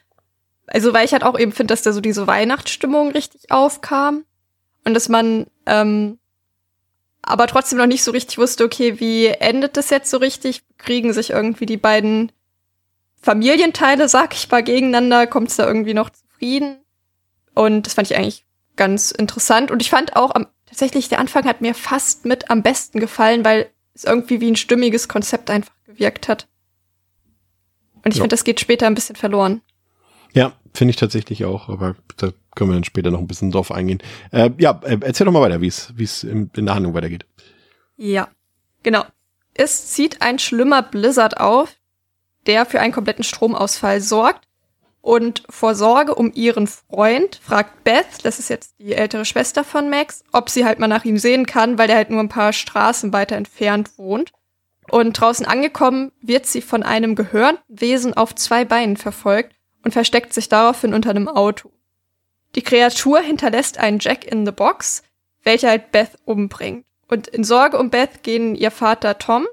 Also, 0.67 0.91
weil 0.91 1.05
ich 1.05 1.13
halt 1.13 1.23
auch 1.23 1.39
eben 1.39 1.53
finde, 1.53 1.71
dass 1.71 1.83
da 1.83 1.93
so 1.93 2.01
diese 2.01 2.27
Weihnachtsstimmung 2.27 3.11
richtig 3.11 3.49
aufkam. 3.49 4.25
Und 4.83 4.93
dass 4.93 5.07
man 5.07 5.47
ähm, 5.65 6.19
aber 7.21 7.47
trotzdem 7.47 7.77
noch 7.77 7.85
nicht 7.85 8.03
so 8.03 8.11
richtig 8.11 8.37
wusste, 8.39 8.65
okay, 8.65 8.99
wie 8.99 9.27
endet 9.27 9.77
das 9.77 9.89
jetzt 9.89 10.09
so 10.09 10.17
richtig? 10.17 10.63
Kriegen 10.77 11.13
sich 11.13 11.29
irgendwie 11.29 11.65
die 11.65 11.77
beiden 11.77 12.33
Familienteile, 13.21 14.09
sag 14.09 14.33
ich 14.33 14.51
mal, 14.51 14.63
gegeneinander? 14.63 15.27
Kommt 15.27 15.47
es 15.47 15.55
da 15.55 15.65
irgendwie 15.65 15.93
noch 15.93 16.09
zu 16.09 16.23
Frieden? 16.37 16.75
Und 17.53 17.85
das 17.85 17.93
fand 17.93 18.11
ich 18.11 18.17
eigentlich 18.17 18.45
ganz 18.75 19.11
interessant. 19.11 19.71
Und 19.71 19.81
ich 19.81 19.91
fand 19.91 20.17
auch 20.17 20.35
am, 20.35 20.47
tatsächlich, 20.65 21.07
der 21.07 21.19
Anfang 21.19 21.45
hat 21.45 21.61
mir 21.61 21.73
fast 21.73 22.25
mit 22.25 22.51
am 22.51 22.63
besten 22.63 22.99
gefallen, 22.99 23.45
weil 23.45 23.69
es 23.93 24.03
irgendwie 24.03 24.41
wie 24.41 24.51
ein 24.51 24.55
stimmiges 24.55 25.07
Konzept 25.07 25.49
einfach 25.49 25.73
gewirkt 25.85 26.27
hat. 26.27 26.47
Und 28.03 28.11
ich 28.11 28.15
Ja. 28.17 28.23
finde, 28.23 28.33
das 28.33 28.43
geht 28.43 28.59
später 28.59 28.87
ein 28.87 28.95
bisschen 28.95 29.15
verloren. 29.15 29.61
Ja, 30.33 30.53
finde 30.73 30.89
ich 30.91 30.97
tatsächlich 30.97 31.45
auch, 31.45 31.69
aber 31.69 31.95
da 32.17 32.31
können 32.55 32.71
wir 32.71 32.75
dann 32.75 32.83
später 32.83 33.11
noch 33.11 33.19
ein 33.19 33.27
bisschen 33.27 33.51
drauf 33.51 33.71
eingehen. 33.71 34.01
Äh, 34.31 34.49
ja, 34.57 34.79
äh, 34.83 34.97
erzähl 35.01 35.25
doch 35.25 35.31
mal 35.31 35.41
weiter, 35.41 35.61
wie 35.61 35.67
es 35.67 35.93
wie 35.95 36.03
es 36.03 36.23
in, 36.23 36.49
in 36.55 36.65
der 36.65 36.75
Handlung 36.75 36.93
weitergeht. 36.93 37.25
Ja, 37.95 38.27
genau. 38.81 39.03
Es 39.53 39.91
zieht 39.91 40.21
ein 40.21 40.39
schlimmer 40.39 40.81
Blizzard 40.81 41.37
auf, 41.39 41.75
der 42.47 42.65
für 42.65 42.79
einen 42.79 42.91
kompletten 42.93 43.23
Stromausfall 43.23 44.01
sorgt. 44.01 44.47
Und 45.03 45.43
vor 45.49 45.75
Sorge 45.75 46.15
um 46.15 46.31
ihren 46.33 46.65
Freund 46.65 47.35
fragt 47.43 47.83
Beth, 47.83 48.05
das 48.23 48.39
ist 48.39 48.49
jetzt 48.49 48.79
die 48.79 48.93
ältere 48.93 49.25
Schwester 49.25 49.65
von 49.65 49.89
Max, 49.89 50.23
ob 50.31 50.49
sie 50.49 50.63
halt 50.63 50.79
mal 50.79 50.87
nach 50.87 51.03
ihm 51.03 51.17
sehen 51.17 51.45
kann, 51.45 51.77
weil 51.77 51.87
der 51.87 51.97
halt 51.97 52.09
nur 52.09 52.21
ein 52.21 52.29
paar 52.29 52.53
Straßen 52.53 53.11
weiter 53.11 53.35
entfernt 53.35 53.97
wohnt. 53.97 54.31
Und 54.89 55.19
draußen 55.19 55.45
angekommen 55.45 56.13
wird 56.21 56.45
sie 56.45 56.61
von 56.61 56.83
einem 56.83 57.15
gehörnten 57.15 57.65
Wesen 57.67 58.13
auf 58.13 58.33
zwei 58.33 58.63
Beinen 58.63 58.95
verfolgt 58.95 59.53
und 59.83 59.91
versteckt 59.91 60.33
sich 60.33 60.47
daraufhin 60.47 60.93
unter 60.93 61.09
einem 61.09 61.27
Auto. 61.27 61.69
Die 62.55 62.61
Kreatur 62.61 63.19
hinterlässt 63.19 63.79
einen 63.79 63.99
Jack 63.99 64.23
in 64.23 64.45
the 64.45 64.53
Box, 64.53 65.03
welcher 65.43 65.67
halt 65.67 65.91
Beth 65.91 66.11
umbringt. 66.23 66.85
Und 67.09 67.27
in 67.27 67.43
Sorge 67.43 67.77
um 67.77 67.89
Beth 67.89 68.23
gehen 68.23 68.55
ihr 68.55 68.71
Vater 68.71 69.17
Tom 69.17 69.47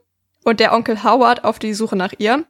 und 0.44 0.60
der 0.60 0.72
Onkel 0.74 1.02
Howard 1.02 1.42
auf 1.42 1.58
die 1.58 1.74
Suche 1.74 1.96
nach 1.96 2.12
ihr. 2.18 2.44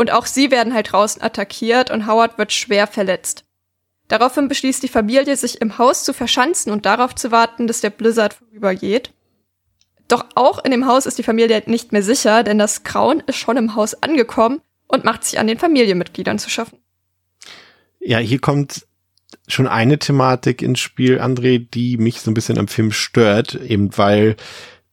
Und 0.00 0.12
auch 0.12 0.24
sie 0.24 0.50
werden 0.50 0.72
halt 0.72 0.92
draußen 0.92 1.20
attackiert 1.20 1.90
und 1.90 2.06
Howard 2.06 2.38
wird 2.38 2.54
schwer 2.54 2.86
verletzt. 2.86 3.44
Daraufhin 4.08 4.48
beschließt 4.48 4.82
die 4.82 4.88
Familie, 4.88 5.36
sich 5.36 5.60
im 5.60 5.76
Haus 5.76 6.04
zu 6.04 6.14
verschanzen 6.14 6.72
und 6.72 6.86
darauf 6.86 7.14
zu 7.14 7.30
warten, 7.32 7.66
dass 7.66 7.82
der 7.82 7.90
Blizzard 7.90 8.32
vorübergeht. 8.32 9.12
Doch 10.08 10.24
auch 10.36 10.64
in 10.64 10.70
dem 10.70 10.86
Haus 10.86 11.04
ist 11.04 11.18
die 11.18 11.22
Familie 11.22 11.62
nicht 11.66 11.92
mehr 11.92 12.02
sicher, 12.02 12.42
denn 12.44 12.56
das 12.56 12.82
Grauen 12.82 13.22
ist 13.26 13.36
schon 13.36 13.58
im 13.58 13.74
Haus 13.74 14.02
angekommen 14.02 14.62
und 14.88 15.04
macht 15.04 15.22
sich 15.22 15.38
an 15.38 15.46
den 15.46 15.58
Familienmitgliedern 15.58 16.38
zu 16.38 16.48
schaffen. 16.48 16.78
Ja, 17.98 18.16
hier 18.16 18.38
kommt 18.38 18.86
schon 19.48 19.68
eine 19.68 19.98
Thematik 19.98 20.62
ins 20.62 20.80
Spiel, 20.80 21.20
André, 21.20 21.58
die 21.58 21.98
mich 21.98 22.22
so 22.22 22.30
ein 22.30 22.34
bisschen 22.34 22.56
am 22.56 22.68
Film 22.68 22.90
stört, 22.90 23.54
eben 23.54 23.94
weil 23.98 24.36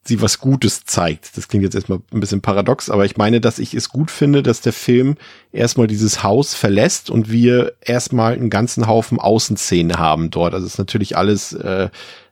sie 0.08 0.22
was 0.22 0.39
Gutes 0.39 0.86
zeigt. 0.86 1.38
Das 1.38 1.47
klingt 1.47 1.64
jetzt 1.64 1.76
erstmal 1.76 1.99
ein 2.12 2.20
bisschen 2.20 2.41
paradox, 2.41 2.89
aber 2.89 3.05
ich 3.05 3.18
meine, 3.18 3.41
dass 3.41 3.60
ich 3.60 3.74
es 3.74 3.89
gut 3.89 4.12
finde, 4.12 4.43
dass 4.43 4.62
der 4.62 4.74
Film 4.74 5.16
erstmal 5.51 5.88
dieses 5.88 6.24
Haus 6.24 6.53
verlässt 6.53 7.10
und 7.10 7.32
wir 7.32 7.74
erstmal 7.82 8.34
einen 8.34 8.49
ganzen 8.49 8.88
Haufen 8.88 9.20
Außenszene 9.20 9.97
haben 9.97 10.30
dort. 10.30 10.53
Also 10.53 10.66
es 10.66 10.74
ist 10.74 10.80
natürlich 10.80 11.18
alles, 11.18 11.53
äh, 11.53 11.89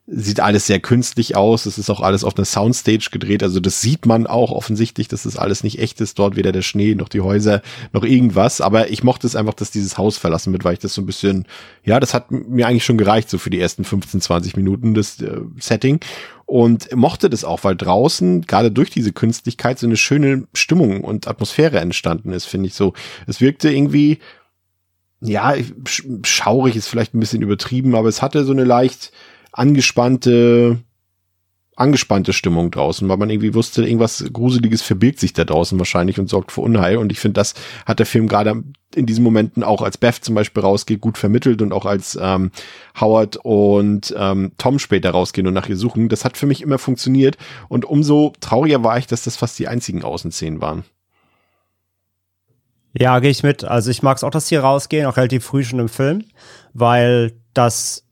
sieht 0.08 0.40
alles 0.40 0.68
sehr 0.68 0.80
künstlich 0.80 1.36
aus. 1.36 1.66
Es 1.66 1.80
ist 1.80 1.90
auch 1.90 2.00
alles 2.02 2.24
auf 2.24 2.38
einer 2.38 2.46
Soundstage 2.46 3.10
gedreht. 3.12 3.42
Also 3.42 3.60
das 3.60 3.82
sieht 3.82 4.06
man 4.06 4.28
auch 4.28 4.52
offensichtlich, 4.52 5.08
dass 5.08 5.24
das 5.24 5.36
alles 5.36 5.64
nicht 5.64 5.80
echt 5.80 6.00
ist. 6.00 6.20
Dort 6.20 6.36
weder 6.36 6.52
der 6.52 6.62
Schnee 6.62 6.94
noch 6.94 7.10
die 7.10 7.22
Häuser 7.22 7.62
noch 7.92 8.04
irgendwas. 8.04 8.62
Aber 8.62 8.92
ich 8.92 9.04
mochte 9.04 9.26
es 9.26 9.36
einfach, 9.36 9.56
dass 9.56 9.72
dieses 9.72 9.98
Haus 9.98 10.18
verlassen 10.18 10.54
wird, 10.54 10.64
weil 10.64 10.74
ich 10.74 10.80
das 10.80 10.94
so 10.94 11.02
ein 11.02 11.08
bisschen, 11.08 11.46
ja, 11.84 12.00
das 12.00 12.14
hat 12.14 12.30
mir 12.30 12.68
eigentlich 12.68 12.86
schon 12.86 13.00
gereicht, 13.00 13.30
so 13.32 13.40
für 13.40 13.50
die 13.50 13.60
ersten 13.60 13.84
15, 13.84 14.22
20 14.22 14.56
Minuten 14.56 14.94
das 14.94 15.20
äh, 15.22 15.42
Setting. 15.60 16.00
Und 16.48 16.96
mochte 16.96 17.30
das 17.30 17.44
auch, 17.44 17.64
weil 17.64 17.76
draußen, 17.76 18.44
gerade 18.44 18.72
durch 18.72 18.92
diese 18.92 19.12
Künstlichkeit, 19.12 19.80
so 19.80 19.88
eine 19.88 19.98
schöne 19.98 20.48
Stimmung 20.54 21.04
und 21.04 21.28
Atmosphäre 21.28 21.80
entstanden 21.80 22.32
ist, 22.32 22.46
finde 22.46 22.68
ich 22.68 22.76
so. 22.76 22.94
Es 23.26 23.42
wirkte 23.42 23.72
irgendwie, 23.72 24.20
ja, 25.22 25.54
sch- 25.54 26.26
schaurig 26.26 26.76
ist 26.76 26.88
vielleicht 26.88 27.16
ein 27.16 27.20
bisschen 27.20 27.42
übertrieben, 27.42 27.96
aber 27.96 28.10
es 28.10 28.22
hatte 28.22 28.46
so 28.46 28.52
eine 28.52 28.64
leicht 28.64 29.12
angespannte, 29.52 30.80
angespannte 31.76 32.32
Stimmung 32.32 32.70
draußen, 32.70 33.10
weil 33.10 33.18
man 33.18 33.32
irgendwie 33.32 33.56
wusste, 33.56 33.84
irgendwas 33.84 34.24
Gruseliges 34.32 34.84
verbirgt 34.84 35.20
sich 35.20 35.34
da 35.34 35.46
draußen 35.46 35.80
wahrscheinlich 35.80 36.20
und 36.20 36.30
sorgt 36.30 36.52
für 36.52 36.62
Unheil. 36.62 36.98
Und 36.98 37.12
ich 37.12 37.20
finde, 37.20 37.40
das 37.40 37.56
hat 37.88 37.98
der 37.98 38.06
Film 38.06 38.28
gerade 38.28 38.64
in 38.96 39.06
diesen 39.06 39.24
Momenten 39.24 39.64
auch 39.64 39.82
als 39.82 39.98
Beth 39.98 40.16
zum 40.16 40.36
Beispiel 40.36 40.64
rausgeht, 40.64 41.02
gut 41.02 41.18
vermittelt 41.18 41.62
und 41.62 41.74
auch 41.74 41.86
als 41.86 42.18
ähm, 42.22 42.52
Howard 43.00 43.38
und 43.38 44.14
ähm, 44.18 44.52
Tom 44.58 44.80
später 44.80 45.12
rausgehen 45.12 45.48
und 45.48 45.54
nach 45.54 45.70
ihr 45.70 45.78
suchen. 45.78 46.10
Das 46.10 46.26
hat 46.26 46.38
für 46.38 46.46
mich 46.46 46.62
immer 46.62 46.78
funktioniert. 46.78 47.38
Und 47.68 47.86
umso 47.86 48.34
trauriger 48.40 48.84
war 48.84 48.98
ich, 48.98 49.08
dass 49.08 49.24
das 49.24 49.38
fast 49.38 49.60
die 49.60 49.68
einzigen 49.68 50.04
Außenszenen 50.04 50.62
waren. 50.62 50.84
Ja, 52.98 53.20
gehe 53.20 53.32
ich 53.32 53.44
mit. 53.44 53.66
Also 53.66 53.92
ich 53.92 54.04
mag 54.04 54.18
es 54.18 54.24
auch, 54.24 54.30
dass 54.30 54.48
die 54.48 54.56
rausgehen, 54.56 55.06
auch 55.06 55.18
relativ 55.18 55.44
früh 55.44 55.64
schon 55.64 55.80
im 55.80 55.90
Film, 55.90 56.24
weil 56.74 57.34
das 57.54 58.06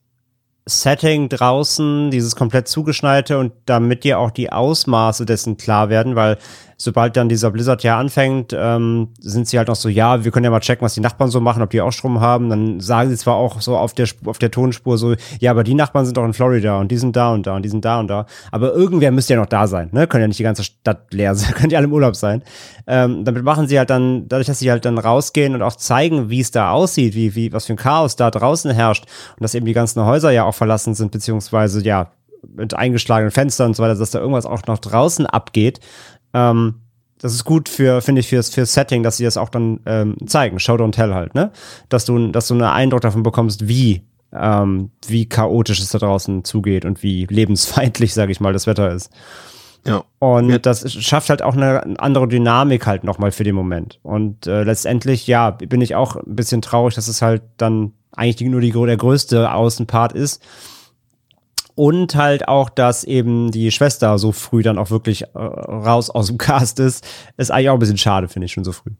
Setting 0.65 1.29
draußen, 1.29 2.09
dieses 2.09 2.36
komplett 2.36 2.67
zugeschneite 2.67 3.38
und 3.38 3.53
damit 3.65 4.03
dir 4.03 4.19
auch 4.19 4.31
die 4.31 4.51
Ausmaße 4.51 5.25
dessen 5.25 5.57
klar 5.57 5.89
werden, 5.89 6.15
weil 6.15 6.38
sobald 6.84 7.15
dann 7.17 7.29
dieser 7.29 7.51
Blizzard 7.51 7.84
ja 7.84 7.97
anfängt, 7.97 8.55
ähm, 8.57 9.09
sind 9.19 9.47
sie 9.47 9.57
halt 9.57 9.67
noch 9.67 9.75
so, 9.75 9.89
ja, 9.89 10.23
wir 10.23 10.31
können 10.31 10.43
ja 10.43 10.51
mal 10.51 10.59
checken, 10.59 10.84
was 10.84 10.93
die 10.93 11.01
Nachbarn 11.01 11.29
so 11.29 11.39
machen, 11.39 11.61
ob 11.63 11.69
die 11.69 11.81
auch 11.81 11.91
Strom 11.91 12.19
haben. 12.19 12.49
Dann 12.49 12.79
sagen 12.79 13.09
sie 13.09 13.17
zwar 13.17 13.36
auch 13.36 13.61
so 13.61 13.77
auf 13.77 13.93
der, 13.93 14.07
auf 14.25 14.39
der 14.39 14.51
Tonspur 14.51 14.97
so, 14.97 15.15
ja, 15.39 15.51
aber 15.51 15.63
die 15.63 15.73
Nachbarn 15.73 16.05
sind 16.05 16.17
doch 16.17 16.25
in 16.25 16.34
Florida 16.34 16.79
und 16.79 16.89
die 16.89 16.97
sind 16.97 17.15
da 17.15 17.34
und 17.34 17.47
da 17.47 17.55
und 17.55 17.63
die 17.63 17.69
sind 17.69 17.86
da 17.86 17.99
und 17.99 18.07
da. 18.07 18.25
Aber 18.51 18.73
irgendwer 18.73 19.11
müsste 19.11 19.34
ja 19.34 19.39
noch 19.39 19.47
da 19.47 19.67
sein, 19.67 19.89
ne? 19.91 20.07
Können 20.07 20.23
ja 20.23 20.27
nicht 20.27 20.39
die 20.39 20.43
ganze 20.43 20.63
Stadt 20.63 21.13
leer 21.13 21.36
sein, 21.36 21.53
können 21.55 21.69
die 21.69 21.77
alle 21.77 21.86
im 21.86 21.93
Urlaub 21.93 22.15
sein. 22.15 22.43
Ähm, 22.86 23.23
damit 23.23 23.43
machen 23.43 23.67
sie 23.67 23.77
halt 23.77 23.89
dann, 23.89 24.27
dadurch, 24.27 24.47
dass 24.47 24.59
sie 24.59 24.69
halt 24.69 24.86
dann 24.86 24.97
rausgehen 24.97 25.55
und 25.55 25.61
auch 25.61 25.75
zeigen, 25.75 26.29
wie 26.29 26.41
es 26.41 26.51
da 26.51 26.71
aussieht, 26.71 27.15
wie, 27.15 27.36
wie, 27.36 27.53
was 27.53 27.65
für 27.65 27.73
ein 27.73 27.77
Chaos 27.77 28.15
da 28.15 28.29
draußen 28.29 28.71
herrscht 28.71 29.05
und 29.38 29.43
dass 29.43 29.55
eben 29.55 29.65
die 29.65 29.73
ganzen 29.73 30.03
Häuser 30.05 30.31
ja 30.31 30.43
auch 30.43 30.55
verlassen 30.55 30.93
sind, 30.93 31.11
beziehungsweise 31.11 31.84
ja, 31.84 32.11
mit 32.55 32.73
eingeschlagenen 32.73 33.31
Fenstern 33.31 33.67
und 33.67 33.75
so 33.75 33.84
weiter, 33.84 33.95
dass 33.95 34.11
da 34.11 34.19
irgendwas 34.19 34.45
auch 34.45 34.65
noch 34.67 34.79
draußen 34.79 35.25
abgeht. 35.25 35.79
Ähm, 36.34 36.75
das 37.19 37.34
ist 37.34 37.45
gut 37.45 37.69
für, 37.69 38.01
finde 38.01 38.19
ich, 38.19 38.27
fürs, 38.27 38.49
fürs 38.49 38.73
Setting, 38.73 39.01
dass 39.03 39.17
sie 39.17 39.23
das 39.23 39.38
auch 39.38 39.49
dann 39.49 39.79
ähm, 39.86 40.15
zeigen. 40.25 40.59
Show 40.59 40.73
don't 40.73 40.91
tell 40.91 41.13
halt, 41.13 41.36
ne? 41.36 41.51
Dass 41.89 42.05
du, 42.05 42.27
dass 42.31 42.47
du 42.47 42.53
einen 42.55 42.63
Eindruck 42.63 43.01
davon 43.01 43.23
bekommst, 43.23 43.67
wie, 43.67 44.03
ähm, 44.34 44.91
wie 45.07 45.27
chaotisch 45.29 45.79
es 45.79 45.89
da 45.89 45.99
draußen 45.99 46.43
zugeht 46.43 46.84
und 46.86 47.01
wie 47.01 47.25
lebensfeindlich, 47.29 48.13
sage 48.13 48.31
ich 48.31 48.41
mal, 48.41 48.51
das 48.51 48.67
Wetter 48.67 48.91
ist. 48.91 49.09
Ja. 49.86 50.03
Und 50.19 50.49
Ja. 50.49 50.57
das 50.59 50.91
schafft 50.91 51.29
halt 51.29 51.41
auch 51.41 51.55
eine 51.55 51.99
andere 51.99 52.27
Dynamik 52.27 52.86
halt 52.88 53.03
nochmal 53.03 53.31
für 53.31 53.43
den 53.43 53.55
Moment. 53.55 53.99
Und 54.03 54.47
äh, 54.47 54.63
letztendlich, 54.63 55.27
ja, 55.27 55.51
bin 55.51 55.81
ich 55.81 55.95
auch 55.95 56.15
ein 56.15 56.36
bisschen 56.36 56.61
traurig, 56.61 56.95
dass 56.95 57.07
es 57.07 57.21
halt 57.21 57.43
dann 57.57 57.93
eigentlich 58.11 58.49
nur 58.49 58.61
die, 58.61 58.71
der 58.71 58.97
größte 58.97 59.51
Außenpart 59.51 60.13
ist. 60.13 60.41
Und 61.76 62.15
halt 62.15 62.47
auch, 62.47 62.69
dass 62.69 63.03
eben 63.03 63.51
die 63.51 63.71
Schwester 63.71 64.17
so 64.19 64.32
früh 64.32 64.61
dann 64.61 64.78
auch 64.78 64.91
wirklich 64.91 65.24
äh, 65.24 65.38
raus 65.38 66.09
aus 66.09 66.28
dem 66.28 66.38
Cast 66.39 66.80
ist, 66.80 67.05
ist 67.38 67.51
eigentlich 67.51 67.69
auch 67.69 67.74
ein 67.74 67.80
bisschen 67.80 67.97
schade, 67.97 68.28
finde 68.28 68.45
ich 68.45 68.53
schon 68.53 68.63
so 68.63 68.71
früh. 68.71 68.91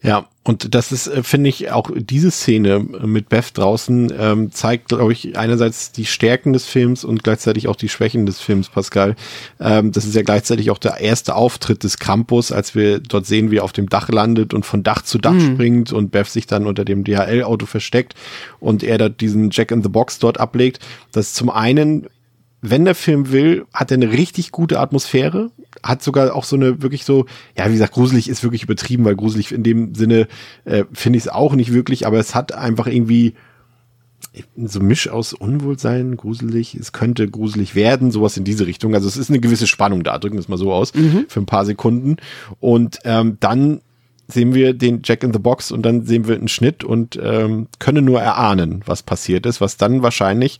Ja, 0.00 0.28
und 0.44 0.74
das 0.74 0.92
ist, 0.92 1.08
äh, 1.08 1.22
finde 1.24 1.50
ich, 1.50 1.72
auch 1.72 1.90
diese 1.94 2.30
Szene 2.30 2.78
mit 2.78 3.28
Beth 3.28 3.58
draußen 3.58 4.12
ähm, 4.16 4.52
zeigt, 4.52 4.88
glaube 4.88 5.12
ich, 5.12 5.36
einerseits 5.36 5.90
die 5.90 6.06
Stärken 6.06 6.52
des 6.52 6.66
Films 6.66 7.04
und 7.04 7.24
gleichzeitig 7.24 7.66
auch 7.66 7.74
die 7.74 7.88
Schwächen 7.88 8.24
des 8.24 8.40
Films, 8.40 8.68
Pascal. 8.68 9.16
Ähm, 9.60 9.90
das 9.90 10.04
ist 10.04 10.14
ja 10.14 10.22
gleichzeitig 10.22 10.70
auch 10.70 10.78
der 10.78 11.00
erste 11.00 11.34
Auftritt 11.34 11.82
des 11.82 11.98
Campus, 11.98 12.52
als 12.52 12.76
wir 12.76 13.00
dort 13.00 13.26
sehen, 13.26 13.50
wie 13.50 13.56
er 13.56 13.64
auf 13.64 13.72
dem 13.72 13.88
Dach 13.88 14.08
landet 14.08 14.54
und 14.54 14.64
von 14.64 14.84
Dach 14.84 15.02
zu 15.02 15.18
Dach 15.18 15.38
springt 15.40 15.92
und 15.92 16.12
Beth 16.12 16.28
sich 16.28 16.46
dann 16.46 16.66
unter 16.66 16.84
dem 16.84 17.02
DHL-Auto 17.02 17.66
versteckt 17.66 18.14
und 18.60 18.84
er 18.84 18.98
dort 18.98 19.20
diesen 19.20 19.50
Jack 19.50 19.72
in 19.72 19.82
the 19.82 19.88
Box 19.88 20.20
dort 20.20 20.38
ablegt. 20.38 20.78
Das 21.12 21.26
ist 21.26 21.34
zum 21.34 21.50
einen 21.50 22.06
wenn 22.60 22.84
der 22.84 22.94
Film 22.94 23.30
will, 23.30 23.66
hat 23.72 23.90
er 23.90 23.96
eine 23.96 24.10
richtig 24.10 24.50
gute 24.50 24.80
Atmosphäre, 24.80 25.50
hat 25.88 26.02
sogar 26.02 26.34
auch 26.34 26.44
so 26.44 26.56
eine 26.56 26.82
wirklich 26.82 27.04
so, 27.04 27.26
ja, 27.56 27.66
wie 27.68 27.72
gesagt, 27.72 27.94
gruselig 27.94 28.28
ist 28.28 28.42
wirklich 28.42 28.62
übertrieben, 28.62 29.04
weil 29.04 29.16
gruselig 29.16 29.52
in 29.52 29.62
dem 29.62 29.94
Sinne 29.94 30.28
äh, 30.64 30.84
finde 30.92 31.16
ich 31.16 31.24
es 31.24 31.28
auch 31.28 31.54
nicht 31.54 31.72
wirklich, 31.72 32.06
aber 32.06 32.18
es 32.18 32.34
hat 32.34 32.52
einfach 32.52 32.86
irgendwie 32.86 33.34
so 34.56 34.80
ein 34.80 34.86
Misch 34.86 35.08
aus 35.08 35.32
Unwohlsein, 35.32 36.16
gruselig, 36.16 36.74
es 36.74 36.92
könnte 36.92 37.28
gruselig 37.28 37.74
werden, 37.74 38.10
sowas 38.10 38.36
in 38.36 38.44
diese 38.44 38.66
Richtung. 38.66 38.94
Also 38.94 39.08
es 39.08 39.16
ist 39.16 39.30
eine 39.30 39.40
gewisse 39.40 39.66
Spannung 39.66 40.04
da, 40.04 40.18
drücken 40.18 40.36
wir 40.36 40.40
es 40.40 40.48
mal 40.48 40.58
so 40.58 40.72
aus, 40.72 40.92
für 41.28 41.40
ein 41.40 41.46
paar 41.46 41.64
Sekunden. 41.64 42.16
Und 42.60 42.98
ähm, 43.04 43.38
dann 43.40 43.80
sehen 44.28 44.54
wir 44.54 44.74
den 44.74 45.00
Jack 45.04 45.22
in 45.24 45.32
the 45.32 45.38
Box 45.38 45.72
und 45.72 45.82
dann 45.82 46.04
sehen 46.04 46.28
wir 46.28 46.36
einen 46.36 46.48
Schnitt 46.48 46.84
und 46.84 47.18
ähm, 47.22 47.68
können 47.78 48.04
nur 48.04 48.20
erahnen, 48.20 48.82
was 48.84 49.02
passiert 49.02 49.46
ist, 49.46 49.60
was 49.60 49.78
dann 49.78 50.02
wahrscheinlich 50.02 50.58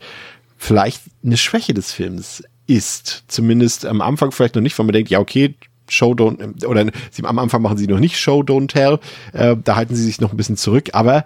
vielleicht 0.57 1.03
eine 1.23 1.37
Schwäche 1.37 1.73
des 1.73 1.91
Films 1.91 2.43
ist. 2.69 3.23
Zumindest 3.27 3.85
am 3.85 4.01
Anfang 4.01 4.31
vielleicht 4.31 4.55
noch 4.55 4.61
nicht, 4.61 4.77
weil 4.77 4.85
man 4.85 4.93
denkt, 4.93 5.09
ja, 5.09 5.19
okay, 5.19 5.55
Show 5.89 6.11
Don't, 6.11 6.65
oder 6.65 6.85
sie, 7.11 7.25
am 7.25 7.39
Anfang 7.39 7.61
machen 7.61 7.77
sie 7.77 7.87
noch 7.87 7.99
nicht 7.99 8.19
Show 8.19 8.41
Don't 8.41 8.67
Tell, 8.67 8.99
äh, 9.33 9.55
da 9.63 9.75
halten 9.75 9.95
sie 9.95 10.03
sich 10.03 10.21
noch 10.21 10.31
ein 10.31 10.37
bisschen 10.37 10.57
zurück, 10.57 10.89
aber 10.93 11.25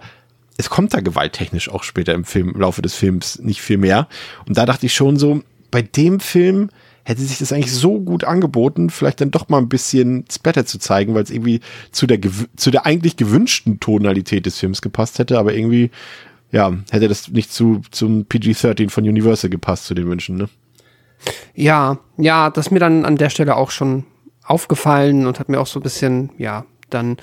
es 0.56 0.70
kommt 0.70 0.94
da 0.94 1.00
gewalttechnisch 1.00 1.68
auch 1.68 1.82
später 1.82 2.14
im 2.14 2.24
Film, 2.24 2.50
im 2.50 2.60
Laufe 2.60 2.80
des 2.80 2.94
Films 2.94 3.40
nicht 3.40 3.60
viel 3.60 3.76
mehr. 3.76 4.08
Und 4.46 4.56
da 4.56 4.66
dachte 4.66 4.86
ich 4.86 4.94
schon 4.94 5.16
so, 5.16 5.42
bei 5.70 5.82
dem 5.82 6.20
Film 6.20 6.70
hätte 7.04 7.20
sich 7.20 7.38
das 7.38 7.52
eigentlich 7.52 7.72
so 7.72 8.00
gut 8.00 8.24
angeboten, 8.24 8.88
vielleicht 8.88 9.20
dann 9.20 9.30
doch 9.30 9.48
mal 9.48 9.58
ein 9.58 9.68
bisschen 9.68 10.24
Splatter 10.32 10.64
zu 10.64 10.78
zeigen, 10.78 11.14
weil 11.14 11.24
es 11.24 11.30
irgendwie 11.30 11.60
zu 11.90 12.06
der, 12.06 12.18
zu 12.56 12.70
der 12.70 12.86
eigentlich 12.86 13.16
gewünschten 13.16 13.80
Tonalität 13.80 14.46
des 14.46 14.58
Films 14.58 14.80
gepasst 14.80 15.18
hätte, 15.18 15.38
aber 15.38 15.54
irgendwie, 15.54 15.90
ja, 16.50 16.72
hätte 16.90 17.08
das 17.08 17.28
nicht 17.28 17.52
zu, 17.52 17.82
zum 17.90 18.24
PG-13 18.24 18.88
von 18.88 19.04
Universal 19.04 19.50
gepasst, 19.50 19.86
zu 19.86 19.94
den 19.94 20.08
Wünschen, 20.08 20.36
ne? 20.36 20.48
Ja, 21.54 21.98
ja, 22.16 22.50
das 22.50 22.66
ist 22.66 22.70
mir 22.70 22.78
dann 22.78 23.04
an 23.04 23.16
der 23.16 23.30
Stelle 23.30 23.56
auch 23.56 23.70
schon 23.70 24.04
aufgefallen 24.44 25.26
und 25.26 25.40
hat 25.40 25.48
mir 25.48 25.60
auch 25.60 25.66
so 25.66 25.80
ein 25.80 25.82
bisschen, 25.82 26.30
ja, 26.38 26.64
dann 26.90 27.16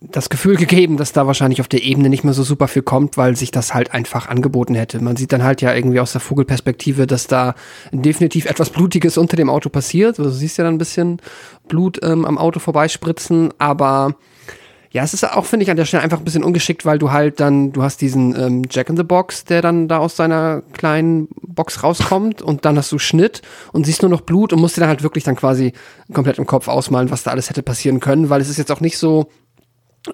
das 0.00 0.30
Gefühl 0.30 0.56
gegeben, 0.56 0.96
dass 0.96 1.12
da 1.12 1.26
wahrscheinlich 1.26 1.60
auf 1.60 1.68
der 1.68 1.82
Ebene 1.82 2.08
nicht 2.08 2.24
mehr 2.24 2.34
so 2.34 2.42
super 2.42 2.68
viel 2.68 2.82
kommt, 2.82 3.16
weil 3.16 3.36
sich 3.36 3.50
das 3.50 3.74
halt 3.74 3.92
einfach 3.92 4.28
angeboten 4.28 4.74
hätte. 4.74 5.02
Man 5.02 5.16
sieht 5.16 5.32
dann 5.32 5.42
halt 5.42 5.60
ja 5.60 5.74
irgendwie 5.74 6.00
aus 6.00 6.12
der 6.12 6.20
Vogelperspektive, 6.20 7.06
dass 7.06 7.26
da 7.26 7.54
definitiv 7.90 8.46
etwas 8.46 8.70
Blutiges 8.70 9.18
unter 9.18 9.36
dem 9.36 9.50
Auto 9.50 9.68
passiert. 9.70 10.18
Also, 10.18 10.30
du 10.30 10.36
siehst 10.36 10.58
ja 10.58 10.64
dann 10.64 10.74
ein 10.74 10.78
bisschen 10.78 11.20
Blut 11.68 11.98
ähm, 12.02 12.24
am 12.24 12.38
Auto 12.38 12.60
vorbeispritzen, 12.60 13.52
aber 13.58 14.14
ja, 14.92 15.02
es 15.02 15.14
ist 15.14 15.24
auch, 15.24 15.46
finde 15.46 15.64
ich, 15.64 15.70
an 15.70 15.78
der 15.78 15.86
Stelle 15.86 16.02
einfach 16.02 16.18
ein 16.18 16.24
bisschen 16.24 16.44
ungeschickt, 16.44 16.84
weil 16.84 16.98
du 16.98 17.10
halt 17.10 17.40
dann, 17.40 17.72
du 17.72 17.82
hast 17.82 18.02
diesen 18.02 18.38
ähm, 18.38 18.62
Jack 18.68 18.90
in 18.90 18.96
the 18.96 19.02
Box, 19.02 19.44
der 19.44 19.62
dann 19.62 19.88
da 19.88 19.98
aus 19.98 20.16
seiner 20.16 20.62
kleinen 20.74 21.28
Box 21.40 21.82
rauskommt 21.82 22.42
und 22.42 22.66
dann 22.66 22.76
hast 22.76 22.92
du 22.92 22.98
Schnitt 22.98 23.40
und 23.72 23.86
siehst 23.86 24.02
nur 24.02 24.10
noch 24.10 24.20
Blut 24.20 24.52
und 24.52 24.60
musst 24.60 24.76
dir 24.76 24.80
dann 24.80 24.90
halt 24.90 25.02
wirklich 25.02 25.24
dann 25.24 25.34
quasi 25.34 25.72
komplett 26.12 26.38
im 26.38 26.46
Kopf 26.46 26.68
ausmalen, 26.68 27.10
was 27.10 27.22
da 27.22 27.30
alles 27.30 27.48
hätte 27.48 27.62
passieren 27.62 28.00
können, 28.00 28.28
weil 28.28 28.42
es 28.42 28.50
ist 28.50 28.58
jetzt 28.58 28.70
auch 28.70 28.80
nicht 28.80 28.98
so, 28.98 29.30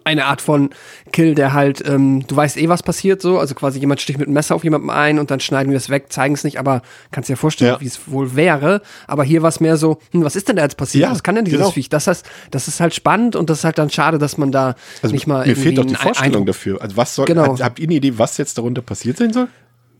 eine 0.04 0.26
Art 0.26 0.42
von 0.42 0.70
Kill, 1.12 1.34
der 1.34 1.52
halt, 1.52 1.86
ähm, 1.86 2.26
du 2.26 2.36
weißt 2.36 2.56
eh, 2.58 2.68
was 2.68 2.82
passiert 2.82 3.22
so, 3.22 3.38
also 3.38 3.54
quasi 3.54 3.78
jemand 3.78 4.00
sticht 4.00 4.18
mit 4.18 4.28
einem 4.28 4.34
Messer 4.34 4.54
auf 4.54 4.64
jemanden 4.64 4.90
ein 4.90 5.18
und 5.18 5.30
dann 5.30 5.40
schneiden 5.40 5.70
wir 5.70 5.78
es 5.78 5.88
weg, 5.88 6.12
zeigen 6.12 6.34
es 6.34 6.44
nicht, 6.44 6.58
aber 6.58 6.82
kannst 7.10 7.30
dir 7.30 7.36
vorstellen, 7.36 7.74
ja. 7.74 7.80
wie 7.80 7.86
es 7.86 8.00
wohl 8.10 8.36
wäre. 8.36 8.82
Aber 9.06 9.24
hier 9.24 9.42
war 9.42 9.48
es 9.48 9.60
mehr 9.60 9.76
so, 9.76 9.98
hm, 10.12 10.24
was 10.24 10.36
ist 10.36 10.48
denn 10.48 10.56
da 10.56 10.62
jetzt 10.62 10.76
passiert? 10.76 11.04
Ja, 11.04 11.10
was 11.10 11.22
kann 11.22 11.34
denn 11.34 11.44
dieses 11.44 11.60
genau. 11.60 11.70
Viech? 11.70 11.88
Das 11.88 12.06
heißt, 12.06 12.26
das 12.50 12.68
ist 12.68 12.80
halt 12.80 12.94
spannend 12.94 13.36
und 13.36 13.48
das 13.48 13.58
ist 13.58 13.64
halt 13.64 13.78
dann 13.78 13.90
schade, 13.90 14.18
dass 14.18 14.36
man 14.36 14.52
da 14.52 14.74
also 15.02 15.14
nicht 15.14 15.26
mal 15.26 15.46
mir 15.46 15.56
fehlt 15.56 15.78
doch 15.78 15.86
die 15.86 15.94
Vorstellung 15.94 16.44
dafür. 16.44 16.82
Also 16.82 16.96
was 16.96 17.14
soll, 17.14 17.26
genau. 17.26 17.54
Hat, 17.54 17.62
habt 17.62 17.78
ihr 17.78 17.86
eine 17.86 17.94
Idee, 17.94 18.18
was 18.18 18.36
jetzt 18.36 18.58
darunter 18.58 18.82
passiert 18.82 19.16
sein 19.16 19.32
soll? 19.32 19.48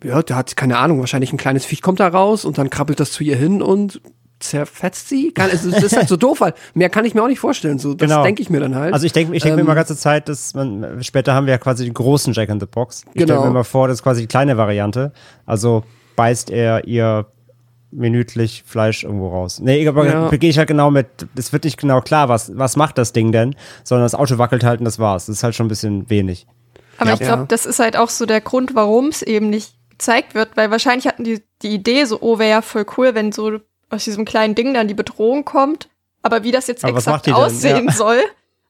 Ja, 0.05 0.22
der 0.22 0.36
hat 0.36 0.57
keine 0.57 0.78
Ahnung, 0.78 1.01
wahrscheinlich 1.01 1.32
ein 1.32 1.39
kleines 1.39 1.64
Viech 1.64 1.82
kommt 1.82 1.99
da 1.99 2.09
raus 2.09 2.45
und 2.45 2.59
dann 2.59 2.70
krabbelt 2.70 3.01
das 3.01 3.11
zu 3.11 3.24
ihr 3.24 3.36
hin 3.36 3.62
und 3.62 4.01
zerfetzt 4.41 5.09
sie? 5.09 5.32
Kann, 5.32 5.51
es, 5.53 5.64
ist 5.64 5.97
halt 5.97 6.09
so 6.09 6.16
doof, 6.16 6.41
weil 6.41 6.55
mehr 6.74 6.89
kann 6.89 7.05
ich 7.05 7.14
mir 7.14 7.22
auch 7.22 7.28
nicht 7.28 7.41
vorstellen. 7.41 7.78
So, 7.78 7.95
das 7.95 8.09
genau. 8.09 8.22
denke 8.22 8.43
ich 8.43 8.51
mir 8.51 8.61
dann 8.61 8.74
halt. 8.74 8.95
Also 8.95 9.07
ich 9.07 9.12
denke 9.12 9.34
ich 9.34 9.43
denk 9.43 9.53
ähm, 9.53 9.57
mir 9.57 9.62
immer 9.62 9.74
ganze 9.74 9.97
Zeit, 9.97 10.28
dass 10.28 10.55
man, 10.55 11.03
später 11.03 11.34
haben 11.34 11.47
wir 11.47 11.53
ja 11.53 11.59
quasi 11.59 11.84
den 11.84 11.95
großen 11.95 12.32
Jack 12.32 12.49
in 12.49 12.61
the 12.61 12.66
Box. 12.66 13.05
Ich 13.09 13.14
genau. 13.14 13.34
stelle 13.34 13.49
mir 13.49 13.55
mal 13.55 13.64
vor, 13.64 13.89
das 13.89 13.99
ist 13.99 14.03
quasi 14.03 14.22
die 14.22 14.26
kleine 14.26 14.57
Variante. 14.57 15.12
Also 15.47 15.84
beißt 16.16 16.51
er 16.51 16.86
ihr 16.86 17.26
minütlich 17.91 18.64
Fleisch 18.66 19.05
irgendwo 19.05 19.28
raus. 19.28 19.61
Nee, 19.61 19.86
aber 19.89 20.07
ja. 20.07 20.28
gehe 20.28 20.51
ich 20.51 20.59
halt 20.59 20.68
genau 20.68 20.91
mit, 20.91 21.07
es 21.36 21.53
wird 21.53 21.64
nicht 21.64 21.78
genau 21.78 22.01
klar, 22.01 22.28
was, 22.28 22.57
was 22.57 22.76
macht 22.76 22.99
das 22.99 23.12
Ding 23.12 23.32
denn, 23.32 23.57
sondern 23.82 24.05
das 24.05 24.14
Auto 24.14 24.36
wackelt 24.39 24.62
halt 24.62 24.80
und 24.80 24.84
das 24.84 24.99
war's. 24.99 25.26
Das 25.26 25.36
ist 25.36 25.43
halt 25.43 25.55
schon 25.55 25.66
ein 25.66 25.70
bisschen 25.70 26.11
wenig. 26.11 26.47
Aber 26.99 27.11
ja. 27.11 27.14
ich 27.14 27.20
glaube, 27.20 27.47
das 27.49 27.64
ist 27.64 27.78
halt 27.78 27.97
auch 27.97 28.11
so 28.11 28.26
der 28.26 28.41
Grund, 28.41 28.74
warum 28.74 29.09
es 29.09 29.22
eben 29.22 29.49
nicht 29.49 29.74
gezeigt 29.91 30.34
wird, 30.34 30.57
weil 30.57 30.70
wahrscheinlich 30.70 31.07
hatten 31.07 31.24
die 31.24 31.43
die 31.62 31.74
Idee 31.74 32.05
so, 32.05 32.20
oh, 32.20 32.39
wäre 32.39 32.51
ja 32.51 32.62
voll 32.62 32.86
cool, 32.97 33.14
wenn 33.14 33.32
so 33.32 33.59
aus 33.91 34.05
diesem 34.05 34.24
kleinen 34.24 34.55
Ding 34.55 34.74
dann 34.74 34.89
die 34.89 34.95
Bedrohung 34.95 35.45
kommt. 35.45 35.89
Aber 36.22 36.43
wie 36.43 36.51
das 36.51 36.66
jetzt 36.66 36.84
Aber 36.84 36.97
exakt 36.99 37.28
aussehen 37.30 37.86
ja. 37.86 37.93
soll, 37.93 38.20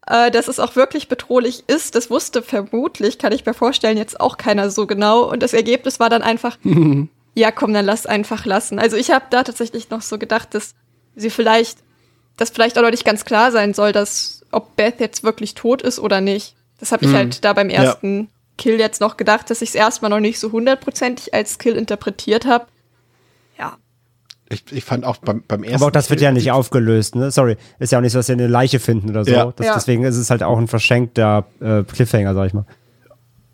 äh, 0.07 0.31
dass 0.31 0.49
es 0.49 0.61
auch 0.61 0.77
wirklich 0.77 1.09
bedrohlich 1.09 1.64
ist, 1.66 1.95
das 1.95 2.11
wusste 2.11 2.43
vermutlich, 2.43 3.19
kann 3.19 3.33
ich 3.33 3.45
mir 3.45 3.55
vorstellen, 3.55 3.97
jetzt 3.97 4.21
auch 4.21 4.37
keiner 4.37 4.71
so 4.71 4.87
genau. 4.87 5.23
Und 5.23 5.43
das 5.43 5.55
Ergebnis 5.55 5.99
war 6.01 6.11
dann 6.11 6.23
einfach, 6.23 6.59
ja 7.35 7.51
komm, 7.51 7.73
dann 7.73 7.85
lass 7.85 8.07
einfach 8.07 8.45
lassen. 8.45 8.79
Also 8.79 8.97
ich 8.97 9.11
habe 9.11 9.27
da 9.31 9.45
tatsächlich 9.45 9.91
noch 9.91 10.03
so 10.03 10.19
gedacht, 10.19 10.55
dass 10.55 10.75
sie 11.14 11.31
vielleicht, 11.31 11.79
dass 12.37 12.51
vielleicht 12.51 12.79
auch 12.79 12.83
noch 12.83 12.91
nicht 12.91 13.05
ganz 13.05 13.25
klar 13.25 13.51
sein 13.51 13.75
soll, 13.75 13.93
dass 13.93 14.43
ob 14.51 14.77
Beth 14.77 15.01
jetzt 15.01 15.25
wirklich 15.25 15.55
tot 15.55 15.83
ist 15.83 15.99
oder 15.99 16.21
nicht. 16.21 16.55
Das 16.79 16.93
habe 16.93 17.05
ich 17.05 17.11
mhm. 17.11 17.16
halt 17.16 17.45
da 17.45 17.53
beim 17.53 17.71
ersten 17.71 18.21
ja. 18.21 18.27
Kill 18.57 18.79
jetzt 18.79 19.01
noch 19.01 19.16
gedacht, 19.16 19.51
dass 19.51 19.62
ich 19.62 19.71
es 19.71 19.75
erstmal 19.75 20.11
noch 20.11 20.21
nicht 20.21 20.39
so 20.39 20.53
hundertprozentig 20.53 21.35
als 21.35 21.59
Kill 21.59 21.77
interpretiert 21.77 22.47
habe. 22.47 22.66
Ich, 24.51 24.65
ich 24.71 24.85
fand 24.85 25.05
auch 25.05 25.19
beim, 25.19 25.43
beim 25.47 25.63
ersten. 25.63 25.77
Aber 25.77 25.87
auch 25.87 25.91
das 25.91 26.09
wird 26.11 26.21
ja 26.21 26.33
nicht 26.33 26.51
aufgelöst, 26.51 27.15
ne? 27.15 27.31
Sorry. 27.31 27.57
Ist 27.79 27.93
ja 27.93 27.99
auch 27.99 28.03
nicht 28.03 28.13
so, 28.13 28.19
dass 28.19 28.27
sie 28.27 28.33
eine 28.33 28.47
Leiche 28.47 28.81
finden 28.81 29.11
oder 29.11 29.25
so. 29.25 29.31
Ja. 29.31 29.53
Das, 29.55 29.67
ja. 29.67 29.75
Deswegen 29.75 30.05
ist 30.05 30.17
es 30.17 30.31
halt 30.31 30.43
auch 30.43 30.59
ein 30.59 30.69
verschenkter 30.69 31.47
äh, 31.61 31.83
Cliffhanger, 31.83 32.35
sag 32.35 32.47
ich 32.47 32.55
mal. 32.55 32.65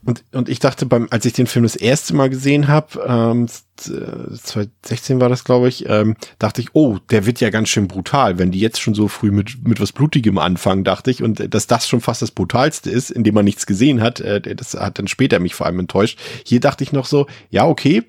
Und, 0.04 0.22
und 0.32 0.48
ich 0.50 0.58
dachte, 0.58 0.84
beim, 0.84 1.08
als 1.10 1.24
ich 1.24 1.32
den 1.32 1.46
Film 1.46 1.62
das 1.62 1.76
erste 1.76 2.14
Mal 2.14 2.28
gesehen 2.28 2.68
habe, 2.68 3.02
ähm, 3.06 3.48
2016 3.76 5.18
war 5.18 5.30
das, 5.30 5.44
glaube 5.44 5.68
ich, 5.68 5.88
ähm, 5.88 6.16
dachte 6.38 6.60
ich, 6.60 6.74
oh, 6.74 6.98
der 7.10 7.24
wird 7.24 7.40
ja 7.40 7.48
ganz 7.48 7.70
schön 7.70 7.88
brutal, 7.88 8.38
wenn 8.38 8.50
die 8.50 8.60
jetzt 8.60 8.80
schon 8.80 8.94
so 8.94 9.08
früh 9.08 9.30
mit, 9.30 9.66
mit 9.66 9.80
was 9.80 9.92
Blutigem 9.92 10.36
anfangen, 10.36 10.84
dachte 10.84 11.10
ich. 11.10 11.22
Und 11.22 11.54
dass 11.54 11.66
das 11.66 11.88
schon 11.88 12.02
fast 12.02 12.20
das 12.20 12.32
Brutalste 12.32 12.90
ist, 12.90 13.10
indem 13.10 13.34
man 13.34 13.46
nichts 13.46 13.66
gesehen 13.66 14.02
hat, 14.02 14.20
äh, 14.20 14.54
das 14.54 14.74
hat 14.74 14.98
dann 14.98 15.08
später 15.08 15.40
mich 15.40 15.54
vor 15.54 15.66
allem 15.66 15.80
enttäuscht. 15.80 16.18
Hier 16.44 16.60
dachte 16.60 16.84
ich 16.84 16.92
noch 16.92 17.06
so, 17.06 17.26
ja, 17.48 17.66
okay, 17.66 18.02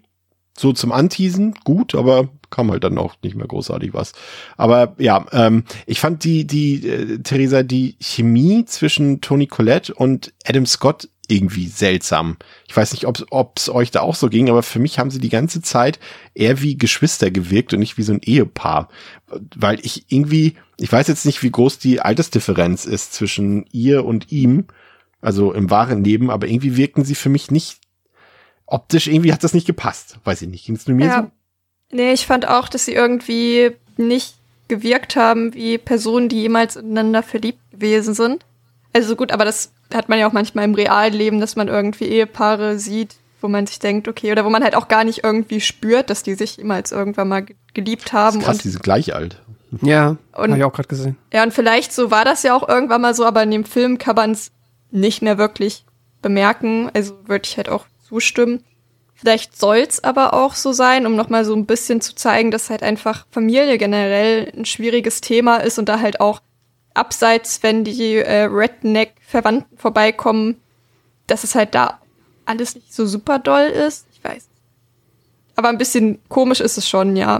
so 0.58 0.74
zum 0.74 0.92
Anteasen 0.92 1.54
gut, 1.64 1.96
aber 1.96 2.30
kam 2.56 2.72
halt 2.72 2.84
dann 2.84 2.98
auch 2.98 3.16
nicht 3.22 3.36
mehr 3.36 3.48
großartig 3.48 3.94
was. 3.94 4.14
Aber 4.58 4.96
ja, 4.98 5.26
ähm, 5.32 5.66
ich 5.86 6.00
fand 6.00 6.24
die, 6.24 6.48
die, 6.48 6.88
äh, 6.88 7.20
Theresa, 7.20 7.64
die 7.64 7.98
Chemie 8.00 8.66
zwischen 8.66 9.22
Tony 9.22 9.48
Collette 9.48 9.94
und 9.94 10.34
Adam 10.46 10.66
Scott 10.66 11.10
irgendwie 11.28 11.68
seltsam. 11.68 12.38
Ich 12.68 12.78
weiß 12.78 12.94
nicht, 12.94 13.08
ob 13.08 13.58
es 13.58 13.70
euch 13.70 13.90
da 13.90 14.02
auch 14.02 14.16
so 14.16 14.30
ging, 14.30 14.50
aber 14.50 14.62
für 14.62 14.80
mich 14.80 15.00
haben 15.00 15.10
sie 15.10 15.20
die 15.20 15.30
ganze 15.30 15.62
Zeit 15.62 16.00
eher 16.36 16.62
wie 16.62 16.78
Geschwister 16.78 17.32
gewirkt 17.32 17.74
und 17.74 17.80
nicht 17.80 17.98
wie 17.98 18.04
so 18.04 18.14
ein 18.14 18.22
Ehepaar. 18.24 18.90
Weil 19.56 19.80
ich 19.82 20.06
irgendwie, 20.10 20.56
ich 20.78 20.92
weiß 20.92 21.08
jetzt 21.08 21.26
nicht, 21.26 21.42
wie 21.42 21.52
groß 21.52 21.80
die 21.80 22.00
Altersdifferenz 22.00 22.86
ist 22.86 23.14
zwischen 23.14 23.66
ihr 23.72 24.06
und 24.06 24.32
ihm, 24.32 24.66
also 25.20 25.52
im 25.52 25.72
wahren 25.72 26.04
Leben, 26.04 26.30
aber 26.30 26.48
irgendwie 26.48 26.78
wirken 26.78 27.04
sie 27.04 27.16
für 27.16 27.30
mich 27.30 27.50
nicht 27.50 27.80
optisch 28.68 29.08
irgendwie 29.08 29.34
hat 29.34 29.44
das 29.44 29.54
nicht 29.54 29.68
gepasst. 29.68 30.20
Weiß 30.24 30.42
ich 30.42 30.50
nicht. 30.50 30.66
Ging 30.66 30.76
es 30.76 30.88
nur 30.88 30.96
mir 30.98 31.08
ja. 31.08 31.22
so? 31.24 31.32
Nee, 31.92 32.14
ich 32.14 32.26
fand 32.26 32.48
auch, 32.48 32.68
dass 32.68 32.86
sie 32.86 32.94
irgendwie 32.94 33.72
nicht 33.98 34.36
gewirkt 34.68 35.16
haben 35.16 35.54
wie 35.54 35.78
Personen, 35.78 36.30
die 36.30 36.42
jemals 36.42 36.76
ineinander 36.76 37.24
verliebt 37.24 37.60
gewesen 37.72 38.14
sind. 38.14 38.46
Also 38.94 39.16
gut, 39.16 39.32
aber 39.32 39.46
das 39.46 39.72
hat 39.94 40.10
man 40.10 40.20
ja 40.20 40.28
auch 40.28 40.34
manchmal 40.34 40.66
im 40.66 40.74
realen 40.74 41.14
Leben, 41.14 41.40
dass 41.40 41.56
man 41.56 41.68
irgendwie 41.68 42.06
Ehepaare 42.06 42.80
sieht, 42.80 43.16
wo 43.42 43.48
man 43.48 43.68
sich 43.68 43.80
denkt, 43.80 44.08
okay, 44.08 44.32
oder 44.32 44.46
wo 44.46 44.50
man 44.50 44.64
halt 44.64 44.76
auch 44.76 44.88
gar 44.88 45.04
nicht 45.04 45.24
irgendwie 45.24 45.62
spürt, 45.62 46.10
dass 46.10 46.24
die 46.24 46.36
sich 46.36 46.58
jemals 46.58 46.92
irgendwann 46.92 47.28
mal 47.28 47.46
geliebt 47.74 48.14
haben. 48.14 48.40
krass, 48.40 48.58
und 48.58 48.64
die 48.64 48.70
sind 48.70 48.84
gleich 48.84 49.14
alt. 49.14 49.42
Ja, 49.82 50.18
habe 50.34 50.58
ich 50.58 50.64
auch 50.64 50.74
gerade 50.74 50.88
gesehen. 50.88 51.18
Ja, 51.34 51.44
und 51.44 51.54
vielleicht 51.54 51.94
so 51.94 52.10
war 52.10 52.26
das 52.26 52.44
ja 52.44 52.56
auch 52.56 52.68
irgendwann 52.68 53.02
mal 53.02 53.14
so, 53.14 53.26
aber 53.26 53.44
in 53.44 53.52
dem 53.52 53.66
Film 53.66 53.98
kann 53.98 54.16
man 54.16 54.32
es 54.32 54.52
nicht 54.92 55.22
mehr 55.22 55.38
wirklich 55.38 55.86
bemerken. 56.22 56.90
Also 56.94 57.14
würde 57.26 57.46
ich 57.46 57.58
halt 57.58 57.70
auch 57.70 57.86
zustimmen. 58.08 58.64
Vielleicht 59.16 59.58
soll's 59.58 60.04
aber 60.04 60.34
auch 60.34 60.56
so 60.56 60.74
sein, 60.74 61.06
um 61.06 61.16
nochmal 61.16 61.46
so 61.46 61.56
ein 61.56 61.66
bisschen 61.66 62.02
zu 62.02 62.16
zeigen, 62.16 62.52
dass 62.52 62.70
halt 62.70 62.84
einfach 62.84 63.26
Familie 63.32 63.78
generell 63.78 64.52
ein 64.56 64.66
schwieriges 64.66 65.22
Thema 65.22 65.58
ist 65.58 65.80
und 65.80 65.88
da 65.88 66.02
halt 66.02 66.20
auch 66.20 66.42
abseits, 66.94 67.64
wenn 67.64 67.86
die 67.86 68.16
äh, 68.16 68.44
Redneck-Verwandten 68.44 69.78
vorbeikommen, 69.78 70.58
dass 71.28 71.44
es 71.44 71.56
halt 71.56 71.76
da 71.76 72.00
alles 72.46 72.76
nicht 72.76 72.94
so 72.94 73.06
super 73.06 73.40
doll 73.40 73.64
ist. 73.64 74.06
Ich 74.14 74.24
weiß. 74.24 74.48
Aber 75.56 75.70
ein 75.70 75.78
bisschen 75.78 76.20
komisch 76.28 76.60
ist 76.60 76.78
es 76.78 76.88
schon, 76.88 77.16
ja. 77.16 77.40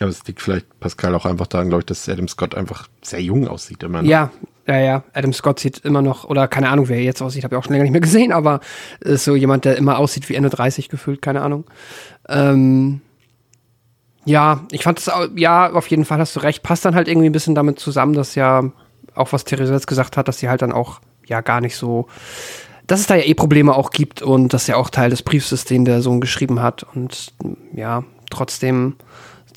Ja, 0.00 0.06
aber 0.06 0.10
es 0.10 0.24
liegt 0.26 0.40
vielleicht, 0.40 0.80
Pascal, 0.80 1.14
auch 1.14 1.26
einfach 1.26 1.46
daran, 1.46 1.68
glaube 1.68 1.82
ich, 1.82 1.86
dass 1.86 2.08
Adam 2.08 2.28
Scott 2.28 2.54
einfach 2.54 2.88
sehr 3.02 3.20
jung 3.20 3.46
aussieht 3.46 3.82
immer. 3.82 4.02
Ne? 4.02 4.08
Ja, 4.08 4.30
ja, 4.68 4.78
ja, 4.78 5.04
Adam 5.14 5.32
Scott 5.32 5.58
sieht 5.58 5.78
immer 5.78 6.02
noch, 6.02 6.24
oder 6.24 6.46
keine 6.46 6.68
Ahnung, 6.68 6.88
wer 6.88 6.98
er 6.98 7.02
jetzt 7.02 7.22
aussieht, 7.22 7.42
habe 7.42 7.54
ich 7.54 7.58
auch 7.58 7.64
schon 7.64 7.72
länger 7.72 7.84
nicht 7.84 7.92
mehr 7.92 8.02
gesehen, 8.02 8.32
aber 8.32 8.60
ist 9.00 9.24
so 9.24 9.34
jemand, 9.34 9.64
der 9.64 9.76
immer 9.76 9.98
aussieht 9.98 10.28
wie 10.28 10.34
Ende 10.34 10.50
30 10.50 10.90
gefühlt, 10.90 11.22
keine 11.22 11.40
Ahnung. 11.40 11.64
Ähm, 12.28 13.00
ja, 14.26 14.66
ich 14.70 14.82
fand 14.82 14.98
es, 14.98 15.10
ja, 15.36 15.72
auf 15.72 15.86
jeden 15.86 16.04
Fall 16.04 16.18
hast 16.18 16.36
du 16.36 16.40
recht, 16.40 16.62
passt 16.62 16.84
dann 16.84 16.94
halt 16.94 17.08
irgendwie 17.08 17.30
ein 17.30 17.32
bisschen 17.32 17.54
damit 17.54 17.80
zusammen, 17.80 18.12
dass 18.12 18.34
ja, 18.34 18.62
auch 19.14 19.32
was 19.32 19.44
Theresa 19.44 19.72
jetzt 19.72 19.86
gesagt 19.86 20.18
hat, 20.18 20.28
dass 20.28 20.38
sie 20.38 20.50
halt 20.50 20.60
dann 20.60 20.72
auch, 20.72 21.00
ja, 21.26 21.40
gar 21.40 21.62
nicht 21.62 21.76
so, 21.76 22.06
dass 22.86 23.00
es 23.00 23.06
da 23.06 23.14
ja 23.14 23.24
eh 23.24 23.34
Probleme 23.34 23.74
auch 23.74 23.90
gibt 23.90 24.20
und 24.20 24.52
das 24.52 24.66
ja 24.66 24.76
auch 24.76 24.90
Teil 24.90 25.08
des 25.08 25.22
Briefs 25.22 25.50
ist, 25.50 25.70
den 25.70 25.86
der 25.86 26.02
Sohn 26.02 26.20
geschrieben 26.20 26.60
hat 26.60 26.84
und 26.94 27.32
ja, 27.72 28.04
trotzdem 28.30 28.96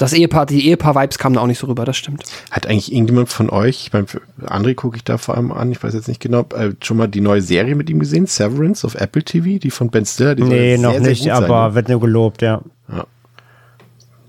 das 0.02 0.14
Ehepaar, 0.14 0.46
die 0.46 0.68
Ehepaar-Vibes 0.68 1.18
kamen 1.20 1.36
da 1.36 1.42
auch 1.42 1.48
nicht 1.48 1.60
so 1.60 1.68
rüber, 1.68 1.86
das 1.86 1.96
stimmt. 1.96 2.24
Hat 2.50 2.66
eigentlich 2.66 2.92
irgendjemand 2.92 3.30
von 3.30 3.50
euch, 3.50 3.84
ich 3.86 3.94
meine, 3.94 4.08
André 4.46 4.74
gucke 4.74 4.98
ich 4.98 5.04
da 5.04 5.18
vor 5.18 5.36
allem 5.36 5.52
an, 5.52 5.72
ich 5.72 5.84
weiß 5.84 5.94
jetzt 5.94 6.08
nicht 6.08 6.20
genau, 6.20 6.46
äh, 6.56 6.72
schon 6.82 6.98
mal 6.98 7.08
die 7.08 7.22
neue 7.22 7.42
Serie 7.42 7.76
mit 7.76 7.90
ihm 7.90 8.00
gesehen, 8.00 8.26
Severance 8.26 8.86
auf 8.86 8.96
Apple 8.96 9.24
TV, 9.24 9.60
die 9.60 9.70
von 9.70 9.90
Ben 9.90 10.06
Stiller? 10.06 10.36
Die 10.36 10.44
nee, 10.44 10.78
noch 10.78 10.94
sehr, 10.94 11.02
nicht, 11.02 11.24
sehr 11.24 11.36
aber 11.36 11.68
sein, 11.68 11.76
wird 11.76 11.90
nur 11.90 12.00
gelobt, 12.00 12.42
ja. 12.42 12.62
Ja. 12.92 13.06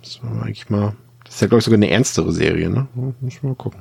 Das 0.03 0.21
war 0.23 0.43
eigentlich 0.43 0.69
mal, 0.69 0.95
ist 1.27 1.41
ja, 1.41 1.47
glaube 1.47 1.61
ich, 1.61 1.65
sogar 1.65 1.79
eine 1.79 1.91
ernstere 1.91 2.33
Serie, 2.33 2.69
ne? 2.69 2.87
Muss 3.21 3.43
mal 3.43 3.55
gucken. 3.55 3.81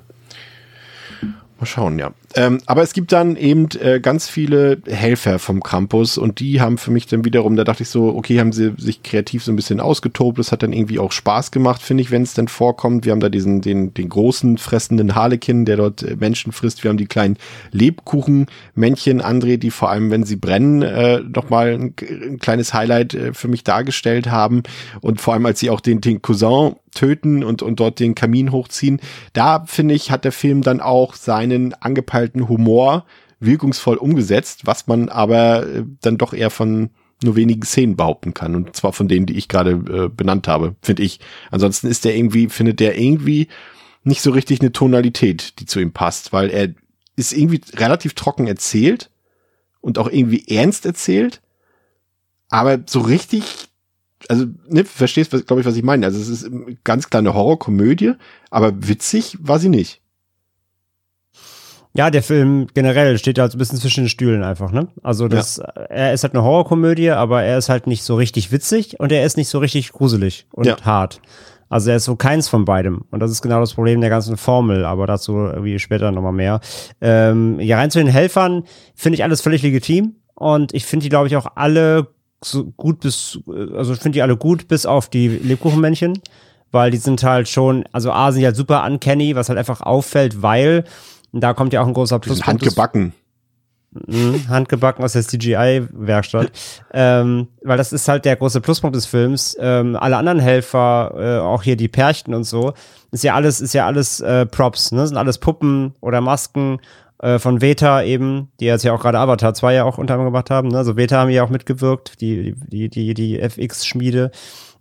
Mal 1.62 1.68
schauen, 1.68 1.99
ja. 1.99 2.12
Ähm, 2.34 2.59
aber 2.66 2.82
es 2.82 2.93
gibt 2.93 3.12
dann 3.12 3.36
eben 3.36 3.68
äh, 3.80 3.99
ganz 3.99 4.28
viele 4.28 4.82
Helfer 4.88 5.38
vom 5.38 5.62
Campus 5.62 6.18
und 6.18 6.39
die 6.39 6.59
haben 6.59 6.80
für 6.80 6.89
mich 6.89 7.05
dann 7.05 7.24
wiederum, 7.24 7.55
da 7.55 7.64
dachte 7.64 7.84
ich 7.84 7.89
so, 7.89 8.16
okay, 8.16 8.39
haben 8.39 8.51
sie 8.51 8.74
sich 8.78 9.03
kreativ 9.03 9.43
so 9.43 9.51
ein 9.51 9.55
bisschen 9.55 9.80
ausgetobt. 9.80 10.39
Das 10.39 10.51
hat 10.51 10.64
dann 10.64 10.74
irgendwie 10.74 10.97
auch 10.97 11.12
Spaß 11.12 11.51
gemacht, 11.51 11.84
finde 11.84 12.01
ich, 12.01 12.09
wenn 12.09 12.24
es 12.24 12.34
dann 12.34 12.47
vorkommt. 12.47 13.05
Wir 13.05 13.12
haben 13.12 13.20
da 13.20 13.30
diesen, 13.30 13.62
den, 13.62 13.93
den 13.93 14.09
großen 14.09 14.57
fressenden 14.57 15.14
Harlekin, 15.14 15.66
der 15.66 15.78
dort 15.78 16.01
äh, 16.01 16.16
Menschen 16.16 16.51
frisst. 16.51 16.84
Wir 16.84 16.89
haben 16.89 16.97
die 16.97 17.05
kleinen 17.05 17.38
Lebkuchenmännchen, 17.70 19.22
André, 19.22 19.57
die 19.57 19.70
vor 19.70 19.91
allem, 19.91 20.09
wenn 20.09 20.24
sie 20.24 20.38
brennen, 20.38 20.82
äh, 20.82 21.20
nochmal 21.20 21.74
ein, 21.74 21.93
ein 22.01 22.39
kleines 22.39 22.74
Highlight 22.74 23.14
äh, 23.14 23.34
für 23.36 23.49
mich 23.49 23.64
dargestellt 23.64 24.32
haben. 24.32 24.64
Und 25.01 25.22
vor 25.22 25.36
allem, 25.36 25.45
als 25.45 25.59
sie 25.59 25.70
auch 25.70 25.82
den, 25.82 26.01
den 26.01 26.24
Cousin 26.24 26.74
töten 26.94 27.44
und, 27.44 27.62
und 27.62 27.80
dort 27.80 28.00
den 28.00 28.16
Kamin 28.16 28.52
hochziehen. 28.52 29.00
Da 29.34 29.64
finde 29.66 29.96
ich, 29.96 30.12
hat 30.12 30.26
der 30.26 30.32
Film 30.32 30.62
dann 30.62 30.82
auch 30.82 31.16
seinen 31.16 31.74
angepeilten 31.74 32.48
Humor 32.48 33.06
wirkungsvoll 33.39 33.98
umgesetzt, 33.98 34.62
was 34.66 34.88
man 34.88 35.10
aber 35.10 35.68
äh, 35.68 35.84
dann 36.02 36.18
doch 36.18 36.34
eher 36.34 36.50
von 36.50 36.92
nur 37.24 37.36
wenigen 37.36 37.64
Szenen 37.64 37.96
behaupten 37.96 38.34
kann. 38.34 38.56
Und 38.56 38.76
zwar 38.76 38.94
von 38.94 39.08
denen, 39.08 39.26
die 39.26 39.38
ich 39.38 39.48
gerade 39.48 39.72
äh, 39.72 40.10
benannt 40.10 40.48
habe, 40.48 40.76
finde 40.82 41.04
ich. 41.04 41.20
Ansonsten 41.52 41.88
ist 41.88 42.06
der 42.06 42.16
irgendwie, 42.16 42.50
findet 42.50 42.80
der 42.80 42.98
irgendwie 42.98 43.48
nicht 44.04 44.22
so 44.22 44.32
richtig 44.32 44.62
eine 44.62 44.72
Tonalität, 44.72 45.60
die 45.60 45.66
zu 45.66 45.80
ihm 45.80 45.92
passt, 45.92 46.34
weil 46.34 46.50
er 46.50 46.70
ist 47.16 47.34
irgendwie 47.34 47.62
relativ 47.76 48.14
trocken 48.14 48.48
erzählt 48.48 49.12
und 49.82 49.98
auch 49.98 50.10
irgendwie 50.10 50.48
ernst 50.48 50.86
erzählt, 50.86 51.42
aber 52.50 52.80
so 52.86 53.02
richtig 53.02 53.70
also, 54.30 54.45
ne, 54.67 54.86
verstehst, 54.86 55.32
glaube 55.47 55.61
ich, 55.61 55.67
was 55.67 55.76
ich 55.76 55.84
meine. 55.84 56.05
Also, 56.05 56.19
es 56.19 56.30
ist 56.30 56.45
eine 56.45 56.78
ganz 56.84 57.09
kleine 57.09 57.34
Horrorkomödie, 57.34 58.13
aber 58.49 58.74
witzig 58.88 59.38
war 59.41 59.59
sie 59.59 59.69
nicht. 59.69 60.01
Ja, 61.93 62.09
der 62.09 62.24
Film 62.24 62.67
generell 62.74 63.17
steht 63.17 63.38
halt 63.38 63.51
so 63.51 63.57
ein 63.57 63.59
bisschen 63.59 63.78
zwischen 63.78 64.05
den 64.05 64.09
Stühlen 64.09 64.43
einfach, 64.43 64.72
ne? 64.72 64.88
Also 65.03 65.28
das, 65.28 65.57
ja. 65.57 65.65
er 65.89 66.13
ist 66.13 66.24
halt 66.24 66.34
eine 66.34 66.43
Horrorkomödie, 66.43 67.11
aber 67.11 67.43
er 67.43 67.57
ist 67.57 67.67
halt 67.67 67.86
nicht 67.86 68.03
so 68.03 68.15
richtig 68.15 68.51
witzig 68.51 68.97
und 68.99 69.11
er 69.11 69.26
ist 69.26 69.36
nicht 69.36 69.49
so 69.49 69.59
richtig 69.59 69.91
gruselig 69.91 70.47
und 70.53 70.67
ja. 70.67 70.82
hart. 70.84 71.19
Also 71.67 71.89
er 71.89 71.97
ist 71.97 72.05
so 72.05 72.15
keins 72.15 72.47
von 72.47 72.65
beidem. 72.65 73.05
Und 73.11 73.19
das 73.19 73.32
ist 73.32 73.41
genau 73.41 73.59
das 73.59 73.74
Problem 73.74 73.99
der 74.01 74.09
ganzen 74.09 74.38
Formel, 74.38 74.86
aber 74.86 75.05
dazu 75.05 75.34
irgendwie 75.38 75.80
später 75.80 76.11
nochmal 76.11 76.34
mehr. 76.34 76.61
Ähm, 77.01 77.59
ja, 77.59 77.78
rein 77.78 77.91
zu 77.91 77.99
den 77.99 78.07
Helfern 78.07 78.63
finde 78.95 79.15
ich 79.15 79.24
alles 79.24 79.41
völlig 79.41 79.61
legitim. 79.61 80.15
Und 80.34 80.74
ich 80.74 80.86
finde 80.86 81.03
die, 81.03 81.09
glaube 81.09 81.28
ich, 81.28 81.36
auch 81.36 81.47
alle 81.55 82.07
so 82.44 82.66
gut 82.66 83.00
bis, 83.00 83.39
also 83.48 83.94
ich 83.94 84.00
finde 84.00 84.18
die 84.18 84.22
alle 84.22 84.38
gut, 84.38 84.68
bis 84.68 84.86
auf 84.86 85.10
die 85.10 85.28
Lebkuchenmännchen, 85.28 86.20
weil 86.72 86.92
die 86.92 86.98
sind 86.98 87.24
halt 87.24 87.48
schon, 87.50 87.86
also 87.92 88.12
A 88.12 88.32
sind 88.32 88.42
ja 88.42 88.48
halt 88.48 88.56
super 88.56 88.84
uncanny, 88.86 89.36
was 89.36 89.50
halt 89.50 89.60
einfach 89.60 89.82
auffällt, 89.82 90.42
weil, 90.42 90.84
da 91.32 91.54
kommt 91.54 91.74
ja 91.74 91.82
auch 91.82 91.88
ein 91.88 91.94
großer 91.94 92.20
Pluspunkt. 92.20 92.48
Handgebacken. 92.48 93.14
Mh, 93.94 94.48
handgebacken 94.48 95.04
aus 95.04 95.14
der 95.14 95.24
CGI-Werkstatt. 95.24 96.52
ähm, 96.94 97.50
weil 97.62 97.78
das 97.78 97.92
ist 97.92 98.08
halt 98.08 98.24
der 98.24 98.38
große 98.38 98.62
Pluspunkt 98.62 98.96
des 98.96 99.06
Films. 99.06 99.58
Ähm, 99.60 99.98
alle 99.98 100.16
anderen 100.16 100.39
Helfer, 100.39 101.14
äh, 101.18 101.39
auch 101.39 101.62
hier 101.62 101.76
die 101.76 101.89
Pärchen 101.89 102.34
und 102.34 102.46
so, 102.46 102.74
ist 103.12 103.26
ja 103.26 103.36
alles, 103.36 103.60
ist 103.60 103.74
ja 103.74 103.86
alles 103.86 104.22
äh, 104.22 104.46
Props, 104.46 104.94
ne? 104.94 105.06
Sind 105.06 105.18
alles 105.18 105.39
Puppen 105.39 105.94
oder 106.00 106.22
Masken 106.22 106.80
äh, 107.22 107.39
von 107.39 107.61
Veta 107.61 108.03
eben, 108.03 108.51
die 108.59 108.65
jetzt 108.65 108.84
ja 108.84 108.93
auch 108.93 108.99
gerade 108.99 109.19
Avatar 109.19 109.53
2 109.53 109.74
ja 109.76 109.84
auch 109.84 109.97
unter 109.97 110.15
anderem 110.15 110.34
gemacht 110.34 110.49
haben. 110.49 110.69
Ne? 110.69 110.78
Also 110.78 110.97
Veta 110.97 111.17
haben 111.17 111.30
ja 111.30 111.43
auch 111.43 111.49
mitgewirkt, 111.49 112.19
die, 112.19 112.55
die, 112.67 112.89
die, 112.89 113.13
die 113.13 113.39
FX-Schmiede 113.39 114.32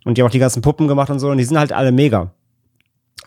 und 0.05 0.17
die 0.17 0.21
haben 0.21 0.27
auch 0.27 0.31
die 0.31 0.39
ganzen 0.39 0.61
Puppen 0.61 0.87
gemacht 0.87 1.09
und 1.09 1.19
so 1.19 1.29
und 1.29 1.37
die 1.37 1.43
sind 1.43 1.59
halt 1.59 1.71
alle 1.71 1.91
mega. 1.91 2.33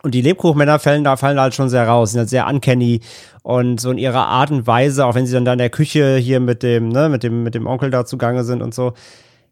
Und 0.03 0.15
die 0.15 0.21
Lebkuchenmänner 0.21 0.79
fallen 0.79 1.05
da, 1.05 1.17
fallen 1.17 1.41
halt 1.41 1.55
schon 1.55 1.71
sehr 1.71 1.87
raus, 1.87 2.11
sind 2.11 2.19
halt 2.19 2.29
sehr 2.29 2.47
uncanny 2.47 3.01
und 3.43 3.81
so 3.81 3.91
in 3.91 3.99
ihrer 3.99 4.27
Art 4.27 4.51
und 4.51 4.67
Weise, 4.67 5.07
auch 5.07 5.15
wenn 5.15 5.27
sie 5.27 5.33
dann 5.33 5.47
da 5.47 5.53
in 5.53 5.59
der 5.59 5.71
Küche 5.71 6.17
hier 6.17 6.41
mit 6.41 6.63
dem, 6.63 6.89
ne, 6.89 7.09
mit 7.09 7.23
dem, 7.23 7.43
mit 7.43 7.55
dem 7.55 7.67
Onkel 7.67 7.91
da 7.91 8.05
zugange 8.05 8.45
sind 8.45 8.63
und 8.63 8.75
so, 8.75 8.93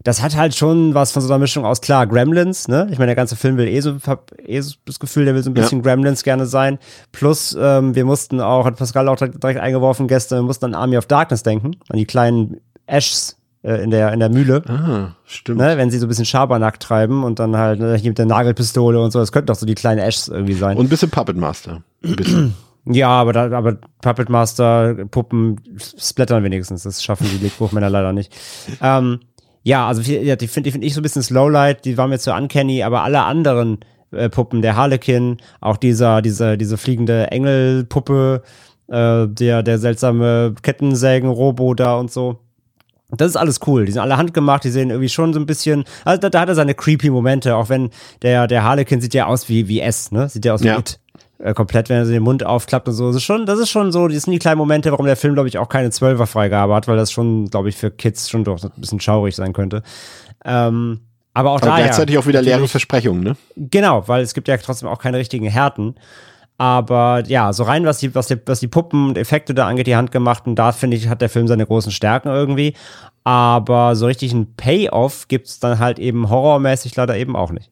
das 0.05 0.23
hat 0.23 0.37
halt 0.37 0.55
schon 0.55 0.95
was 0.95 1.13
von 1.13 1.23
so 1.23 1.29
einer 1.29 1.39
Mischung 1.39 1.65
aus, 1.65 1.81
klar, 1.81 2.07
Gremlins, 2.07 2.69
ne? 2.69 2.89
Ich 2.91 2.99
meine, 2.99 3.09
der 3.09 3.17
ganze 3.17 3.37
Film 3.37 3.57
will 3.57 3.69
eh 3.69 3.81
so, 3.81 3.97
hab 4.07 4.33
eh 4.39 4.61
so 4.61 4.75
das 4.85 4.99
Gefühl, 4.99 5.25
der 5.25 5.35
will 5.35 5.43
so 5.43 5.51
ein 5.51 5.55
bisschen 5.55 5.79
ja. 5.79 5.85
Gremlins 5.85 6.23
gerne 6.23 6.47
sein. 6.47 6.79
Plus, 7.13 7.57
ähm, 7.59 7.95
wir 7.95 8.05
mussten 8.05 8.41
auch, 8.41 8.65
hat 8.65 8.77
Pascal 8.77 9.09
auch 9.09 9.17
direkt, 9.17 9.45
eingeworfen 9.45 10.09
gestern, 10.09 10.41
wir 10.41 10.47
mussten 10.47 10.67
an 10.67 10.75
Army 10.75 10.97
of 10.97 11.07
Darkness 11.07 11.43
denken, 11.43 11.77
an 11.89 11.99
die 11.99 12.07
kleinen 12.07 12.61
Ashs 12.87 13.37
äh, 13.63 13.83
in 13.83 13.91
der, 13.91 14.13
in 14.13 14.21
der 14.21 14.29
Mühle. 14.29 14.63
Ah, 14.67 15.15
stimmt. 15.25 15.59
Ne? 15.59 15.77
Wenn 15.77 15.91
sie 15.91 15.99
so 15.99 16.07
ein 16.07 16.09
bisschen 16.09 16.25
Schabernack 16.25 16.81
treiben 16.81 17.23
und 17.23 17.39
dann 17.39 17.57
halt 17.57 17.81
ne, 17.81 17.97
hier 17.97 18.11
mit 18.11 18.19
der 18.19 18.27
Nagelpistole 18.27 19.01
und 19.01 19.13
so, 19.13 19.19
das 19.19 19.31
könnten 19.31 19.47
doch 19.47 19.55
so 19.55 19.67
die 19.67 19.75
kleinen 19.75 20.01
Ashs 20.01 20.29
irgendwie 20.29 20.55
sein. 20.55 20.77
Und 20.77 20.87
ein 20.87 20.89
bisschen 20.89 21.11
Puppet 21.11 21.37
Master. 21.37 21.83
Ein 22.05 22.17
bisschen. 22.17 22.55
Ja, 22.85 23.11
aber, 23.11 23.33
da, 23.33 23.57
aber 23.57 23.77
Puppet 24.01 24.29
Master, 24.29 24.97
Puppen 25.09 25.61
splattern 25.79 26.43
wenigstens. 26.43 26.83
Das 26.83 27.01
schaffen 27.01 27.29
die 27.33 27.39
Legbuchmänner 27.39 27.89
leider 27.89 28.13
nicht. 28.13 28.37
Ähm, 28.81 29.21
ja, 29.63 29.87
also 29.87 30.03
ja, 30.03 30.37
die 30.37 30.49
finde 30.49 30.73
find 30.73 30.85
ich 30.85 30.95
so 30.95 31.01
ein 31.01 31.03
bisschen 31.03 31.23
Slowlight, 31.23 31.85
die 31.85 31.97
waren 31.97 32.11
mir 32.11 32.19
zu 32.19 32.35
uncanny, 32.35 32.83
aber 32.83 33.03
alle 33.03 33.23
anderen 33.23 33.79
äh, 34.11 34.29
Puppen, 34.29 34.63
der 34.63 34.77
Harlekin, 34.77 35.39
auch 35.61 35.77
dieser, 35.77 36.23
diese, 36.23 36.59
diese 36.59 36.77
fliegende 36.77 37.31
Engelpuppe, 37.31 38.43
äh, 38.89 39.27
der, 39.29 39.63
der 39.63 39.79
seltsame 39.79 40.55
Kettensägen-Robo 40.63 41.75
da 41.75 41.97
und 41.97 42.11
so. 42.11 42.39
Das 43.15 43.29
ist 43.29 43.37
alles 43.37 43.61
cool. 43.67 43.85
Die 43.85 43.93
sind 43.93 44.01
alle 44.01 44.17
handgemacht, 44.17 44.65
die 44.65 44.71
sehen 44.71 44.91
irgendwie 44.91 45.11
schon 45.11 45.35
so 45.35 45.41
ein 45.41 45.47
bisschen, 45.47 45.85
also 46.05 46.21
da, 46.21 46.31
da 46.31 46.41
hat 46.41 46.49
er 46.49 46.55
seine 46.55 46.75
creepy 46.75 47.11
Momente, 47.11 47.57
auch 47.57 47.69
wenn 47.69 47.91
der, 48.23 48.47
der 48.47 48.65
Harlekin 48.65 49.01
sieht 49.01 49.15
ja 49.15 49.27
aus 49.27 49.49
wie, 49.49 49.69
wie 49.69 49.81
S, 49.81 50.13
ne? 50.13 50.29
Sieht 50.29 50.47
ja 50.47 50.55
aus 50.55 50.63
wie 50.63 50.69
ja. 50.69 50.79
It 50.79 50.99
äh, 51.43 51.55
komplett, 51.55 51.89
wenn 51.89 51.99
er 51.99 52.07
so 52.07 52.13
den 52.13 52.23
Mund 52.23 52.45
aufklappt 52.45 52.89
und 52.89 52.95
so. 52.95 53.09
Das 53.09 53.17
ist 53.17 53.25
schon, 53.25 53.47
das 53.47 53.59
ist 53.59 53.71
schon 53.71 53.93
so, 53.93 54.09
das 54.09 54.23
sind 54.23 54.33
die 54.33 54.39
kleinen 54.39 54.59
Momente, 54.59 54.91
warum 54.93 55.07
der 55.07 55.17
Film, 55.17 55.35
glaube 55.35 55.49
ich, 55.49 55.59
auch 55.59 55.69
keine 55.69 55.91
Zwölferfreigabe 55.91 56.75
hat, 56.75 56.89
weil 56.89 56.97
das 56.97 57.11
schon, 57.11 57.47
glaube 57.51 57.69
ich, 57.69 57.77
für 57.77 57.91
Kids 57.91 58.31
schon 58.31 58.45
doch 58.45 58.63
ein 58.63 58.71
bisschen 58.77 59.01
schaurig 59.01 59.35
sein 59.35 59.53
könnte. 59.53 59.83
Ähm, 60.45 61.01
aber 61.35 61.51
auch 61.51 61.63
aber 61.63 61.77
gleichzeitig 61.77 62.19
auch 62.19 62.27
wieder 62.27 62.43
leere 62.43 62.69
Versprechungen, 62.69 63.25
ne? 63.25 63.37
Genau, 63.57 64.07
weil 64.07 64.23
es 64.23 64.35
gibt 64.35 64.49
ja 64.49 64.57
trotzdem 64.59 64.89
auch 64.89 64.99
keine 64.99 65.19
richtigen 65.19 65.47
Härten. 65.47 65.95
Aber 66.59 67.25
ja, 67.27 67.53
so 67.53 67.65
rein, 67.65 67.87
was 67.87 67.99
die, 67.99 68.15
was 68.15 68.29
die, 68.29 68.37
was 68.47 68.61
die 68.61 68.69
Puppen 68.69 69.09
und 69.09 69.19
Effekte 69.19 69.55
da 69.55 69.67
angeht, 69.67 69.87
die 69.87 69.97
handgemachten, 69.97 70.55
da 70.55 70.73
finde 70.73 70.97
ich, 70.97 71.09
hat 71.09 71.23
der 71.23 71.31
Film 71.31 71.49
seine 71.49 71.67
großen 71.67 71.91
Stärken 71.91 72.29
irgendwie. 72.29 72.75
Aber 73.25 73.97
so 73.97 74.07
richtig 74.07 74.33
einen 74.33 74.55
Payoff 74.55 75.27
gibt's 75.29 75.59
dann 75.59 75.79
halt 75.79 75.99
eben 75.99 76.29
horrormäßig 76.29 76.95
leider 76.95 77.17
eben 77.17 77.35
auch 77.35 77.51
nicht. 77.51 77.71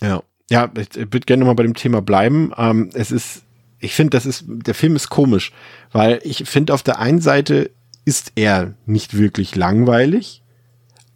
Ja. 0.00 0.22
Ja, 0.52 0.70
ich, 0.76 0.94
würde 0.96 1.20
gerne 1.20 1.46
mal 1.46 1.54
bei 1.54 1.62
dem 1.62 1.72
Thema 1.72 2.02
bleiben. 2.02 2.52
Ähm, 2.58 2.90
es 2.92 3.10
ist, 3.10 3.42
ich 3.80 3.94
finde, 3.94 4.10
das 4.10 4.26
ist, 4.26 4.44
der 4.46 4.74
Film 4.74 4.96
ist 4.96 5.08
komisch, 5.08 5.50
weil 5.92 6.20
ich 6.24 6.44
finde, 6.44 6.74
auf 6.74 6.82
der 6.82 6.98
einen 6.98 7.22
Seite 7.22 7.70
ist 8.04 8.32
er 8.34 8.74
nicht 8.84 9.16
wirklich 9.16 9.56
langweilig, 9.56 10.42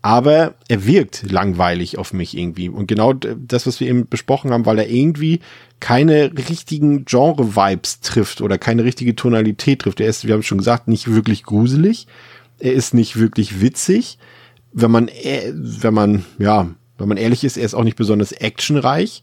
aber 0.00 0.54
er 0.68 0.86
wirkt 0.86 1.30
langweilig 1.30 1.98
auf 1.98 2.14
mich 2.14 2.34
irgendwie. 2.34 2.70
Und 2.70 2.86
genau 2.86 3.12
das, 3.12 3.66
was 3.66 3.78
wir 3.78 3.88
eben 3.88 4.08
besprochen 4.08 4.52
haben, 4.52 4.64
weil 4.64 4.78
er 4.78 4.88
irgendwie 4.88 5.40
keine 5.80 6.32
richtigen 6.48 7.04
Genre-Vibes 7.04 8.00
trifft 8.00 8.40
oder 8.40 8.56
keine 8.56 8.84
richtige 8.84 9.16
Tonalität 9.16 9.80
trifft. 9.80 10.00
Er 10.00 10.08
ist, 10.08 10.26
wir 10.26 10.32
haben 10.32 10.44
schon 10.44 10.56
gesagt, 10.56 10.88
nicht 10.88 11.12
wirklich 11.12 11.42
gruselig. 11.42 12.06
Er 12.58 12.72
ist 12.72 12.94
nicht 12.94 13.18
wirklich 13.18 13.60
witzig. 13.60 14.16
Wenn 14.72 14.90
man, 14.90 15.08
äh, 15.08 15.52
wenn 15.52 15.92
man, 15.92 16.24
ja, 16.38 16.70
wenn 16.98 17.08
man 17.08 17.16
ehrlich 17.16 17.44
ist, 17.44 17.56
er 17.56 17.64
ist 17.64 17.74
auch 17.74 17.84
nicht 17.84 17.96
besonders 17.96 18.32
actionreich 18.32 19.22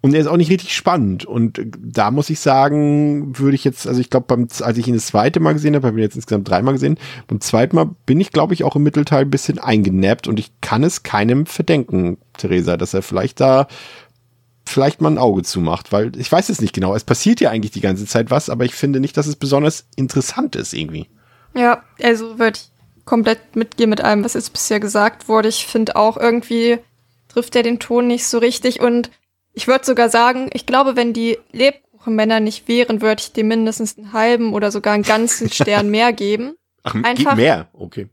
und 0.00 0.14
er 0.14 0.20
ist 0.20 0.26
auch 0.26 0.36
nicht 0.36 0.50
richtig 0.50 0.74
spannend. 0.74 1.24
Und 1.24 1.60
da 1.76 2.10
muss 2.10 2.30
ich 2.30 2.38
sagen, 2.38 3.38
würde 3.38 3.56
ich 3.56 3.64
jetzt, 3.64 3.86
also 3.86 4.00
ich 4.00 4.10
glaube, 4.10 4.46
als 4.60 4.78
ich 4.78 4.86
ihn 4.86 4.94
das 4.94 5.06
zweite 5.06 5.40
Mal 5.40 5.54
gesehen 5.54 5.74
habe, 5.74 5.86
habe 5.88 5.98
ich 5.98 6.02
ihn 6.02 6.06
jetzt 6.06 6.16
insgesamt 6.16 6.48
dreimal 6.48 6.74
gesehen, 6.74 6.98
beim 7.26 7.40
zweiten 7.40 7.74
Mal 7.74 7.90
bin 8.06 8.20
ich, 8.20 8.30
glaube 8.30 8.54
ich, 8.54 8.62
auch 8.64 8.76
im 8.76 8.84
Mittelteil 8.84 9.22
ein 9.22 9.30
bisschen 9.30 9.58
eingenappt 9.58 10.28
und 10.28 10.38
ich 10.38 10.52
kann 10.60 10.84
es 10.84 11.02
keinem 11.02 11.46
verdenken, 11.46 12.18
Theresa, 12.36 12.76
dass 12.76 12.94
er 12.94 13.02
vielleicht 13.02 13.40
da 13.40 13.66
vielleicht 14.64 15.00
mal 15.00 15.10
ein 15.10 15.18
Auge 15.18 15.42
zumacht, 15.42 15.92
weil 15.92 16.12
ich 16.16 16.30
weiß 16.30 16.50
es 16.50 16.60
nicht 16.60 16.74
genau. 16.74 16.94
Es 16.94 17.04
passiert 17.04 17.40
ja 17.40 17.50
eigentlich 17.50 17.72
die 17.72 17.80
ganze 17.80 18.06
Zeit 18.06 18.30
was, 18.30 18.50
aber 18.50 18.66
ich 18.66 18.74
finde 18.74 19.00
nicht, 19.00 19.16
dass 19.16 19.26
es 19.26 19.36
besonders 19.36 19.86
interessant 19.96 20.56
ist 20.56 20.74
irgendwie. 20.74 21.08
Ja, 21.54 21.82
also 22.02 22.38
würde 22.38 22.58
ich 22.58 22.70
komplett 23.06 23.56
mitgehen 23.56 23.88
mit 23.88 24.02
allem, 24.02 24.22
was 24.22 24.34
jetzt 24.34 24.52
bisher 24.52 24.78
gesagt 24.78 25.28
wurde. 25.28 25.48
Ich 25.48 25.66
finde 25.66 25.96
auch 25.96 26.18
irgendwie 26.18 26.78
trifft 27.28 27.56
er 27.56 27.62
den 27.62 27.78
Ton 27.78 28.06
nicht 28.06 28.26
so 28.26 28.38
richtig. 28.38 28.80
Und 28.80 29.10
ich 29.52 29.68
würde 29.68 29.84
sogar 29.84 30.08
sagen, 30.08 30.50
ich 30.52 30.66
glaube, 30.66 30.96
wenn 30.96 31.12
die 31.12 31.38
Lebkuchenmänner 31.52 32.40
nicht 32.40 32.68
wären, 32.68 33.00
würde 33.00 33.22
ich 33.22 33.32
dem 33.32 33.48
mindestens 33.48 33.96
einen 33.96 34.12
halben 34.12 34.54
oder 34.54 34.70
sogar 34.70 34.94
einen 34.94 35.02
ganzen 35.02 35.50
Stern 35.52 35.90
mehr 35.90 36.12
geben. 36.12 36.54
Ach, 36.82 36.94
einfach, 36.94 37.36
mehr, 37.36 37.68
okay. 37.72 38.08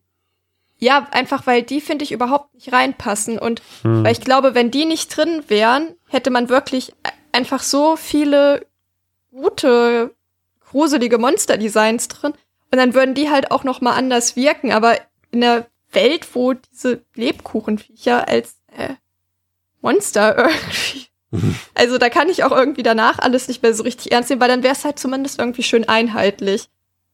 Ja, 0.78 1.08
einfach 1.12 1.48
weil 1.48 1.64
die, 1.64 1.82
finde 1.82 2.04
ich, 2.04 2.12
überhaupt 2.12 2.54
nicht 2.54 2.74
reinpassen. 2.74 3.40
Und 3.40 3.62
hm. 3.84 4.04
weil 4.04 4.12
ich 4.12 4.22
glaube, 4.22 4.56
wenn 4.56 4.72
die 4.72 4.86
nicht 4.86 5.16
drin 5.16 5.44
wären, 5.48 5.96
hätte 6.08 6.32
man 6.32 6.50
wirklich 6.50 6.94
einfach 7.32 7.64
so 7.64 7.96
viele 7.96 8.66
gute, 9.32 10.14
gruselige 10.70 11.18
Monster-Designs 11.18 12.08
drin. 12.08 12.34
Und 12.72 12.78
dann 12.78 12.94
würden 12.94 13.16
die 13.16 13.30
halt 13.30 13.52
auch 13.52 13.64
noch 13.64 13.82
mal 13.82 13.94
anders 13.94 14.36
wirken. 14.36 14.72
Aber 14.72 14.98
in 15.32 15.42
der 15.42 15.68
Welt, 15.92 16.28
wo 16.34 16.54
diese 16.54 17.04
Lebkuchenviecher 17.16 18.28
als 18.28 18.55
Monster 19.86 20.38
irgendwie 20.38 21.08
Also 21.74 21.98
da 21.98 22.10
kann 22.10 22.30
ich 22.30 22.44
auch 22.44 22.52
irgendwie 22.52 22.84
danach 22.84 23.20
alles 23.20 23.48
nicht 23.48 23.64
mehr 23.64 23.74
so 23.74 23.84
richtig 23.84 24.12
ernst 24.12 24.30
nehmen, 24.30 24.42
weil 24.42 24.48
dann 24.48 24.64
wäre 24.64 24.74
es 24.74 24.86
halt 24.86 25.00
zumindest 25.00 25.40
irgendwie 25.40 25.64
schön 25.64 25.88
einheitlich. 25.88 26.70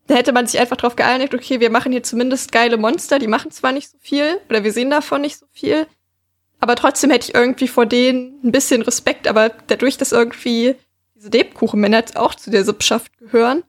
Da 0.07 0.15
hätte 0.15 0.34
man 0.34 0.47
sich 0.47 0.59
einfach 0.59 0.78
darauf 0.78 0.95
geeinigt, 0.95 1.34
okay, 1.34 1.59
wir 1.59 1.69
machen 1.69 1.91
hier 1.91 2.03
zumindest 2.03 2.51
geile 2.51 2.78
Monster, 2.78 3.19
die 3.19 3.28
machen 3.28 3.51
zwar 3.51 3.72
nicht 3.72 3.89
so 3.89 3.97
viel, 3.99 4.39
oder 4.49 4.63
wir 4.63 4.74
sehen 4.74 4.89
davon 4.89 5.22
nicht 5.22 5.38
so 5.38 5.45
viel, 5.51 5.88
aber 6.59 6.76
trotzdem 6.76 7.11
hätte 7.11 7.30
ich 7.30 7.36
irgendwie 7.36 7.67
vor 7.67 7.86
denen 7.86 8.39
ein 8.43 8.51
bisschen 8.51 8.82
Respekt, 8.82 9.28
aber 9.28 9.49
dadurch, 9.67 9.97
dass 9.97 10.11
irgendwie 10.11 10.76
diese 11.15 11.30
Lebkuchenmänner 11.30 11.97
jetzt 11.97 12.17
auch 12.17 12.36
zu 12.36 12.49
der 12.49 12.65
Sippschaft 12.65 13.17
gehören, 13.19 13.63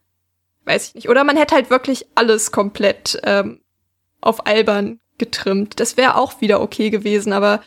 weiß 0.65 0.89
ich 0.89 0.95
nicht. 0.95 1.09
Oder 1.09 1.25
man 1.25 1.37
hätte 1.37 1.55
halt 1.55 1.71
wirklich 1.71 2.07
alles 2.15 2.51
komplett 2.51 3.21
ähm, 3.25 3.61
auf 4.21 4.47
albern 4.47 5.01
getrimmt. 5.19 5.81
Das 5.81 5.97
wäre 5.97 6.17
auch 6.17 6.41
wieder 6.41 6.61
okay 6.61 6.91
gewesen, 6.91 7.33
aber 7.33 7.63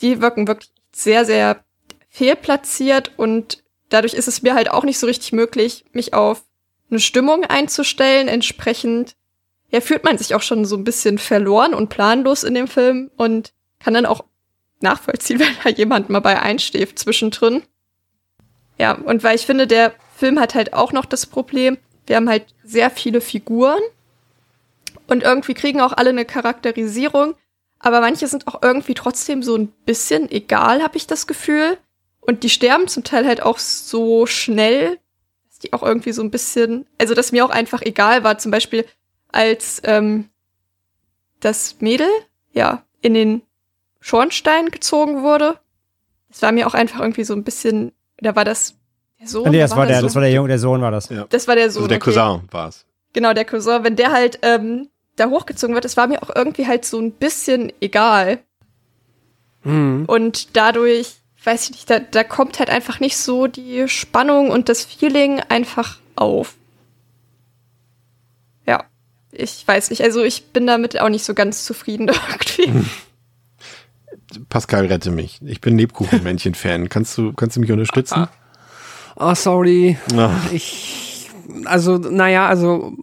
die 0.00 0.20
wirken 0.20 0.46
wirklich 0.46 0.70
sehr, 0.92 1.24
sehr 1.24 1.64
fehlplatziert 2.08 3.12
und 3.16 3.62
dadurch 3.88 4.14
ist 4.14 4.28
es 4.28 4.42
mir 4.42 4.54
halt 4.54 4.70
auch 4.70 4.84
nicht 4.84 4.98
so 4.98 5.06
richtig 5.06 5.32
möglich, 5.32 5.84
mich 5.92 6.14
auf 6.14 6.42
eine 6.90 7.00
Stimmung 7.00 7.44
einzustellen. 7.44 8.28
Entsprechend 8.28 9.16
ja, 9.70 9.80
fühlt 9.80 10.04
man 10.04 10.18
sich 10.18 10.34
auch 10.34 10.42
schon 10.42 10.64
so 10.64 10.76
ein 10.76 10.84
bisschen 10.84 11.18
verloren 11.18 11.74
und 11.74 11.88
planlos 11.88 12.42
in 12.42 12.54
dem 12.54 12.68
Film 12.68 13.10
und 13.16 13.52
kann 13.78 13.94
dann 13.94 14.06
auch 14.06 14.24
nachvollziehen, 14.80 15.40
wenn 15.40 15.54
da 15.62 15.70
jemand 15.70 16.10
mal 16.10 16.20
bei 16.20 16.40
einsteht 16.40 16.98
zwischendrin. 16.98 17.62
Ja, 18.78 18.92
und 18.92 19.22
weil 19.22 19.36
ich 19.36 19.46
finde, 19.46 19.66
der 19.66 19.94
Film 20.16 20.40
hat 20.40 20.54
halt 20.54 20.72
auch 20.72 20.92
noch 20.92 21.04
das 21.04 21.26
Problem, 21.26 21.78
wir 22.06 22.16
haben 22.16 22.28
halt 22.28 22.46
sehr 22.64 22.90
viele 22.90 23.20
Figuren 23.20 23.80
und 25.06 25.22
irgendwie 25.22 25.54
kriegen 25.54 25.80
auch 25.80 25.92
alle 25.92 26.10
eine 26.10 26.24
Charakterisierung, 26.24 27.34
aber 27.80 28.00
manche 28.00 28.26
sind 28.28 28.46
auch 28.46 28.62
irgendwie 28.62 28.94
trotzdem 28.94 29.42
so 29.42 29.56
ein 29.56 29.68
bisschen 29.68 30.30
egal, 30.30 30.82
habe 30.82 30.96
ich 30.96 31.06
das 31.06 31.26
Gefühl. 31.26 31.78
Und 32.20 32.42
die 32.44 32.50
sterben 32.50 32.86
zum 32.86 33.02
Teil 33.02 33.26
halt 33.26 33.42
auch 33.42 33.58
so 33.58 34.26
schnell, 34.26 34.98
dass 35.48 35.58
die 35.58 35.72
auch 35.72 35.82
irgendwie 35.82 36.12
so 36.12 36.22
ein 36.22 36.30
bisschen, 36.30 36.86
also 36.98 37.14
dass 37.14 37.32
mir 37.32 37.44
auch 37.44 37.50
einfach 37.50 37.80
egal 37.80 38.22
war, 38.22 38.36
zum 38.38 38.50
Beispiel 38.50 38.84
als 39.28 39.80
ähm, 39.84 40.28
das 41.40 41.76
Mädel, 41.80 42.08
ja, 42.52 42.84
in 43.00 43.14
den 43.14 43.42
Schornstein 44.00 44.70
gezogen 44.70 45.22
wurde. 45.22 45.58
Das 46.28 46.42
war 46.42 46.52
mir 46.52 46.66
auch 46.66 46.74
einfach 46.74 47.00
irgendwie 47.00 47.24
so 47.24 47.34
ein 47.34 47.44
bisschen, 47.44 47.92
da 48.18 48.36
war 48.36 48.44
das 48.44 48.74
der 49.18 49.26
Sohn. 49.26 49.50
Nee, 49.50 49.58
das 49.58 49.70
war, 49.70 49.78
war 49.78 49.86
der, 49.86 49.96
Sohn? 49.96 50.04
das 50.04 50.14
war 50.14 50.22
der 50.22 50.32
Junge, 50.32 50.48
der 50.48 50.58
Sohn 50.58 50.82
war 50.82 50.90
das. 50.90 51.08
Ja. 51.08 51.26
Das 51.30 51.48
war 51.48 51.56
der 51.56 51.70
Sohn. 51.70 51.84
Also 51.84 51.88
der 51.88 51.96
okay. 51.96 52.12
Cousin 52.12 52.42
war 52.50 52.68
es. 52.68 52.84
Genau, 53.14 53.32
der 53.32 53.46
Cousin. 53.46 53.84
Wenn 53.84 53.96
der 53.96 54.12
halt 54.12 54.38
ähm, 54.42 54.88
da 55.20 55.28
hochgezogen 55.30 55.74
wird, 55.74 55.84
das 55.84 55.96
war 55.96 56.06
mir 56.06 56.22
auch 56.22 56.30
irgendwie 56.34 56.66
halt 56.66 56.84
so 56.84 56.98
ein 56.98 57.12
bisschen 57.12 57.72
egal. 57.80 58.40
Hm. 59.62 60.04
Und 60.06 60.56
dadurch, 60.56 61.16
weiß 61.44 61.64
ich 61.64 61.70
nicht, 61.72 61.90
da, 61.90 62.00
da 62.00 62.24
kommt 62.24 62.58
halt 62.58 62.70
einfach 62.70 63.00
nicht 63.00 63.16
so 63.16 63.46
die 63.46 63.88
Spannung 63.88 64.50
und 64.50 64.68
das 64.68 64.84
Feeling 64.84 65.40
einfach 65.48 65.98
auf. 66.16 66.54
Ja, 68.66 68.84
ich 69.32 69.62
weiß 69.66 69.90
nicht. 69.90 70.02
Also 70.02 70.22
ich 70.22 70.52
bin 70.52 70.66
damit 70.66 70.98
auch 71.00 71.08
nicht 71.08 71.24
so 71.24 71.34
ganz 71.34 71.64
zufrieden 71.64 72.10
irgendwie. 72.30 72.86
Pascal, 74.48 74.86
rette 74.86 75.10
mich. 75.10 75.40
Ich 75.44 75.60
bin 75.60 75.76
Lebkuchenmännchen-Fan. 75.76 76.88
Kannst 76.88 77.18
du, 77.18 77.32
kannst 77.32 77.56
du 77.56 77.60
mich 77.60 77.72
unterstützen? 77.72 78.28
Oh, 79.16 79.34
sorry. 79.34 79.98
Ah. 80.16 80.30
Ich, 80.52 81.28
also, 81.64 81.98
naja, 81.98 82.46
also, 82.46 82.96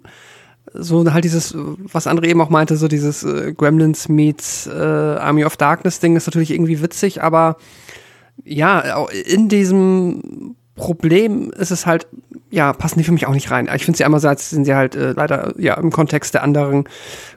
so 0.80 1.11
halt 1.13 1.23
dieses, 1.23 1.55
was 1.55 2.07
André 2.07 2.28
eben 2.28 2.41
auch 2.41 2.49
meinte, 2.49 2.78
so 2.78 2.88
dieses 2.88 3.23
äh, 3.23 3.53
Gremlins 3.53 4.09
meets 4.09 4.67
äh, 4.67 4.71
Army 4.71 5.45
of 5.45 5.57
Darkness 5.57 5.99
Ding 5.99 6.15
ist 6.15 6.28
natürlich 6.28 6.51
irgendwie 6.51 6.82
witzig, 6.82 7.23
aber 7.23 7.57
ja, 8.43 9.05
in 9.25 9.49
diesem 9.49 10.55
Problem 10.78 11.51
ist 11.57 11.71
es 11.71 11.86
halt, 11.88 12.07
ja, 12.51 12.71
passen 12.71 12.99
die 12.99 13.03
für 13.03 13.11
mich 13.11 13.25
auch 13.25 13.34
nicht 13.34 13.49
rein. 13.49 13.67
Ich 13.75 13.84
finde 13.84 13.97
sie 13.97 14.05
einerseits 14.05 14.51
sind 14.51 14.65
sie 14.65 14.75
halt 14.75 14.95
äh, 14.95 15.13
leider 15.13 15.53
ja 15.57 15.73
im 15.73 15.91
Kontext 15.91 16.36
der 16.36 16.43
anderen 16.43 16.86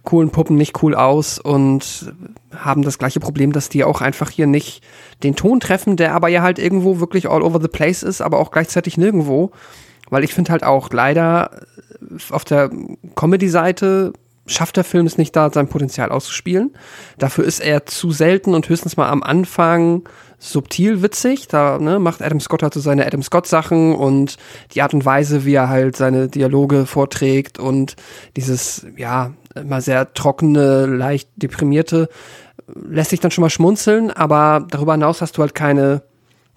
coolen 0.04 0.30
Puppen 0.30 0.56
nicht 0.56 0.82
cool 0.82 0.94
aus 0.94 1.38
und 1.38 2.14
haben 2.54 2.82
das 2.82 2.98
gleiche 2.98 3.18
Problem, 3.18 3.52
dass 3.52 3.70
die 3.70 3.82
auch 3.82 4.02
einfach 4.02 4.30
hier 4.30 4.46
nicht 4.46 4.82
den 5.22 5.36
Ton 5.36 5.58
treffen, 5.58 5.96
der 5.96 6.14
aber 6.14 6.28
ja 6.28 6.42
halt 6.42 6.58
irgendwo 6.58 7.00
wirklich 7.00 7.28
all 7.28 7.42
over 7.42 7.60
the 7.60 7.68
place 7.68 8.02
ist, 8.02 8.20
aber 8.20 8.38
auch 8.38 8.50
gleichzeitig 8.50 8.98
nirgendwo. 8.98 9.50
Weil 10.10 10.22
ich 10.22 10.34
finde 10.34 10.52
halt 10.52 10.62
auch 10.62 10.90
leider 10.92 11.50
auf 12.30 12.44
der 12.44 12.70
Comedy-Seite 13.14 14.12
schafft 14.46 14.76
der 14.76 14.84
Film 14.84 15.06
es 15.06 15.18
nicht 15.18 15.34
da, 15.36 15.50
sein 15.50 15.68
Potenzial 15.68 16.10
auszuspielen. 16.10 16.72
Dafür 17.18 17.44
ist 17.44 17.60
er 17.60 17.86
zu 17.86 18.10
selten 18.10 18.54
und 18.54 18.68
höchstens 18.68 18.96
mal 18.96 19.08
am 19.08 19.22
Anfang 19.22 20.08
subtil 20.38 21.02
witzig. 21.02 21.46
Da 21.48 21.78
ne, 21.78 21.98
macht 21.98 22.22
Adam 22.22 22.40
Scott 22.40 22.62
halt 22.62 22.74
so 22.74 22.80
seine 22.80 23.06
Adam 23.06 23.22
Scott-Sachen 23.22 23.94
und 23.94 24.36
die 24.74 24.82
Art 24.82 24.94
und 24.94 25.04
Weise, 25.04 25.44
wie 25.44 25.54
er 25.54 25.68
halt 25.68 25.96
seine 25.96 26.28
Dialoge 26.28 26.86
vorträgt 26.86 27.58
und 27.58 27.96
dieses, 28.36 28.86
ja, 28.96 29.32
immer 29.54 29.80
sehr 29.80 30.12
trockene, 30.14 30.86
leicht 30.86 31.28
deprimierte, 31.36 32.08
lässt 32.74 33.10
sich 33.10 33.20
dann 33.20 33.30
schon 33.30 33.42
mal 33.42 33.50
schmunzeln, 33.50 34.10
aber 34.10 34.66
darüber 34.70 34.92
hinaus 34.92 35.20
hast 35.20 35.36
du 35.36 35.42
halt 35.42 35.54
keine 35.54 36.02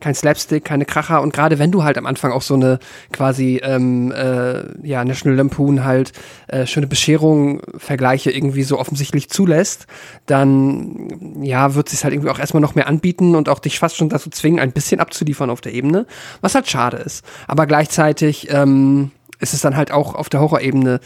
kein 0.03 0.15
Slapstick, 0.15 0.65
keine 0.65 0.83
Kracher. 0.83 1.21
Und 1.21 1.31
gerade 1.31 1.59
wenn 1.59 1.71
du 1.71 1.83
halt 1.83 1.97
am 1.97 2.05
Anfang 2.05 2.33
auch 2.33 2.41
so 2.41 2.55
eine 2.55 2.79
quasi 3.13 3.61
ähm, 3.63 4.11
äh, 4.11 4.85
ja 4.85 5.05
National 5.05 5.37
Lampoon 5.37 5.85
halt 5.85 6.11
äh, 6.47 6.67
schöne 6.67 6.87
Bescherung 6.87 7.61
Vergleiche 7.77 8.29
irgendwie 8.29 8.63
so 8.63 8.77
offensichtlich 8.77 9.29
zulässt, 9.29 9.87
dann 10.25 11.41
ja 11.41 11.73
wird 11.73 11.87
sich 11.87 12.03
halt 12.03 12.13
irgendwie 12.13 12.29
auch 12.31 12.39
erstmal 12.39 12.59
noch 12.59 12.75
mehr 12.75 12.87
anbieten 12.87 13.33
und 13.33 13.47
auch 13.47 13.59
dich 13.59 13.79
fast 13.79 13.95
schon 13.95 14.09
dazu 14.09 14.29
zwingen, 14.29 14.59
ein 14.59 14.73
bisschen 14.73 14.99
abzuliefern 14.99 15.49
auf 15.49 15.61
der 15.61 15.73
Ebene, 15.73 16.05
was 16.41 16.53
halt 16.53 16.67
schade 16.67 16.97
ist. 16.97 17.23
Aber 17.47 17.65
gleichzeitig 17.65 18.49
ähm, 18.51 19.11
ist 19.39 19.53
es 19.53 19.61
dann 19.61 19.77
halt 19.77 19.91
auch 19.91 20.15
auf 20.15 20.27
der 20.27 20.41
Horrorebene 20.41 20.99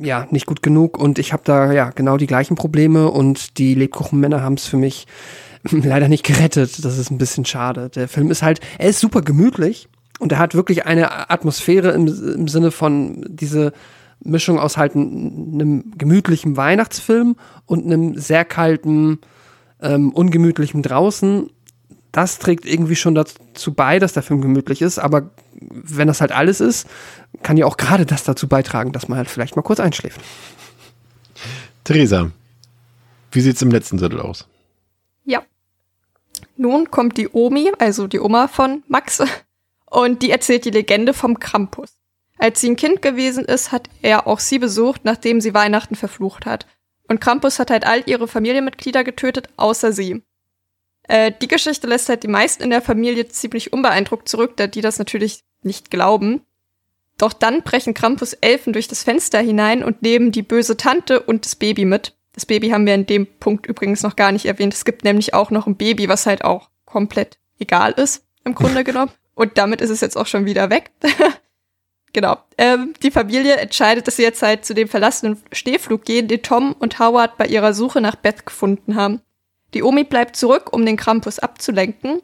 ja, 0.00 0.26
nicht 0.30 0.46
gut 0.46 0.62
genug. 0.62 0.96
Und 0.96 1.18
ich 1.18 1.34
habe 1.34 1.42
da 1.44 1.70
ja 1.70 1.90
genau 1.90 2.16
die 2.16 2.26
gleichen 2.26 2.54
Probleme. 2.54 3.10
Und 3.10 3.58
die 3.58 3.74
Lebkuchenmänner 3.74 4.42
haben 4.42 4.54
es 4.54 4.66
für 4.66 4.78
mich 4.78 5.06
leider 5.70 6.08
nicht 6.08 6.24
gerettet. 6.24 6.84
Das 6.84 6.98
ist 6.98 7.10
ein 7.10 7.18
bisschen 7.18 7.44
schade. 7.44 7.90
Der 7.90 8.08
Film 8.08 8.30
ist 8.30 8.42
halt, 8.42 8.60
er 8.78 8.88
ist 8.88 9.00
super 9.00 9.22
gemütlich 9.22 9.88
und 10.18 10.32
er 10.32 10.38
hat 10.38 10.54
wirklich 10.54 10.86
eine 10.86 11.30
Atmosphäre 11.30 11.90
im, 11.90 12.06
im 12.06 12.48
Sinne 12.48 12.70
von 12.70 13.24
diese 13.28 13.72
Mischung 14.22 14.58
aus 14.58 14.76
halt 14.76 14.94
einem 14.94 15.92
gemütlichen 15.96 16.56
Weihnachtsfilm 16.56 17.36
und 17.66 17.84
einem 17.84 18.18
sehr 18.18 18.44
kalten, 18.44 19.18
ähm, 19.80 20.12
ungemütlichen 20.12 20.82
draußen. 20.82 21.50
Das 22.12 22.38
trägt 22.38 22.66
irgendwie 22.66 22.96
schon 22.96 23.14
dazu 23.14 23.72
bei, 23.72 23.98
dass 23.98 24.12
der 24.12 24.22
Film 24.22 24.42
gemütlich 24.42 24.82
ist, 24.82 24.98
aber 24.98 25.30
wenn 25.60 26.08
das 26.08 26.20
halt 26.20 26.32
alles 26.32 26.60
ist, 26.60 26.86
kann 27.42 27.56
ja 27.56 27.66
auch 27.66 27.76
gerade 27.76 28.04
das 28.04 28.24
dazu 28.24 28.48
beitragen, 28.48 28.92
dass 28.92 29.08
man 29.08 29.16
halt 29.16 29.30
vielleicht 29.30 29.56
mal 29.56 29.62
kurz 29.62 29.80
einschläft. 29.80 30.20
Theresa, 31.84 32.30
wie 33.32 33.40
sieht's 33.40 33.62
im 33.62 33.70
letzten 33.70 33.96
Drittel 33.96 34.20
aus? 34.20 34.49
Nun 36.60 36.90
kommt 36.90 37.16
die 37.16 37.30
Omi, 37.32 37.72
also 37.78 38.06
die 38.06 38.20
Oma 38.20 38.46
von 38.46 38.82
Max, 38.86 39.22
und 39.86 40.20
die 40.20 40.30
erzählt 40.30 40.66
die 40.66 40.70
Legende 40.70 41.14
vom 41.14 41.40
Krampus. 41.40 41.88
Als 42.36 42.60
sie 42.60 42.68
ein 42.68 42.76
Kind 42.76 43.00
gewesen 43.00 43.46
ist, 43.46 43.72
hat 43.72 43.88
er 44.02 44.26
auch 44.26 44.40
sie 44.40 44.58
besucht, 44.58 45.06
nachdem 45.06 45.40
sie 45.40 45.54
Weihnachten 45.54 45.94
verflucht 45.94 46.44
hat. 46.44 46.66
Und 47.08 47.18
Krampus 47.18 47.60
hat 47.60 47.70
halt 47.70 47.86
all 47.86 48.02
ihre 48.04 48.28
Familienmitglieder 48.28 49.04
getötet, 49.04 49.48
außer 49.56 49.92
sie. 49.92 50.22
Äh, 51.04 51.32
die 51.40 51.48
Geschichte 51.48 51.86
lässt 51.86 52.10
halt 52.10 52.24
die 52.24 52.28
meisten 52.28 52.62
in 52.62 52.68
der 52.68 52.82
Familie 52.82 53.26
ziemlich 53.28 53.72
unbeeindruckt 53.72 54.28
zurück, 54.28 54.58
da 54.58 54.66
die 54.66 54.82
das 54.82 54.98
natürlich 54.98 55.44
nicht 55.62 55.90
glauben. 55.90 56.42
Doch 57.16 57.32
dann 57.32 57.62
brechen 57.62 57.94
Krampus 57.94 58.34
Elfen 58.34 58.74
durch 58.74 58.86
das 58.86 59.02
Fenster 59.02 59.38
hinein 59.40 59.82
und 59.82 60.02
nehmen 60.02 60.30
die 60.30 60.42
böse 60.42 60.76
Tante 60.76 61.20
und 61.20 61.46
das 61.46 61.56
Baby 61.56 61.86
mit. 61.86 62.14
Das 62.40 62.46
Baby 62.46 62.70
haben 62.70 62.86
wir 62.86 62.94
in 62.94 63.04
dem 63.04 63.26
Punkt 63.26 63.66
übrigens 63.66 64.02
noch 64.02 64.16
gar 64.16 64.32
nicht 64.32 64.46
erwähnt. 64.46 64.72
Es 64.72 64.86
gibt 64.86 65.04
nämlich 65.04 65.34
auch 65.34 65.50
noch 65.50 65.66
ein 65.66 65.76
Baby, 65.76 66.08
was 66.08 66.24
halt 66.24 66.42
auch 66.42 66.70
komplett 66.86 67.38
egal 67.58 67.92
ist, 67.92 68.24
im 68.44 68.54
Grunde 68.54 68.82
genommen. 68.90 69.10
Und 69.34 69.58
damit 69.58 69.82
ist 69.82 69.90
es 69.90 70.00
jetzt 70.00 70.16
auch 70.16 70.26
schon 70.26 70.46
wieder 70.46 70.70
weg. 70.70 70.90
genau. 72.14 72.38
Ähm, 72.56 72.94
die 73.02 73.10
Familie 73.10 73.56
entscheidet, 73.56 74.06
dass 74.06 74.16
sie 74.16 74.22
jetzt 74.22 74.40
halt 74.40 74.64
zu 74.64 74.72
dem 74.72 74.88
verlassenen 74.88 75.36
Schneeflug 75.52 76.06
gehen, 76.06 76.28
den 76.28 76.40
Tom 76.40 76.72
und 76.78 76.98
Howard 76.98 77.36
bei 77.36 77.44
ihrer 77.44 77.74
Suche 77.74 78.00
nach 78.00 78.16
Beth 78.16 78.46
gefunden 78.46 78.96
haben. 78.96 79.20
Die 79.74 79.82
Omi 79.82 80.04
bleibt 80.04 80.34
zurück, 80.34 80.72
um 80.72 80.86
den 80.86 80.96
Krampus 80.96 81.40
abzulenken. 81.40 82.22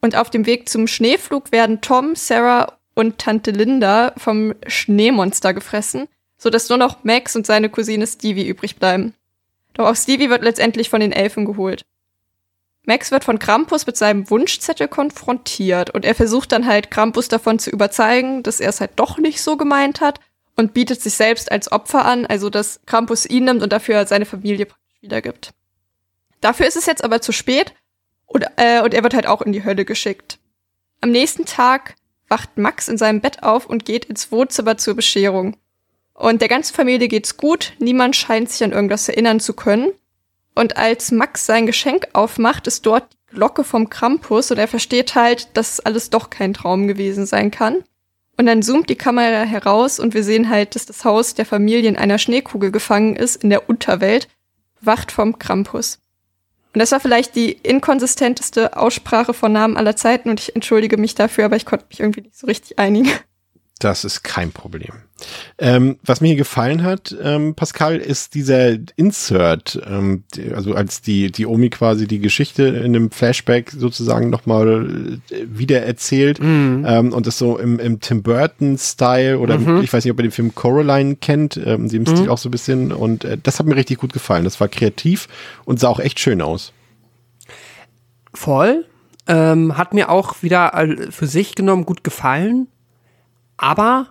Und 0.00 0.14
auf 0.14 0.30
dem 0.30 0.46
Weg 0.46 0.68
zum 0.68 0.86
Schneeflug 0.86 1.50
werden 1.50 1.80
Tom, 1.80 2.14
Sarah 2.14 2.78
und 2.94 3.18
Tante 3.18 3.50
Linda 3.50 4.12
vom 4.18 4.54
Schneemonster 4.68 5.52
gefressen, 5.52 6.06
sodass 6.38 6.68
nur 6.68 6.78
noch 6.78 7.02
Max 7.02 7.34
und 7.34 7.44
seine 7.44 7.70
Cousine 7.70 8.06
Stevie 8.06 8.46
übrig 8.46 8.76
bleiben. 8.76 9.14
Doch 9.74 9.86
auch 9.86 9.96
Stevie 9.96 10.30
wird 10.30 10.42
letztendlich 10.42 10.90
von 10.90 11.00
den 11.00 11.12
Elfen 11.12 11.44
geholt. 11.44 11.84
Max 12.84 13.12
wird 13.12 13.24
von 13.24 13.38
Krampus 13.38 13.86
mit 13.86 13.96
seinem 13.96 14.28
Wunschzettel 14.28 14.88
konfrontiert 14.88 15.90
und 15.90 16.04
er 16.04 16.16
versucht 16.16 16.50
dann 16.50 16.66
halt 16.66 16.90
Krampus 16.90 17.28
davon 17.28 17.58
zu 17.58 17.70
überzeugen, 17.70 18.42
dass 18.42 18.58
er 18.58 18.70
es 18.70 18.80
halt 18.80 18.92
doch 18.96 19.18
nicht 19.18 19.40
so 19.40 19.56
gemeint 19.56 20.00
hat 20.00 20.18
und 20.56 20.74
bietet 20.74 21.00
sich 21.00 21.14
selbst 21.14 21.52
als 21.52 21.70
Opfer 21.70 22.04
an, 22.04 22.26
also 22.26 22.50
dass 22.50 22.80
Krampus 22.86 23.24
ihn 23.24 23.44
nimmt 23.44 23.62
und 23.62 23.72
dafür 23.72 24.04
seine 24.06 24.26
Familie 24.26 24.66
wiedergibt. 25.00 25.52
Dafür 26.40 26.66
ist 26.66 26.76
es 26.76 26.86
jetzt 26.86 27.04
aber 27.04 27.20
zu 27.20 27.32
spät 27.32 27.72
Und, 28.26 28.46
äh, 28.56 28.82
und 28.82 28.94
er 28.94 29.02
wird 29.02 29.14
halt 29.14 29.26
auch 29.26 29.42
in 29.42 29.52
die 29.52 29.64
Hölle 29.64 29.84
geschickt. 29.84 30.38
Am 31.00 31.10
nächsten 31.10 31.44
Tag 31.44 31.94
wacht 32.28 32.56
Max 32.56 32.88
in 32.88 32.98
seinem 32.98 33.20
Bett 33.20 33.42
auf 33.42 33.66
und 33.66 33.84
geht 33.84 34.06
ins 34.06 34.32
Wohnzimmer 34.32 34.78
zur 34.78 34.94
Bescherung. 34.94 35.56
Und 36.22 36.40
der 36.40 36.46
ganzen 36.46 36.72
Familie 36.72 37.08
geht's 37.08 37.36
gut, 37.36 37.72
niemand 37.80 38.14
scheint 38.14 38.48
sich 38.48 38.62
an 38.62 38.70
irgendwas 38.70 39.08
erinnern 39.08 39.40
zu 39.40 39.54
können. 39.54 39.90
Und 40.54 40.76
als 40.76 41.10
Max 41.10 41.46
sein 41.46 41.66
Geschenk 41.66 42.06
aufmacht, 42.12 42.68
ist 42.68 42.86
dort 42.86 43.12
die 43.12 43.34
Glocke 43.34 43.64
vom 43.64 43.90
Krampus 43.90 44.52
und 44.52 44.58
er 44.58 44.68
versteht 44.68 45.16
halt, 45.16 45.48
dass 45.54 45.80
alles 45.80 46.10
doch 46.10 46.30
kein 46.30 46.54
Traum 46.54 46.86
gewesen 46.86 47.26
sein 47.26 47.50
kann. 47.50 47.82
Und 48.38 48.46
dann 48.46 48.62
zoomt 48.62 48.88
die 48.88 48.94
Kamera 48.94 49.42
heraus 49.42 49.98
und 49.98 50.14
wir 50.14 50.22
sehen 50.22 50.48
halt, 50.48 50.76
dass 50.76 50.86
das 50.86 51.04
Haus 51.04 51.34
der 51.34 51.44
Familie 51.44 51.88
in 51.88 51.96
einer 51.96 52.18
Schneekugel 52.18 52.70
gefangen 52.70 53.16
ist 53.16 53.42
in 53.42 53.50
der 53.50 53.68
Unterwelt, 53.68 54.28
wacht 54.80 55.10
vom 55.10 55.40
Krampus. 55.40 55.98
Und 56.72 56.78
das 56.78 56.92
war 56.92 57.00
vielleicht 57.00 57.34
die 57.34 57.50
inkonsistenteste 57.50 58.76
Aussprache 58.76 59.34
von 59.34 59.50
Namen 59.50 59.76
aller 59.76 59.96
Zeiten 59.96 60.30
und 60.30 60.38
ich 60.38 60.54
entschuldige 60.54 60.98
mich 60.98 61.16
dafür, 61.16 61.46
aber 61.46 61.56
ich 61.56 61.66
konnte 61.66 61.86
mich 61.90 61.98
irgendwie 61.98 62.20
nicht 62.20 62.38
so 62.38 62.46
richtig 62.46 62.78
einigen. 62.78 63.10
Das 63.82 64.04
ist 64.04 64.22
kein 64.22 64.52
Problem. 64.52 64.92
Ähm, 65.58 65.98
was 66.04 66.20
mir 66.20 66.28
hier 66.28 66.36
gefallen 66.36 66.82
hat, 66.82 67.16
ähm, 67.20 67.54
Pascal, 67.54 67.96
ist 67.96 68.34
dieser 68.34 68.76
Insert, 68.96 69.80
ähm, 69.86 70.24
also 70.54 70.74
als 70.74 71.00
die, 71.00 71.32
die 71.32 71.46
Omi 71.46 71.68
quasi 71.70 72.06
die 72.06 72.18
Geschichte 72.20 72.64
in 72.64 72.84
einem 72.96 73.10
Flashback 73.10 73.70
sozusagen 73.70 74.30
nochmal 74.30 75.18
äh, 75.30 75.44
wieder 75.46 75.82
erzählt 75.82 76.40
Mhm. 76.40 76.84
ähm, 76.86 77.12
und 77.12 77.26
das 77.26 77.38
so 77.38 77.58
im, 77.58 77.78
im 77.80 78.00
Tim 78.00 78.22
Burton-Style 78.22 79.38
oder 79.38 79.58
Mhm. 79.58 79.80
ich 79.82 79.92
weiß 79.92 80.04
nicht, 80.04 80.12
ob 80.12 80.18
ihr 80.20 80.24
den 80.24 80.32
Film 80.32 80.54
Coraline 80.54 81.16
kennt, 81.16 81.56
ähm, 81.56 81.88
dem 81.88 82.06
Stil 82.06 82.28
auch 82.28 82.38
so 82.38 82.48
ein 82.48 82.52
bisschen 82.52 82.92
und 82.92 83.24
äh, 83.24 83.36
das 83.42 83.58
hat 83.58 83.66
mir 83.66 83.76
richtig 83.76 83.98
gut 83.98 84.12
gefallen. 84.12 84.44
Das 84.44 84.60
war 84.60 84.68
kreativ 84.68 85.28
und 85.64 85.80
sah 85.80 85.88
auch 85.88 86.00
echt 86.00 86.20
schön 86.20 86.40
aus. 86.42 86.72
Voll. 88.34 88.86
Ähm, 89.28 89.76
hat 89.76 89.94
mir 89.94 90.08
auch 90.10 90.42
wieder 90.42 90.88
für 91.10 91.26
sich 91.26 91.54
genommen 91.54 91.84
gut 91.84 92.02
gefallen. 92.02 92.66
Aber 93.62 94.08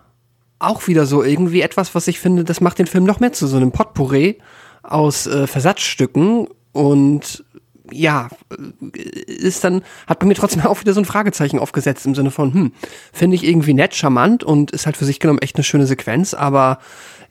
auch 0.60 0.88
wieder 0.88 1.06
so 1.06 1.24
irgendwie 1.24 1.60
etwas, 1.62 1.94
was 1.94 2.08
ich 2.08 2.22
finde, 2.22 2.46
das 2.46 2.62
macht 2.62 2.80
den 2.80 2.88
Film 2.88 3.04
noch 3.04 3.20
mehr 3.20 3.34
zu 3.34 3.48
so 3.48 3.58
einem 3.58 3.74
Potpourri 3.74 4.38
aus 4.82 5.28
äh, 5.28 5.46
Versatzstücken. 5.46 6.48
Und 6.72 7.44
ja, 7.92 8.30
äh, 8.50 9.10
ist 9.30 9.66
dann, 9.66 9.82
hat 10.08 10.20
bei 10.20 10.26
mir 10.26 10.36
trotzdem 10.36 10.62
auch 10.66 10.80
wieder 10.80 10.94
so 10.94 11.02
ein 11.02 11.06
Fragezeichen 11.06 11.60
aufgesetzt 11.60 12.06
im 12.06 12.16
Sinne 12.16 12.32
von, 12.32 12.54
hm, 12.54 12.72
finde 13.12 13.36
ich 13.36 13.44
irgendwie 13.44 13.74
nett, 13.74 13.94
charmant 13.94 14.46
und 14.46 14.72
ist 14.72 14.86
halt 14.86 14.96
für 14.96 15.04
sich 15.04 15.20
genommen 15.20 15.40
echt 15.40 15.58
eine 15.58 15.66
schöne 15.66 15.86
Sequenz, 15.86 16.34
aber 16.34 16.80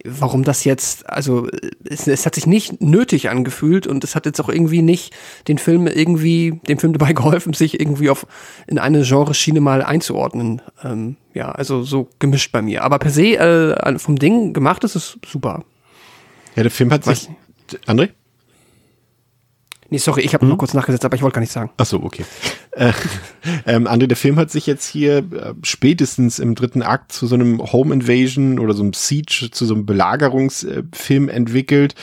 warum 0.05 0.45
das 0.45 0.65
jetzt, 0.65 1.09
also 1.09 1.49
es, 1.85 2.07
es 2.07 2.27
hat 2.27 2.35
sich 2.35 2.47
nicht 2.47 2.81
nötig 2.81 3.31
angefühlt 3.31 3.87
und 3.87 4.05
es 4.05 4.15
hat 4.15 4.27
jetzt 4.27 4.41
auch 4.41 4.49
irgendwie 4.49 4.83
nicht 4.83 5.15
den 5.49 5.59
Film 5.59 5.87
irgendwie, 5.87 6.61
dem 6.69 6.79
Film 6.79 6.93
dabei 6.93 7.13
geholfen, 7.15 7.53
sich 7.53 7.81
irgendwie 7.81 8.11
auf 8.11 8.27
in 8.67 8.79
eine 8.79 9.03
Genreschiene 9.03 9.61
mal 9.61 9.83
einzuordnen. 9.83 10.63
Ähm, 10.83 11.17
ja, 11.35 11.51
also 11.51 11.83
so 11.83 12.09
gemischt 12.19 12.53
bei 12.53 12.63
mir. 12.63 12.83
Aber 12.83 12.99
per 12.99 13.11
se 13.11 13.37
äh, 13.37 13.99
vom 13.99 14.19
Ding 14.19 14.53
gemacht 14.53 14.85
ist 14.85 14.97
es 14.97 15.19
super. 15.27 15.65
Ja, 16.57 16.63
der 16.63 16.71
Film 16.73 16.93
hat 16.93 17.07
Was? 17.07 17.23
sich. 17.23 17.31
André? 17.87 18.11
Nee, 19.91 19.99
sorry, 19.99 20.23
ich 20.23 20.35
habe 20.35 20.47
noch 20.47 20.57
kurz 20.57 20.73
nachgesetzt, 20.73 21.05
aber 21.05 21.17
ich 21.17 21.23
wollte 21.23 21.35
gar 21.35 21.41
nicht 21.41 21.53
sagen. 21.53 21.71
Ach 21.77 21.87
so, 21.87 22.01
okay. 22.03 22.25
Äh, 22.73 22.93
ähm, 23.67 23.87
André, 23.87 24.07
der 24.07 24.17
Film 24.17 24.37
hat 24.37 24.51
sich 24.51 24.67
jetzt 24.67 24.87
hier 24.87 25.19
äh, 25.19 25.55
spätestens 25.63 26.39
im 26.39 26.55
dritten 26.55 26.83
Akt 26.83 27.13
zu 27.13 27.27
so 27.27 27.35
einem 27.35 27.61
Home 27.73 27.95
Invasion 27.95 28.59
oder 28.59 28.75
so 28.75 28.83
einem 28.83 28.93
Siege, 28.93 29.49
zu 29.51 29.67
so 29.67 29.75
einem 29.75 29.87
Belagerungsfilm 29.87 31.29
entwickelt. 31.29 31.95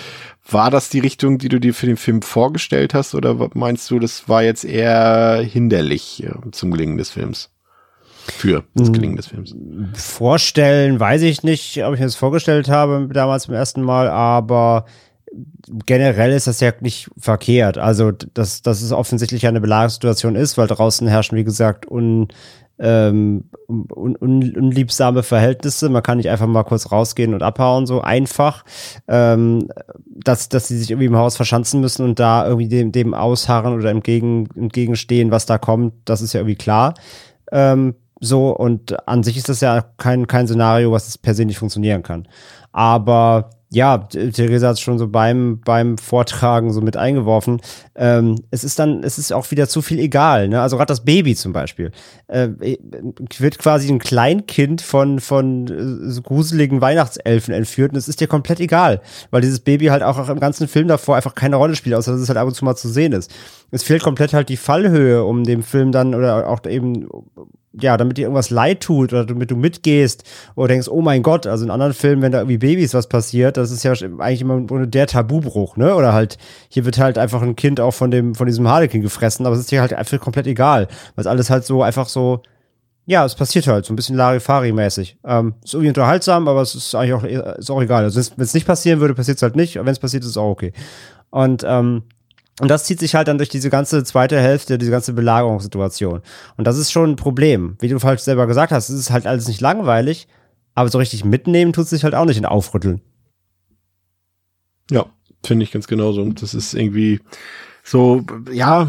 War 0.49 0.71
das 0.71 0.89
die 0.89 0.99
Richtung, 0.99 1.39
die 1.39 1.49
du 1.49 1.59
dir 1.59 1.73
für 1.73 1.87
den 1.87 1.97
Film 1.97 2.21
vorgestellt 2.21 2.93
hast 2.93 3.15
oder 3.15 3.49
meinst 3.53 3.91
du, 3.91 3.99
das 3.99 4.29
war 4.29 4.43
jetzt 4.43 4.63
eher 4.63 5.41
hinderlich 5.41 6.23
äh, 6.23 6.31
zum 6.51 6.71
Gelingen 6.71 6.97
des 6.97 7.09
Films? 7.09 7.49
Für 8.29 8.65
das 8.73 8.91
Gelingen 8.91 9.15
des 9.15 9.27
Films. 9.27 9.55
Vorstellen, 9.93 10.99
weiß 10.99 11.21
ich 11.21 11.43
nicht, 11.43 11.81
ob 11.85 11.93
ich 11.93 11.99
mir 11.99 12.07
das 12.07 12.15
vorgestellt 12.15 12.67
habe 12.67 13.07
damals 13.13 13.43
zum 13.43 13.53
ersten 13.53 13.81
Mal, 13.81 14.09
aber 14.09 14.85
generell 15.85 16.31
ist 16.31 16.47
das 16.47 16.59
ja 16.59 16.71
nicht 16.79 17.09
verkehrt. 17.17 17.77
Also, 17.77 18.11
dass, 18.11 18.61
dass 18.61 18.81
es 18.81 18.91
offensichtlich 18.91 19.47
eine 19.47 19.61
Belagerungssituation 19.61 20.35
ist, 20.35 20.57
weil 20.57 20.67
draußen 20.67 21.07
herrschen, 21.07 21.37
wie 21.37 21.43
gesagt, 21.43 21.89
un, 21.89 22.27
ähm, 22.79 23.45
un, 23.67 24.15
un, 24.15 24.55
unliebsame 24.55 25.23
Verhältnisse. 25.23 25.89
Man 25.89 26.03
kann 26.03 26.17
nicht 26.17 26.29
einfach 26.29 26.47
mal 26.47 26.63
kurz 26.63 26.91
rausgehen 26.91 27.33
und 27.33 27.43
abhauen, 27.43 27.85
so 27.85 28.01
einfach. 28.01 28.63
Ähm, 29.07 29.69
dass, 30.05 30.49
dass 30.49 30.67
sie 30.67 30.77
sich 30.77 30.91
irgendwie 30.91 31.07
im 31.07 31.17
Haus 31.17 31.35
verschanzen 31.35 31.81
müssen 31.81 32.03
und 32.05 32.19
da 32.19 32.45
irgendwie 32.45 32.67
dem, 32.67 32.91
dem 32.91 33.13
ausharren 33.13 33.73
oder 33.73 33.89
entgegen, 33.89 34.49
entgegenstehen, 34.55 35.31
was 35.31 35.45
da 35.45 35.57
kommt, 35.57 35.93
das 36.05 36.21
ist 36.21 36.33
ja 36.33 36.41
irgendwie 36.41 36.55
klar. 36.55 36.93
Ähm, 37.51 37.95
so, 38.19 38.49
und 38.49 39.07
an 39.07 39.23
sich 39.23 39.37
ist 39.37 39.49
das 39.49 39.61
ja 39.61 39.85
kein, 39.97 40.27
kein 40.27 40.47
Szenario, 40.47 40.91
was 40.91 41.07
es 41.07 41.17
per 41.17 41.35
se 41.35 41.45
nicht 41.45 41.59
funktionieren 41.59 42.01
kann. 42.01 42.27
Aber 42.71 43.51
ja, 43.69 43.97
Theresa 43.97 44.69
hat 44.69 44.75
es 44.75 44.79
schon 44.79 44.97
so 44.97 45.09
beim, 45.09 45.59
beim 45.59 45.97
Vortragen 45.97 46.71
so 46.71 46.79
mit 46.79 46.95
eingeworfen. 46.95 47.59
Ähm, 47.95 48.35
es 48.49 48.63
ist 48.63 48.79
dann, 48.79 49.03
es 49.03 49.17
ist 49.17 49.33
auch 49.33 49.51
wieder 49.51 49.67
zu 49.67 49.81
viel 49.81 49.99
egal. 49.99 50.47
Ne? 50.47 50.61
Also 50.61 50.77
gerade 50.77 50.87
das 50.87 51.03
Baby 51.03 51.35
zum 51.35 51.51
Beispiel. 51.51 51.91
Äh, 52.27 52.49
wird 53.37 53.59
quasi 53.59 53.91
ein 53.91 53.99
Kleinkind 53.99 54.81
von, 54.81 55.19
von 55.19 55.67
äh, 55.67 56.09
so 56.09 56.21
gruseligen 56.21 56.79
Weihnachtselfen 56.79 57.53
entführt 57.53 57.91
und 57.91 57.97
es 57.97 58.07
ist 58.07 58.21
dir 58.21 58.27
komplett 58.27 58.61
egal, 58.61 59.01
weil 59.31 59.41
dieses 59.41 59.59
Baby 59.59 59.87
halt 59.87 60.03
auch 60.03 60.29
im 60.29 60.39
ganzen 60.39 60.69
Film 60.69 60.87
davor 60.87 61.17
einfach 61.17 61.35
keine 61.35 61.57
Rolle 61.57 61.75
spielt, 61.75 61.95
außer 61.95 62.13
dass 62.13 62.21
es 62.21 62.29
halt 62.29 62.37
ab 62.37 62.47
und 62.47 62.53
zu 62.53 62.63
mal 62.63 62.75
zu 62.75 62.87
sehen 62.87 63.11
ist. 63.11 63.33
Es 63.71 63.83
fehlt 63.83 64.01
komplett 64.01 64.33
halt 64.33 64.47
die 64.47 64.57
Fallhöhe, 64.57 65.25
um 65.25 65.43
dem 65.43 65.61
Film 65.61 65.91
dann 65.91 66.15
oder 66.15 66.47
auch 66.47 66.63
eben 66.65 67.09
ja, 67.81 67.97
damit 67.97 68.17
dir 68.17 68.23
irgendwas 68.23 68.49
leid 68.49 68.81
tut 68.81 69.13
oder 69.13 69.25
damit 69.25 69.51
du 69.51 69.55
mitgehst 69.55 70.23
oder 70.55 70.69
denkst, 70.69 70.87
oh 70.89 71.01
mein 71.01 71.23
Gott, 71.23 71.47
also 71.47 71.65
in 71.65 71.71
anderen 71.71 71.93
Filmen, 71.93 72.21
wenn 72.21 72.31
da 72.31 72.39
irgendwie 72.39 72.57
Babys 72.57 72.93
was 72.93 73.07
passiert, 73.07 73.57
das 73.57 73.71
ist 73.71 73.83
ja 73.83 73.91
eigentlich 73.91 74.41
immer 74.41 74.85
der 74.85 75.07
Tabubruch, 75.07 75.77
ne? 75.77 75.95
Oder 75.95 76.13
halt, 76.13 76.37
hier 76.69 76.85
wird 76.85 76.97
halt 76.97 77.17
einfach 77.17 77.41
ein 77.41 77.55
Kind 77.55 77.79
auch 77.79 77.93
von 77.93 78.11
dem, 78.11 78.35
von 78.35 78.47
diesem 78.47 78.67
Harlequin 78.67 79.01
gefressen, 79.01 79.45
aber 79.45 79.55
es 79.55 79.61
ist 79.61 79.71
dir 79.71 79.81
halt 79.81 79.93
einfach 79.93 80.19
komplett 80.19 80.47
egal, 80.47 80.87
weil 81.15 81.21
es 81.21 81.27
alles 81.27 81.49
halt 81.49 81.65
so 81.65 81.83
einfach 81.83 82.07
so, 82.07 82.41
ja, 83.05 83.23
es 83.23 83.35
passiert 83.35 83.67
halt, 83.67 83.85
so 83.85 83.93
ein 83.93 83.95
bisschen 83.95 84.17
Larifari-mäßig. 84.17 85.17
Ähm, 85.25 85.55
ist 85.63 85.73
irgendwie 85.73 85.89
unterhaltsam, 85.89 86.47
aber 86.47 86.61
es 86.61 86.75
ist 86.75 86.93
eigentlich 86.93 87.13
auch, 87.13 87.23
ist 87.23 87.71
auch 87.71 87.81
egal. 87.81 88.03
Also 88.03 88.19
wenn 88.35 88.43
es 88.43 88.53
nicht 88.53 88.67
passieren 88.67 88.99
würde, 88.99 89.13
passiert 89.13 89.37
es 89.37 89.43
halt 89.43 89.55
nicht, 89.55 89.75
wenn 89.75 89.87
es 89.87 89.99
passiert, 89.99 90.23
ist 90.23 90.31
es 90.31 90.37
auch 90.37 90.49
okay. 90.49 90.73
Und, 91.29 91.63
ähm, 91.65 92.03
und 92.59 92.69
das 92.69 92.85
zieht 92.85 92.99
sich 92.99 93.13
halt 93.13 93.27
dann 93.27 93.37
durch 93.37 93.49
diese 93.49 93.69
ganze 93.69 94.03
zweite 94.03 94.39
Hälfte, 94.39 94.77
diese 94.77 94.91
ganze 94.91 95.13
Belagerungssituation. 95.13 96.21
Und 96.57 96.65
das 96.65 96.77
ist 96.77 96.91
schon 96.91 97.11
ein 97.11 97.15
Problem. 97.15 97.77
Wie 97.79 97.87
du 97.87 97.99
falsch 97.99 98.21
selber 98.21 98.47
gesagt 98.47 98.71
hast, 98.71 98.89
es 98.89 98.99
ist 98.99 99.11
halt 99.11 99.27
alles 99.27 99.47
nicht 99.47 99.61
langweilig, 99.61 100.27
aber 100.73 100.89
so 100.89 100.97
richtig 100.97 101.23
mitnehmen 101.23 101.73
tut 101.73 101.87
sich 101.87 102.03
halt 102.03 102.15
auch 102.15 102.25
nicht 102.25 102.37
in 102.37 102.45
Aufrütteln. 102.45 103.01
Ja, 104.89 105.05
finde 105.45 105.63
ich 105.63 105.71
ganz 105.71 105.87
genauso. 105.87 106.27
Das 106.31 106.55
ist 106.55 106.73
irgendwie 106.73 107.19
so, 107.83 108.23
ja, 108.51 108.87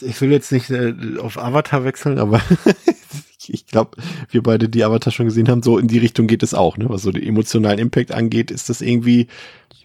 ich 0.00 0.20
will 0.20 0.30
jetzt 0.30 0.52
nicht 0.52 0.68
äh, 0.70 0.94
auf 1.18 1.38
Avatar 1.38 1.84
wechseln, 1.84 2.18
aber 2.18 2.40
ich 3.48 3.66
glaube, 3.66 3.96
wir 4.30 4.42
beide, 4.42 4.68
die 4.68 4.84
Avatar 4.84 5.12
schon 5.12 5.26
gesehen 5.26 5.48
haben, 5.48 5.62
so 5.62 5.78
in 5.78 5.88
die 5.88 5.98
Richtung 5.98 6.26
geht 6.26 6.42
es 6.42 6.54
auch, 6.54 6.76
ne? 6.76 6.88
Was 6.88 7.02
so 7.02 7.10
den 7.10 7.22
emotionalen 7.22 7.78
Impact 7.78 8.12
angeht, 8.12 8.50
ist 8.50 8.68
das 8.68 8.80
irgendwie. 8.80 9.28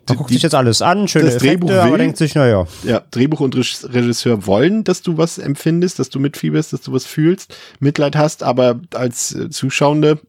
Man 0.07 0.17
guckt 0.17 0.29
die- 0.29 0.35
sich 0.35 0.43
jetzt 0.43 0.55
alles 0.55 0.81
an, 0.81 1.07
schöne 1.09 1.25
das 1.25 1.35
Effekte, 1.35 1.57
Drehbuch 1.65 1.71
aber 1.71 1.91
will- 1.91 1.97
denkt 1.97 2.17
sich, 2.17 2.33
naja, 2.35 2.65
ja, 2.83 3.01
Drehbuch 3.11 3.41
und 3.41 3.55
Reg- 3.57 3.93
Regisseur 3.93 4.45
wollen, 4.45 4.83
dass 4.85 5.01
du 5.01 5.17
was 5.17 5.37
empfindest, 5.37 5.99
dass 5.99 6.09
du 6.09 6.19
mitfieberst, 6.19 6.71
dass 6.71 6.81
du 6.81 6.93
was 6.93 7.05
fühlst, 7.05 7.55
Mitleid 7.79 8.15
hast, 8.15 8.41
aber 8.43 8.79
als 8.93 9.35
äh, 9.35 9.49
Zuschauende, 9.49 10.21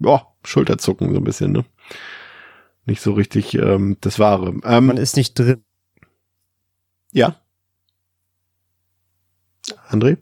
ja, 0.00 0.26
Schulterzucken 0.44 1.12
so 1.12 1.16
ein 1.18 1.24
bisschen, 1.24 1.52
ne? 1.52 1.64
Nicht 2.86 3.00
so 3.00 3.12
richtig 3.12 3.54
ähm, 3.54 3.96
das 4.00 4.18
Wahre. 4.18 4.54
Ähm, 4.64 4.86
man 4.86 4.96
ist 4.96 5.16
nicht 5.16 5.38
drin. 5.38 5.62
ja. 7.12 7.36
André? 9.88 10.16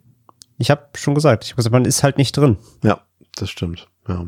Ich 0.58 0.70
habe 0.70 0.88
schon 0.94 1.14
gesagt, 1.14 1.44
ich 1.44 1.50
hab 1.50 1.56
gesagt, 1.56 1.72
man 1.72 1.84
ist 1.84 2.02
halt 2.02 2.18
nicht 2.18 2.36
drin. 2.36 2.58
Ja, 2.82 3.00
das 3.36 3.50
stimmt. 3.50 3.88
Ja. 4.08 4.26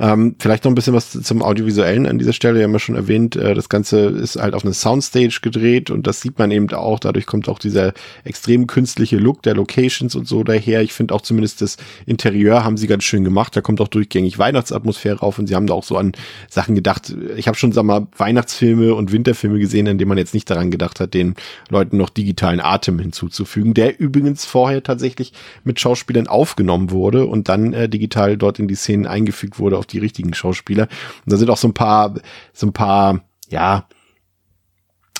Ähm, 0.00 0.34
vielleicht 0.38 0.64
noch 0.64 0.72
ein 0.72 0.74
bisschen 0.74 0.94
was 0.94 1.10
zum 1.10 1.42
Audiovisuellen 1.42 2.06
an 2.06 2.18
dieser 2.18 2.32
Stelle. 2.32 2.56
Wir 2.56 2.64
haben 2.64 2.72
ja 2.72 2.78
schon 2.78 2.94
erwähnt, 2.94 3.36
äh, 3.36 3.52
das 3.52 3.68
Ganze 3.68 3.98
ist 4.06 4.36
halt 4.36 4.54
auf 4.54 4.64
eine 4.64 4.72
Soundstage 4.72 5.40
gedreht 5.42 5.90
und 5.90 6.06
das 6.06 6.22
sieht 6.22 6.38
man 6.38 6.50
eben 6.50 6.70
auch. 6.72 6.98
Dadurch 6.98 7.26
kommt 7.26 7.50
auch 7.50 7.58
dieser 7.58 7.92
extrem 8.24 8.66
künstliche 8.66 9.18
Look 9.18 9.42
der 9.42 9.54
Locations 9.54 10.14
und 10.14 10.26
so 10.26 10.42
daher. 10.42 10.80
Ich 10.80 10.94
finde 10.94 11.14
auch 11.14 11.20
zumindest 11.20 11.60
das 11.60 11.76
Interieur 12.06 12.64
haben 12.64 12.78
sie 12.78 12.86
ganz 12.86 13.04
schön 13.04 13.24
gemacht. 13.24 13.54
Da 13.54 13.60
kommt 13.60 13.78
auch 13.82 13.88
durchgängig 13.88 14.38
Weihnachtsatmosphäre 14.38 15.18
rauf 15.18 15.38
und 15.38 15.48
sie 15.48 15.54
haben 15.54 15.66
da 15.66 15.74
auch 15.74 15.84
so 15.84 15.98
an 15.98 16.12
Sachen 16.48 16.74
gedacht. 16.74 17.14
Ich 17.36 17.46
habe 17.46 17.58
schon, 17.58 17.72
sag 17.72 17.84
mal, 17.84 18.06
Weihnachtsfilme 18.16 18.94
und 18.94 19.12
Winterfilme 19.12 19.58
gesehen, 19.58 19.86
in 19.86 19.98
denen 19.98 20.08
man 20.08 20.16
jetzt 20.16 20.32
nicht 20.32 20.48
daran 20.48 20.70
gedacht 20.70 20.98
hat, 21.00 21.12
den 21.12 21.34
Leuten 21.68 21.98
noch 21.98 22.08
digitalen 22.08 22.60
Atem 22.60 22.98
hinzuzufügen, 22.98 23.74
der 23.74 24.00
übrigens 24.00 24.46
vorher 24.46 24.82
tatsächlich 24.82 25.34
mit 25.62 25.78
Schauspielern 25.78 26.26
aufgenommen 26.26 26.90
wurde 26.90 27.26
und 27.26 27.50
dann 27.50 27.74
äh, 27.74 27.86
digital 27.86 28.38
dort 28.38 28.58
in 28.58 28.66
die 28.66 28.76
Szenen 28.76 29.06
eingefügt 29.06 29.58
wurde 29.58 29.76
auf 29.76 29.89
die 29.92 29.98
richtigen 29.98 30.34
Schauspieler. 30.34 30.88
Und 31.24 31.32
da 31.32 31.36
sind 31.36 31.50
auch 31.50 31.56
so 31.56 31.68
ein 31.68 31.74
paar, 31.74 32.14
so 32.52 32.66
ein 32.66 32.72
paar, 32.72 33.22
ja, 33.48 33.86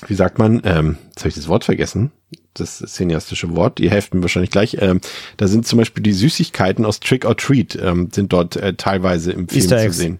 wie 0.07 0.15
sagt 0.15 0.39
man, 0.39 0.61
ähm, 0.65 0.97
jetzt 1.09 1.19
habe 1.19 1.29
ich 1.29 1.35
das 1.35 1.47
Wort 1.47 1.63
vergessen. 1.63 2.11
das 2.53 2.79
cineastische 2.79 3.55
Wort, 3.55 3.79
ihr 3.79 3.91
helft 3.91 4.13
mir 4.13 4.21
wahrscheinlich 4.21 4.51
gleich. 4.51 4.77
Ähm, 4.79 4.99
da 5.37 5.47
sind 5.47 5.65
zum 5.65 5.79
Beispiel 5.79 6.03
die 6.03 6.13
Süßigkeiten 6.13 6.85
aus 6.85 6.99
Trick 6.99 7.25
or 7.25 7.37
Treat, 7.37 7.77
ähm, 7.81 8.09
sind 8.11 8.33
dort 8.33 8.55
äh, 8.55 8.73
teilweise 8.73 9.31
im 9.31 9.47
Film 9.47 9.61
Easter 9.61 9.77
zu 9.77 9.83
Eggs. 9.85 9.97
sehen. 9.97 10.19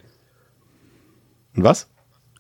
Und 1.55 1.63
was? 1.63 1.87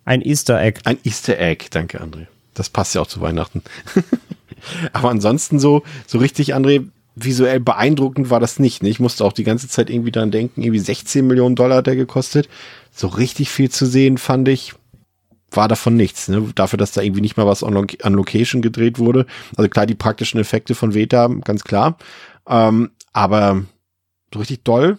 Ein 0.05 0.21
Easter 0.21 0.61
Egg. 0.61 0.81
Ein 0.85 0.97
Easter 1.03 1.37
Egg, 1.39 1.67
danke 1.71 2.01
André. 2.01 2.27
Das 2.53 2.69
passt 2.69 2.95
ja 2.95 3.01
auch 3.01 3.07
zu 3.07 3.21
Weihnachten. 3.21 3.63
Aber 4.93 5.09
ansonsten 5.09 5.59
so, 5.59 5.83
so 6.07 6.17
richtig, 6.19 6.55
André, 6.55 6.87
visuell 7.15 7.59
beeindruckend 7.59 8.29
war 8.29 8.39
das 8.39 8.59
nicht. 8.59 8.83
Ne? 8.83 8.89
Ich 8.89 8.99
musste 8.99 9.25
auch 9.25 9.33
die 9.33 9.43
ganze 9.43 9.67
Zeit 9.67 9.89
irgendwie 9.89 10.11
dran 10.11 10.31
denken, 10.31 10.61
irgendwie 10.61 10.79
16 10.79 11.25
Millionen 11.25 11.55
Dollar 11.55 11.77
hat 11.77 11.87
der 11.87 11.95
gekostet. 11.95 12.47
So 12.91 13.07
richtig 13.07 13.49
viel 13.49 13.69
zu 13.69 13.85
sehen, 13.85 14.17
fand 14.17 14.47
ich, 14.47 14.73
war 15.51 15.67
davon 15.67 15.95
nichts. 15.97 16.29
Ne? 16.29 16.49
Dafür, 16.55 16.77
dass 16.77 16.93
da 16.93 17.01
irgendwie 17.01 17.21
nicht 17.21 17.37
mal 17.37 17.45
was 17.45 17.63
on, 17.63 17.87
an 18.01 18.13
Location 18.13 18.61
gedreht 18.61 18.99
wurde. 18.99 19.25
Also 19.57 19.69
klar, 19.69 19.85
die 19.85 19.95
praktischen 19.95 20.39
Effekte 20.39 20.75
von 20.75 20.93
Veta, 20.93 21.27
ganz 21.43 21.63
klar. 21.63 21.97
Ähm, 22.47 22.91
aber 23.13 23.63
so 24.33 24.39
richtig 24.39 24.63
doll 24.63 24.97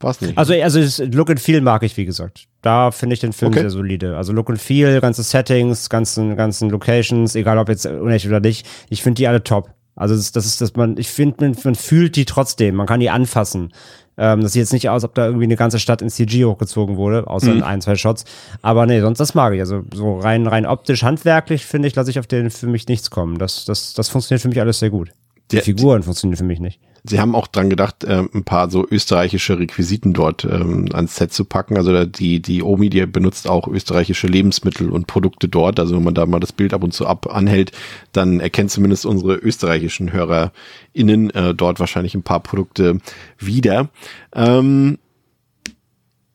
war 0.00 0.12
es 0.12 0.20
nicht. 0.22 0.38
Also, 0.38 0.54
also 0.54 0.80
das 0.80 0.98
Look 0.98 1.28
and 1.28 1.40
Feel 1.40 1.60
mag 1.60 1.82
ich, 1.82 1.96
wie 1.98 2.06
gesagt. 2.06 2.46
Da 2.62 2.90
finde 2.90 3.14
ich 3.14 3.20
den 3.20 3.34
Film 3.34 3.52
Okay. 3.52 3.60
sehr 3.60 3.70
solide. 3.70 4.16
Also 4.16 4.32
Look 4.32 4.48
and 4.48 4.60
Feel, 4.60 5.00
ganze 5.00 5.22
Settings, 5.22 5.90
ganzen, 5.90 6.36
ganzen 6.36 6.70
Locations, 6.70 7.34
egal 7.34 7.58
ob 7.58 7.68
jetzt 7.68 7.84
unecht 7.84 8.26
oder 8.26 8.40
nicht. 8.40 8.66
Ich 8.88 9.02
finde 9.02 9.18
die 9.18 9.28
alle 9.28 9.44
top. 9.44 9.70
Also 9.96 10.14
das, 10.16 10.32
das 10.32 10.46
ist, 10.46 10.60
dass 10.60 10.74
man, 10.76 10.96
ich 10.96 11.08
finde, 11.10 11.36
man, 11.44 11.56
man 11.64 11.74
fühlt 11.74 12.16
die 12.16 12.24
trotzdem. 12.24 12.74
Man 12.76 12.86
kann 12.86 13.00
die 13.00 13.10
anfassen. 13.10 13.72
Ähm, 14.16 14.40
das 14.42 14.52
sieht 14.52 14.60
jetzt 14.60 14.72
nicht 14.72 14.88
aus, 14.88 15.04
ob 15.04 15.14
da 15.14 15.26
irgendwie 15.26 15.44
eine 15.44 15.56
ganze 15.56 15.78
Stadt 15.78 16.02
in 16.02 16.08
CG 16.10 16.44
hochgezogen 16.44 16.96
wurde, 16.96 17.26
außer 17.26 17.52
in 17.52 17.62
ein, 17.62 17.80
zwei 17.80 17.96
Shots. 17.96 18.24
Aber 18.62 18.86
nee, 18.86 19.00
sonst 19.00 19.18
das 19.18 19.34
mag 19.34 19.52
ich. 19.54 19.60
Also 19.60 19.82
so 19.94 20.18
rein, 20.18 20.46
rein 20.46 20.66
optisch, 20.66 21.02
handwerklich 21.02 21.64
finde 21.66 21.88
ich, 21.88 21.94
lasse 21.94 22.10
ich 22.10 22.18
auf 22.18 22.26
den 22.26 22.50
für 22.50 22.66
mich 22.66 22.86
nichts 22.88 23.10
kommen. 23.10 23.38
Das, 23.38 23.64
das, 23.64 23.94
das 23.94 24.08
funktioniert 24.08 24.42
für 24.42 24.48
mich 24.48 24.60
alles 24.60 24.78
sehr 24.78 24.90
gut. 24.90 25.10
Die 25.50 25.56
Der- 25.56 25.64
Figuren 25.64 26.02
funktionieren 26.02 26.36
für 26.36 26.44
mich 26.44 26.60
nicht. 26.60 26.80
Sie 27.04 27.18
haben 27.18 27.34
auch 27.34 27.46
dran 27.46 27.70
gedacht, 27.70 28.04
ähm, 28.06 28.28
ein 28.34 28.44
paar 28.44 28.70
so 28.70 28.86
österreichische 28.88 29.58
Requisiten 29.58 30.12
dort 30.12 30.44
ähm, 30.44 30.88
ans 30.92 31.16
Set 31.16 31.32
zu 31.32 31.44
packen. 31.44 31.76
Also 31.76 32.04
die, 32.04 32.40
die 32.40 32.62
Omi, 32.62 32.90
die 32.90 33.06
benutzt 33.06 33.48
auch 33.48 33.68
österreichische 33.68 34.26
Lebensmittel 34.26 34.90
und 34.90 35.06
Produkte 35.06 35.48
dort. 35.48 35.80
Also 35.80 35.96
wenn 35.96 36.04
man 36.04 36.14
da 36.14 36.26
mal 36.26 36.40
das 36.40 36.52
Bild 36.52 36.74
ab 36.74 36.82
und 36.84 36.92
zu 36.92 37.06
ab 37.06 37.34
anhält, 37.34 37.72
dann 38.12 38.40
erkennt 38.40 38.70
zumindest 38.70 39.06
unsere 39.06 39.34
österreichischen 39.34 40.12
HörerInnen 40.12 41.30
äh, 41.30 41.54
dort 41.54 41.80
wahrscheinlich 41.80 42.14
ein 42.14 42.22
paar 42.22 42.40
Produkte 42.40 42.98
wieder. 43.38 43.88
Ähm, 44.34 44.98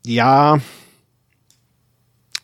ja, 0.06 0.60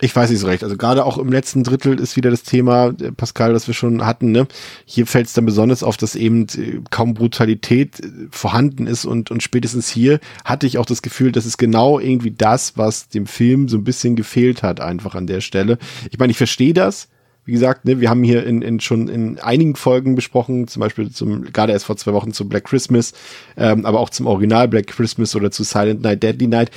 ich 0.02 0.14
weiß 0.16 0.30
nicht 0.30 0.40
so 0.40 0.48
recht. 0.48 0.64
Also 0.64 0.76
gerade 0.76 1.04
auch 1.04 1.16
im 1.16 1.30
letzten 1.30 1.62
Drittel 1.62 2.00
ist 2.00 2.16
wieder 2.16 2.30
das 2.30 2.42
Thema, 2.42 2.88
äh, 2.88 3.12
Pascal, 3.12 3.52
das 3.52 3.68
wir 3.68 3.74
schon 3.74 4.04
hatten. 4.04 4.32
Ne? 4.32 4.48
Hier 4.84 5.06
fällt 5.06 5.28
es 5.28 5.32
dann 5.32 5.46
besonders 5.46 5.84
auf, 5.84 5.96
dass 5.96 6.16
eben 6.16 6.46
äh, 6.56 6.80
kaum 6.90 7.14
Brutalität 7.14 8.00
äh, 8.00 8.08
vorhanden 8.30 8.88
ist 8.88 9.04
und, 9.04 9.30
und 9.30 9.44
spätestens 9.44 9.88
hier 9.88 10.18
hatte 10.44 10.66
ich 10.66 10.78
auch 10.78 10.86
das 10.86 11.02
Gefühl, 11.02 11.30
das 11.30 11.46
ist 11.46 11.56
genau 11.56 12.00
irgendwie 12.00 12.32
das, 12.32 12.76
was 12.76 13.08
dem 13.10 13.26
Film 13.26 13.68
so 13.68 13.76
ein 13.76 13.84
bisschen 13.84 14.16
gefehlt 14.16 14.64
hat, 14.64 14.80
einfach 14.80 15.14
an 15.14 15.28
der 15.28 15.40
Stelle. 15.40 15.78
Ich 16.10 16.18
meine, 16.18 16.32
ich 16.32 16.36
verstehe 16.36 16.74
das. 16.74 17.08
Wie 17.44 17.52
gesagt, 17.52 17.84
ne, 17.84 18.00
wir 18.00 18.08
haben 18.08 18.22
hier 18.22 18.46
in, 18.46 18.62
in 18.62 18.78
schon 18.78 19.08
in 19.08 19.40
einigen 19.40 19.74
Folgen 19.74 20.14
besprochen, 20.14 20.68
zum 20.68 20.78
Beispiel 20.78 21.10
zum, 21.10 21.44
gerade 21.52 21.72
erst 21.72 21.86
vor 21.86 21.96
zwei 21.96 22.12
Wochen 22.12 22.32
zu 22.32 22.48
Black 22.48 22.64
Christmas, 22.64 23.14
ähm, 23.56 23.84
aber 23.84 23.98
auch 23.98 24.10
zum 24.10 24.26
Original 24.26 24.68
Black 24.68 24.86
Christmas 24.86 25.34
oder 25.34 25.50
zu 25.50 25.64
Silent 25.64 26.02
Night, 26.02 26.22
Deadly 26.22 26.46
Night. 26.46 26.70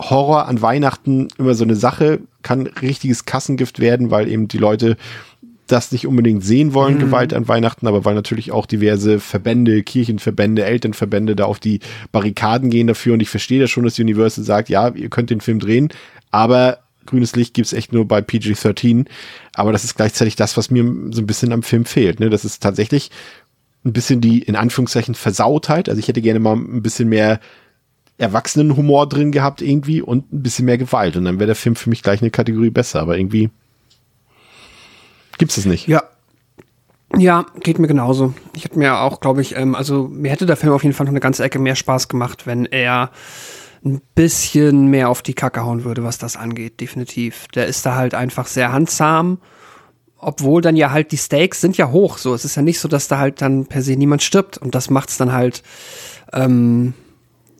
Horror 0.00 0.48
an 0.48 0.62
Weihnachten 0.62 1.28
immer 1.38 1.54
so 1.54 1.64
eine 1.64 1.76
Sache, 1.76 2.20
kann 2.42 2.66
richtiges 2.66 3.26
Kassengift 3.26 3.80
werden, 3.80 4.10
weil 4.10 4.28
eben 4.28 4.48
die 4.48 4.58
Leute 4.58 4.96
das 5.66 5.92
nicht 5.92 6.06
unbedingt 6.06 6.44
sehen 6.44 6.74
wollen, 6.74 6.98
Gewalt 6.98 7.32
an 7.32 7.46
Weihnachten, 7.46 7.86
aber 7.86 8.04
weil 8.04 8.14
natürlich 8.14 8.50
auch 8.50 8.66
diverse 8.66 9.20
Verbände, 9.20 9.82
Kirchenverbände, 9.82 10.64
Elternverbände 10.64 11.36
da 11.36 11.44
auf 11.44 11.60
die 11.60 11.80
Barrikaden 12.12 12.70
gehen 12.70 12.88
dafür. 12.88 13.14
Und 13.14 13.20
ich 13.20 13.28
verstehe 13.28 13.60
das 13.60 13.70
schon, 13.70 13.84
dass 13.84 13.98
Universal 13.98 14.44
sagt, 14.44 14.68
ja, 14.68 14.88
ihr 14.88 15.10
könnt 15.10 15.30
den 15.30 15.40
Film 15.40 15.60
drehen, 15.60 15.90
aber 16.30 16.78
grünes 17.06 17.36
Licht 17.36 17.54
gibt's 17.54 17.72
echt 17.72 17.92
nur 17.92 18.06
bei 18.06 18.20
PG-13. 18.20 19.06
Aber 19.54 19.72
das 19.72 19.84
ist 19.84 19.96
gleichzeitig 19.96 20.36
das, 20.36 20.56
was 20.56 20.70
mir 20.70 20.84
so 21.10 21.22
ein 21.22 21.26
bisschen 21.26 21.52
am 21.52 21.62
Film 21.62 21.84
fehlt. 21.84 22.20
Ne? 22.20 22.30
Das 22.30 22.44
ist 22.44 22.62
tatsächlich 22.62 23.10
ein 23.84 23.92
bisschen 23.92 24.20
die, 24.20 24.40
in 24.40 24.56
Anführungszeichen, 24.56 25.14
Versautheit. 25.14 25.88
Also 25.88 25.98
ich 25.98 26.08
hätte 26.08 26.20
gerne 26.20 26.40
mal 26.40 26.54
ein 26.54 26.82
bisschen 26.82 27.08
mehr 27.08 27.40
Erwachsenenhumor 28.20 29.08
drin 29.08 29.32
gehabt 29.32 29.62
irgendwie 29.62 30.02
und 30.02 30.32
ein 30.32 30.42
bisschen 30.42 30.66
mehr 30.66 30.78
Gewalt. 30.78 31.16
Und 31.16 31.24
dann 31.24 31.38
wäre 31.38 31.46
der 31.46 31.56
Film 31.56 31.74
für 31.74 31.88
mich 31.88 32.02
gleich 32.02 32.20
eine 32.20 32.30
Kategorie 32.30 32.70
besser. 32.70 33.00
Aber 33.00 33.18
irgendwie 33.18 33.50
gibt's 35.38 35.56
es 35.56 35.64
nicht. 35.64 35.88
Ja. 35.88 36.04
Ja, 37.16 37.46
geht 37.60 37.80
mir 37.80 37.88
genauso. 37.88 38.34
Ich 38.54 38.64
hätte 38.64 38.78
mir 38.78 38.98
auch, 38.98 39.20
glaube 39.20 39.40
ich, 39.40 39.56
ähm, 39.56 39.74
also 39.74 40.06
mir 40.06 40.30
hätte 40.30 40.46
der 40.46 40.56
Film 40.56 40.72
auf 40.72 40.84
jeden 40.84 40.94
Fall 40.94 41.06
noch 41.06 41.12
eine 41.12 41.18
ganze 41.18 41.42
Ecke 41.42 41.58
mehr 41.58 41.74
Spaß 41.74 42.06
gemacht, 42.06 42.46
wenn 42.46 42.66
er 42.66 43.10
ein 43.84 44.00
bisschen 44.14 44.86
mehr 44.86 45.08
auf 45.08 45.20
die 45.22 45.34
Kacke 45.34 45.64
hauen 45.64 45.82
würde, 45.82 46.04
was 46.04 46.18
das 46.18 46.36
angeht, 46.36 46.80
definitiv. 46.80 47.48
Der 47.48 47.66
ist 47.66 47.84
da 47.84 47.96
halt 47.96 48.14
einfach 48.14 48.46
sehr 48.46 48.70
handsam, 48.70 49.38
obwohl 50.18 50.62
dann 50.62 50.76
ja 50.76 50.92
halt 50.92 51.10
die 51.10 51.16
Stakes 51.16 51.60
sind 51.60 51.76
ja 51.78 51.90
hoch. 51.90 52.18
So, 52.18 52.32
es 52.32 52.44
ist 52.44 52.54
ja 52.54 52.62
nicht 52.62 52.78
so, 52.78 52.86
dass 52.86 53.08
da 53.08 53.18
halt 53.18 53.42
dann 53.42 53.66
per 53.66 53.82
se 53.82 53.96
niemand 53.96 54.22
stirbt 54.22 54.58
und 54.58 54.76
das 54.76 54.88
macht's 54.88 55.16
dann 55.16 55.32
halt, 55.32 55.64
ähm, 56.32 56.94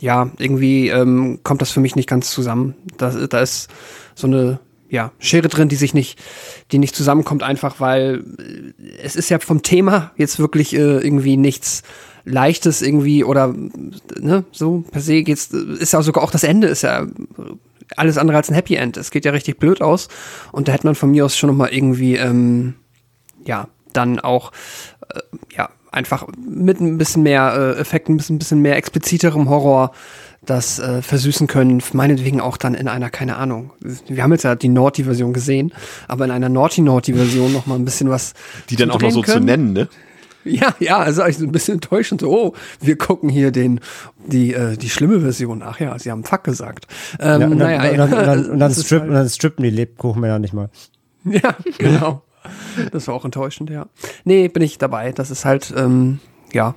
ja, 0.00 0.30
irgendwie 0.38 0.88
ähm, 0.88 1.40
kommt 1.44 1.62
das 1.62 1.70
für 1.70 1.80
mich 1.80 1.94
nicht 1.94 2.08
ganz 2.08 2.30
zusammen. 2.30 2.74
Da, 2.96 3.10
da 3.10 3.40
ist 3.40 3.68
so 4.14 4.26
eine 4.26 4.58
ja, 4.88 5.12
Schere 5.20 5.48
drin, 5.48 5.68
die 5.68 5.76
sich 5.76 5.94
nicht, 5.94 6.18
die 6.72 6.78
nicht 6.78 6.96
zusammenkommt, 6.96 7.42
einfach 7.42 7.78
weil 7.80 8.24
äh, 8.38 8.98
es 9.02 9.14
ist 9.14 9.28
ja 9.28 9.38
vom 9.38 9.62
Thema 9.62 10.10
jetzt 10.16 10.38
wirklich 10.38 10.74
äh, 10.74 10.98
irgendwie 10.98 11.36
nichts 11.36 11.82
Leichtes 12.24 12.82
irgendwie 12.82 13.24
oder 13.24 13.54
ne, 14.18 14.44
so 14.52 14.84
per 14.90 15.00
se 15.00 15.22
geht's, 15.22 15.46
ist 15.46 15.92
ja 15.92 16.02
sogar 16.02 16.24
auch 16.24 16.30
das 16.30 16.44
Ende 16.44 16.66
ist 16.66 16.82
ja 16.82 17.06
alles 17.96 18.18
andere 18.18 18.36
als 18.36 18.50
ein 18.50 18.54
Happy 18.54 18.74
End. 18.74 18.96
Es 18.96 19.10
geht 19.10 19.24
ja 19.24 19.32
richtig 19.32 19.58
blöd 19.58 19.80
aus 19.80 20.08
und 20.52 20.68
da 20.68 20.72
hätte 20.72 20.86
man 20.86 20.94
von 20.94 21.10
mir 21.10 21.24
aus 21.24 21.36
schon 21.36 21.50
noch 21.50 21.56
mal 21.56 21.72
irgendwie 21.72 22.16
ähm, 22.16 22.74
ja 23.44 23.68
dann 23.92 24.20
auch 24.20 24.52
äh, 25.08 25.20
ja 25.54 25.70
einfach 25.92 26.26
mit 26.46 26.80
ein 26.80 26.98
bisschen 26.98 27.22
mehr 27.22 27.74
äh, 27.76 27.80
Effekten, 27.80 28.14
ein 28.14 28.16
bisschen, 28.18 28.36
ein 28.36 28.38
bisschen 28.38 28.60
mehr 28.60 28.76
expliziterem 28.76 29.48
Horror 29.48 29.92
das 30.44 30.78
äh, 30.78 31.02
versüßen 31.02 31.46
können, 31.48 31.82
meinetwegen 31.92 32.40
auch 32.40 32.56
dann 32.56 32.74
in 32.74 32.88
einer, 32.88 33.10
keine 33.10 33.36
Ahnung, 33.36 33.72
wir 34.08 34.22
haben 34.22 34.32
jetzt 34.32 34.44
ja 34.44 34.54
die 34.54 34.70
Naughty-Version 34.70 35.34
gesehen, 35.34 35.72
aber 36.08 36.24
in 36.24 36.30
einer 36.30 36.48
Naughty-Naughty-Version 36.48 37.52
noch 37.52 37.66
mal 37.66 37.74
ein 37.74 37.84
bisschen 37.84 38.08
was 38.08 38.32
Die 38.70 38.76
dann 38.76 38.90
auch 38.90 39.00
noch 39.00 39.10
so 39.10 39.22
zu 39.22 39.32
können. 39.32 39.44
nennen, 39.44 39.72
ne? 39.74 39.88
Ja, 40.42 40.74
ja, 40.78 40.96
also 40.98 41.20
eigentlich 41.20 41.36
so 41.36 41.44
ein 41.44 41.52
bisschen 41.52 41.74
enttäuschend. 41.74 42.22
So, 42.22 42.30
oh, 42.32 42.54
wir 42.80 42.96
gucken 42.96 43.28
hier 43.28 43.50
den, 43.50 43.80
die, 44.26 44.54
äh, 44.54 44.78
die 44.78 44.88
schlimme 44.88 45.20
Version. 45.20 45.62
Ach 45.62 45.78
ja, 45.78 45.98
sie 45.98 46.10
haben 46.10 46.24
Fuck 46.24 46.44
gesagt. 46.44 46.86
Ähm, 47.18 47.40
Ja, 47.42 47.46
und, 47.46 47.58
dann, 47.58 47.58
naja, 47.58 47.90
und, 47.90 47.98
dann, 47.98 48.12
und, 48.12 48.26
dann, 48.26 48.38
und, 48.44 48.48
dann 48.52 48.58
das 48.60 48.78
ist 48.78 48.86
strip, 48.86 49.00
halt- 49.00 49.10
und 49.10 49.16
dann 49.16 49.28
strippen 49.28 49.62
die 49.64 49.70
Lebkuchenmänner 49.70 50.38
nicht 50.38 50.54
mal. 50.54 50.70
Ja, 51.24 51.54
genau. 51.76 52.22
Das 52.92 53.06
war 53.08 53.14
auch 53.14 53.24
enttäuschend, 53.24 53.70
ja. 53.70 53.86
Nee, 54.24 54.48
bin 54.48 54.62
ich 54.62 54.78
dabei. 54.78 55.12
Das 55.12 55.30
ist 55.30 55.44
halt, 55.44 55.72
ähm, 55.76 56.20
ja, 56.52 56.74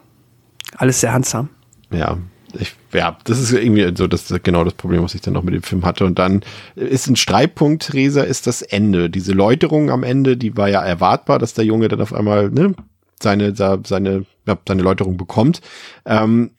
alles 0.75 1.01
sehr 1.01 1.13
handsam. 1.13 1.49
Ja. 1.91 2.17
Ich, 2.59 2.75
ja, 2.93 3.17
das 3.23 3.39
ist 3.39 3.51
irgendwie 3.51 3.91
so 3.97 4.05
das 4.05 4.31
genau 4.43 4.63
das 4.63 4.75
Problem, 4.75 5.03
was 5.03 5.15
ich 5.15 5.21
dann 5.21 5.33
noch 5.33 5.41
mit 5.41 5.55
dem 5.55 5.63
Film 5.63 5.85
hatte. 5.85 6.05
Und 6.05 6.19
dann 6.19 6.41
ist 6.75 7.07
ein 7.07 7.15
Streitpunkt, 7.15 7.87
Theresa, 7.87 8.21
ist 8.21 8.45
das 8.45 8.61
Ende. 8.61 9.09
Diese 9.09 9.31
Läuterung 9.31 9.89
am 9.89 10.03
Ende, 10.03 10.37
die 10.37 10.55
war 10.55 10.69
ja 10.69 10.83
erwartbar, 10.83 11.39
dass 11.39 11.55
der 11.55 11.65
Junge 11.65 11.87
dann 11.87 12.01
auf 12.01 12.13
einmal 12.13 12.51
ne, 12.51 12.75
seine 13.19 13.55
seine 13.55 14.25
seine 14.67 14.81
Läuterung 14.83 15.17
bekommt. 15.17 15.61
Ähm, 16.05 16.51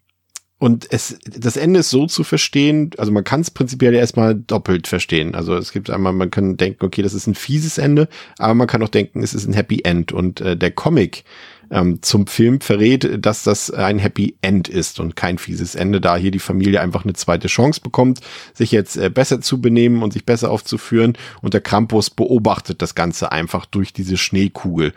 und 0.58 0.86
es, 0.90 1.18
das 1.24 1.56
Ende 1.56 1.80
ist 1.80 1.90
so 1.90 2.06
zu 2.06 2.24
verstehen, 2.24 2.90
also 2.96 3.12
man 3.12 3.24
kann 3.24 3.40
es 3.40 3.50
prinzipiell 3.50 3.94
erstmal 3.94 4.34
doppelt 4.34 4.86
verstehen. 4.86 5.34
Also 5.34 5.56
es 5.56 5.72
gibt 5.72 5.90
einmal, 5.90 6.12
man 6.12 6.30
kann 6.30 6.56
denken, 6.56 6.84
okay, 6.86 7.02
das 7.02 7.12
ist 7.12 7.26
ein 7.26 7.34
fieses 7.34 7.76
Ende, 7.76 8.08
aber 8.38 8.54
man 8.54 8.68
kann 8.68 8.82
auch 8.82 8.88
denken, 8.88 9.22
es 9.22 9.34
ist 9.34 9.46
ein 9.46 9.52
Happy 9.52 9.80
End. 9.84 10.12
Und 10.12 10.40
äh, 10.40 10.56
der 10.56 10.70
Comic 10.70 11.24
ähm, 11.70 12.02
zum 12.02 12.26
Film 12.26 12.60
verrät, 12.60 13.24
dass 13.24 13.42
das 13.42 13.70
ein 13.70 13.98
Happy 13.98 14.36
End 14.42 14.68
ist 14.68 15.00
und 15.00 15.16
kein 15.16 15.38
fieses 15.38 15.74
Ende, 15.74 16.00
da 16.00 16.16
hier 16.16 16.30
die 16.30 16.38
Familie 16.38 16.80
einfach 16.80 17.04
eine 17.04 17.14
zweite 17.14 17.48
Chance 17.48 17.80
bekommt, 17.80 18.20
sich 18.54 18.70
jetzt 18.70 18.96
äh, 18.96 19.10
besser 19.10 19.40
zu 19.40 19.60
benehmen 19.60 20.02
und 20.02 20.12
sich 20.12 20.24
besser 20.24 20.50
aufzuführen. 20.50 21.14
Und 21.42 21.52
der 21.52 21.62
Krampus 21.62 22.10
beobachtet 22.10 22.80
das 22.80 22.94
Ganze 22.94 23.32
einfach 23.32 23.66
durch 23.66 23.92
diese 23.92 24.16
Schneekugel 24.16 24.92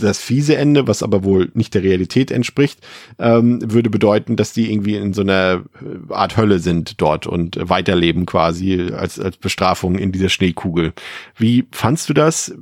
das 0.00 0.18
fiese 0.18 0.56
Ende, 0.56 0.86
was 0.86 1.02
aber 1.02 1.24
wohl 1.24 1.50
nicht 1.54 1.74
der 1.74 1.82
Realität 1.82 2.30
entspricht, 2.30 2.80
ähm, 3.18 3.60
würde 3.62 3.90
bedeuten, 3.90 4.36
dass 4.36 4.52
die 4.52 4.72
irgendwie 4.72 4.96
in 4.96 5.12
so 5.12 5.22
einer 5.22 5.62
äh, 5.80 6.12
Art 6.12 6.36
Hölle 6.36 6.58
sind 6.58 7.00
dort 7.00 7.26
und 7.26 7.58
weiterleben 7.60 8.26
quasi 8.26 8.90
als, 8.92 9.18
als 9.18 9.36
Bestrafung 9.36 9.98
in 9.98 10.12
dieser 10.12 10.28
Schneekugel. 10.28 10.92
Wie 11.36 11.66
fandst 11.72 12.08
du 12.08 12.14
das? 12.14 12.54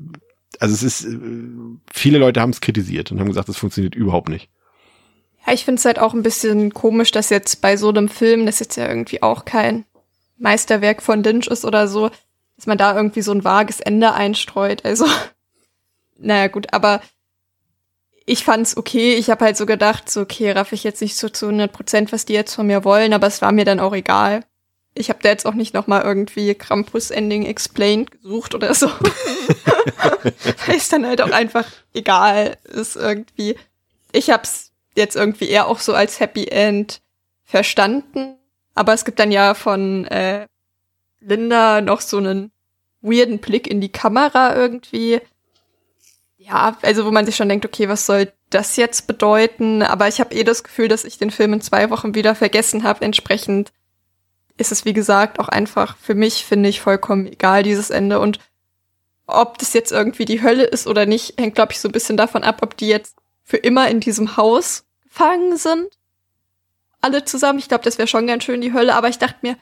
Also 0.61 0.75
es 0.75 0.83
ist, 0.83 1.05
äh, 1.05 1.19
viele 1.93 2.19
Leute 2.19 2.41
haben 2.41 2.51
es 2.51 2.61
kritisiert 2.61 3.13
und 3.13 3.21
haben 3.21 3.29
gesagt, 3.29 3.49
das 3.49 3.57
funktioniert 3.57 3.95
überhaupt 3.95 4.29
nicht. 4.29 4.49
Ja, 5.47 5.53
ich 5.53 5.65
finde 5.65 5.79
es 5.79 5.85
halt 5.85 5.99
auch 5.99 6.15
ein 6.15 6.23
bisschen 6.23 6.73
komisch, 6.73 7.11
dass 7.11 7.31
jetzt 7.31 7.61
bei 7.61 7.77
so 7.77 7.91
einem 7.91 8.09
Film, 8.09 8.47
das 8.47 8.61
jetzt 8.61 8.77
ja 8.77 8.89
irgendwie 8.89 9.23
auch 9.23 9.45
kein 9.45 9.85
Meisterwerk 10.39 11.03
von 11.03 11.23
Lynch 11.23 11.47
ist 11.49 11.65
oder 11.65 11.87
so, 11.87 12.11
dass 12.57 12.67
man 12.67 12.79
da 12.79 12.97
irgendwie 12.97 13.23
so 13.23 13.33
ein 13.33 13.45
vages 13.45 13.81
Ende 13.81 14.15
einstreut. 14.15 14.85
Also, 14.85 15.07
naja, 16.19 16.49
gut, 16.49 16.73
aber 16.73 17.03
ich 18.27 18.45
fand's 18.45 18.77
okay. 18.77 19.15
Ich 19.15 19.31
habe 19.31 19.45
halt 19.45 19.57
so 19.57 19.67
gedacht, 19.67 20.11
so 20.11 20.23
okay, 20.23 20.51
raff 20.53 20.73
ich 20.73 20.85
jetzt 20.85 21.03
nicht 21.03 21.17
so 21.17 21.29
zu 21.29 21.47
100 21.47 21.73
Prozent, 21.73 22.13
was 22.13 22.25
die 22.25 22.33
jetzt 22.33 22.55
von 22.55 22.67
mir 22.67 22.85
wollen, 22.85 23.13
aber 23.13 23.27
es 23.27 23.43
war 23.43 23.53
mir 23.53 23.65
dann 23.65 23.81
auch 23.81 23.95
egal. 23.95 24.45
Ich 24.95 25.09
habe 25.11 25.19
da 25.23 25.29
jetzt 25.29 25.45
auch 25.45 25.55
nicht 25.55 25.75
noch 25.75 25.89
mal 25.89 26.03
irgendwie 26.03 26.55
Krampus 26.55 27.11
Ending 27.11 27.45
explained 27.45 28.11
gesucht 28.13 28.55
oder 28.55 28.75
so. 28.75 28.87
Weil 30.67 30.77
es 30.77 30.89
dann 30.89 31.07
halt 31.07 31.21
auch 31.21 31.33
einfach 31.33 31.67
egal 31.93 32.57
ist 32.65 32.97
irgendwie. 32.97 33.57
Ich 34.13 34.31
hab's 34.31 34.71
jetzt 34.95 35.17
irgendwie 35.17 35.49
eher 35.49 35.67
auch 35.67 35.81
so 35.81 35.95
als 35.95 36.21
Happy 36.21 36.47
End 36.47 37.01
verstanden, 37.45 38.37
aber 38.75 38.95
es 38.95 39.05
gibt 39.05 39.19
dann 39.19 39.33
ja 39.33 39.55
von 39.55 40.07
äh, 40.07 40.47
Linda 41.21 41.81
noch 41.81 42.01
so 42.01 42.19
einen 42.19 42.53
weirden 43.03 43.39
Blick 43.39 43.67
in 43.67 43.81
die 43.81 43.93
Kamera 43.93 44.55
irgendwie. 44.55 45.21
Ja, 46.47 46.77
also 46.83 47.07
wo 47.07 47.11
man 47.11 47.25
sich 47.25 47.37
schon 47.37 47.49
denkt, 47.49 47.65
okay, 47.65 47.89
was 47.89 48.05
soll 48.05 48.31
das 48.51 48.77
jetzt 48.77 49.07
bedeuten? 49.07 49.83
Aber 49.83 50.09
ich 50.09 50.21
habe 50.21 50.35
eh 50.35 50.45
das 50.45 50.63
Gefühl, 50.63 50.89
dass 50.89 51.05
ich 51.05 51.17
den 51.17 51.31
Film 51.31 51.55
in 51.55 51.63
zwei 51.63 51.89
Wochen 51.89 52.15
wieder 52.15 52.35
vergessen 52.35 52.83
habe. 52.83 53.03
Entsprechend 53.03 53.73
ist 54.59 54.71
es, 54.71 54.85
wie 54.85 54.93
gesagt, 54.93 55.39
auch 55.41 55.49
einfach 55.49 55.97
für 55.97 56.15
mich, 56.15 56.45
finde 56.45 56.69
ich, 56.69 56.83
vollkommen 56.83 57.27
egal, 57.27 57.63
dieses 57.63 57.89
Ende. 57.89 58.21
Und 58.21 58.41
ob 59.27 59.57
das 59.57 59.73
jetzt 59.73 59.91
irgendwie 59.91 60.27
die 60.27 60.43
Hölle 60.43 60.65
ist 60.65 60.87
oder 60.87 61.07
nicht, 61.07 61.41
hängt, 61.41 61.55
glaube 61.55 61.73
ich, 61.73 61.81
so 61.81 61.89
ein 61.89 61.93
bisschen 61.93 62.19
davon 62.19 62.45
ab, 62.45 62.59
ob 62.61 62.77
die 62.77 62.89
jetzt 62.89 63.17
für 63.43 63.57
immer 63.57 63.89
in 63.89 64.01
diesem 64.01 64.37
Haus 64.37 64.85
gefangen 65.03 65.57
sind. 65.57 65.99
Alle 67.01 67.25
zusammen. 67.25 67.59
Ich 67.59 67.69
glaube, 67.69 67.85
das 67.85 67.97
wäre 67.97 68.09
schon 68.09 68.27
ganz 68.27 68.45
schön 68.45 68.61
die 68.61 68.75
Hölle. 68.75 68.95
Aber 68.95 69.09
ich 69.09 69.19
dachte 69.19 69.39
mir, 69.41 69.57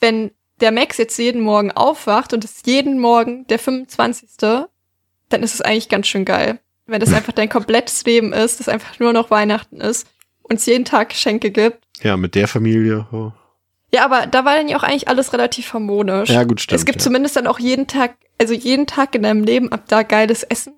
wenn 0.00 0.30
der 0.60 0.72
Max 0.72 0.96
jetzt 0.96 1.18
jeden 1.18 1.42
Morgen 1.42 1.72
aufwacht 1.72 2.32
und 2.32 2.42
es 2.42 2.62
jeden 2.64 2.98
Morgen 2.98 3.46
der 3.48 3.58
25., 3.58 4.66
dann 5.28 5.42
ist 5.42 5.54
es 5.54 5.60
eigentlich 5.60 5.88
ganz 5.88 6.06
schön 6.06 6.24
geil. 6.24 6.60
Wenn 6.86 7.00
das 7.00 7.12
einfach 7.12 7.32
dein 7.32 7.48
komplettes 7.48 8.04
Leben 8.04 8.32
ist, 8.32 8.60
das 8.60 8.68
einfach 8.68 8.98
nur 9.00 9.12
noch 9.12 9.30
Weihnachten 9.30 9.80
ist 9.80 10.06
und 10.42 10.56
es 10.56 10.66
jeden 10.66 10.84
Tag 10.84 11.08
Geschenke 11.08 11.50
gibt. 11.50 11.78
Ja, 12.02 12.16
mit 12.16 12.34
der 12.34 12.46
Familie. 12.46 13.06
Oh. 13.10 13.32
Ja, 13.92 14.04
aber 14.04 14.26
da 14.26 14.44
war 14.44 14.56
dann 14.56 14.68
ja 14.68 14.76
auch 14.76 14.82
eigentlich 14.82 15.08
alles 15.08 15.32
relativ 15.32 15.72
harmonisch. 15.72 16.30
Ja, 16.30 16.44
gut, 16.44 16.60
stimmt. 16.60 16.78
Es 16.78 16.84
gibt 16.84 17.00
ja. 17.00 17.04
zumindest 17.04 17.36
dann 17.36 17.46
auch 17.46 17.58
jeden 17.58 17.86
Tag, 17.86 18.16
also 18.38 18.54
jeden 18.54 18.86
Tag 18.86 19.14
in 19.14 19.22
deinem 19.22 19.42
Leben 19.42 19.72
ab 19.72 19.84
da 19.88 20.02
geiles 20.02 20.42
Essen. 20.42 20.74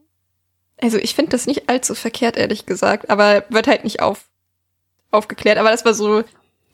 Also 0.80 0.99
ich 0.99 1.14
finde 1.14 1.32
das 1.32 1.46
nicht 1.46 1.68
allzu 1.68 1.94
verkehrt, 1.94 2.36
ehrlich 2.36 2.64
gesagt, 2.64 3.11
aber 3.11 3.44
wird 3.49 3.66
halt 3.66 3.84
nicht 3.84 4.01
auf, 4.01 4.28
aufgeklärt. 5.11 5.59
Aber 5.59 5.70
das 5.70 5.84
war 5.84 5.94
so, 5.94 6.22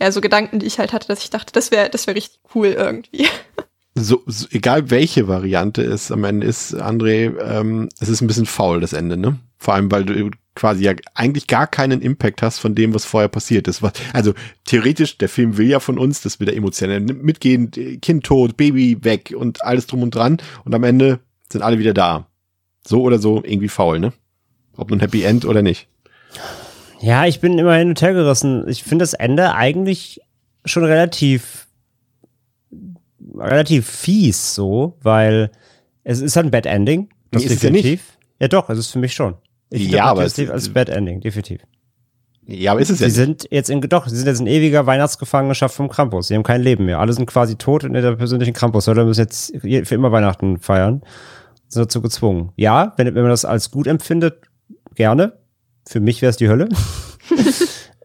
ja, 0.01 0.13
so 0.13 0.21
Gedanken, 0.21 0.59
die 0.59 0.67
ich 0.67 0.79
halt 0.79 0.93
hatte, 0.93 1.09
dass 1.09 1.23
ich 1.25 1.31
dachte, 1.31 1.53
das 1.53 1.71
wäre, 1.71 1.89
das 1.89 2.07
wäre 2.07 2.17
richtig 2.17 2.41
cool 2.55 2.69
irgendwie. 2.69 3.27
So, 3.97 4.23
so, 4.27 4.47
egal 4.51 4.91
welche 4.91 5.29
Variante 5.29 5.83
es 5.83 6.11
am 6.11 6.25
Ende 6.25 6.47
ist, 6.47 6.75
André, 6.75 7.33
ähm, 7.41 7.89
es 8.01 8.09
ist 8.09 8.21
ein 8.21 8.27
bisschen 8.27 8.47
faul, 8.47 8.81
das 8.81 8.93
Ende, 8.93 9.17
ne? 9.17 9.39
Vor 9.57 9.75
allem, 9.75 9.91
weil 9.91 10.05
du 10.05 10.31
quasi 10.57 10.85
ja 10.85 10.93
eigentlich 11.15 11.47
gar 11.47 11.67
keinen 11.67 12.01
Impact 12.01 12.43
hast 12.43 12.59
von 12.59 12.75
dem, 12.75 12.95
was 12.95 13.05
vorher 13.05 13.29
passiert 13.29 13.69
ist. 13.69 13.83
Also 14.13 14.35
theoretisch, 14.65 15.19
der 15.19 15.29
Film 15.29 15.57
will 15.57 15.69
ja 15.69 15.81
von 15.81 15.99
uns, 15.99 16.21
dass 16.23 16.39
wir 16.39 16.47
da 16.47 16.53
emotionell 16.53 17.01
mitgehen, 17.01 17.71
Kind 18.01 18.25
tot, 18.25 18.57
Baby 18.57 19.03
weg 19.03 19.35
und 19.37 19.65
alles 19.65 19.87
drum 19.87 20.03
und 20.03 20.15
dran. 20.15 20.39
Und 20.65 20.75
am 20.75 20.85
Ende 20.85 21.21
sind 21.51 21.63
alle 21.63 21.79
wieder 21.79 21.95
da. 21.95 22.27
So 22.87 23.03
oder 23.03 23.19
so 23.19 23.43
irgendwie 23.45 23.69
faul, 23.69 23.99
ne? 23.99 24.13
Ob 24.77 24.91
nun 24.91 25.01
Happy 25.01 25.23
End 25.23 25.45
oder 25.45 25.63
nicht. 25.63 25.89
Ja, 27.01 27.27
ich 27.27 27.41
bin 27.41 27.59
immer 27.59 27.75
hin 27.77 27.89
und 27.89 28.03
her 28.03 28.13
gerissen. 28.13 28.69
Ich 28.69 28.83
finde 28.83 29.03
das 29.03 29.15
Ende 29.15 29.55
eigentlich 29.55 30.21
schon 30.65 30.85
relativ 30.85 31.64
relativ 33.37 33.89
fies 33.89 34.55
so, 34.55 34.97
weil 35.03 35.51
es 36.05 36.21
ist 36.21 36.37
ein 36.37 36.51
Bad 36.51 36.67
Ending. 36.67 37.09
Das 37.31 37.43
Nee, 37.45 37.49
ist 37.53 37.63
definitiv. 37.63 38.19
Ja, 38.41 38.49
doch, 38.49 38.69
es 38.71 38.79
ist 38.79 38.91
für 38.91 38.99
mich 38.99 39.13
schon. 39.15 39.35
Ich 39.71 39.89
Ja, 39.91 40.05
aber 40.07 40.25
es- 40.25 40.39
als 40.51 40.69
Bad 40.69 40.89
Ending, 40.89 41.21
definitiv. 41.21 41.63
Ja, 42.47 42.73
aber 42.73 42.81
ist 42.83 42.91
es 42.91 42.99
Sie 42.99 43.05
ja 43.05 43.09
nicht. 43.09 43.17
sind 43.17 43.49
jetzt 43.51 43.71
in, 43.71 43.81
doch, 43.81 44.07
sie 44.07 44.17
sind 44.17 44.27
jetzt 44.27 44.41
in 44.41 44.47
ewiger 44.47 44.85
Weihnachtsgefangenschaft 44.85 45.75
vom 45.75 45.89
Krampus. 45.89 46.29
Sie 46.29 46.35
haben 46.35 46.43
kein 46.43 46.61
Leben 46.61 46.85
mehr. 46.85 46.99
Alle 47.01 47.13
sind 47.15 47.25
quasi 47.27 47.57
tot 47.57 47.85
in 47.85 47.95
der 47.95 48.17
persönlichen 48.17 48.53
Krampus-Hölle, 48.53 49.07
müssen 49.07 49.21
jetzt 49.23 49.55
je- 49.63 49.85
für 49.87 49.95
immer 49.95 50.13
Weihnachten 50.13 50.59
feiern. 50.59 51.03
Sind 51.69 51.83
dazu 51.87 52.03
gezwungen. 52.03 52.53
Ja, 52.57 52.93
wenn, 52.99 53.07
wenn 53.07 53.23
man 53.23 53.31
das 53.31 53.47
als 53.47 53.71
gut 53.71 53.87
empfindet, 53.87 54.43
gerne. 54.95 55.39
Für 55.89 56.01
mich 56.01 56.21
wäre 56.21 56.31
es 56.31 56.37
die 56.37 56.49
Hölle. 56.51 56.69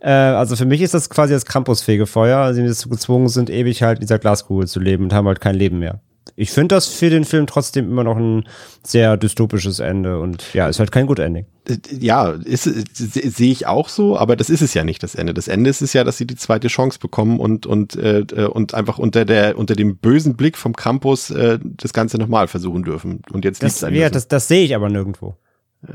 äh, 0.01 0.09
also 0.09 0.55
für 0.55 0.65
mich 0.65 0.81
ist 0.81 0.93
das 0.93 1.09
quasi 1.09 1.33
das 1.33 1.45
Krampusfegefeuer. 1.45 2.53
Sie 2.53 2.65
dazu 2.65 2.89
gezwungen 2.89 3.27
sind, 3.29 3.49
ewig 3.49 3.83
halt 3.83 3.99
in 3.99 4.01
dieser 4.01 4.19
Glaskugel 4.19 4.67
zu 4.67 4.79
leben 4.79 5.05
und 5.05 5.13
haben 5.13 5.27
halt 5.27 5.41
kein 5.41 5.55
Leben 5.55 5.79
mehr. 5.79 6.01
Ich 6.35 6.51
finde 6.51 6.75
das 6.75 6.87
für 6.87 7.09
den 7.09 7.25
Film 7.25 7.47
trotzdem 7.47 7.89
immer 7.89 8.05
noch 8.05 8.15
ein 8.15 8.45
sehr 8.81 9.17
dystopisches 9.17 9.79
Ende 9.79 10.19
und 10.19 10.53
ja, 10.53 10.69
ist 10.69 10.79
halt 10.79 10.91
kein 10.91 11.05
gut 11.05 11.19
Ending. 11.19 11.45
Ja, 11.91 12.35
sehe 12.45 13.51
ich 13.51 13.67
auch 13.67 13.89
so, 13.89 14.17
aber 14.17 14.37
das 14.37 14.49
ist 14.49 14.61
es 14.61 14.73
ja 14.73 14.85
nicht, 14.85 15.03
das 15.03 15.15
Ende. 15.15 15.33
Das 15.33 15.49
Ende 15.49 15.69
ist 15.69 15.81
es 15.81 15.91
ja, 15.91 16.05
dass 16.05 16.17
sie 16.17 16.25
die 16.25 16.37
zweite 16.37 16.69
Chance 16.69 16.99
bekommen 16.99 17.39
und, 17.39 17.65
und, 17.65 17.95
äh, 17.97 18.19
äh, 18.19 18.45
und 18.45 18.73
einfach 18.73 18.99
unter 18.99 19.25
der, 19.25 19.57
unter 19.57 19.75
dem 19.75 19.97
bösen 19.97 20.37
Blick 20.37 20.57
vom 20.57 20.75
Krampus 20.75 21.29
äh, 21.29 21.59
das 21.61 21.91
Ganze 21.91 22.17
nochmal 22.17 22.47
versuchen 22.47 22.83
dürfen. 22.83 23.21
Und 23.31 23.43
jetzt 23.43 23.61
liegt 23.61 23.73
Das, 23.73 23.77
es 23.77 23.83
an 23.83 23.93
ja, 23.93 24.09
das, 24.09 24.29
das 24.29 24.47
sehe 24.47 24.63
ich 24.63 24.75
aber 24.75 24.89
nirgendwo. 24.89 25.35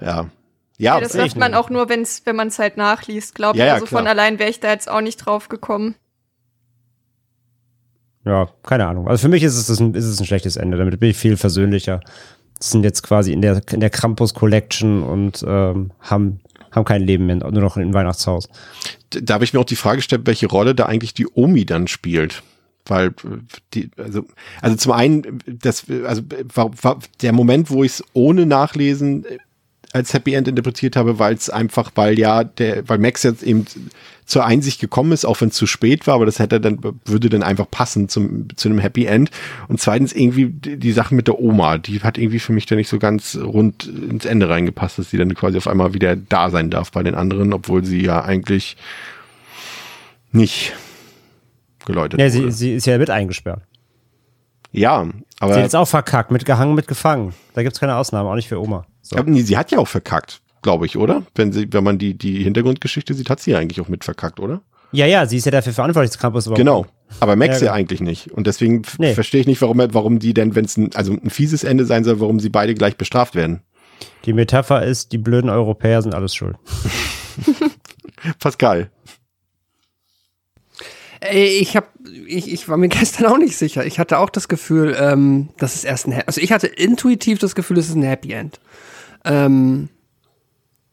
Ja. 0.01 0.29
Ja, 0.79 0.95
Ja, 0.97 1.01
das 1.01 1.15
macht 1.15 1.37
man 1.37 1.53
nicht. 1.53 1.61
auch 1.61 1.71
nur, 1.71 1.89
wenn's, 1.89 2.23
wenn 2.25 2.37
man 2.37 2.49
es 2.49 2.59
halt 2.59 2.77
nachliest, 2.77 3.35
glaube 3.35 3.57
ich. 3.57 3.61
Ja, 3.61 3.67
ja, 3.67 3.75
also 3.75 3.87
von 3.87 4.01
klar. 4.01 4.11
allein 4.11 4.39
wäre 4.39 4.51
ich 4.51 4.61
da 4.61 4.71
jetzt 4.71 4.89
auch 4.91 5.01
nicht 5.01 5.17
drauf 5.19 5.49
gekommen. 5.49 5.95
Ja, 8.25 8.49
keine 8.63 8.87
Ahnung. 8.87 9.07
Also 9.07 9.23
für 9.23 9.29
mich 9.29 9.43
ist 9.43 9.57
es, 9.57 9.67
das 9.67 9.81
ein, 9.81 9.95
ist 9.95 10.07
es 10.07 10.19
ein 10.19 10.27
schlechtes 10.27 10.57
Ende. 10.57 10.79
Damit 10.79 10.99
bin 10.99 11.11
ich 11.11 11.17
viel 11.17 11.37
versöhnlicher. 11.37 12.01
Sie 12.59 12.71
sind 12.71 12.83
jetzt 12.85 13.03
quasi 13.03 13.33
in 13.33 13.43
der, 13.43 13.61
in 13.71 13.81
der 13.81 13.91
Krampus 13.91 14.33
Collection 14.33 15.03
und 15.03 15.45
ähm, 15.47 15.91
haben, 16.01 16.41
haben 16.73 16.85
kein 16.85 17.03
Leben 17.03 17.27
mehr, 17.27 17.37
nur 17.37 17.51
noch 17.53 17.77
im 17.77 17.93
Weihnachtshaus. 17.93 18.49
da 19.11 19.35
habe 19.35 19.45
ich 19.45 19.53
mir 19.53 19.61
auch 19.61 19.65
die 19.65 19.77
Frage 19.77 19.97
gestellt, 19.99 20.23
welche 20.25 20.47
Rolle 20.47 20.75
da 20.75 20.87
eigentlich 20.87 21.13
die 21.15 21.27
Omi 21.35 21.67
dann 21.67 21.87
spielt. 21.87 22.43
Weil 22.87 23.15
die, 23.73 23.91
also, 23.97 24.25
also 24.61 24.77
zum 24.77 24.93
einen, 24.93 25.39
das, 25.47 25.85
also 26.07 26.23
war, 26.55 26.71
war 26.83 26.99
der 27.23 27.33
Moment, 27.33 27.71
wo 27.71 27.83
ich 27.85 27.93
es 27.93 28.05
ohne 28.13 28.47
Nachlesen 28.47 29.25
äh, 29.25 29.39
als 29.95 30.13
Happy 30.13 30.35
End 30.35 30.49
interpretiert 30.49 30.97
habe, 30.97 31.21
weil 31.21 31.35
es 31.35 31.49
einfach, 31.49 31.93
weil 31.95 32.19
ja, 32.19 32.43
der, 32.43 32.89
weil 32.89 32.99
Max 32.99 33.23
jetzt 33.23 33.45
eben 33.45 33.65
zur 34.27 34.45
Einsicht 34.45 34.81
gekommen 34.81 35.13
ist, 35.13 35.25
auch 35.25 35.41
wenn 35.41 35.51
es 35.51 35.55
zu 35.55 35.67
spät 35.67 36.09
war, 36.09 36.15
aber 36.15 36.27
das 36.27 36.41
hätte 36.41 36.61
dann, 36.61 36.81
würde 37.05 37.29
dann 37.29 37.45
einfach 37.45 37.71
passen 37.71 38.09
zum, 38.09 38.49
zu 38.57 38.69
einem 38.69 38.81
Happy 38.81 39.07
End. 39.07 39.31
Und 39.69 39.81
zweitens 39.81 40.13
irgendwie 40.13 40.47
die, 40.47 40.79
die 40.79 40.93
Sache 40.93 41.15
mit 41.15 41.29
der 41.29 41.39
Oma, 41.39 41.79
die 41.79 42.01
hat 42.01 42.19
irgendwie 42.19 42.41
für 42.41 42.53
mich 42.53 42.67
da 42.67 42.75
nicht 42.75 42.89
so 42.89 42.99
ganz 42.99 43.39
rund 43.41 43.87
ins 43.87 44.25
Ende 44.25 44.49
reingepasst, 44.49 44.99
dass 44.99 45.11
sie 45.11 45.17
dann 45.17 45.33
quasi 45.35 45.59
auf 45.59 45.69
einmal 45.69 45.95
wieder 45.95 46.17
da 46.17 46.51
sein 46.51 46.71
darf 46.71 46.91
bei 46.91 47.05
den 47.05 47.15
anderen, 47.15 47.53
obwohl 47.53 47.85
sie 47.85 48.03
ja 48.03 48.25
eigentlich 48.25 48.77
nicht 50.33 50.73
geläutet 51.87 52.19
Ja, 52.19 52.31
sie, 52.31 52.51
sie 52.51 52.75
ist 52.75 52.87
ja 52.87 52.99
mit 52.99 53.11
eingesperrt. 53.11 53.63
ja, 54.73 55.05
Sie 55.05 55.13
aber 55.39 55.55
hat 55.55 55.63
jetzt 55.63 55.77
auch 55.77 55.87
verkackt, 55.87 56.33
mitgehangen, 56.33 56.75
mitgefangen. 56.75 57.33
Da 57.53 57.63
gibt's 57.63 57.79
keine 57.79 57.95
Ausnahme, 57.95 58.29
auch 58.29 58.35
nicht 58.35 58.49
für 58.49 58.61
Oma. 58.61 58.87
So. 59.07 59.17
Ja, 59.17 59.25
sie 59.45 59.57
hat 59.59 59.71
ja 59.71 59.79
auch 59.79 59.89
verkackt, 59.89 60.41
glaube 60.63 60.87
ich, 60.87 60.97
oder? 60.97 61.25
Wenn 61.35 61.53
sie, 61.53 61.71
wenn 61.73 61.85
man 61.85 61.99
die, 61.99 62.17
die 62.17 62.43
Hintergrundgeschichte 62.43 63.13
sieht, 63.13 63.29
hat 63.29 63.39
sie 63.39 63.51
ja 63.51 63.59
eigentlich 63.59 63.81
auch 63.83 63.89
mit 63.89 64.03
verkackt, 64.03 64.41
oder? 64.41 64.63
Ja, 64.93 65.05
ja, 65.07 65.27
sie 65.27 65.37
ist 65.37 65.45
ja 65.45 65.51
dafür 65.53 65.75
verantwortlich, 65.75 66.13
das 66.13 66.19
Krampus 66.19 66.47
überhaupt. 66.47 66.59
Genau. 66.59 66.87
Aber 67.21 67.37
Max 67.37 67.61
Ja, 67.61 67.67
ja, 67.67 67.73
genau. 67.73 67.73
eigentlich 67.75 68.01
nicht. 68.01 68.31
Und 68.33 68.47
deswegen 68.47 68.83
Nee. 68.99 69.13
verstehe 69.13 69.41
ich 69.43 69.47
nicht, 69.47 69.61
warum, 69.61 69.79
warum 69.93 70.19
die 70.21 70.33
denn, 70.33 70.55
wenn 70.55 70.65
es 70.65 70.77
ein, 70.79 70.95
also 70.95 71.13
ein 71.13 71.29
fieses 71.31 71.65
Ende 71.65 71.85
sein 71.85 72.03
soll, 72.05 72.21
warum 72.21 72.41
sie 72.41 72.49
beide 72.49 72.75
gleich 72.75 72.97
bestraft 72.97 73.35
werden. 73.35 73.61
Die 74.25 74.33
Metapher 74.33 74.83
ist, 74.85 75.13
die 75.13 75.19
blöden 75.19 75.51
Europäer 75.51 76.01
sind 76.01 76.15
alles 76.15 76.35
schuld. 76.35 76.57
Pascal. 78.39 78.91
Ey, 81.21 81.47
ich 81.59 81.77
hab, 81.77 81.89
ich, 82.27 82.53
ich 82.53 82.69
war 82.69 82.77
mir 82.77 82.89
gestern 82.91 83.27
auch 83.27 83.39
nicht 83.39 83.57
sicher. 83.57 83.85
Ich 83.87 83.99
hatte 83.99 84.19
auch 84.19 84.31
das 84.31 84.49
Gefühl, 84.49 84.97
ähm, 84.99 85.49
dass 85.59 85.75
es 85.75 85.85
erst 85.85 86.07
ein, 86.07 86.23
also 86.27 86.41
ich 86.41 86.53
hatte 86.53 86.67
intuitiv 86.67 87.39
das 87.39 87.55
Gefühl, 87.55 87.79
es 87.79 87.89
ist 87.89 87.95
ein 87.95 88.03
Happy 88.03 88.33
End. 88.33 88.61
Ähm, 89.25 89.89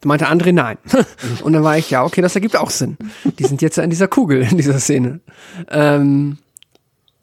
meinte 0.03 0.27
André 0.27 0.51
nein. 0.51 0.77
Und 1.43 1.53
dann 1.53 1.63
war 1.63 1.77
ich, 1.77 1.89
ja, 1.89 2.03
okay, 2.03 2.21
das 2.21 2.35
ergibt 2.35 2.55
auch 2.57 2.69
Sinn. 2.69 2.97
Die 3.39 3.45
sind 3.45 3.61
jetzt 3.61 3.77
ja 3.77 3.83
in 3.83 3.89
dieser 3.89 4.07
Kugel, 4.07 4.41
in 4.41 4.57
dieser 4.57 4.79
Szene. 4.79 5.19
Ähm, 5.69 6.37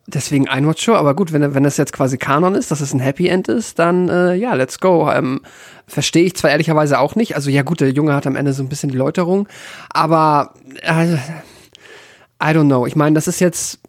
deswegen 0.06 0.48
Einwatch 0.48 0.82
Show, 0.82 0.94
aber 0.94 1.14
gut, 1.14 1.32
wenn, 1.32 1.54
wenn 1.54 1.64
das 1.64 1.76
jetzt 1.76 1.92
quasi 1.92 2.18
Kanon 2.18 2.54
ist, 2.54 2.70
dass 2.70 2.80
es 2.80 2.94
ein 2.94 3.00
Happy 3.00 3.28
End 3.28 3.48
ist, 3.48 3.78
dann 3.78 4.08
äh, 4.08 4.34
ja, 4.34 4.54
let's 4.54 4.80
go. 4.80 5.10
Ähm, 5.10 5.40
Verstehe 5.86 6.24
ich 6.24 6.36
zwar 6.36 6.50
ehrlicherweise 6.50 6.98
auch 6.98 7.14
nicht. 7.14 7.34
Also 7.34 7.48
ja 7.48 7.62
gut, 7.62 7.80
der 7.80 7.90
Junge 7.90 8.14
hat 8.14 8.26
am 8.26 8.36
Ende 8.36 8.52
so 8.52 8.62
ein 8.62 8.68
bisschen 8.68 8.90
die 8.90 8.98
Läuterung, 8.98 9.48
aber 9.88 10.52
äh, 10.82 11.14
I 11.14 12.50
don't 12.54 12.66
know. 12.66 12.86
Ich 12.86 12.94
meine, 12.94 13.14
das 13.14 13.26
ist 13.26 13.40
jetzt, 13.40 13.80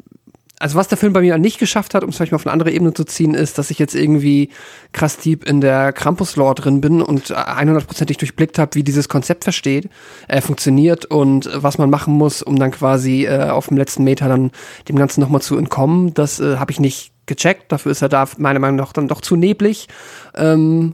also 0.59 0.77
was 0.77 0.89
der 0.89 0.97
Film 0.97 1.13
bei 1.13 1.21
mir 1.21 1.37
nicht 1.37 1.57
geschafft 1.57 1.93
hat, 1.93 2.03
um 2.03 2.09
es 2.09 2.17
vielleicht 2.17 2.33
mal 2.33 2.35
auf 2.35 2.45
eine 2.45 2.51
andere 2.51 2.71
Ebene 2.71 2.93
zu 2.93 3.05
ziehen, 3.05 3.33
ist, 3.33 3.57
dass 3.57 3.71
ich 3.71 3.79
jetzt 3.79 3.95
irgendwie 3.95 4.49
krass 4.91 5.17
deep 5.17 5.45
in 5.45 5.61
der 5.61 5.93
Krampus-Lore 5.93 6.55
drin 6.55 6.81
bin 6.81 7.01
und 7.01 7.31
100%ig 7.31 8.17
durchblickt 8.17 8.59
habe, 8.59 8.75
wie 8.75 8.83
dieses 8.83 9.07
Konzept 9.07 9.45
versteht, 9.45 9.89
äh, 10.27 10.41
funktioniert 10.41 11.05
und 11.05 11.47
äh, 11.47 11.63
was 11.63 11.77
man 11.77 11.89
machen 11.89 12.13
muss, 12.13 12.41
um 12.41 12.59
dann 12.59 12.71
quasi 12.71 13.25
äh, 13.25 13.49
auf 13.49 13.69
dem 13.69 13.77
letzten 13.77 14.03
Meter 14.03 14.27
dann 14.27 14.51
dem 14.89 14.97
Ganzen 14.97 15.21
nochmal 15.21 15.41
zu 15.41 15.57
entkommen. 15.57 16.13
Das 16.13 16.41
äh, 16.41 16.57
habe 16.57 16.71
ich 16.71 16.79
nicht 16.81 17.13
gecheckt. 17.25 17.71
Dafür 17.71 17.93
ist 17.93 18.01
er 18.01 18.09
da 18.09 18.27
meiner 18.37 18.59
Meinung 18.59 18.75
nach 18.75 18.91
dann 18.91 19.07
doch 19.07 19.21
zu 19.21 19.37
neblig. 19.37 19.87
Ähm, 20.35 20.93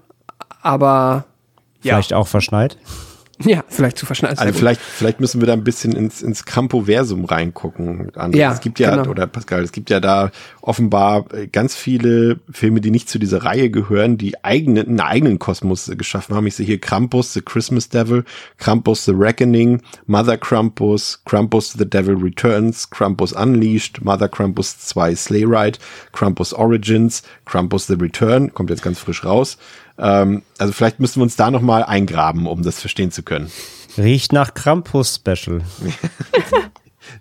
aber 0.61 1.25
ja. 1.81 1.95
Vielleicht 1.95 2.13
auch 2.13 2.27
verschneit. 2.27 2.77
Ja, 3.43 3.63
vielleicht 3.67 3.97
zu 3.97 4.05
verschneiden. 4.05 4.37
Also 4.37 4.53
vielleicht, 4.53 4.79
vielleicht 4.79 5.19
müssen 5.19 5.41
wir 5.41 5.47
da 5.47 5.53
ein 5.53 5.63
bisschen 5.63 5.93
ins, 5.93 6.21
ins 6.21 6.45
Krampoversum 6.45 7.25
reingucken. 7.25 8.11
André. 8.11 8.37
Ja, 8.37 8.53
es 8.53 8.61
gibt 8.61 8.79
ja, 8.79 8.95
genau. 8.95 9.09
oder 9.09 9.27
Pascal, 9.27 9.61
es 9.61 9.73
gibt 9.73 9.89
ja 9.89 9.99
da 9.99 10.31
offenbar 10.61 11.25
äh, 11.33 11.47
ganz 11.47 11.75
viele 11.75 12.39
Filme, 12.49 12.79
die 12.79 12.91
nicht 12.91 13.09
zu 13.09 13.19
dieser 13.19 13.43
Reihe 13.43 13.69
gehören, 13.69 14.17
die 14.17 14.43
eigene, 14.43 14.81
einen 14.81 15.01
eigenen 15.01 15.39
Kosmos 15.39 15.89
äh, 15.89 15.97
geschaffen 15.97 16.35
haben. 16.35 16.47
Ich 16.47 16.55
sehe 16.55 16.65
hier 16.65 16.79
Krampus, 16.79 17.33
The 17.33 17.41
Christmas 17.41 17.89
Devil, 17.89 18.23
Krampus, 18.57 19.03
The 19.03 19.13
Reckoning, 19.13 19.81
Mother 20.07 20.37
Krampus, 20.37 21.21
Krampus, 21.25 21.73
The 21.73 21.89
Devil 21.89 22.15
Returns, 22.15 22.89
Krampus 22.89 23.33
Unleashed, 23.33 24.03
Mother 24.03 24.29
Krampus 24.29 24.79
2 24.79 25.13
Sleigh 25.15 25.45
Ride, 25.45 25.77
Krampus 26.13 26.53
Origins, 26.53 27.21
Krampus 27.43 27.87
The 27.87 27.95
Return, 27.95 28.53
kommt 28.53 28.69
jetzt 28.69 28.81
ganz 28.81 28.99
frisch 28.99 29.25
raus. 29.25 29.57
Ähm, 29.97 30.43
also 30.57 30.73
vielleicht 30.73 30.99
müssen 30.99 31.17
wir 31.17 31.23
uns 31.23 31.35
da 31.35 31.51
nochmal 31.51 31.83
eingraben, 31.83 32.47
um 32.47 32.63
das 32.63 32.79
verstehen 32.79 33.11
zu 33.11 33.23
können. 33.23 33.51
Riecht 33.97 34.33
nach 34.33 34.53
Krampus-Special. 34.53 35.61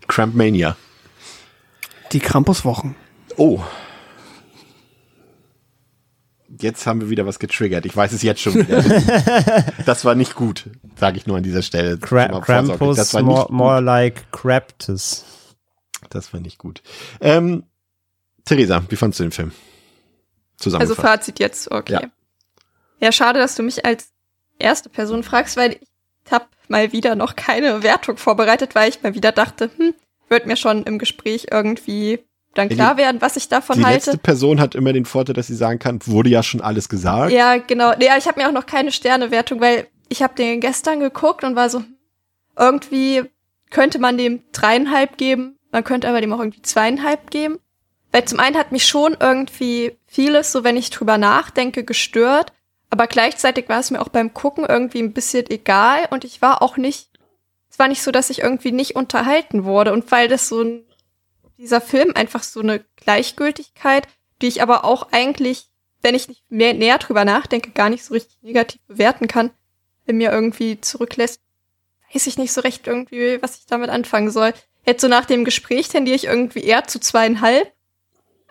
Krampmania. 0.08 0.76
Die 2.12 2.20
Krampuswochen. 2.20 2.94
Oh. 3.36 3.60
Jetzt 6.60 6.86
haben 6.86 7.00
wir 7.00 7.10
wieder 7.10 7.26
was 7.26 7.38
getriggert. 7.38 7.84
Ich 7.86 7.96
weiß 7.96 8.12
es 8.12 8.22
jetzt 8.22 8.40
schon 8.40 8.54
wieder. 8.54 8.82
das 9.86 10.04
war 10.04 10.14
nicht 10.14 10.34
gut, 10.34 10.70
sage 10.96 11.16
ich 11.16 11.26
nur 11.26 11.36
an 11.36 11.42
dieser 11.42 11.62
Stelle. 11.62 11.98
Cra. 11.98 12.28
Krampus, 12.40 12.96
das 12.96 13.14
war 13.14 13.22
nicht 13.22 13.34
more, 13.34 13.52
more 13.52 13.80
like 13.80 14.30
Craptus. 14.30 15.24
Das 16.10 16.32
war 16.32 16.40
nicht 16.40 16.58
gut. 16.58 16.82
Ähm, 17.20 17.64
Theresa, 18.44 18.84
wie 18.88 18.96
fandst 18.96 19.18
du 19.18 19.24
den 19.24 19.32
Film? 19.32 19.52
Also. 20.72 20.94
Fazit 20.94 21.40
jetzt, 21.40 21.70
okay. 21.70 21.94
Ja. 21.94 22.02
Ja. 23.04 23.12
schade, 23.12 23.38
dass 23.38 23.54
du 23.54 23.62
mich 23.62 23.84
als 23.84 24.10
erste 24.58 24.88
Person 24.88 25.22
fragst, 25.22 25.56
weil 25.56 25.78
ich 26.24 26.32
habe 26.32 26.46
mal 26.68 26.92
wieder 26.92 27.14
noch 27.14 27.36
keine 27.36 27.82
Wertung 27.82 28.16
vorbereitet, 28.16 28.74
weil 28.74 28.88
ich 28.88 29.02
mal 29.02 29.14
wieder 29.14 29.32
dachte, 29.32 29.70
hm, 29.76 29.94
wird 30.28 30.46
mir 30.46 30.56
schon 30.56 30.84
im 30.84 30.98
Gespräch 30.98 31.48
irgendwie 31.50 32.20
dann 32.54 32.68
klar 32.68 32.96
werden, 32.96 33.20
was 33.20 33.36
ich 33.36 33.48
davon 33.48 33.78
die 33.78 33.84
halte. 33.84 34.10
letzte 34.10 34.18
Person 34.18 34.60
hat 34.60 34.74
immer 34.74 34.92
den 34.92 35.04
Vorteil, 35.04 35.34
dass 35.34 35.48
sie 35.48 35.56
sagen 35.56 35.78
kann, 35.80 35.98
wurde 36.06 36.30
ja 36.30 36.42
schon 36.42 36.60
alles 36.60 36.88
gesagt. 36.88 37.32
Ja, 37.32 37.56
genau. 37.56 37.92
Ja, 37.98 38.16
ich 38.16 38.26
habe 38.26 38.40
mir 38.40 38.48
auch 38.48 38.52
noch 38.52 38.66
keine 38.66 38.92
Sternewertung, 38.92 39.60
weil 39.60 39.88
ich 40.08 40.22
habe 40.22 40.34
den 40.34 40.60
gestern 40.60 41.00
geguckt 41.00 41.44
und 41.44 41.56
war 41.56 41.68
so, 41.68 41.82
irgendwie 42.56 43.24
könnte 43.70 43.98
man 43.98 44.16
dem 44.16 44.42
dreieinhalb 44.52 45.18
geben, 45.18 45.58
man 45.72 45.82
könnte 45.82 46.08
aber 46.08 46.20
dem 46.20 46.32
auch 46.32 46.38
irgendwie 46.38 46.62
zweieinhalb 46.62 47.30
geben. 47.30 47.58
Weil 48.12 48.24
zum 48.26 48.38
einen 48.38 48.56
hat 48.56 48.70
mich 48.70 48.86
schon 48.86 49.16
irgendwie 49.18 49.98
vieles, 50.06 50.52
so 50.52 50.62
wenn 50.62 50.76
ich 50.76 50.90
drüber 50.90 51.18
nachdenke, 51.18 51.82
gestört, 51.82 52.52
aber 52.94 53.08
gleichzeitig 53.08 53.68
war 53.68 53.80
es 53.80 53.90
mir 53.90 54.00
auch 54.00 54.08
beim 54.08 54.32
Gucken 54.34 54.64
irgendwie 54.64 55.00
ein 55.00 55.12
bisschen 55.12 55.50
egal 55.50 56.06
und 56.10 56.22
ich 56.22 56.40
war 56.40 56.62
auch 56.62 56.76
nicht, 56.76 57.10
es 57.68 57.80
war 57.80 57.88
nicht 57.88 58.04
so, 58.04 58.12
dass 58.12 58.30
ich 58.30 58.42
irgendwie 58.42 58.70
nicht 58.70 58.94
unterhalten 58.94 59.64
wurde 59.64 59.92
und 59.92 60.12
weil 60.12 60.28
das 60.28 60.48
so 60.48 60.62
ein, 60.62 60.84
dieser 61.58 61.80
Film 61.80 62.12
einfach 62.14 62.44
so 62.44 62.60
eine 62.60 62.84
Gleichgültigkeit, 62.94 64.06
die 64.40 64.46
ich 64.46 64.62
aber 64.62 64.84
auch 64.84 65.08
eigentlich, 65.10 65.70
wenn 66.02 66.14
ich 66.14 66.28
nicht 66.28 66.48
mehr 66.52 66.72
näher 66.72 66.98
drüber 66.98 67.24
nachdenke, 67.24 67.72
gar 67.72 67.90
nicht 67.90 68.04
so 68.04 68.14
richtig 68.14 68.40
negativ 68.42 68.80
bewerten 68.86 69.26
kann, 69.26 69.50
in 70.06 70.18
mir 70.18 70.30
irgendwie 70.30 70.80
zurücklässt, 70.80 71.40
weiß 72.12 72.28
ich 72.28 72.38
nicht 72.38 72.52
so 72.52 72.60
recht 72.60 72.86
irgendwie, 72.86 73.42
was 73.42 73.56
ich 73.56 73.66
damit 73.66 73.90
anfangen 73.90 74.30
soll. 74.30 74.54
Jetzt 74.86 75.00
so 75.00 75.08
nach 75.08 75.24
dem 75.24 75.44
Gespräch 75.44 75.88
tendiere 75.88 76.14
ich 76.14 76.26
irgendwie 76.26 76.62
eher 76.62 76.84
zu 76.86 77.00
zweieinhalb. 77.00 77.72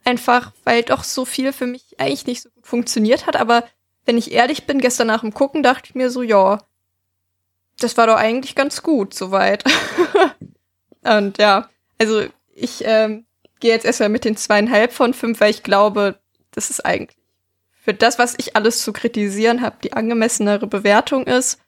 Einfach, 0.03 0.51
weil 0.65 0.83
doch 0.83 1.05
so 1.05 1.23
viel 1.23 1.53
für 1.53 1.65
mich 1.65 1.97
eigentlich 1.97 2.27
nicht 2.27 2.41
so 2.41 2.49
gut 2.49 2.67
funktioniert 2.67 3.25
hat. 3.25 3.37
Aber 3.37 3.63
wenn 4.05 4.17
ich 4.17 4.31
ehrlich 4.31 4.65
bin, 4.65 4.79
gestern 4.79 5.07
nach 5.07 5.21
dem 5.21 5.33
Gucken 5.33 5.63
dachte 5.63 5.89
ich 5.89 5.95
mir 5.95 6.09
so, 6.09 6.21
ja, 6.21 6.59
das 7.79 7.97
war 7.97 8.07
doch 8.07 8.15
eigentlich 8.15 8.55
ganz 8.55 8.83
gut 8.83 9.13
soweit. 9.13 9.63
Und 11.03 11.37
ja, 11.37 11.69
also 11.99 12.23
ich 12.53 12.83
ähm, 12.85 13.25
gehe 13.59 13.71
jetzt 13.71 13.85
erstmal 13.85 14.09
mit 14.09 14.25
den 14.25 14.37
zweieinhalb 14.37 14.93
von 14.93 15.13
fünf, 15.13 15.39
weil 15.39 15.51
ich 15.51 15.63
glaube, 15.63 16.19
das 16.51 16.69
ist 16.69 16.85
eigentlich 16.85 17.17
für 17.83 17.93
das, 17.93 18.17
was 18.17 18.35
ich 18.37 18.55
alles 18.55 18.81
zu 18.81 18.93
kritisieren 18.93 19.61
habe, 19.61 19.77
die 19.83 19.93
angemessenere 19.93 20.67
Bewertung 20.67 21.25
ist, 21.25 21.59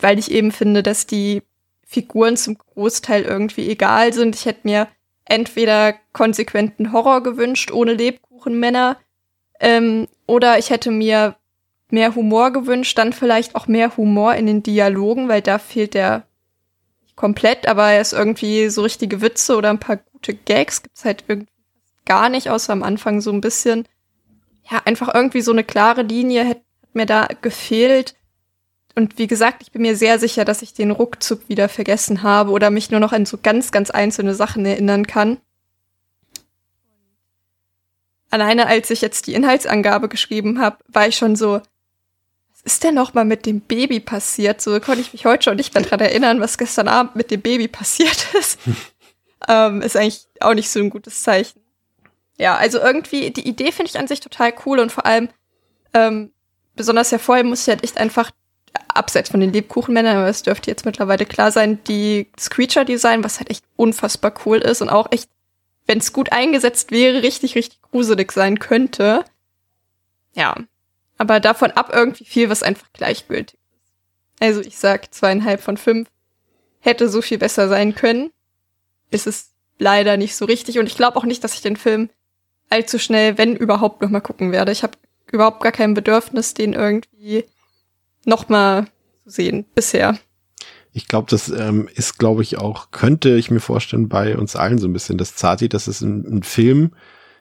weil 0.00 0.18
ich 0.18 0.30
eben 0.32 0.50
finde, 0.50 0.82
dass 0.82 1.06
die 1.06 1.42
Figuren 1.86 2.36
zum 2.36 2.58
Großteil 2.58 3.22
irgendwie 3.22 3.70
egal 3.70 4.12
sind. 4.12 4.34
Ich 4.34 4.44
hätte 4.44 4.60
mir 4.64 4.88
entweder 5.24 5.94
konsequenten 6.12 6.92
Horror 6.92 7.22
gewünscht, 7.22 7.70
ohne 7.70 7.94
Lebkuchenmänner, 7.94 8.98
ähm, 9.60 10.08
oder 10.26 10.58
ich 10.58 10.70
hätte 10.70 10.90
mir 10.90 11.36
mehr 11.90 12.14
Humor 12.14 12.52
gewünscht, 12.52 12.98
dann 12.98 13.12
vielleicht 13.12 13.54
auch 13.54 13.66
mehr 13.66 13.96
Humor 13.96 14.34
in 14.34 14.46
den 14.46 14.62
Dialogen, 14.62 15.28
weil 15.28 15.42
da 15.42 15.58
fehlt 15.58 15.94
der 15.94 16.26
komplett, 17.14 17.66
aber 17.66 17.90
er 17.90 18.00
ist 18.00 18.12
irgendwie 18.12 18.68
so 18.68 18.82
richtige 18.82 19.20
Witze 19.20 19.56
oder 19.56 19.70
ein 19.70 19.80
paar 19.80 19.96
gute 19.96 20.34
Gags 20.34 20.82
gibt's 20.82 21.04
halt 21.04 21.24
irgendwie 21.28 21.52
gar 22.04 22.28
nicht, 22.28 22.50
außer 22.50 22.72
am 22.72 22.82
Anfang 22.82 23.20
so 23.20 23.32
ein 23.32 23.40
bisschen. 23.40 23.86
Ja, 24.70 24.82
einfach 24.84 25.14
irgendwie 25.14 25.40
so 25.40 25.52
eine 25.52 25.64
klare 25.64 26.02
Linie 26.02 26.46
hat 26.46 26.60
mir 26.92 27.06
da 27.06 27.28
gefehlt. 27.42 28.14
Und 28.94 29.18
wie 29.18 29.26
gesagt, 29.26 29.62
ich 29.62 29.72
bin 29.72 29.82
mir 29.82 29.96
sehr 29.96 30.18
sicher, 30.18 30.44
dass 30.44 30.62
ich 30.62 30.72
den 30.72 30.90
ruckzuck 30.90 31.48
wieder 31.48 31.68
vergessen 31.68 32.22
habe 32.22 32.50
oder 32.50 32.70
mich 32.70 32.90
nur 32.90 33.00
noch 33.00 33.12
an 33.12 33.26
so 33.26 33.38
ganz, 33.42 33.70
ganz 33.70 33.90
einzelne 33.90 34.34
Sachen 34.34 34.64
erinnern 34.64 35.06
kann. 35.06 35.38
Alleine 38.30 38.66
als 38.66 38.90
ich 38.90 39.02
jetzt 39.02 39.26
die 39.26 39.34
Inhaltsangabe 39.34 40.08
geschrieben 40.08 40.60
habe, 40.60 40.78
war 40.88 41.06
ich 41.06 41.16
schon 41.16 41.36
so, 41.36 41.60
ist 42.66 42.82
denn 42.82 42.94
noch 42.94 43.14
mal 43.14 43.24
mit 43.24 43.46
dem 43.46 43.60
Baby 43.60 44.00
passiert? 44.00 44.60
So 44.60 44.78
konnte 44.80 45.00
ich 45.00 45.12
mich 45.12 45.24
heute 45.24 45.44
schon 45.44 45.56
nicht 45.56 45.72
mehr 45.72 45.84
dran 45.84 46.00
erinnern, 46.00 46.40
was 46.40 46.58
gestern 46.58 46.88
Abend 46.88 47.14
mit 47.14 47.30
dem 47.30 47.40
Baby 47.40 47.68
passiert 47.68 48.34
ist. 48.38 48.58
ähm, 49.48 49.80
ist 49.82 49.96
eigentlich 49.96 50.26
auch 50.40 50.54
nicht 50.54 50.68
so 50.68 50.80
ein 50.80 50.90
gutes 50.90 51.22
Zeichen. 51.22 51.60
Ja, 52.38 52.56
also 52.56 52.78
irgendwie, 52.78 53.30
die 53.30 53.48
Idee 53.48 53.72
finde 53.72 53.90
ich 53.90 53.98
an 53.98 54.08
sich 54.08 54.20
total 54.20 54.52
cool 54.66 54.80
und 54.80 54.90
vor 54.90 55.06
allem, 55.06 55.28
ähm, 55.94 56.32
besonders 56.74 57.12
hervorheben 57.12 57.48
muss 57.48 57.62
ich 57.62 57.68
halt 57.68 57.84
echt 57.84 57.98
einfach, 57.98 58.32
abseits 58.88 59.30
von 59.30 59.40
den 59.40 59.52
Lebkuchenmännern, 59.52 60.16
aber 60.16 60.28
es 60.28 60.42
dürfte 60.42 60.70
jetzt 60.70 60.84
mittlerweile 60.84 61.24
klar 61.24 61.50
sein, 61.50 61.82
die 61.84 62.28
das 62.36 62.50
Creature-Design, 62.50 63.24
was 63.24 63.38
halt 63.38 63.50
echt 63.50 63.64
unfassbar 63.76 64.34
cool 64.44 64.58
ist 64.58 64.82
und 64.82 64.88
auch 64.88 65.10
echt, 65.12 65.30
wenn 65.86 65.98
es 65.98 66.12
gut 66.12 66.32
eingesetzt 66.32 66.90
wäre, 66.90 67.22
richtig, 67.22 67.54
richtig 67.54 67.80
gruselig 67.82 68.32
sein 68.32 68.58
könnte. 68.58 69.24
Ja. 70.34 70.56
Aber 71.18 71.40
davon 71.40 71.70
ab 71.72 71.90
irgendwie 71.92 72.24
viel, 72.24 72.50
was 72.50 72.62
einfach 72.62 72.92
gleichgültig 72.92 73.54
ist. 73.54 73.66
Also 74.40 74.60
ich 74.60 74.78
sag 74.78 75.14
zweieinhalb 75.14 75.60
von 75.60 75.76
fünf. 75.76 76.08
Hätte 76.80 77.08
so 77.08 77.22
viel 77.22 77.38
besser 77.38 77.68
sein 77.68 77.94
können. 77.94 78.30
Ist 79.10 79.26
es 79.26 79.50
leider 79.78 80.16
nicht 80.16 80.36
so 80.36 80.44
richtig. 80.44 80.78
Und 80.78 80.86
ich 80.86 80.96
glaube 80.96 81.16
auch 81.16 81.24
nicht, 81.24 81.42
dass 81.42 81.54
ich 81.54 81.62
den 81.62 81.76
Film 81.76 82.10
allzu 82.68 82.98
schnell, 82.98 83.38
wenn 83.38 83.56
überhaupt, 83.56 84.02
noch 84.02 84.10
mal 84.10 84.20
gucken 84.20 84.52
werde. 84.52 84.72
Ich 84.72 84.82
habe 84.82 84.98
überhaupt 85.30 85.62
gar 85.62 85.72
kein 85.72 85.94
Bedürfnis, 85.94 86.54
den 86.54 86.72
irgendwie 86.72 87.44
noch 88.24 88.48
mal 88.48 88.86
zu 89.24 89.30
sehen 89.30 89.64
bisher. 89.74 90.18
Ich 90.92 91.08
glaube, 91.08 91.28
das 91.30 91.48
ähm, 91.48 91.88
ist, 91.94 92.18
glaube 92.18 92.42
ich, 92.42 92.58
auch, 92.58 92.90
könnte 92.90 93.36
ich 93.36 93.50
mir 93.50 93.60
vorstellen, 93.60 94.08
bei 94.08 94.36
uns 94.36 94.56
allen 94.56 94.78
so 94.78 94.88
ein 94.88 94.92
bisschen 94.92 95.18
das 95.18 95.36
Zati, 95.36 95.68
dass 95.68 95.88
es 95.88 96.00
ein, 96.00 96.38
ein 96.38 96.42
Film 96.42 96.92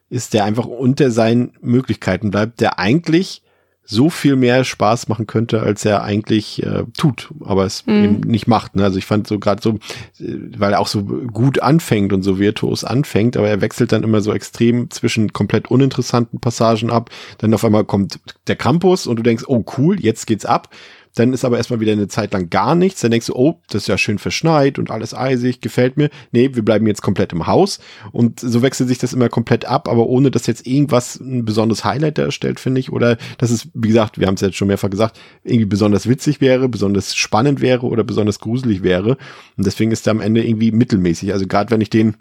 ist, 0.09 0.33
der 0.33 0.43
einfach 0.43 0.65
unter 0.65 1.09
seinen 1.09 1.53
Möglichkeiten 1.61 2.31
bleibt, 2.31 2.59
der 2.59 2.79
eigentlich 2.79 3.43
so 3.87 4.09
viel 4.09 4.35
mehr 4.35 4.63
Spaß 4.63 5.07
machen 5.09 5.27
könnte, 5.27 5.61
als 5.61 5.85
er 5.85 6.03
eigentlich 6.03 6.63
äh, 6.63 6.83
tut, 6.97 7.29
aber 7.43 7.65
es 7.65 7.85
Mhm. 7.85 8.03
eben 8.03 8.19
nicht 8.21 8.47
macht. 8.47 8.75
Ne? 8.75 8.83
Also 8.83 8.97
ich 8.97 9.05
fand 9.05 9.27
so 9.27 9.37
gerade 9.37 9.61
so, 9.61 9.73
äh, 10.19 10.37
weil 10.57 10.73
er 10.73 10.79
auch 10.79 10.87
so 10.87 11.03
gut 11.03 11.61
anfängt 11.61 12.11
und 12.11 12.23
so 12.23 12.39
virtuos 12.39 12.83
anfängt, 12.83 13.37
aber 13.37 13.47
er 13.47 13.61
wechselt 13.61 13.91
dann 13.91 14.03
immer 14.03 14.21
so 14.21 14.33
extrem 14.33 14.89
zwischen 14.89 15.33
komplett 15.33 15.69
uninteressanten 15.69 16.39
Passagen 16.39 16.89
ab. 16.89 17.09
Dann 17.37 17.53
auf 17.53 17.63
einmal 17.63 17.85
kommt 17.85 18.19
der 18.47 18.55
Campus 18.55 19.05
und 19.05 19.17
du 19.17 19.23
denkst, 19.23 19.43
oh 19.47 19.63
cool, 19.77 19.99
jetzt 19.99 20.25
geht's 20.25 20.45
ab. 20.45 20.69
Dann 21.15 21.33
ist 21.33 21.45
aber 21.45 21.57
erstmal 21.57 21.79
wieder 21.79 21.93
eine 21.93 22.07
Zeit 22.07 22.33
lang 22.33 22.49
gar 22.49 22.75
nichts. 22.75 23.01
Dann 23.01 23.11
denkst 23.11 23.27
du, 23.27 23.35
oh, 23.35 23.59
das 23.69 23.83
ist 23.83 23.87
ja 23.87 23.97
schön 23.97 24.19
verschneit 24.19 24.77
und 24.77 24.91
alles 24.91 25.13
eisig, 25.13 25.61
gefällt 25.61 25.97
mir. 25.97 26.09
Nee, 26.31 26.51
wir 26.53 26.63
bleiben 26.63 26.85
jetzt 26.87 27.01
komplett 27.01 27.33
im 27.33 27.47
Haus. 27.47 27.79
Und 28.11 28.39
so 28.39 28.61
wechselt 28.61 28.89
sich 28.89 28.97
das 28.97 29.13
immer 29.13 29.29
komplett 29.29 29.65
ab, 29.65 29.87
aber 29.87 30.07
ohne 30.07 30.31
dass 30.31 30.47
jetzt 30.47 30.67
irgendwas 30.67 31.19
ein 31.19 31.45
besonderes 31.45 31.85
Highlight 31.85 32.17
darstellt, 32.17 32.59
finde 32.59 32.79
ich. 32.79 32.91
Oder 32.91 33.17
dass 33.37 33.49
es, 33.49 33.69
wie 33.73 33.87
gesagt, 33.87 34.19
wir 34.19 34.27
haben 34.27 34.35
es 34.35 34.41
jetzt 34.41 34.57
schon 34.57 34.67
mehrfach 34.67 34.89
gesagt, 34.89 35.19
irgendwie 35.43 35.65
besonders 35.65 36.07
witzig 36.07 36.41
wäre, 36.41 36.69
besonders 36.69 37.15
spannend 37.15 37.61
wäre 37.61 37.85
oder 37.85 38.03
besonders 38.03 38.39
gruselig 38.39 38.83
wäre. 38.83 39.17
Und 39.57 39.65
deswegen 39.65 39.91
ist 39.91 40.07
er 40.07 40.11
am 40.11 40.21
Ende 40.21 40.45
irgendwie 40.45 40.71
mittelmäßig. 40.71 41.33
Also 41.33 41.47
gerade 41.47 41.71
wenn 41.71 41.81
ich 41.81 41.89
den 41.89 42.15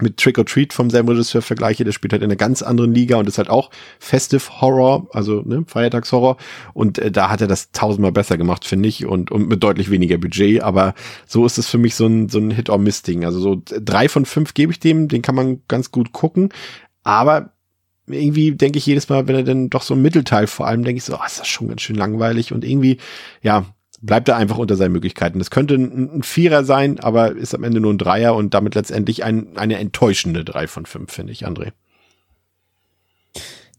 mit 0.00 0.16
Trick 0.16 0.38
or 0.38 0.44
Treat 0.44 0.72
vom 0.72 0.90
selben 0.90 1.08
Regisseur 1.08 1.40
vergleiche, 1.40 1.84
der 1.84 1.92
spielt 1.92 2.12
halt 2.12 2.22
in 2.22 2.28
einer 2.28 2.36
ganz 2.36 2.62
anderen 2.62 2.92
Liga 2.92 3.16
und 3.16 3.28
ist 3.28 3.38
halt 3.38 3.48
auch 3.48 3.70
Festive 4.00 4.60
Horror, 4.60 5.06
also 5.12 5.42
ne, 5.44 5.64
Feiertagshorror. 5.66 6.36
Und 6.72 6.98
äh, 6.98 7.12
da 7.12 7.30
hat 7.30 7.40
er 7.40 7.46
das 7.46 7.70
tausendmal 7.70 8.10
besser 8.10 8.36
gemacht, 8.36 8.64
finde 8.64 8.88
ich, 8.88 9.06
und, 9.06 9.30
und 9.30 9.48
mit 9.48 9.62
deutlich 9.62 9.90
weniger 9.90 10.18
Budget. 10.18 10.62
Aber 10.62 10.94
so 11.26 11.46
ist 11.46 11.58
es 11.58 11.68
für 11.68 11.78
mich 11.78 11.94
so 11.94 12.06
ein, 12.06 12.28
so 12.28 12.38
ein 12.38 12.50
Hit-or-Miss-Ding. 12.50 13.24
Also 13.24 13.38
so 13.38 13.62
drei 13.64 14.08
von 14.08 14.26
fünf 14.26 14.54
gebe 14.54 14.72
ich 14.72 14.80
dem, 14.80 15.06
den 15.08 15.22
kann 15.22 15.36
man 15.36 15.62
ganz 15.68 15.92
gut 15.92 16.12
gucken. 16.12 16.48
Aber 17.04 17.50
irgendwie 18.06 18.52
denke 18.52 18.78
ich 18.78 18.86
jedes 18.86 19.08
Mal, 19.08 19.28
wenn 19.28 19.36
er 19.36 19.44
dann 19.44 19.70
doch 19.70 19.82
so 19.82 19.94
ein 19.94 20.02
Mittelteil 20.02 20.46
vor 20.46 20.66
allem, 20.66 20.84
denke 20.84 20.98
ich 20.98 21.04
so, 21.04 21.14
oh, 21.14 21.24
ist 21.24 21.40
das 21.40 21.48
schon 21.48 21.68
ganz 21.68 21.82
schön 21.82 21.96
langweilig 21.96 22.52
und 22.52 22.64
irgendwie, 22.64 22.98
ja, 23.42 23.64
bleibt 24.04 24.28
er 24.28 24.36
einfach 24.36 24.58
unter 24.58 24.76
seinen 24.76 24.92
Möglichkeiten. 24.92 25.38
Das 25.38 25.50
könnte 25.50 25.74
ein, 25.74 26.22
Vierer 26.22 26.64
sein, 26.64 27.00
aber 27.00 27.32
ist 27.32 27.54
am 27.54 27.64
Ende 27.64 27.80
nur 27.80 27.92
ein 27.92 27.98
Dreier 27.98 28.34
und 28.34 28.54
damit 28.54 28.74
letztendlich 28.74 29.24
ein, 29.24 29.56
eine 29.56 29.78
enttäuschende 29.78 30.44
drei 30.44 30.66
von 30.66 30.86
fünf, 30.86 31.12
finde 31.12 31.32
ich, 31.32 31.46
André. 31.46 31.72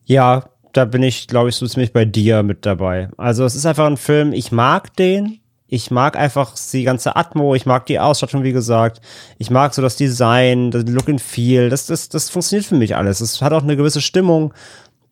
Ja, 0.05 0.49
da 0.73 0.85
bin 0.85 1.03
ich, 1.03 1.27
glaube 1.27 1.49
ich, 1.49 1.55
so 1.55 1.67
ziemlich 1.67 1.93
bei 1.93 2.05
dir 2.05 2.43
mit 2.43 2.65
dabei. 2.65 3.09
Also 3.17 3.45
es 3.45 3.55
ist 3.55 3.65
einfach 3.65 3.85
ein 3.85 3.97
Film, 3.97 4.33
ich 4.33 4.51
mag 4.51 4.95
den. 4.95 5.39
Ich 5.67 5.89
mag 5.89 6.15
einfach 6.15 6.53
die 6.71 6.83
ganze 6.83 7.15
Atmo, 7.15 7.55
ich 7.55 7.65
mag 7.65 7.87
die 7.87 7.99
Ausstattung, 7.99 8.43
wie 8.43 8.51
gesagt. 8.51 9.01
Ich 9.39 9.49
mag 9.49 9.73
so 9.73 9.81
das 9.81 9.95
Design, 9.95 10.69
das 10.69 10.83
Look 10.85 11.09
and 11.09 11.19
Feel. 11.19 11.69
Das, 11.69 11.87
das, 11.87 12.07
das 12.07 12.29
funktioniert 12.29 12.67
für 12.67 12.75
mich 12.75 12.95
alles. 12.95 13.19
Es 13.19 13.41
hat 13.41 13.51
auch 13.51 13.63
eine 13.63 13.75
gewisse 13.75 14.01
Stimmung. 14.01 14.53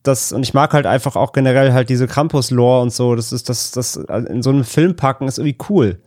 Das, 0.04 0.32
und 0.34 0.44
ich 0.44 0.54
mag 0.54 0.74
halt 0.74 0.86
einfach 0.86 1.16
auch 1.16 1.32
generell 1.32 1.74
halt 1.74 1.90
diese 1.90 2.08
Krampus-Lore 2.08 2.82
und 2.82 2.94
so. 2.94 3.16
Das 3.16 3.32
ist, 3.32 3.50
das, 3.50 3.72
das 3.72 3.96
in 3.96 4.44
so 4.44 4.50
einem 4.50 4.66
Film 4.66 4.96
packen 4.96 5.28
ist 5.28 5.38
irgendwie 5.38 5.58
cool. 5.70 6.02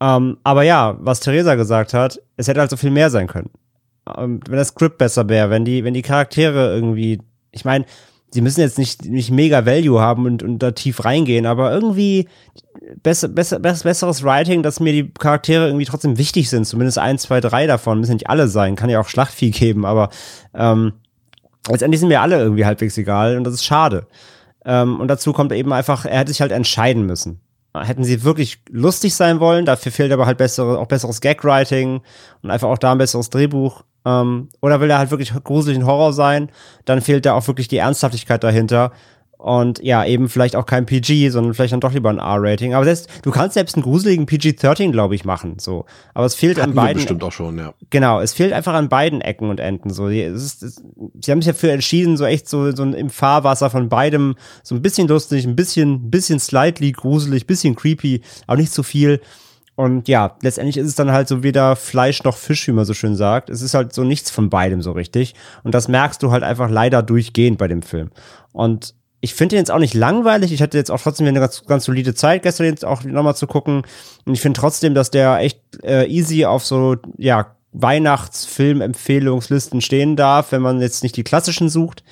Ähm, 0.00 0.38
aber 0.42 0.64
ja, 0.64 0.96
was 0.98 1.20
Theresa 1.20 1.54
gesagt 1.54 1.94
hat, 1.94 2.20
es 2.36 2.48
hätte 2.48 2.60
halt 2.60 2.70
so 2.70 2.76
viel 2.76 2.90
mehr 2.90 3.10
sein 3.10 3.28
können. 3.28 3.50
Ähm, 4.16 4.40
wenn 4.48 4.56
das 4.56 4.68
Script 4.68 4.98
besser 4.98 5.28
wäre, 5.28 5.50
wenn 5.50 5.64
die, 5.64 5.84
wenn 5.84 5.94
die 5.94 6.02
Charaktere 6.02 6.74
irgendwie, 6.74 7.20
ich 7.52 7.64
meine, 7.64 7.84
sie 8.32 8.40
müssen 8.40 8.60
jetzt 8.60 8.78
nicht, 8.78 9.04
nicht 9.04 9.30
mega 9.30 9.64
Value 9.64 10.00
haben 10.00 10.26
und, 10.26 10.42
und 10.42 10.58
da 10.58 10.72
tief 10.72 11.04
reingehen, 11.04 11.46
aber 11.46 11.72
irgendwie 11.72 12.28
besser, 13.02 13.28
besser, 13.28 13.58
besseres 13.60 14.24
Writing, 14.24 14.62
dass 14.62 14.80
mir 14.80 14.92
die 14.92 15.12
Charaktere 15.12 15.66
irgendwie 15.66 15.84
trotzdem 15.84 16.18
wichtig 16.18 16.50
sind, 16.50 16.66
zumindest 16.66 16.98
ein, 16.98 17.18
zwei, 17.18 17.40
drei 17.40 17.66
davon, 17.66 18.00
müssen 18.00 18.14
nicht 18.14 18.30
alle 18.30 18.48
sein, 18.48 18.74
kann 18.74 18.90
ja 18.90 19.00
auch 19.00 19.08
Schlachtvieh 19.08 19.50
geben, 19.50 19.84
aber 19.84 20.08
ähm, 20.54 20.94
letztendlich 21.68 22.00
sind 22.00 22.08
mir 22.08 22.20
alle 22.20 22.38
irgendwie 22.38 22.64
halbwegs 22.64 22.98
egal 22.98 23.36
und 23.36 23.44
das 23.44 23.54
ist 23.54 23.64
schade. 23.64 24.06
Ähm, 24.64 25.00
und 25.00 25.08
dazu 25.08 25.32
kommt 25.32 25.52
eben 25.52 25.72
einfach, 25.72 26.04
er 26.04 26.20
hätte 26.20 26.32
sich 26.32 26.40
halt 26.40 26.52
entscheiden 26.52 27.06
müssen. 27.06 27.40
Hätten 27.74 28.04
sie 28.04 28.22
wirklich 28.22 28.60
lustig 28.70 29.14
sein 29.14 29.40
wollen, 29.40 29.64
dafür 29.64 29.92
fehlt 29.92 30.12
aber 30.12 30.26
halt 30.26 30.36
bessere, 30.36 30.78
auch 30.78 30.86
besseres 30.86 31.22
Gag-Writing 31.22 32.02
und 32.42 32.50
einfach 32.50 32.68
auch 32.68 32.78
da 32.78 32.92
ein 32.92 32.98
besseres 32.98 33.30
Drehbuch. 33.30 33.82
Ähm, 34.04 34.50
oder 34.60 34.80
will 34.80 34.90
er 34.90 34.98
halt 34.98 35.10
wirklich 35.10 35.32
gruseligen 35.42 35.86
Horror 35.86 36.12
sein, 36.12 36.50
dann 36.84 37.00
fehlt 37.00 37.24
da 37.24 37.34
auch 37.34 37.46
wirklich 37.46 37.68
die 37.68 37.78
Ernsthaftigkeit 37.78 38.44
dahinter. 38.44 38.92
Und 39.42 39.82
ja, 39.82 40.04
eben 40.04 40.28
vielleicht 40.28 40.54
auch 40.54 40.66
kein 40.66 40.86
PG, 40.86 41.30
sondern 41.30 41.52
vielleicht 41.52 41.72
dann 41.72 41.80
doch 41.80 41.92
lieber 41.92 42.10
ein 42.10 42.20
R-Rating. 42.20 42.74
Aber 42.74 42.84
selbst, 42.84 43.08
du 43.22 43.32
kannst 43.32 43.54
selbst 43.54 43.74
einen 43.74 43.82
gruseligen 43.82 44.24
PG-13, 44.24 44.92
glaube 44.92 45.16
ich, 45.16 45.24
machen. 45.24 45.56
So. 45.58 45.84
Aber 46.14 46.26
es 46.26 46.36
fehlt 46.36 46.58
Hatten 46.58 46.70
an 46.70 46.76
beiden. 46.76 46.98
bestimmt 46.98 47.24
auch 47.24 47.32
schon, 47.32 47.58
ja. 47.58 47.74
Genau, 47.90 48.20
es 48.20 48.32
fehlt 48.34 48.52
einfach 48.52 48.74
an 48.74 48.88
beiden 48.88 49.20
Ecken 49.20 49.50
und 49.50 49.58
Enden. 49.58 49.90
So, 49.90 50.06
es 50.06 50.44
ist, 50.44 50.62
es, 50.62 50.84
sie 51.20 51.32
haben 51.32 51.42
sich 51.42 51.52
dafür 51.52 51.72
entschieden, 51.72 52.16
so 52.16 52.24
echt 52.24 52.48
so, 52.48 52.70
so 52.70 52.84
im 52.84 53.10
Fahrwasser 53.10 53.68
von 53.68 53.88
beidem, 53.88 54.36
so 54.62 54.76
ein 54.76 54.80
bisschen 54.80 55.08
lustig, 55.08 55.44
ein 55.44 55.56
bisschen, 55.56 56.08
bisschen 56.08 56.38
slightly 56.38 56.92
gruselig, 56.92 57.48
bisschen 57.48 57.74
creepy, 57.74 58.22
aber 58.46 58.60
nicht 58.60 58.72
zu 58.72 58.84
viel. 58.84 59.20
Und 59.74 60.06
ja, 60.06 60.36
letztendlich 60.40 60.76
ist 60.76 60.86
es 60.86 60.94
dann 60.94 61.10
halt 61.10 61.26
so 61.26 61.42
weder 61.42 61.74
Fleisch 61.74 62.22
noch 62.22 62.36
Fisch, 62.36 62.68
wie 62.68 62.72
man 62.72 62.84
so 62.84 62.94
schön 62.94 63.16
sagt. 63.16 63.50
Es 63.50 63.60
ist 63.60 63.74
halt 63.74 63.92
so 63.92 64.04
nichts 64.04 64.30
von 64.30 64.50
beidem 64.50 64.82
so 64.82 64.92
richtig. 64.92 65.34
Und 65.64 65.74
das 65.74 65.88
merkst 65.88 66.22
du 66.22 66.30
halt 66.30 66.44
einfach 66.44 66.70
leider 66.70 67.02
durchgehend 67.02 67.58
bei 67.58 67.66
dem 67.66 67.82
Film. 67.82 68.10
Und 68.52 68.94
ich 69.24 69.34
finde 69.34 69.54
den 69.54 69.60
jetzt 69.60 69.70
auch 69.70 69.78
nicht 69.78 69.94
langweilig. 69.94 70.50
Ich 70.52 70.60
hatte 70.60 70.76
jetzt 70.76 70.90
auch 70.90 71.00
trotzdem 71.00 71.28
eine 71.28 71.38
ganz, 71.38 71.64
ganz 71.64 71.84
solide 71.84 72.12
Zeit, 72.12 72.42
gestern 72.42 72.66
jetzt 72.66 72.84
auch 72.84 73.04
nochmal 73.04 73.36
zu 73.36 73.46
gucken. 73.46 73.82
Und 74.24 74.34
ich 74.34 74.40
finde 74.40 74.58
trotzdem, 74.58 74.94
dass 74.94 75.12
der 75.12 75.38
echt 75.38 75.60
äh, 75.84 76.08
easy 76.08 76.44
auf 76.44 76.66
so, 76.66 76.96
ja, 77.16 77.54
Weihnachtsfilm-Empfehlungslisten 77.70 79.80
stehen 79.80 80.16
darf, 80.16 80.50
wenn 80.50 80.60
man 80.60 80.80
jetzt 80.80 81.04
nicht 81.04 81.16
die 81.16 81.22
klassischen 81.22 81.68
sucht. 81.68 82.02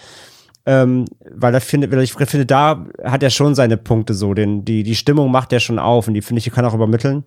Ähm, 0.66 1.06
weil, 1.28 1.50
da 1.50 1.58
finde, 1.58 1.90
weil 1.90 2.04
ich 2.04 2.12
finde, 2.12 2.46
da 2.46 2.86
hat 3.02 3.24
er 3.24 3.30
schon 3.30 3.56
seine 3.56 3.76
Punkte 3.76 4.14
so. 4.14 4.32
Den, 4.32 4.64
die, 4.64 4.84
die 4.84 4.94
Stimmung 4.94 5.32
macht 5.32 5.52
er 5.52 5.58
schon 5.58 5.80
auf 5.80 6.06
und 6.06 6.14
die 6.14 6.22
finde 6.22 6.38
ich, 6.38 6.48
kann 6.52 6.64
auch 6.64 6.74
übermitteln. 6.74 7.24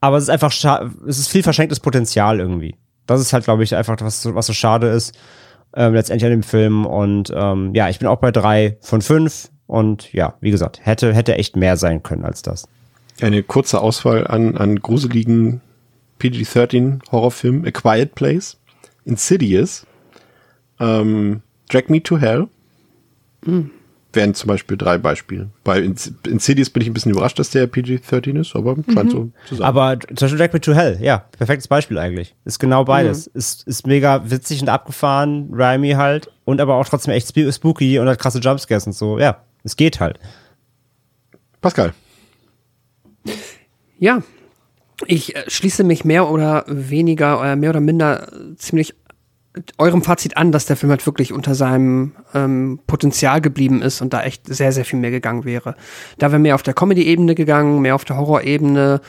Aber 0.00 0.16
es 0.16 0.22
ist 0.24 0.30
einfach, 0.30 0.50
es 1.06 1.18
ist 1.18 1.28
viel 1.28 1.42
verschenktes 1.42 1.80
Potenzial 1.80 2.40
irgendwie. 2.40 2.76
Das 3.06 3.20
ist 3.20 3.34
halt, 3.34 3.44
glaube 3.44 3.64
ich, 3.64 3.76
einfach 3.76 3.98
was, 4.00 4.34
was 4.34 4.46
so 4.46 4.54
schade 4.54 4.88
ist 4.88 5.14
ähm, 5.74 5.94
letztendlich 5.94 6.24
an 6.24 6.30
dem 6.30 6.42
Film. 6.42 6.86
Und 6.86 7.32
ähm, 7.34 7.74
ja, 7.74 7.88
ich 7.88 7.98
bin 7.98 8.08
auch 8.08 8.18
bei 8.18 8.30
drei 8.30 8.76
von 8.80 9.02
fünf. 9.02 9.50
Und 9.66 10.12
ja, 10.12 10.34
wie 10.40 10.50
gesagt, 10.50 10.80
hätte, 10.84 11.14
hätte 11.14 11.36
echt 11.36 11.56
mehr 11.56 11.76
sein 11.76 12.02
können 12.02 12.24
als 12.24 12.42
das. 12.42 12.68
Eine 13.20 13.42
kurze 13.42 13.80
Auswahl 13.80 14.26
an, 14.26 14.56
an 14.56 14.80
gruseligen 14.80 15.60
PG-13 16.18 17.10
Horrorfilmen. 17.12 17.66
A 17.66 17.70
Quiet 17.70 18.14
Place, 18.14 18.58
Insidious, 19.04 19.86
ähm, 20.80 21.42
Drag 21.68 21.88
Me 21.88 22.02
to 22.02 22.18
Hell. 22.18 22.48
Mhm 23.44 23.70
wären 24.12 24.34
zum 24.34 24.48
Beispiel 24.48 24.76
drei 24.76 24.98
Beispiele. 24.98 25.50
Bei 25.64 25.80
Insidious 25.80 26.70
bin 26.70 26.82
ich 26.82 26.88
ein 26.88 26.94
bisschen 26.94 27.12
überrascht, 27.12 27.38
dass 27.38 27.50
der 27.50 27.66
PG-13 27.66 28.40
ist, 28.40 28.56
aber 28.56 28.76
scheint 28.92 29.04
mhm. 29.04 29.10
so 29.10 29.30
zu 29.46 29.54
sein. 29.56 29.66
Aber 29.66 29.98
zum 30.00 30.16
Beispiel 30.16 30.38
Drag 30.38 30.52
Me 30.52 30.60
to 30.60 30.74
Hell, 30.74 30.98
ja, 31.00 31.24
perfektes 31.36 31.68
Beispiel 31.68 31.98
eigentlich. 31.98 32.34
Ist 32.44 32.58
genau 32.58 32.84
beides. 32.84 33.26
Mhm. 33.26 33.38
Ist, 33.38 33.66
ist 33.66 33.86
mega 33.86 34.28
witzig 34.30 34.62
und 34.62 34.68
abgefahren, 34.68 35.50
rhymy 35.52 35.92
halt, 35.92 36.30
und 36.44 36.60
aber 36.60 36.74
auch 36.74 36.88
trotzdem 36.88 37.14
echt 37.14 37.32
spooky 37.54 37.98
und 37.98 38.08
hat 38.08 38.18
krasse 38.18 38.40
Jumpscares 38.40 38.86
und 38.86 38.94
so. 38.94 39.18
Ja, 39.18 39.42
es 39.62 39.76
geht 39.76 40.00
halt. 40.00 40.18
Pascal. 41.60 41.92
Ja, 43.98 44.22
ich 45.06 45.36
äh, 45.36 45.44
schließe 45.48 45.84
mich 45.84 46.04
mehr 46.04 46.28
oder 46.30 46.64
weniger, 46.66 47.52
äh, 47.52 47.56
mehr 47.56 47.70
oder 47.70 47.80
minder 47.80 48.28
ziemlich 48.56 48.94
eurem 49.78 50.02
Fazit 50.02 50.36
an, 50.36 50.52
dass 50.52 50.66
der 50.66 50.76
Film 50.76 50.90
halt 50.90 51.04
wirklich 51.06 51.32
unter 51.32 51.54
seinem 51.54 52.12
ähm, 52.34 52.80
Potenzial 52.86 53.40
geblieben 53.40 53.82
ist 53.82 54.00
und 54.00 54.12
da 54.12 54.22
echt 54.22 54.46
sehr, 54.46 54.72
sehr 54.72 54.84
viel 54.84 54.98
mehr 54.98 55.10
gegangen 55.10 55.44
wäre. 55.44 55.74
Da 56.18 56.30
wäre 56.30 56.40
mehr 56.40 56.54
auf 56.54 56.62
der 56.62 56.74
Comedy-Ebene 56.74 57.34
gegangen, 57.34 57.80
mehr 57.80 57.94
auf 57.94 58.04
der 58.04 58.16
Horror-Ebene 58.16 59.00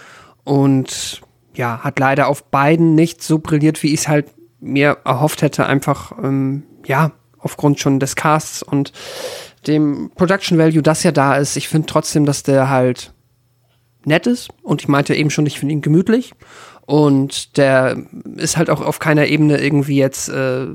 und 0.44 1.22
ja, 1.54 1.80
hat 1.80 2.00
leider 2.00 2.28
auf 2.28 2.44
beiden 2.46 2.96
nicht 2.96 3.22
so 3.22 3.40
brilliert, 3.40 3.84
wie 3.84 3.94
ich 3.94 4.02
es 4.02 4.08
halt 4.08 4.28
mir 4.60 4.98
erhofft 5.06 5.42
hätte, 5.42 5.66
einfach 5.66 6.14
ähm, 6.24 6.64
ja, 6.86 7.12
aufgrund 7.40 7.80
schon 7.80 8.00
des 8.00 8.16
Casts 8.16 8.64
und 8.64 8.94
dem 9.68 10.12
Production 10.16 10.58
Value, 10.58 10.82
das 10.82 11.04
ja 11.04 11.12
da 11.12 11.36
ist. 11.36 11.56
Ich 11.56 11.68
finde 11.68 11.88
trotzdem, 11.88 12.26
dass 12.26 12.44
der 12.44 12.70
halt 12.70 13.14
nett 14.06 14.28
ist 14.28 14.50
und 14.64 14.82
ich 14.82 14.88
meinte 14.88 15.14
eben 15.14 15.30
schon, 15.30 15.46
ich 15.46 15.60
finde 15.60 15.74
ihn 15.74 15.82
gemütlich 15.82 16.34
und 16.92 17.56
der 17.56 17.96
ist 18.36 18.58
halt 18.58 18.70
auch 18.70 18.82
auf 18.82 19.00
keiner 19.00 19.28
Ebene 19.28 19.62
irgendwie 19.62 19.96
jetzt 19.96 20.28
äh, 20.28 20.68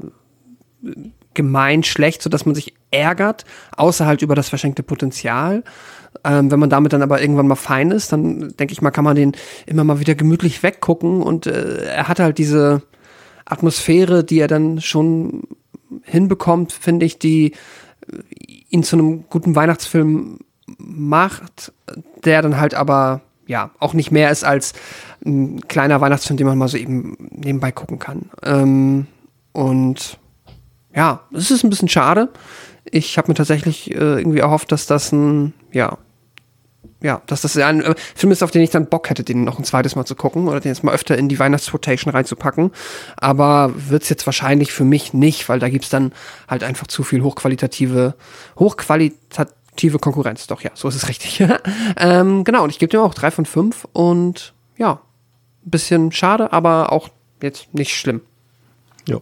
gemein 1.35 1.83
schlecht, 1.83 2.23
sodass 2.23 2.47
man 2.47 2.55
sich 2.55 2.73
ärgert, 2.91 3.45
außer 3.77 4.07
halt 4.07 4.23
über 4.23 4.35
das 4.35 4.49
verschenkte 4.49 4.83
Potenzial. 4.83 5.63
Ähm, 6.25 6.51
wenn 6.51 6.59
man 6.59 6.71
damit 6.71 6.95
dann 6.95 7.03
aber 7.03 7.21
irgendwann 7.21 7.49
mal 7.49 7.55
fein 7.55 7.91
ist, 7.91 8.13
dann 8.13 8.57
denke 8.57 8.73
ich 8.73 8.81
mal, 8.81 8.93
kann 8.93 9.05
man 9.05 9.15
den 9.15 9.33
immer 9.67 9.85
mal 9.85 10.01
wieder 10.01 10.15
gemütlich 10.15 10.63
weggucken 10.63 11.21
und 11.21 11.47
äh, 11.47 11.85
er 11.85 12.09
hat 12.09 12.19
halt 12.19 12.39
diese 12.39 12.81
Atmosphäre, 13.45 14.25
die 14.25 14.39
er 14.39 14.49
dann 14.49 14.81
schon 14.81 15.43
hinbekommt, 16.01 16.73
finde 16.73 17.05
ich, 17.05 17.19
die 17.19 17.53
ihn 18.71 18.85
zu 18.85 18.97
einem 18.97 19.25
guten 19.29 19.55
Weihnachtsfilm 19.55 20.39
macht, 20.79 21.75
der 22.25 22.41
dann 22.41 22.59
halt 22.59 22.73
aber 22.73 23.21
ja 23.47 23.71
auch 23.79 23.93
nicht 23.93 24.11
mehr 24.11 24.31
ist 24.31 24.45
als 24.45 24.73
ein 25.25 25.61
kleiner 25.69 26.01
Weihnachtsfilm, 26.01 26.37
den 26.37 26.47
man 26.47 26.59
mal 26.59 26.69
so 26.69 26.77
eben 26.77 27.17
nebenbei 27.31 27.73
gucken 27.73 27.99
kann. 27.99 28.31
Ähm, 28.43 29.07
und 29.53 30.19
ja, 30.95 31.21
es 31.33 31.51
ist 31.51 31.65
ein 31.65 31.71
bisschen 31.71 31.89
schade. 31.89 32.31
Ich 32.85 33.19
habe 33.19 33.29
mir 33.29 33.35
tatsächlich 33.35 33.91
äh, 33.91 34.19
irgendwie 34.19 34.39
erhofft, 34.39 34.73
dass 34.73 34.87
das 34.87 35.13
ein, 35.13 35.53
ja, 35.73 35.99
ja, 37.03 37.21
dass 37.27 37.43
das 37.43 37.57
ein 37.57 37.83
äh, 37.83 37.95
Film 38.15 38.33
ist, 38.33 38.43
auf 38.43 38.51
den 38.51 38.63
ich 38.63 38.71
dann 38.71 38.87
Bock 38.87 39.11
hätte, 39.11 39.23
den 39.23 39.45
noch 39.45 39.59
ein 39.59 39.65
zweites 39.65 39.97
Mal 39.97 40.05
zu 40.05 40.15
gucken 40.15 40.49
oder 40.49 40.61
den 40.61 40.71
jetzt 40.73 40.83
mal 40.83 40.95
öfter 40.95 41.17
in 41.17 41.29
die 41.29 41.39
Weihnachtsrotation 41.39 42.13
reinzupacken. 42.13 42.71
Aber 43.17 43.73
wird's 43.77 44.09
jetzt 44.09 44.27
wahrscheinlich 44.27 44.73
für 44.73 44.85
mich 44.85 45.13
nicht, 45.13 45.49
weil 45.49 45.59
da 45.59 45.69
gibt's 45.69 45.91
dann 45.91 46.13
halt 46.49 46.65
einfach 46.65 46.87
zu 46.87 47.03
viel 47.03 47.23
hochqualitative, 47.23 48.15
hochqualitative 48.59 49.99
Konkurrenz. 49.99 50.47
Doch, 50.47 50.63
ja, 50.63 50.71
so 50.75 50.89
ist 50.89 50.97
es 50.97 51.09
richtig. 51.09 51.45
ähm, 51.97 52.45
genau, 52.45 52.65
und 52.65 52.71
ich 52.71 52.79
gebe 52.79 52.91
dem 52.91 53.01
auch 53.01 53.15
drei 53.15 53.31
von 53.31 53.47
fünf 53.47 53.87
und 53.93 54.55
ja, 54.79 55.01
bisschen 55.71 56.13
schade, 56.13 56.53
aber 56.53 56.93
auch 56.93 57.09
jetzt 57.43 57.75
nicht 57.75 57.95
schlimm. 57.95 58.21
Ja. 59.09 59.21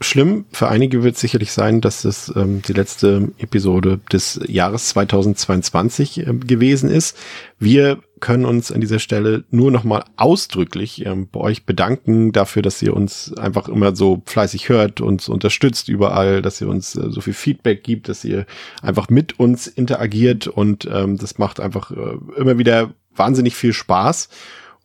Schlimm 0.00 0.46
für 0.52 0.68
einige 0.68 1.02
wird 1.02 1.18
sicherlich 1.18 1.52
sein, 1.52 1.80
dass 1.80 2.04
es 2.04 2.32
ähm, 2.36 2.62
die 2.62 2.72
letzte 2.72 3.32
Episode 3.38 3.98
des 4.12 4.40
Jahres 4.46 4.88
2022 4.90 6.18
äh, 6.18 6.32
gewesen 6.34 6.88
ist. 6.88 7.16
Wir 7.58 7.98
können 8.20 8.44
uns 8.44 8.70
an 8.72 8.80
dieser 8.80 8.98
Stelle 8.98 9.44
nur 9.50 9.70
nochmal 9.70 10.04
ausdrücklich 10.16 11.04
ähm, 11.04 11.28
bei 11.30 11.40
euch 11.40 11.66
bedanken 11.66 12.32
dafür, 12.32 12.62
dass 12.62 12.80
ihr 12.80 12.94
uns 12.94 13.32
einfach 13.36 13.68
immer 13.68 13.94
so 13.94 14.22
fleißig 14.26 14.68
hört, 14.68 15.00
uns 15.00 15.28
unterstützt 15.28 15.88
überall, 15.88 16.42
dass 16.42 16.60
ihr 16.60 16.68
uns 16.68 16.94
äh, 16.94 17.10
so 17.10 17.20
viel 17.20 17.34
Feedback 17.34 17.82
gibt, 17.82 18.08
dass 18.08 18.24
ihr 18.24 18.46
einfach 18.82 19.08
mit 19.08 19.40
uns 19.40 19.66
interagiert 19.66 20.46
und 20.46 20.88
ähm, 20.92 21.18
das 21.18 21.38
macht 21.38 21.58
einfach 21.60 21.90
äh, 21.90 22.18
immer 22.36 22.58
wieder 22.58 22.94
wahnsinnig 23.16 23.56
viel 23.56 23.72
Spaß. 23.72 24.28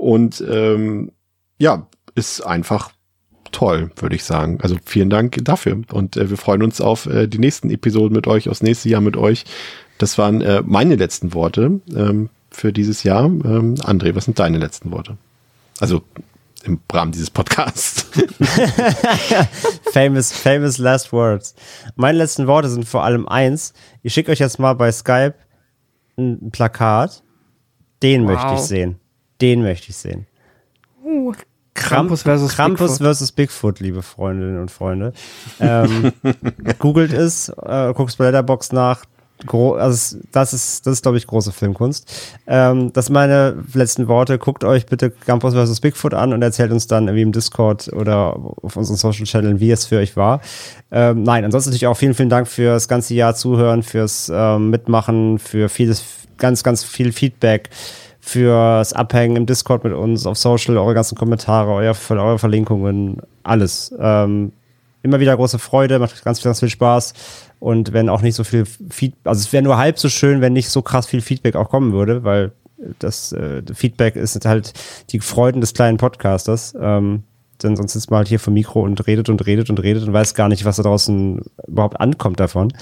Und 0.04 0.44
ähm, 0.48 1.12
ja, 1.58 1.88
ist 2.16 2.42
einfach 2.42 2.92
toll, 3.52 3.92
würde 3.96 4.16
ich 4.16 4.24
sagen. 4.24 4.60
Also 4.62 4.76
vielen 4.86 5.10
Dank 5.10 5.38
dafür. 5.44 5.82
Und 5.92 6.18
äh, 6.18 6.30
wir 6.30 6.38
freuen 6.38 6.64
uns 6.64 6.82
auf 6.82 7.06
äh, 7.06 7.28
die 7.28 7.40
nächsten 7.40 7.70
Episoden 7.70 8.14
mit 8.16 8.28
euch, 8.28 8.50
aufs 8.50 8.62
nächste 8.62 8.90
Jahr 8.90 9.02
mit 9.02 9.16
euch. 9.16 9.46
Das 9.98 10.18
waren 10.18 10.42
äh, 10.42 10.62
meine 10.66 10.96
letzten 10.96 11.34
Worte 11.34 11.80
ähm, 11.96 12.30
für 12.52 12.74
dieses 12.74 13.04
Jahr. 13.04 13.26
Ähm, 13.26 13.76
André, 13.76 14.16
was 14.16 14.26
sind 14.26 14.40
deine 14.40 14.58
letzten 14.58 14.92
Worte? 14.92 15.18
Also 15.80 16.02
im 16.64 16.80
Rahmen 16.92 17.12
dieses 17.12 17.30
Podcasts. 17.30 18.06
famous, 19.94 20.32
famous 20.32 20.78
last 20.78 21.12
words. 21.12 21.56
Meine 21.96 22.18
letzten 22.18 22.48
Worte 22.48 22.70
sind 22.70 22.86
vor 22.88 23.04
allem 23.04 23.28
eins. 23.28 23.74
Ich 24.02 24.14
schicke 24.14 24.32
euch 24.32 24.40
jetzt 24.40 24.60
mal 24.60 24.74
bei 24.74 24.92
Skype 24.92 25.36
ein 26.18 26.52
Plakat. 26.52 27.24
Den 28.02 28.24
Wow. 28.24 28.32
möchte 28.32 28.54
ich 28.56 28.60
sehen. 28.62 29.00
Den 29.44 29.62
möchte 29.62 29.90
ich 29.90 29.98
sehen. 29.98 30.26
Uh, 31.04 31.34
Krampus 31.74 32.22
versus 32.22 32.54
Krampus 32.54 32.92
Bigfoot. 32.92 33.06
versus 33.06 33.32
Bigfoot, 33.34 33.80
liebe 33.82 34.02
Freundinnen 34.02 34.58
und 34.58 34.72
Freunde. 34.72 35.12
Ähm, 35.60 36.14
googelt 36.80 37.12
es, 37.12 37.50
äh, 37.50 37.94
guckt 37.94 38.18
bei 38.18 38.24
Letterbox 38.24 38.72
nach. 38.72 39.04
Gro 39.46 39.74
also 39.74 40.18
das 40.32 40.54
ist, 40.54 40.88
das 40.88 40.94
ist, 40.94 41.02
glaube 41.02 41.18
ich, 41.18 41.28
große 41.28 41.52
Filmkunst. 41.52 42.10
Ähm, 42.48 42.94
das 42.94 43.08
sind 43.08 43.16
meine 43.16 43.62
letzten 43.74 44.08
Worte. 44.08 44.38
Guckt 44.38 44.64
euch 44.64 44.86
bitte 44.86 45.12
Krampus 45.12 45.56
versus 45.56 45.82
Bigfoot 45.82 46.14
an 46.14 46.32
und 46.32 46.42
erzählt 46.42 46.72
uns 46.72 46.88
dann 46.88 47.08
irgendwie 47.08 47.24
im 47.24 47.34
Discord 47.34 47.92
oder 47.92 48.38
auf 48.62 48.78
unseren 48.78 48.96
Social 48.96 49.26
Channel, 49.26 49.60
wie 49.60 49.72
es 49.72 49.88
für 49.88 49.98
euch 49.98 50.16
war. 50.16 50.40
Ähm, 50.90 51.24
nein, 51.24 51.44
ansonsten 51.44 51.72
natürlich 51.72 51.88
auch 51.88 51.98
vielen, 51.98 52.14
vielen 52.14 52.30
Dank 52.30 52.48
fürs 52.48 52.88
ganze 52.88 53.14
Jahr 53.14 53.36
Zuhören, 53.36 53.84
fürs 53.84 54.32
ähm, 54.34 54.70
Mitmachen, 54.70 55.38
für 55.38 55.68
vieles, 55.68 56.06
ganz, 56.38 56.64
ganz 56.64 56.86
viel 56.86 57.12
Feedback 57.12 57.70
fürs 58.26 58.94
Abhängen 58.94 59.36
im 59.36 59.46
Discord 59.46 59.84
mit 59.84 59.92
uns, 59.92 60.26
auf 60.26 60.38
Social, 60.38 60.78
eure 60.78 60.94
ganzen 60.94 61.18
Kommentare, 61.18 61.70
euer, 61.72 61.94
eure 62.10 62.40
Verlinkungen, 62.40 63.18
alles. 63.44 63.94
Ähm, 64.00 64.54
immer 65.02 65.20
wieder 65.20 65.36
große 65.36 65.60
Freude, 65.60 66.00
macht 66.00 66.24
ganz, 66.24 66.42
ganz 66.42 66.62
viel 66.62 66.70
Spaß. 66.70 67.14
Und 67.60 67.92
wenn 67.92 68.08
auch 68.08 68.22
nicht 68.22 68.36
so 68.36 68.46
viel 68.46 68.66
Feedback, 68.66 69.28
also 69.28 69.42
es 69.42 69.52
wäre 69.52 69.62
nur 69.62 69.78
halb 69.78 70.00
so 70.00 70.08
schön, 70.08 70.40
wenn 70.40 70.54
nicht 70.54 70.70
so 70.70 70.82
krass 70.82 71.06
viel 71.06 71.20
Feedback 71.20 71.58
auch 71.58 71.70
kommen 71.70 71.92
würde, 71.92 72.24
weil 72.24 72.54
das 73.00 73.34
äh, 73.34 73.62
Feedback 73.74 74.16
ist 74.16 74.46
halt 74.46 74.72
die 75.10 75.20
Freuden 75.20 75.60
des 75.60 75.74
kleinen 75.74 75.98
Podcasters. 75.98 76.74
Ähm, 76.80 77.24
denn 77.64 77.76
sonst 77.76 77.94
sitzt 77.94 78.12
man 78.12 78.20
halt 78.20 78.28
hier 78.28 78.40
vor 78.40 78.54
Mikro 78.54 78.82
und 78.82 79.06
redet 79.08 79.30
und 79.30 79.46
redet 79.46 79.70
und 79.70 79.80
redet 79.80 80.04
und 80.08 80.14
weiß 80.14 80.34
gar 80.36 80.48
nicht, 80.48 80.66
was 80.66 80.78
da 80.78 80.84
draußen 80.84 81.42
überhaupt 81.68 82.00
ankommt 82.00 82.40
davon. 82.40 82.74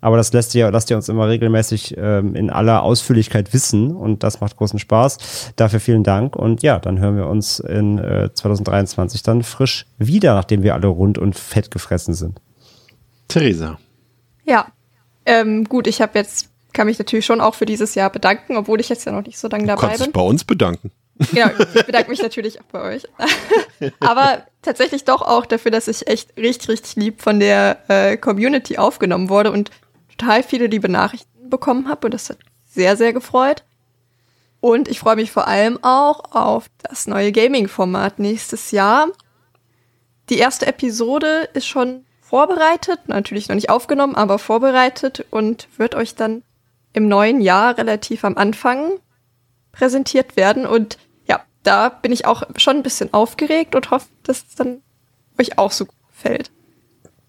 Aber 0.00 0.16
das 0.16 0.32
lässt 0.32 0.54
ihr, 0.54 0.70
lasst 0.70 0.90
ihr 0.90 0.96
uns 0.96 1.08
immer 1.08 1.28
regelmäßig 1.28 1.96
ähm, 1.98 2.34
in 2.34 2.50
aller 2.50 2.82
Ausführlichkeit 2.82 3.52
wissen 3.52 3.94
und 3.94 4.22
das 4.22 4.40
macht 4.40 4.56
großen 4.56 4.78
Spaß. 4.78 5.52
Dafür 5.56 5.80
vielen 5.80 6.04
Dank 6.04 6.36
und 6.36 6.62
ja, 6.62 6.78
dann 6.78 6.98
hören 6.98 7.16
wir 7.16 7.26
uns 7.26 7.60
in 7.60 7.98
äh, 7.98 8.30
2023 8.32 9.22
dann 9.22 9.42
frisch 9.42 9.86
wieder, 9.98 10.34
nachdem 10.34 10.62
wir 10.62 10.74
alle 10.74 10.86
rund 10.88 11.18
und 11.18 11.34
fett 11.36 11.70
gefressen 11.70 12.14
sind. 12.14 12.40
Theresa. 13.28 13.78
ja. 14.44 14.66
Ähm, 15.26 15.64
gut, 15.64 15.86
ich 15.86 16.00
habe 16.00 16.18
jetzt, 16.18 16.48
kann 16.72 16.86
mich 16.86 16.98
natürlich 16.98 17.26
schon 17.26 17.40
auch 17.40 17.54
für 17.54 17.66
dieses 17.66 17.94
Jahr 17.94 18.10
bedanken, 18.10 18.56
obwohl 18.56 18.80
ich 18.80 18.88
jetzt 18.88 19.04
ja 19.04 19.12
noch 19.12 19.24
nicht 19.24 19.38
so 19.38 19.48
lange 19.48 19.64
Du 19.64 19.68
dabei 19.68 19.80
kannst 19.80 19.98
bin. 19.98 20.06
dich 20.06 20.12
bei 20.14 20.22
uns 20.22 20.44
bedanken. 20.44 20.90
Genau, 21.32 21.50
ich 21.74 21.84
bedanke 21.84 22.10
mich 22.10 22.22
natürlich 22.22 22.60
auch 22.60 22.66
bei 22.72 22.82
euch. 22.82 23.06
Aber 24.00 24.46
tatsächlich 24.62 25.04
doch 25.04 25.20
auch 25.20 25.44
dafür, 25.44 25.70
dass 25.70 25.86
ich 25.86 26.06
echt 26.06 26.36
richtig, 26.36 26.68
richtig 26.68 26.96
lieb 26.96 27.20
von 27.20 27.40
der 27.40 27.78
äh, 27.88 28.16
Community 28.16 28.78
aufgenommen 28.78 29.28
wurde 29.28 29.52
und 29.52 29.70
total 30.16 30.42
viele 30.42 30.66
liebe 30.66 30.88
Nachrichten 30.88 31.50
bekommen 31.50 31.88
habe. 31.88 32.06
Und 32.06 32.14
das 32.14 32.30
hat 32.30 32.38
sehr, 32.66 32.96
sehr 32.96 33.12
gefreut. 33.12 33.64
Und 34.60 34.88
ich 34.88 35.00
freue 35.00 35.16
mich 35.16 35.30
vor 35.30 35.46
allem 35.46 35.78
auch 35.82 36.32
auf 36.32 36.66
das 36.82 37.06
neue 37.06 37.32
Gaming-Format 37.32 38.18
nächstes 38.18 38.70
Jahr. 38.70 39.08
Die 40.30 40.38
erste 40.38 40.66
Episode 40.66 41.48
ist 41.54 41.66
schon 41.66 42.04
vorbereitet, 42.20 43.00
natürlich 43.08 43.48
noch 43.48 43.56
nicht 43.56 43.70
aufgenommen, 43.70 44.14
aber 44.14 44.38
vorbereitet 44.38 45.26
und 45.30 45.68
wird 45.76 45.94
euch 45.94 46.14
dann 46.14 46.42
im 46.92 47.08
neuen 47.08 47.40
Jahr 47.40 47.76
relativ 47.76 48.24
am 48.24 48.36
Anfang 48.36 49.00
präsentiert 49.72 50.36
werden. 50.36 50.66
Und 50.66 50.98
da 51.62 51.88
bin 51.88 52.12
ich 52.12 52.24
auch 52.26 52.42
schon 52.56 52.76
ein 52.76 52.82
bisschen 52.82 53.12
aufgeregt 53.12 53.74
und 53.74 53.90
hoffe, 53.90 54.06
dass 54.22 54.44
es 54.48 54.54
dann 54.54 54.82
euch 55.38 55.58
auch 55.58 55.72
so 55.72 55.86
gut 55.86 55.96
gefällt. 56.12 56.50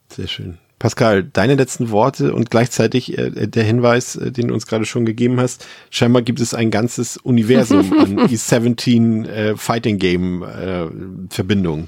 Sehr 0.10 0.28
schön. 0.28 0.58
Pascal, 0.82 1.24
deine 1.24 1.56
letzten 1.56 1.92
Worte 1.92 2.34
und 2.34 2.50
gleichzeitig 2.50 3.16
äh, 3.16 3.48
der 3.48 3.64
Hinweis, 3.64 4.16
äh, 4.16 4.32
den 4.32 4.48
du 4.48 4.54
uns 4.56 4.66
gerade 4.66 4.86
schon 4.86 5.06
gegeben 5.06 5.40
hast. 5.40 5.68
Scheinbar 5.92 6.24
gibt 6.24 6.40
es 6.40 6.56
ein 6.56 6.72
ganzes 6.72 7.18
Universum 7.18 7.94
an 8.00 8.18
E17 8.28 9.28
äh, 9.28 9.58
Fighting 9.58 10.00
Game 10.00 10.42
äh, 10.42 10.88
Verbindungen. 11.30 11.88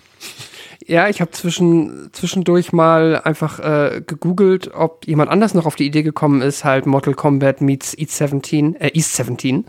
Ja, 0.87 1.07
ich 1.07 1.21
habe 1.21 1.31
zwischen, 1.31 2.09
zwischendurch 2.11 2.73
mal 2.73 3.21
einfach 3.23 3.59
äh, 3.59 4.01
gegoogelt, 4.05 4.71
ob 4.73 5.05
jemand 5.07 5.29
anders 5.29 5.53
noch 5.53 5.65
auf 5.65 5.75
die 5.75 5.85
Idee 5.85 6.03
gekommen 6.03 6.41
ist, 6.41 6.63
halt 6.63 6.85
Mortal 6.85 7.13
Kombat 7.13 7.61
meets 7.61 7.97
East 7.97 8.17
17, 8.17 8.75
äh, 8.75 8.91
East 8.93 9.15
17. 9.15 9.65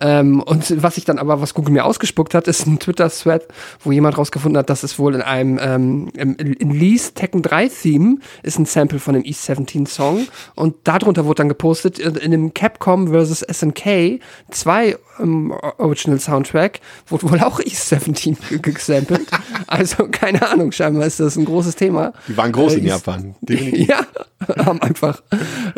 Ähm, 0.00 0.40
und 0.40 0.82
was 0.82 0.98
ich 0.98 1.04
dann 1.04 1.18
aber, 1.18 1.40
was 1.40 1.54
Google 1.54 1.72
mir 1.72 1.84
ausgespuckt 1.84 2.34
hat, 2.34 2.48
ist 2.52 2.66
ein 2.66 2.78
Twitter-Thread, 2.78 3.48
wo 3.80 3.92
jemand 3.92 4.18
rausgefunden 4.18 4.58
hat, 4.58 4.70
dass 4.70 4.82
es 4.82 4.98
wohl 4.98 5.14
in 5.14 5.22
einem 5.22 5.58
ähm, 5.62 6.08
in 6.14 6.70
Lee's 6.70 7.14
Tekken 7.14 7.42
3 7.42 7.68
Theme 7.68 8.18
ist 8.42 8.58
ein 8.58 8.66
Sample 8.66 8.98
von 8.98 9.14
dem 9.14 9.24
East 9.24 9.44
17 9.44 9.86
Song 9.86 10.26
und 10.54 10.76
darunter 10.84 11.24
wurde 11.24 11.38
dann 11.38 11.48
gepostet 11.48 11.98
in, 11.98 12.14
in 12.16 12.30
dem 12.30 12.54
Capcom 12.54 13.08
vs. 13.08 13.40
SNK 13.50 14.20
2 14.50 14.96
ähm, 15.20 15.52
Original 15.78 16.18
Soundtrack 16.20 16.80
wurde 17.08 17.30
wohl 17.30 17.40
auch 17.40 17.60
East 17.60 17.88
17 17.88 18.36
ge- 18.48 18.58
gesampelt. 18.60 19.28
Also 19.66 20.06
keine 20.08 20.48
Ahnung, 20.48 20.72
scheinbar 20.72 21.06
ist 21.06 21.20
das 21.20 21.36
ein 21.36 21.44
großes 21.44 21.76
Thema. 21.76 22.12
Die 22.28 22.36
waren 22.36 22.52
groß 22.52 22.74
Äh, 22.74 22.78
in 22.78 22.86
Japan. 22.86 23.34
Definitiv. 23.40 23.88
Ja, 24.48 24.64
haben 24.66 24.82
einfach 24.82 25.22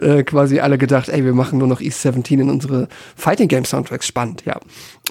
äh, 0.01 0.23
quasi 0.23 0.59
alle 0.61 0.79
gedacht, 0.79 1.11
ey, 1.11 1.23
wir 1.25 1.35
machen 1.35 1.59
nur 1.59 1.69
noch 1.69 1.81
East 1.83 2.01
17 2.01 2.41
in 2.41 2.49
unsere 2.49 2.89
Fighting 3.15 3.47
Game 3.49 3.65
Soundtracks 3.67 4.07
spannend, 4.07 4.45
ja. 4.47 4.59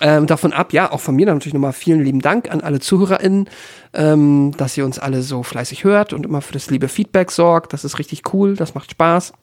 Ähm, 0.01 0.25
davon 0.25 0.53
ab, 0.53 0.73
ja, 0.73 0.91
auch 0.91 0.99
von 0.99 1.15
mir 1.15 1.27
dann 1.27 1.35
natürlich 1.35 1.53
nochmal 1.53 1.71
vielen 1.73 2.03
lieben 2.03 2.19
Dank 2.19 2.49
an 2.51 2.61
alle 2.61 2.79
ZuhörerInnen, 2.79 3.47
ähm, 3.93 4.53
dass 4.57 4.75
ihr 4.75 4.85
uns 4.85 4.97
alle 4.97 5.21
so 5.21 5.43
fleißig 5.43 5.83
hört 5.83 6.13
und 6.13 6.25
immer 6.25 6.41
für 6.41 6.53
das 6.53 6.69
liebe 6.71 6.87
Feedback 6.87 7.29
sorgt. 7.29 7.73
Das 7.73 7.83
ist 7.85 7.99
richtig 7.99 8.33
cool, 8.33 8.55
das 8.55 8.73
macht 8.73 8.89
Spaß. 8.91 9.33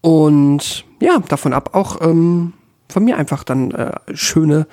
Und 0.00 0.84
ja, 1.00 1.18
davon 1.28 1.52
ab 1.52 1.74
auch 1.74 2.00
ähm, 2.00 2.54
von 2.90 3.04
mir 3.04 3.16
einfach 3.16 3.44
dann 3.44 3.70
äh, 3.70 3.92
schöne 4.14 4.66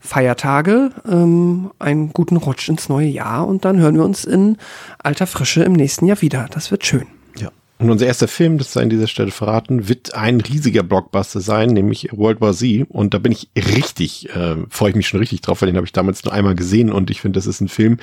Feiertage, 0.00 0.90
ähm, 1.08 1.70
einen 1.78 2.12
guten 2.12 2.36
Rutsch 2.36 2.68
ins 2.68 2.88
neue 2.88 3.06
Jahr 3.06 3.46
und 3.46 3.64
dann 3.64 3.78
hören 3.78 3.94
wir 3.94 4.04
uns 4.04 4.24
in 4.24 4.58
alter 4.98 5.26
Frische 5.26 5.62
im 5.62 5.72
nächsten 5.72 6.06
Jahr 6.06 6.20
wieder. 6.20 6.48
Das 6.50 6.70
wird 6.70 6.84
schön. 6.84 7.06
Ja. 7.38 7.50
Und 7.78 7.90
unser 7.90 8.06
erster 8.06 8.28
Film, 8.28 8.58
das 8.58 8.72
sei 8.72 8.82
an 8.82 8.90
dieser 8.90 9.06
Stelle 9.06 9.30
verraten, 9.30 9.88
wird 9.88 10.14
ein 10.14 10.40
riesiger 10.40 10.82
Blockbuster 10.82 11.40
sein, 11.40 11.70
nämlich 11.70 12.08
World 12.12 12.40
War 12.40 12.52
Z. 12.52 12.86
Und 12.88 13.14
da 13.14 13.18
bin 13.18 13.32
ich 13.32 13.50
richtig, 13.56 14.28
äh, 14.34 14.56
freue 14.68 14.90
ich 14.90 14.96
mich 14.96 15.06
schon 15.06 15.20
richtig 15.20 15.40
drauf, 15.40 15.62
weil 15.62 15.68
den 15.68 15.76
habe 15.76 15.86
ich 15.86 15.92
damals 15.92 16.24
nur 16.24 16.34
einmal 16.34 16.56
gesehen 16.56 16.90
und 16.90 17.10
ich 17.10 17.20
finde, 17.20 17.38
das 17.38 17.46
ist 17.46 17.60
ein 17.60 17.68
Film, 17.68 17.98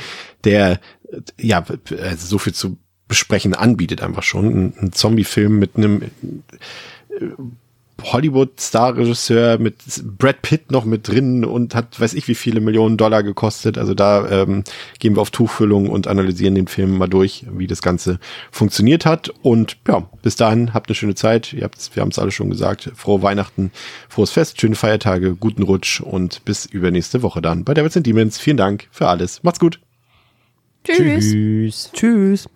der 0.46 0.80
äh, 1.12 1.20
ja 1.38 1.66
äh, 1.90 2.16
so 2.16 2.38
viel 2.38 2.54
zu 2.54 2.78
besprechen 3.10 3.54
anbietet 3.54 4.02
einfach 4.02 4.24
schon. 4.24 4.46
Ein, 4.46 4.74
ein 4.80 4.94
Zombie-Film 4.94 5.60
mit 5.60 5.76
einem 5.76 6.04
Hollywood-Star-Regisseur 8.04 9.58
mit 9.58 9.76
Brad 10.18 10.42
Pitt 10.42 10.72
noch 10.72 10.86
mit 10.86 11.08
drin 11.08 11.46
und 11.46 11.76
hat 11.76 12.00
weiß 12.00 12.14
ich 12.14 12.28
wie 12.28 12.36
viele 12.36 12.62
Millionen 12.62 12.98
Dollar 12.98 13.24
gekostet. 13.24 13.78
Also 13.78 13.94
da 13.94 14.30
ähm, 14.30 14.64
gehen 15.00 15.16
wir 15.16 15.22
auf 15.22 15.32
Tuchfüllung 15.32 15.90
und 15.90 16.08
analysieren 16.08 16.56
den 16.56 16.68
Film 16.68 16.98
mal 16.98 17.08
durch, 17.08 17.46
wie 17.52 17.68
das 17.68 17.82
Ganze 17.82 18.20
funktioniert 18.52 19.06
hat. 19.06 19.30
Und 19.42 19.78
ja, 19.88 20.10
bis 20.22 20.36
dahin 20.36 20.74
habt 20.74 20.90
eine 20.90 20.96
schöne 20.96 21.16
Zeit. 21.16 21.54
Ihr 21.54 21.64
habt's, 21.64 21.92
wir 21.96 22.02
haben 22.02 22.10
es 22.10 22.20
alle 22.20 22.32
schon 22.32 22.50
gesagt. 22.50 22.92
Frohe 22.96 23.22
Weihnachten, 23.22 23.72
frohes 24.08 24.32
Fest, 24.32 24.60
schöne 24.60 24.76
Feiertage, 24.76 25.36
guten 25.36 25.64
Rutsch 25.64 26.02
und 26.02 26.44
bis 26.46 26.66
übernächste 26.66 27.22
Woche 27.22 27.42
dann 27.42 27.64
bei 27.64 27.74
Devils 27.74 27.98
and 27.98 28.06
Demons. 28.06 28.38
Vielen 28.38 28.58
Dank 28.58 28.88
für 28.92 29.08
alles. 29.08 29.44
Macht's 29.44 29.60
gut. 29.60 29.80
Tschüss. 30.84 31.32
Tschüss. 31.32 31.92
Tschüss. 31.94 32.50